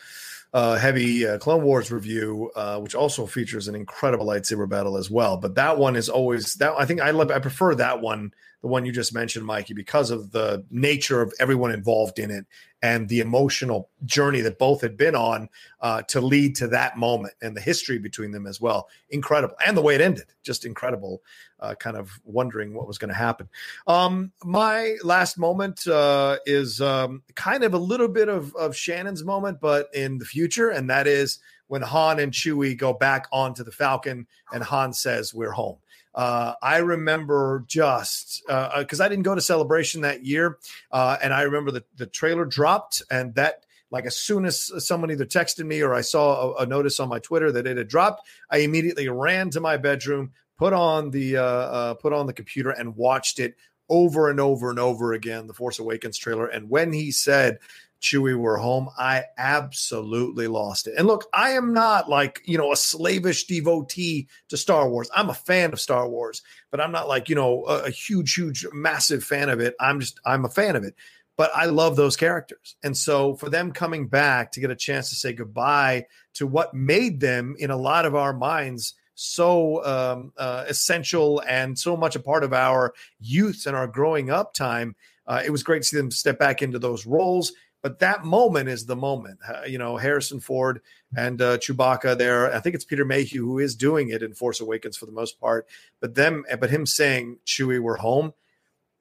uh, 0.52 0.76
heavy 0.76 1.26
uh, 1.26 1.38
Clone 1.38 1.64
Wars 1.64 1.90
review, 1.90 2.52
uh, 2.54 2.78
which 2.78 2.94
also 2.94 3.26
features 3.26 3.66
an 3.66 3.74
incredible 3.74 4.26
lightsaber 4.26 4.68
battle 4.68 4.96
as 4.96 5.10
well. 5.10 5.38
But 5.38 5.56
that 5.56 5.76
one 5.76 5.96
is 5.96 6.08
always 6.08 6.54
that. 6.54 6.72
I 6.78 6.86
think 6.86 7.00
I 7.00 7.10
love. 7.10 7.32
I 7.32 7.40
prefer 7.40 7.74
that 7.74 8.00
one 8.00 8.32
the 8.64 8.68
one 8.68 8.86
you 8.86 8.92
just 8.92 9.12
mentioned, 9.12 9.44
Mikey, 9.44 9.74
because 9.74 10.10
of 10.10 10.32
the 10.32 10.64
nature 10.70 11.20
of 11.20 11.34
everyone 11.38 11.70
involved 11.70 12.18
in 12.18 12.30
it 12.30 12.46
and 12.80 13.10
the 13.10 13.20
emotional 13.20 13.90
journey 14.06 14.40
that 14.40 14.58
both 14.58 14.80
had 14.80 14.96
been 14.96 15.14
on 15.14 15.50
uh, 15.82 16.00
to 16.08 16.22
lead 16.22 16.56
to 16.56 16.68
that 16.68 16.96
moment 16.96 17.34
and 17.42 17.54
the 17.54 17.60
history 17.60 17.98
between 17.98 18.30
them 18.30 18.46
as 18.46 18.62
well. 18.62 18.88
Incredible. 19.10 19.54
And 19.66 19.76
the 19.76 19.82
way 19.82 19.96
it 19.96 20.00
ended, 20.00 20.24
just 20.42 20.64
incredible. 20.64 21.20
Uh, 21.60 21.74
kind 21.74 21.98
of 21.98 22.10
wondering 22.24 22.72
what 22.72 22.86
was 22.86 22.96
going 22.96 23.10
to 23.10 23.14
happen. 23.14 23.50
Um, 23.86 24.32
my 24.42 24.96
last 25.04 25.36
moment 25.36 25.86
uh, 25.86 26.38
is 26.46 26.80
um, 26.80 27.22
kind 27.34 27.64
of 27.64 27.74
a 27.74 27.78
little 27.78 28.08
bit 28.08 28.30
of, 28.30 28.56
of 28.56 28.74
Shannon's 28.74 29.24
moment, 29.24 29.60
but 29.60 29.90
in 29.92 30.16
the 30.16 30.24
future. 30.24 30.70
And 30.70 30.88
that 30.88 31.06
is 31.06 31.38
when 31.66 31.82
Han 31.82 32.18
and 32.18 32.32
Chewie 32.32 32.78
go 32.78 32.94
back 32.94 33.26
onto 33.30 33.62
the 33.62 33.72
Falcon 33.72 34.26
and 34.54 34.62
Han 34.64 34.94
says, 34.94 35.34
We're 35.34 35.52
home. 35.52 35.76
Uh, 36.14 36.54
I 36.62 36.78
remember 36.78 37.64
just 37.66 38.42
because 38.46 39.00
uh, 39.00 39.02
uh 39.02 39.06
I 39.06 39.08
didn't 39.08 39.24
go 39.24 39.34
to 39.34 39.40
celebration 39.40 40.02
that 40.02 40.24
year, 40.24 40.58
uh, 40.92 41.16
and 41.22 41.34
I 41.34 41.42
remember 41.42 41.70
the 41.70 41.84
the 41.96 42.06
trailer 42.06 42.44
dropped, 42.44 43.02
and 43.10 43.34
that 43.34 43.64
like 43.90 44.06
as 44.06 44.16
soon 44.16 44.44
as 44.44 44.70
someone 44.84 45.10
either 45.10 45.24
texted 45.26 45.66
me 45.66 45.80
or 45.80 45.94
I 45.94 46.00
saw 46.00 46.54
a, 46.54 46.62
a 46.62 46.66
notice 46.66 47.00
on 47.00 47.08
my 47.08 47.18
Twitter 47.18 47.50
that 47.52 47.66
it 47.66 47.76
had 47.76 47.88
dropped, 47.88 48.28
I 48.50 48.58
immediately 48.58 49.08
ran 49.08 49.50
to 49.50 49.60
my 49.60 49.76
bedroom, 49.76 50.32
put 50.56 50.72
on 50.72 51.10
the 51.10 51.36
uh, 51.36 51.42
uh, 51.42 51.94
put 51.94 52.12
on 52.12 52.26
the 52.26 52.32
computer, 52.32 52.70
and 52.70 52.96
watched 52.96 53.40
it 53.40 53.56
over 53.88 54.30
and 54.30 54.40
over 54.40 54.70
and 54.70 54.78
over 54.78 55.12
again. 55.14 55.46
The 55.46 55.54
Force 55.54 55.80
Awakens 55.80 56.16
trailer, 56.16 56.46
and 56.46 56.70
when 56.70 56.92
he 56.92 57.10
said 57.10 57.58
Chewie 58.04 58.36
were 58.36 58.56
home, 58.56 58.88
I 58.98 59.24
absolutely 59.38 60.46
lost 60.46 60.86
it. 60.86 60.94
And 60.96 61.06
look, 61.06 61.26
I 61.32 61.50
am 61.50 61.72
not 61.72 62.08
like, 62.08 62.40
you 62.44 62.58
know, 62.58 62.72
a 62.72 62.76
slavish 62.76 63.46
devotee 63.46 64.28
to 64.48 64.56
Star 64.56 64.88
Wars. 64.88 65.10
I'm 65.14 65.30
a 65.30 65.34
fan 65.34 65.72
of 65.72 65.80
Star 65.80 66.08
Wars, 66.08 66.42
but 66.70 66.80
I'm 66.80 66.92
not 66.92 67.08
like, 67.08 67.28
you 67.28 67.34
know, 67.34 67.64
a, 67.66 67.84
a 67.84 67.90
huge, 67.90 68.34
huge, 68.34 68.66
massive 68.72 69.24
fan 69.24 69.48
of 69.48 69.60
it. 69.60 69.74
I'm 69.80 70.00
just, 70.00 70.20
I'm 70.24 70.44
a 70.44 70.50
fan 70.50 70.76
of 70.76 70.84
it. 70.84 70.94
But 71.36 71.50
I 71.54 71.64
love 71.64 71.96
those 71.96 72.16
characters. 72.16 72.76
And 72.84 72.96
so 72.96 73.34
for 73.34 73.50
them 73.50 73.72
coming 73.72 74.06
back 74.06 74.52
to 74.52 74.60
get 74.60 74.70
a 74.70 74.76
chance 74.76 75.08
to 75.08 75.16
say 75.16 75.32
goodbye 75.32 76.06
to 76.34 76.46
what 76.46 76.74
made 76.74 77.18
them 77.18 77.56
in 77.58 77.70
a 77.70 77.76
lot 77.76 78.06
of 78.06 78.14
our 78.14 78.32
minds 78.32 78.94
so 79.14 79.84
um, 79.84 80.32
uh, 80.36 80.64
essential 80.68 81.42
and 81.48 81.78
so 81.78 81.96
much 81.96 82.16
a 82.16 82.20
part 82.20 82.44
of 82.44 82.52
our 82.52 82.94
youth 83.20 83.66
and 83.66 83.76
our 83.76 83.86
growing 83.86 84.30
up 84.30 84.54
time. 84.54 84.94
Uh, 85.26 85.42
it 85.44 85.50
was 85.50 85.62
great 85.62 85.82
to 85.82 85.88
see 85.88 85.96
them 85.96 86.10
step 86.10 86.38
back 86.38 86.62
into 86.62 86.78
those 86.78 87.06
roles. 87.06 87.52
But 87.84 87.98
that 87.98 88.24
moment 88.24 88.70
is 88.70 88.86
the 88.86 88.96
moment. 88.96 89.40
Uh, 89.46 89.64
you 89.66 89.76
know, 89.76 89.98
Harrison 89.98 90.40
Ford 90.40 90.80
and 91.18 91.42
uh, 91.42 91.58
Chewbacca 91.58 92.16
there. 92.16 92.50
I 92.50 92.58
think 92.60 92.74
it's 92.74 92.84
Peter 92.84 93.04
Mayhew 93.04 93.44
who 93.44 93.58
is 93.58 93.76
doing 93.76 94.08
it 94.08 94.22
in 94.22 94.32
Force 94.32 94.58
Awakens 94.62 94.96
for 94.96 95.04
the 95.04 95.12
most 95.12 95.38
part. 95.38 95.66
But 96.00 96.14
them, 96.14 96.46
but 96.58 96.70
him 96.70 96.86
saying 96.86 97.40
Chewie, 97.44 97.78
we're 97.78 97.98
home, 97.98 98.32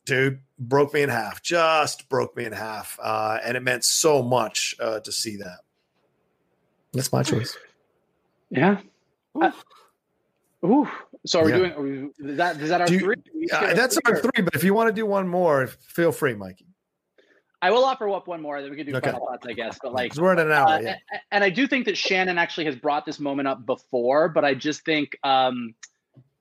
dude, 0.03 0.41
broke 0.59 0.93
me 0.93 1.01
in 1.01 1.07
half. 1.07 1.41
Just 1.41 2.09
broke 2.09 2.35
me 2.35 2.43
in 2.43 2.51
half, 2.51 2.99
uh, 3.01 3.39
and 3.41 3.55
it 3.55 3.61
meant 3.61 3.85
so 3.85 4.21
much 4.21 4.75
uh, 4.81 4.99
to 4.99 5.13
see 5.13 5.37
that. 5.37 5.59
That's 6.91 7.13
my 7.13 7.23
choice. 7.23 7.55
Yeah. 8.49 8.79
Ooh. 9.37 9.53
ooh. 10.65 10.89
So 11.25 11.39
are 11.39 11.45
we 11.45 11.51
yeah. 11.51 11.57
doing? 11.57 11.71
Are 11.71 11.81
we, 11.81 12.31
is 12.31 12.35
that 12.35 12.59
is 12.59 12.67
that 12.67 12.81
our 12.81 12.87
Do 12.87 12.99
three? 12.99 13.15
Uh, 13.49 13.73
that's 13.75 13.97
our 14.03 14.17
three. 14.17 14.43
But 14.43 14.55
if 14.55 14.65
you 14.65 14.73
want 14.73 14.89
to 14.89 14.93
do 14.93 15.05
one 15.05 15.29
more, 15.29 15.67
feel 15.67 16.11
free, 16.11 16.35
Mikey. 16.35 16.65
I 17.63 17.71
will 17.71 17.85
offer 17.85 18.09
up 18.09 18.27
one 18.27 18.41
more, 18.41 18.61
that 18.61 18.69
we 18.69 18.75
can 18.75 18.85
do 18.85 18.93
okay. 18.97 19.11
final 19.11 19.25
thoughts, 19.25 19.47
I 19.47 19.53
guess. 19.53 19.79
But 19.81 19.93
like, 19.93 20.13
we're 20.17 20.33
at 20.33 20.39
an 20.39 20.51
hour, 20.51 20.67
uh, 20.67 20.79
yeah. 20.81 20.95
and 21.31 21.45
I 21.45 21.49
do 21.49 21.65
think 21.65 21.85
that 21.85 21.97
Shannon 21.97 22.37
actually 22.37 22.65
has 22.65 22.75
brought 22.75 23.05
this 23.05 23.21
moment 23.21 23.47
up 23.47 23.65
before, 23.65 24.27
but 24.27 24.43
I 24.43 24.53
just 24.53 24.83
think 24.83 25.17
um, 25.23 25.73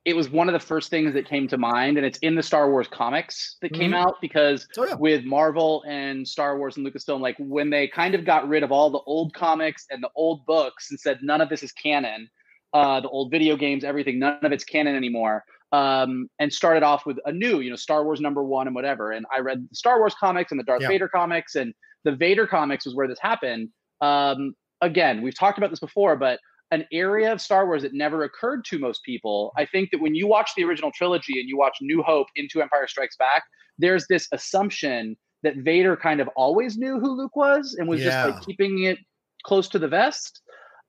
it 0.05 0.17
was 0.17 0.29
one 0.29 0.49
of 0.49 0.53
the 0.53 0.59
first 0.59 0.91
things 0.91 1.15
that 1.15 1.29
came 1.29 1.47
to 1.47 1.57
mind, 1.57 1.97
and 1.97 2.05
it's 2.05 2.19
in 2.19 2.35
the 2.35 2.43
Star 2.43 2.69
Wars 2.69 2.89
comics 2.89 3.57
that 3.63 3.73
came 3.73 3.93
mm-hmm. 3.93 4.05
out 4.05 4.17
because 4.21 4.67
oh, 4.77 4.85
yeah. 4.85 4.95
with 4.97 5.25
Marvel 5.25 5.85
and 5.87 6.27
Star 6.27 6.59
Wars 6.59 6.77
and 6.77 6.85
Lucasfilm, 6.85 7.21
like 7.21 7.37
when 7.39 7.71
they 7.71 7.87
kind 7.87 8.17
of 8.17 8.25
got 8.25 8.49
rid 8.49 8.65
of 8.65 8.73
all 8.73 8.91
the 8.91 9.03
old 9.07 9.33
comics 9.33 9.87
and 9.91 10.03
the 10.03 10.11
old 10.17 10.45
books 10.45 10.91
and 10.91 10.99
said 10.99 11.21
none 11.23 11.41
of 11.41 11.49
this 11.49 11.63
is 11.63 11.71
canon, 11.71 12.29
uh, 12.73 12.99
the 13.01 13.09
old 13.09 13.31
video 13.31 13.57
games, 13.57 13.85
everything, 13.85 14.19
none 14.19 14.39
of 14.43 14.51
it's 14.51 14.65
canon 14.65 14.97
anymore 14.97 15.45
um, 15.73 16.29
and 16.39 16.53
started 16.53 16.83
off 16.83 17.07
with 17.07 17.19
a 17.25 17.33
new, 17.33 17.61
you 17.61 17.71
know, 17.71 17.77
Star 17.77 18.05
Wars 18.05 18.21
number 18.21 18.45
one 18.45 18.67
and 18.67 18.77
whatever. 18.77 19.13
And 19.13 19.27
I 19.35 19.41
read 19.41 19.67
the 19.71 19.75
Star 19.75 19.99
Wars 19.99 20.15
comics 20.19 20.51
and 20.51 20.61
the 20.61 20.65
Darth 20.65 20.83
yeah. 20.83 20.89
Vader 20.89 21.09
comics, 21.09 21.55
and 21.55 21.75
the 22.05 22.13
Vader 22.13 22.47
comics 22.47 22.85
was 22.85 22.95
where 22.95 23.09
this 23.09 23.19
happened. 23.21 23.71
Um, 24.01 24.55
again, 24.81 25.23
we've 25.23 25.39
talked 25.39 25.59
about 25.59 25.71
this 25.71 25.81
before, 25.81 26.17
but 26.17 26.39
an 26.73 26.87
area 26.93 27.31
of 27.31 27.41
Star 27.41 27.67
Wars 27.67 27.83
that 27.83 27.93
never 27.93 28.25
occurred 28.25 28.65
to 28.67 28.79
most 28.79 29.03
people. 29.05 29.53
I 29.57 29.67
think 29.67 29.91
that 29.93 30.01
when 30.01 30.15
you 30.15 30.27
watch 30.27 30.51
the 30.57 30.65
original 30.65 30.91
trilogy 30.95 31.39
and 31.39 31.49
you 31.49 31.57
watch 31.59 31.77
New 31.83 32.03
Hope 32.03 32.27
into 32.35 32.63
Empire 32.63 32.87
Strikes 32.87 33.17
Back, 33.17 33.43
there's 33.79 34.07
this 34.09 34.27
assumption 34.33 35.17
that 35.43 35.57
Vader 35.57 35.97
kind 35.97 36.21
of 36.21 36.29
always 36.37 36.79
knew 36.79 36.99
who 36.99 37.13
Luke 37.13 37.37
was 37.37 37.77
and 37.79 37.89
was 37.89 38.01
yeah. 38.01 38.07
just 38.07 38.35
like 38.35 38.47
keeping 38.47 38.85
it 38.85 38.99
close 39.45 39.69
to 39.69 39.79
the 39.79 39.89
vest. 39.89 40.41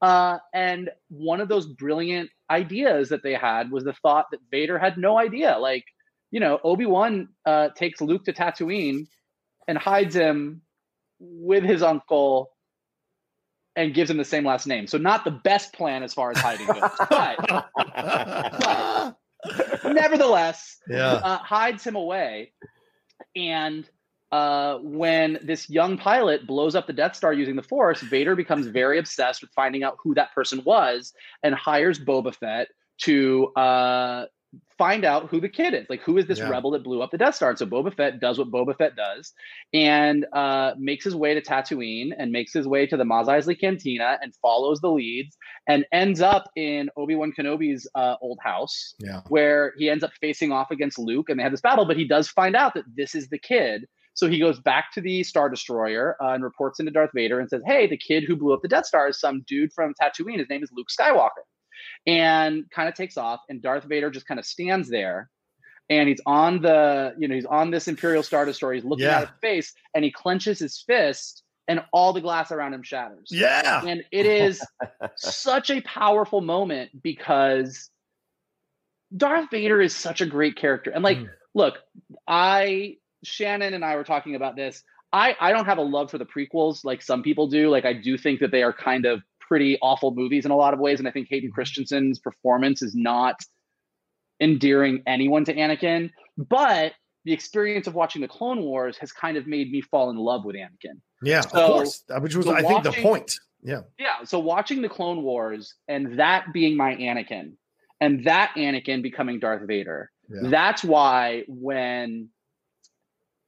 Uh, 0.02 0.38
and 0.54 0.90
one 1.10 1.42
of 1.42 1.48
those 1.48 1.68
brilliant 1.68 2.30
ideas 2.54 3.10
that 3.10 3.24
they 3.24 3.34
had 3.34 3.72
was 3.72 3.84
the 3.84 3.94
thought 3.94 4.28
that 4.32 4.40
Vader 4.52 4.78
had 4.78 4.98
no 4.98 5.18
idea. 5.18 5.58
Like, 5.58 5.86
you 6.32 6.40
know, 6.40 6.60
Obi 6.64 6.86
Wan 6.86 7.30
uh, 7.46 7.70
takes 7.76 8.02
Luke 8.02 8.26
to 8.26 8.34
Tatooine 8.34 9.08
and 9.68 9.78
hides 9.78 10.16
him 10.16 10.62
with 11.20 11.64
his 11.64 11.82
uncle 11.82 12.52
and 13.76 13.94
gives 13.94 14.10
him 14.10 14.18
the 14.18 14.26
same 14.26 14.46
last 14.46 14.68
name. 14.68 14.88
So 14.88 14.98
not 14.98 15.26
the 15.26 15.32
best 15.32 15.74
plan 15.74 16.04
as 16.04 16.14
far 16.14 16.32
as 16.32 16.38
hiding 16.38 16.68
goes, 16.68 16.82
but, 17.10 17.66
but 18.64 19.16
nevertheless, 19.94 20.78
yeah. 20.88 21.14
uh, 21.14 21.38
hides 21.38 21.84
him 21.84 21.96
away. 21.96 22.54
And 23.36 23.90
uh, 24.34 24.80
when 24.82 25.38
this 25.44 25.70
young 25.70 25.96
pilot 25.96 26.48
blows 26.48 26.74
up 26.74 26.88
the 26.88 26.94
Death 26.94 27.16
Star 27.16 27.34
using 27.34 27.56
the 27.56 27.62
Force, 27.62 28.02
Vader 28.02 28.36
becomes 28.36 28.66
very 28.66 28.98
obsessed 28.98 29.42
with 29.42 29.52
finding 29.56 29.84
out 29.84 29.98
who 30.04 30.16
that 30.16 30.34
person 30.34 30.64
was 30.66 31.14
and 31.44 31.54
hires 31.54 32.00
Boba 32.00 32.34
Fett 32.34 32.70
to 33.02 33.54
uh, 33.56 34.26
find 34.76 35.06
out 35.06 35.30
who 35.30 35.40
the 35.40 35.50
kid 35.50 35.76
is. 35.76 35.86
Like, 35.88 36.02
who 36.02 36.18
is 36.18 36.26
this 36.26 36.40
yeah. 36.40 36.50
rebel 36.50 36.72
that 36.72 36.84
blew 36.84 37.04
up 37.04 37.12
the 37.12 37.18
Death 37.20 37.36
Star? 37.36 37.50
And 37.50 37.60
so 37.60 37.68
Boba 37.68 37.96
Fett 37.96 38.20
does 38.20 38.40
what 38.40 38.50
Boba 38.50 38.76
Fett 38.76 38.96
does 38.96 39.34
and 39.72 40.26
uh, 40.34 40.72
makes 40.80 41.06
his 41.06 41.16
way 41.16 41.36
to 41.36 41.42
Tatooine 41.42 42.10
and 42.18 42.32
makes 42.32 42.54
his 42.54 42.68
way 42.68 42.88
to 42.88 42.98
the 42.98 43.06
Mos 43.06 43.28
Eisley 43.28 43.60
Cantina 43.60 44.18
and 44.20 44.34
follows 44.42 44.80
the 44.82 44.90
leads 44.90 45.38
and 45.68 45.86
ends 45.92 46.22
up 46.22 46.50
in 46.56 46.90
Obi 46.98 47.14
Wan 47.14 47.34
Kenobi's 47.38 47.88
uh, 47.94 48.16
old 48.20 48.40
house, 48.42 48.96
yeah. 48.98 49.22
where 49.30 49.74
he 49.78 49.92
ends 49.92 50.04
up 50.04 50.12
facing 50.20 50.52
off 50.52 50.72
against 50.72 50.98
Luke 50.98 51.30
and 51.30 51.38
they 51.38 51.44
have 51.44 51.52
this 51.52 51.62
battle. 51.62 51.86
But 51.86 51.98
he 51.98 52.08
does 52.08 52.28
find 52.30 52.56
out 52.56 52.74
that 52.74 52.86
this 52.98 53.14
is 53.14 53.30
the 53.30 53.38
kid. 53.38 53.86
So 54.14 54.30
he 54.30 54.40
goes 54.40 54.60
back 54.60 54.92
to 54.94 55.02
the 55.02 55.24
Star 55.24 55.50
Destroyer 55.50 56.16
uh, 56.22 56.34
and 56.34 56.44
reports 56.44 56.80
into 56.80 56.92
Darth 56.92 57.12
Vader 57.14 57.40
and 57.40 57.50
says, 57.50 57.64
Hey, 57.66 57.88
the 57.88 57.98
kid 57.98 58.24
who 58.24 58.36
blew 58.36 58.54
up 58.54 58.62
the 58.62 58.68
Death 58.68 58.86
Star 58.86 59.10
is 59.10 59.20
some 59.20 59.44
dude 59.48 59.74
from 59.74 59.94
Tatooine. 60.00 60.38
His 60.40 60.50
name 60.50 60.64
is 60.64 60.72
Luke 60.72 60.90
Skywalker 60.90 61.44
and 62.06 62.70
kind 62.72 62.88
of 62.88 62.96
takes 62.96 63.18
off. 63.18 63.42
And 63.50 63.62
Darth 63.62 63.86
Vader 63.86 64.12
just 64.12 64.28
kind 64.28 64.40
of 64.40 64.46
stands 64.46 64.90
there 64.90 65.30
and 65.90 66.08
he's 66.08 66.22
on 66.26 66.62
the, 66.62 67.14
you 67.18 67.28
know, 67.28 67.36
he's 67.36 67.46
on 67.46 67.72
this 67.72 67.88
Imperial 67.88 68.24
Star 68.24 68.46
Destroyer. 68.46 68.74
He's 68.74 68.86
looking 68.86 69.06
yeah. 69.06 69.22
at 69.22 69.28
his 69.30 69.38
face 69.42 69.74
and 69.94 70.04
he 70.04 70.12
clenches 70.12 70.60
his 70.60 70.84
fist 70.86 71.44
and 71.68 71.84
all 71.92 72.14
the 72.14 72.22
glass 72.22 72.52
around 72.52 72.74
him 72.74 72.84
shatters. 72.84 73.30
Yeah. 73.32 73.84
And 73.86 74.04
it 74.12 74.26
is 74.26 74.62
such 75.16 75.70
a 75.70 75.82
powerful 75.82 76.42
moment 76.42 77.02
because 77.02 77.90
Darth 79.16 79.50
Vader 79.52 79.82
is 79.82 79.96
such 79.96 80.22
a 80.22 80.26
great 80.26 80.56
character. 80.56 80.92
And 80.92 81.04
like, 81.04 81.20
mm. 81.20 81.30
look, 81.54 81.80
I, 82.28 82.98
Shannon 83.24 83.74
and 83.74 83.84
I 83.84 83.96
were 83.96 84.04
talking 84.04 84.36
about 84.36 84.56
this. 84.56 84.84
I, 85.12 85.36
I 85.40 85.52
don't 85.52 85.66
have 85.66 85.78
a 85.78 85.84
love 85.84 86.10
for 86.10 86.18
the 86.18 86.26
prequels 86.26 86.84
like 86.84 87.02
some 87.02 87.22
people 87.22 87.48
do. 87.48 87.70
Like 87.70 87.86
I 87.86 87.94
do 87.94 88.18
think 88.18 88.40
that 88.40 88.52
they 88.52 88.64
are 88.64 88.74
kind 88.74 89.06
of 89.06 89.22
pretty 89.40 89.78
awful 89.82 90.14
movies 90.14 90.46
in 90.46 90.52
a 90.52 90.56
lot 90.56 90.74
of 90.74 90.80
ways. 90.80 91.00
And 91.00 91.08
I 91.08 91.12
think 91.12 91.28
Hayden 91.30 91.50
mm-hmm. 91.50 91.56
Christensen's 91.60 92.20
performance 92.20 92.82
is 92.82 92.96
not 92.96 93.36
endearing 94.42 95.04
anyone 95.06 95.46
to 95.46 95.54
Anakin. 95.54 96.10
But 96.38 96.94
the 97.26 97.34
experience 97.34 97.86
of 97.88 97.94
watching 97.94 98.22
the 98.22 98.28
Clone 98.28 98.62
Wars 98.62 98.98
has 98.98 99.12
kind 99.12 99.38
of 99.38 99.46
made 99.46 99.72
me 99.72 99.82
fall 99.82 100.10
in 100.10 100.18
love 100.18 100.46
with 100.46 100.56
Anakin. 100.56 101.00
Yeah, 101.22 101.42
so, 101.42 101.60
of 101.60 101.72
course. 101.72 102.04
Which 102.20 102.36
was, 102.36 102.46
so 102.46 102.52
I 102.54 102.62
watching, 102.64 102.82
think, 102.84 102.96
the 102.96 103.02
point. 103.04 103.34
Yeah. 103.62 103.82
Yeah. 104.00 104.24
So 104.26 104.40
watching 104.40 104.82
the 104.82 104.90
Clone 104.90 105.22
Wars 105.22 105.76
and 105.88 106.20
that 106.20 106.48
being 106.54 106.76
my 106.76 106.96
Anakin 106.96 107.54
and 108.02 108.26
that 108.26 108.54
Anakin 108.58 109.02
becoming 109.04 109.40
Darth 109.40 109.66
Vader, 109.68 110.12
yeah. 110.28 110.50
that's 110.50 110.84
why 110.84 111.44
when 111.48 112.30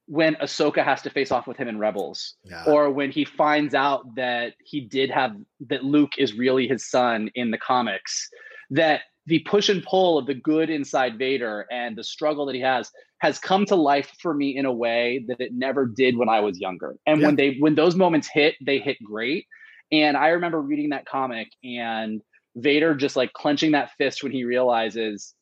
when 0.06 0.36
Ahsoka 0.36 0.84
has 0.84 1.02
to 1.02 1.10
face 1.10 1.32
off 1.32 1.46
with 1.46 1.56
him 1.56 1.68
in 1.68 1.78
Rebels, 1.78 2.34
yeah. 2.44 2.64
or 2.66 2.90
when 2.90 3.10
he 3.10 3.24
finds 3.24 3.74
out 3.74 4.14
that 4.14 4.54
he 4.64 4.80
did 4.80 5.10
have 5.10 5.36
that 5.68 5.84
Luke 5.84 6.12
is 6.18 6.34
really 6.34 6.68
his 6.68 6.88
son 6.88 7.30
in 7.34 7.50
the 7.50 7.58
comics, 7.58 8.28
that 8.70 9.02
the 9.26 9.40
push 9.40 9.68
and 9.68 9.82
pull 9.82 10.18
of 10.18 10.26
the 10.26 10.34
good 10.34 10.70
inside 10.70 11.18
Vader 11.18 11.66
and 11.70 11.96
the 11.96 12.04
struggle 12.04 12.46
that 12.46 12.54
he 12.54 12.60
has 12.60 12.90
has 13.18 13.38
come 13.38 13.66
to 13.66 13.74
life 13.74 14.12
for 14.20 14.32
me 14.32 14.56
in 14.56 14.64
a 14.64 14.72
way 14.72 15.24
that 15.26 15.40
it 15.40 15.52
never 15.52 15.86
did 15.86 16.16
when 16.16 16.28
I 16.28 16.40
was 16.40 16.60
younger. 16.60 16.96
And 17.06 17.20
yeah. 17.20 17.26
when 17.26 17.36
they 17.36 17.56
when 17.58 17.74
those 17.74 17.96
moments 17.96 18.28
hit, 18.32 18.54
they 18.64 18.78
hit 18.78 18.98
great. 19.02 19.46
And 19.90 20.16
I 20.16 20.28
remember 20.28 20.60
reading 20.60 20.90
that 20.90 21.06
comic 21.06 21.48
and 21.64 22.20
Vader 22.54 22.94
just 22.94 23.16
like 23.16 23.32
clenching 23.32 23.72
that 23.72 23.90
fist 23.98 24.22
when 24.22 24.32
he 24.32 24.44
realizes 24.44 25.34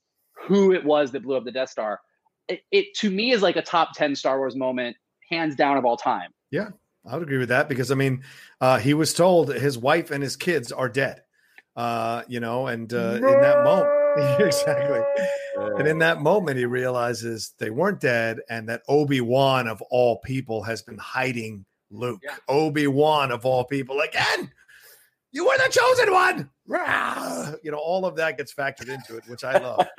who 0.46 0.72
it 0.72 0.84
was 0.84 1.12
that 1.12 1.22
blew 1.22 1.36
up 1.36 1.44
the 1.44 1.52
Death 1.52 1.70
Star 1.70 2.00
it, 2.48 2.60
it 2.70 2.94
to 2.96 3.10
me 3.10 3.32
is 3.32 3.42
like 3.42 3.56
a 3.56 3.62
top 3.62 3.94
10 3.94 4.16
Star 4.16 4.38
Wars 4.38 4.56
moment, 4.56 4.96
hands 5.30 5.56
down 5.56 5.76
of 5.76 5.84
all 5.84 5.96
time. 5.96 6.30
Yeah, 6.50 6.70
I 7.06 7.14
would 7.14 7.22
agree 7.22 7.38
with 7.38 7.48
that 7.48 7.68
because 7.68 7.90
I 7.90 7.94
mean, 7.94 8.24
uh, 8.60 8.78
he 8.78 8.94
was 8.94 9.14
told 9.14 9.52
his 9.52 9.78
wife 9.78 10.10
and 10.10 10.22
his 10.22 10.36
kids 10.36 10.72
are 10.72 10.88
dead. 10.88 11.22
Uh, 11.76 12.22
you 12.28 12.38
know, 12.38 12.68
and 12.68 12.92
uh, 12.92 13.14
in 13.16 13.22
that 13.22 13.64
moment, 13.64 14.40
exactly. 14.40 15.00
And 15.56 15.88
in 15.88 15.98
that 15.98 16.20
moment, 16.20 16.56
he 16.56 16.66
realizes 16.66 17.52
they 17.58 17.70
weren't 17.70 18.00
dead, 18.00 18.38
and 18.48 18.68
that 18.68 18.82
Obi 18.88 19.20
Wan 19.20 19.66
of 19.66 19.82
all 19.90 20.18
people 20.18 20.62
has 20.62 20.82
been 20.82 20.98
hiding 20.98 21.64
Luke. 21.90 22.20
Yeah. 22.22 22.36
Obi 22.48 22.86
Wan 22.86 23.32
of 23.32 23.44
all 23.44 23.64
people 23.64 24.00
again. 24.00 24.52
You 25.32 25.46
were 25.46 25.56
the 25.56 25.68
chosen 25.68 26.12
one 26.12 26.50
you 26.66 27.70
know, 27.70 27.78
all 27.78 28.06
of 28.06 28.16
that 28.16 28.38
gets 28.38 28.54
factored 28.54 28.88
into 28.88 29.16
it, 29.16 29.24
which 29.28 29.44
I 29.44 29.58
love. 29.58 29.86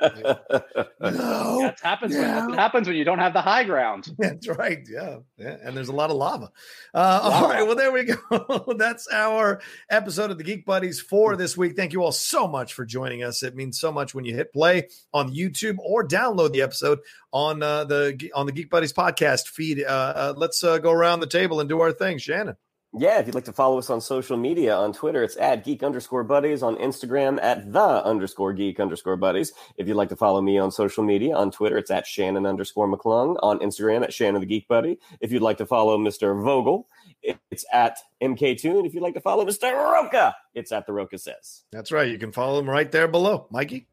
no, 1.00 1.58
that 1.60 1.78
happens. 1.80 2.14
When, 2.14 2.54
happens 2.54 2.88
when 2.88 2.96
you 2.96 3.04
don't 3.04 3.18
have 3.18 3.32
the 3.32 3.40
high 3.40 3.64
ground. 3.64 4.08
That's 4.18 4.48
right. 4.48 4.80
Yeah, 4.88 5.18
yeah. 5.36 5.56
And 5.62 5.76
there's 5.76 5.88
a 5.88 5.92
lot 5.92 6.10
of 6.10 6.16
lava. 6.16 6.50
Uh, 6.92 7.20
all 7.22 7.48
right. 7.48 7.62
Well, 7.62 7.76
there 7.76 7.92
we 7.92 8.04
go. 8.04 8.74
That's 8.78 9.06
our 9.12 9.60
episode 9.90 10.30
of 10.30 10.38
the 10.38 10.44
Geek 10.44 10.66
Buddies 10.66 11.00
for 11.00 11.36
this 11.36 11.56
week. 11.56 11.76
Thank 11.76 11.92
you 11.92 12.02
all 12.02 12.12
so 12.12 12.48
much 12.48 12.74
for 12.74 12.84
joining 12.84 13.22
us. 13.22 13.42
It 13.42 13.54
means 13.54 13.78
so 13.78 13.92
much 13.92 14.14
when 14.14 14.24
you 14.24 14.34
hit 14.34 14.52
play 14.52 14.88
on 15.12 15.34
YouTube 15.34 15.76
or 15.78 16.06
download 16.06 16.52
the 16.52 16.62
episode 16.62 16.98
on 17.32 17.62
uh, 17.62 17.84
the 17.84 18.30
on 18.34 18.46
the 18.46 18.52
Geek 18.52 18.70
Buddies 18.70 18.92
podcast 18.92 19.48
feed. 19.48 19.84
Uh, 19.84 20.12
uh 20.16 20.34
let's 20.36 20.64
uh, 20.64 20.78
go 20.78 20.90
around 20.90 21.20
the 21.20 21.26
table 21.26 21.60
and 21.60 21.68
do 21.68 21.80
our 21.80 21.92
thing, 21.92 22.18
Shannon. 22.18 22.56
Yeah, 22.98 23.18
if 23.18 23.26
you'd 23.26 23.34
like 23.34 23.44
to 23.44 23.52
follow 23.52 23.76
us 23.76 23.90
on 23.90 24.00
social 24.00 24.38
media, 24.38 24.74
on 24.74 24.94
Twitter, 24.94 25.22
it's 25.22 25.36
at 25.36 25.64
geek 25.64 25.82
underscore 25.82 26.24
buddies, 26.24 26.62
on 26.62 26.76
Instagram 26.76 27.38
at 27.42 27.70
the 27.70 27.78
underscore 27.78 28.54
geek 28.54 28.80
underscore 28.80 29.18
buddies. 29.18 29.52
If 29.76 29.86
you'd 29.86 29.98
like 29.98 30.08
to 30.08 30.16
follow 30.16 30.40
me 30.40 30.56
on 30.56 30.70
social 30.70 31.04
media, 31.04 31.36
on 31.36 31.50
Twitter, 31.50 31.76
it's 31.76 31.90
at 31.90 32.06
Shannon 32.06 32.46
underscore 32.46 32.88
McClung, 32.88 33.36
on 33.42 33.58
Instagram 33.58 34.02
at 34.02 34.14
Shannon 34.14 34.40
the 34.40 34.46
Geek 34.46 34.66
Buddy. 34.66 34.98
If 35.20 35.30
you'd 35.30 35.42
like 35.42 35.58
to 35.58 35.66
follow 35.66 35.98
Mr. 35.98 36.42
Vogel, 36.42 36.88
it's 37.22 37.66
at 37.70 37.98
MK 38.22 38.58
Toon. 38.58 38.86
If 38.86 38.94
you'd 38.94 39.02
like 39.02 39.14
to 39.14 39.20
follow 39.20 39.44
Mr. 39.44 39.74
Rocha, 39.74 40.34
it's 40.54 40.72
at 40.72 40.86
the 40.86 40.94
Rocha 40.94 41.18
Says. 41.18 41.64
That's 41.72 41.92
right. 41.92 42.10
You 42.10 42.18
can 42.18 42.32
follow 42.32 42.58
him 42.58 42.70
right 42.70 42.90
there 42.90 43.08
below. 43.08 43.46
Mikey? 43.50 43.88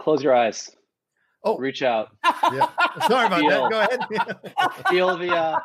Close 0.00 0.22
your 0.22 0.36
eyes. 0.36 0.70
Oh, 1.42 1.58
reach 1.58 1.82
out. 1.82 2.10
Yeah. 2.24 2.68
Sorry 3.08 3.26
about 3.26 3.40
feel, 3.40 3.68
that. 3.68 3.70
Go 3.70 3.80
ahead. 3.80 4.84
feel 4.88 5.16
the 5.16 5.36
uh, 5.36 5.60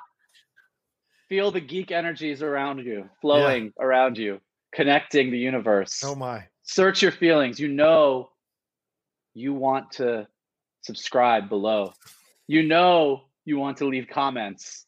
feel 1.33 1.49
the 1.49 1.59
geek 1.59 1.91
energies 1.91 2.43
around 2.43 2.85
you, 2.85 3.09
flowing 3.19 3.65
yeah. 3.65 3.83
around 3.83 4.19
you, 4.19 4.39
connecting 4.71 5.31
the 5.31 5.37
universe. 5.39 6.03
Oh 6.05 6.13
my. 6.13 6.43
Search 6.61 7.01
your 7.01 7.11
feelings. 7.11 7.59
You 7.59 7.69
know 7.69 8.29
you 9.33 9.55
want 9.55 9.89
to 9.93 10.27
subscribe 10.81 11.49
below. 11.49 11.93
You 12.45 12.61
know 12.61 13.23
you 13.45 13.57
want 13.57 13.77
to 13.77 13.87
leave 13.87 14.07
comments. 14.07 14.85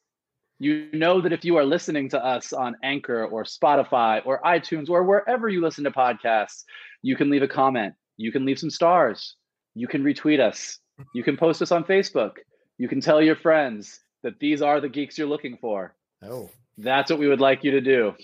You 0.59 0.87
know 0.93 1.19
that 1.19 1.33
if 1.33 1.43
you 1.43 1.57
are 1.57 1.65
listening 1.65 2.09
to 2.09 2.23
us 2.23 2.53
on 2.53 2.75
Anchor 2.83 3.25
or 3.25 3.43
Spotify 3.43 4.21
or 4.23 4.39
iTunes 4.45 4.87
or 4.87 5.03
wherever 5.03 5.49
you 5.49 5.61
listen 5.61 5.83
to 5.85 5.91
podcasts, 5.91 6.63
you 7.01 7.15
can 7.15 7.31
leave 7.31 7.41
a 7.41 7.47
comment. 7.47 7.95
You 8.17 8.31
can 8.31 8.45
leave 8.45 8.59
some 8.59 8.69
stars. 8.69 9.35
You 9.73 9.87
can 9.87 10.03
retweet 10.03 10.39
us. 10.39 10.77
You 11.15 11.23
can 11.23 11.37
post 11.37 11.63
us 11.63 11.71
on 11.71 11.85
Facebook. 11.85 12.33
You 12.77 12.87
can 12.87 13.01
tell 13.01 13.19
your 13.19 13.35
friends 13.35 13.99
that 14.21 14.39
these 14.39 14.61
are 14.61 14.79
the 14.79 14.89
geeks 14.89 15.17
you're 15.17 15.27
looking 15.27 15.57
for. 15.59 15.95
Oh, 16.27 16.49
that's 16.77 17.09
what 17.09 17.19
we 17.19 17.27
would 17.27 17.41
like 17.41 17.63
you 17.63 17.71
to 17.71 17.81
do. 17.81 18.15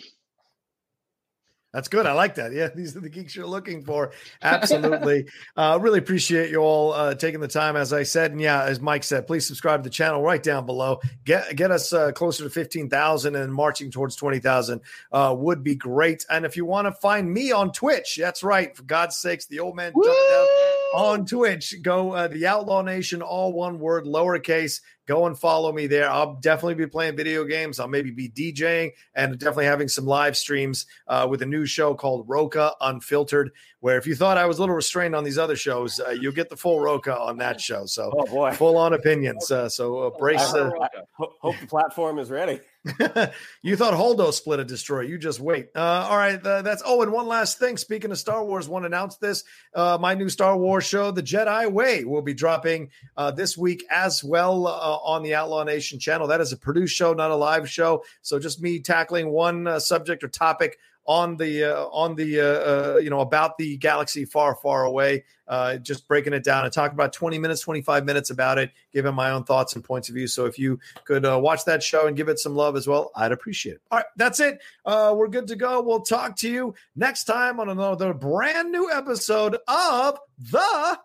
That's 1.73 1.87
good. 1.87 2.05
I 2.05 2.11
like 2.11 2.35
that. 2.35 2.51
Yeah, 2.51 2.67
these 2.75 2.97
are 2.97 2.99
the 2.99 3.09
geeks 3.09 3.33
you're 3.33 3.47
looking 3.47 3.81
for. 3.81 4.11
Absolutely. 4.41 5.27
uh, 5.55 5.79
really 5.81 5.99
appreciate 5.99 6.51
you 6.51 6.57
all 6.57 6.91
uh, 6.91 7.15
taking 7.15 7.39
the 7.39 7.47
time, 7.47 7.77
as 7.77 7.93
I 7.93 8.03
said. 8.03 8.31
And 8.31 8.41
yeah, 8.41 8.63
as 8.63 8.81
Mike 8.81 9.05
said, 9.05 9.25
please 9.25 9.47
subscribe 9.47 9.81
to 9.81 9.89
the 9.89 9.93
channel 9.93 10.21
right 10.21 10.43
down 10.43 10.65
below. 10.65 10.99
Get 11.23 11.55
get 11.55 11.71
us 11.71 11.93
uh, 11.93 12.11
closer 12.11 12.43
to 12.43 12.49
15,000 12.49 13.35
and 13.37 13.53
marching 13.53 13.89
towards 13.89 14.17
20,000 14.17 14.81
uh, 15.13 15.33
would 15.37 15.63
be 15.63 15.75
great. 15.75 16.25
And 16.29 16.45
if 16.45 16.57
you 16.57 16.65
want 16.65 16.87
to 16.87 16.91
find 16.91 17.31
me 17.31 17.53
on 17.53 17.71
Twitch, 17.71 18.17
that's 18.17 18.43
right. 18.43 18.75
For 18.75 18.83
God's 18.83 19.15
sakes, 19.15 19.45
the 19.45 19.61
old 19.61 19.77
man 19.77 19.93
jumped 19.93 20.09
out 20.09 20.47
on 20.93 21.25
Twitch. 21.25 21.75
Go 21.81 22.11
uh, 22.11 22.27
the 22.27 22.47
Outlaw 22.47 22.81
Nation, 22.81 23.21
all 23.21 23.53
one 23.53 23.79
word, 23.79 24.03
lowercase 24.03 24.81
Go 25.11 25.25
and 25.25 25.37
follow 25.37 25.73
me 25.73 25.87
there. 25.87 26.09
I'll 26.09 26.35
definitely 26.35 26.75
be 26.75 26.87
playing 26.87 27.17
video 27.17 27.43
games. 27.43 27.81
I'll 27.81 27.89
maybe 27.89 28.11
be 28.11 28.29
DJing 28.29 28.93
and 29.13 29.37
definitely 29.37 29.65
having 29.65 29.89
some 29.89 30.05
live 30.05 30.37
streams 30.37 30.85
uh, 31.09 31.27
with 31.29 31.41
a 31.41 31.45
new 31.45 31.65
show 31.65 31.93
called 31.93 32.29
Rocha 32.29 32.71
Unfiltered. 32.79 33.51
Where 33.81 33.97
if 33.97 34.07
you 34.07 34.15
thought 34.15 34.37
I 34.37 34.45
was 34.45 34.59
a 34.59 34.61
little 34.61 34.75
restrained 34.75 35.13
on 35.13 35.25
these 35.25 35.37
other 35.37 35.57
shows, 35.57 35.99
uh, 35.99 36.11
you'll 36.11 36.31
get 36.31 36.49
the 36.49 36.55
full 36.55 36.79
Rocha 36.79 37.19
on 37.19 37.35
that 37.39 37.59
show. 37.67 37.85
So, 37.87 38.09
oh 38.15 38.25
boy, 38.25 38.53
full 38.53 38.77
on 38.77 38.93
opinions. 38.93 39.51
Uh, 39.51 39.67
so 39.67 39.97
uh, 39.97 40.09
brace. 40.17 40.53
Uh, 40.53 40.71
hope 41.17 41.59
the 41.59 41.67
platform 41.67 42.17
is 42.17 42.31
ready. 42.31 42.61
you 43.61 43.75
thought 43.75 43.93
Holdo 43.93 44.33
split 44.33 44.59
a 44.59 44.65
destroy. 44.65 45.01
You 45.01 45.19
just 45.19 45.39
wait. 45.39 45.69
Uh, 45.75 46.07
all 46.09 46.17
right, 46.17 46.43
uh, 46.43 46.63
that's. 46.63 46.81
Oh, 46.83 47.03
and 47.03 47.11
one 47.11 47.27
last 47.27 47.59
thing. 47.59 47.77
Speaking 47.77 48.11
of 48.11 48.17
Star 48.17 48.43
Wars, 48.43 48.67
want 48.67 48.83
to 48.83 48.87
announce 48.87 49.17
this. 49.17 49.43
Uh, 49.75 49.97
my 50.01 50.15
new 50.15 50.29
Star 50.29 50.57
Wars 50.57 50.83
show, 50.83 51.11
The 51.11 51.21
Jedi 51.21 51.71
Way, 51.71 52.05
will 52.05 52.23
be 52.23 52.33
dropping 52.33 52.89
uh, 53.17 53.29
this 53.31 53.55
week 53.55 53.85
as 53.91 54.23
well 54.23 54.65
uh, 54.65 54.97
on 55.03 55.23
the 55.23 55.35
Outlaw 55.35 55.63
Nation 55.63 55.99
channel. 55.99 56.27
That 56.27 56.41
is 56.41 56.51
a 56.51 56.57
produced 56.57 56.95
show, 56.95 57.13
not 57.13 57.31
a 57.31 57.35
live 57.35 57.69
show. 57.69 58.03
So 58.21 58.39
just 58.39 58.61
me 58.61 58.79
tackling 58.79 59.29
one 59.29 59.67
uh, 59.67 59.79
subject 59.79 60.23
or 60.23 60.27
topic 60.27 60.77
on 61.05 61.35
the 61.37 61.63
uh, 61.63 61.85
on 61.85 62.15
the 62.15 62.39
uh, 62.39 62.45
uh, 62.45 62.97
you 62.97 63.09
know 63.09 63.21
about 63.21 63.57
the 63.57 63.77
galaxy 63.77 64.23
far 64.23 64.55
far 64.55 64.85
away 64.85 65.23
uh, 65.47 65.77
just 65.77 66.07
breaking 66.07 66.33
it 66.33 66.43
down. 66.43 66.63
And 66.63 66.73
talk 66.73 66.93
about 66.93 67.11
20 67.11 67.39
minutes 67.39 67.61
25 67.61 68.05
minutes 68.05 68.29
about 68.29 68.57
it 68.57 68.71
giving 68.93 69.13
my 69.13 69.31
own 69.31 69.43
thoughts 69.43 69.75
and 69.75 69.83
points 69.83 70.09
of 70.09 70.15
view. 70.15 70.27
So 70.27 70.45
if 70.45 70.59
you 70.59 70.79
could 71.03 71.25
uh, 71.25 71.39
watch 71.41 71.65
that 71.65 71.81
show 71.83 72.07
and 72.07 72.15
give 72.15 72.29
it 72.29 72.39
some 72.39 72.55
love 72.55 72.75
as 72.75 72.87
well 72.87 73.11
i'd 73.15 73.31
appreciate 73.31 73.73
it. 73.73 73.81
All 73.91 73.97
right 73.97 74.05
that's 74.15 74.39
it. 74.39 74.59
Uh, 74.85 75.13
we're 75.17 75.27
good 75.27 75.47
to 75.47 75.55
go. 75.55 75.81
We'll 75.81 76.01
talk 76.01 76.35
to 76.37 76.49
you 76.49 76.75
next 76.95 77.25
time 77.25 77.59
on 77.59 77.69
another 77.69 78.13
brand 78.13 78.71
new 78.71 78.91
episode 78.91 79.57
of 79.67 80.19
the 80.37 80.99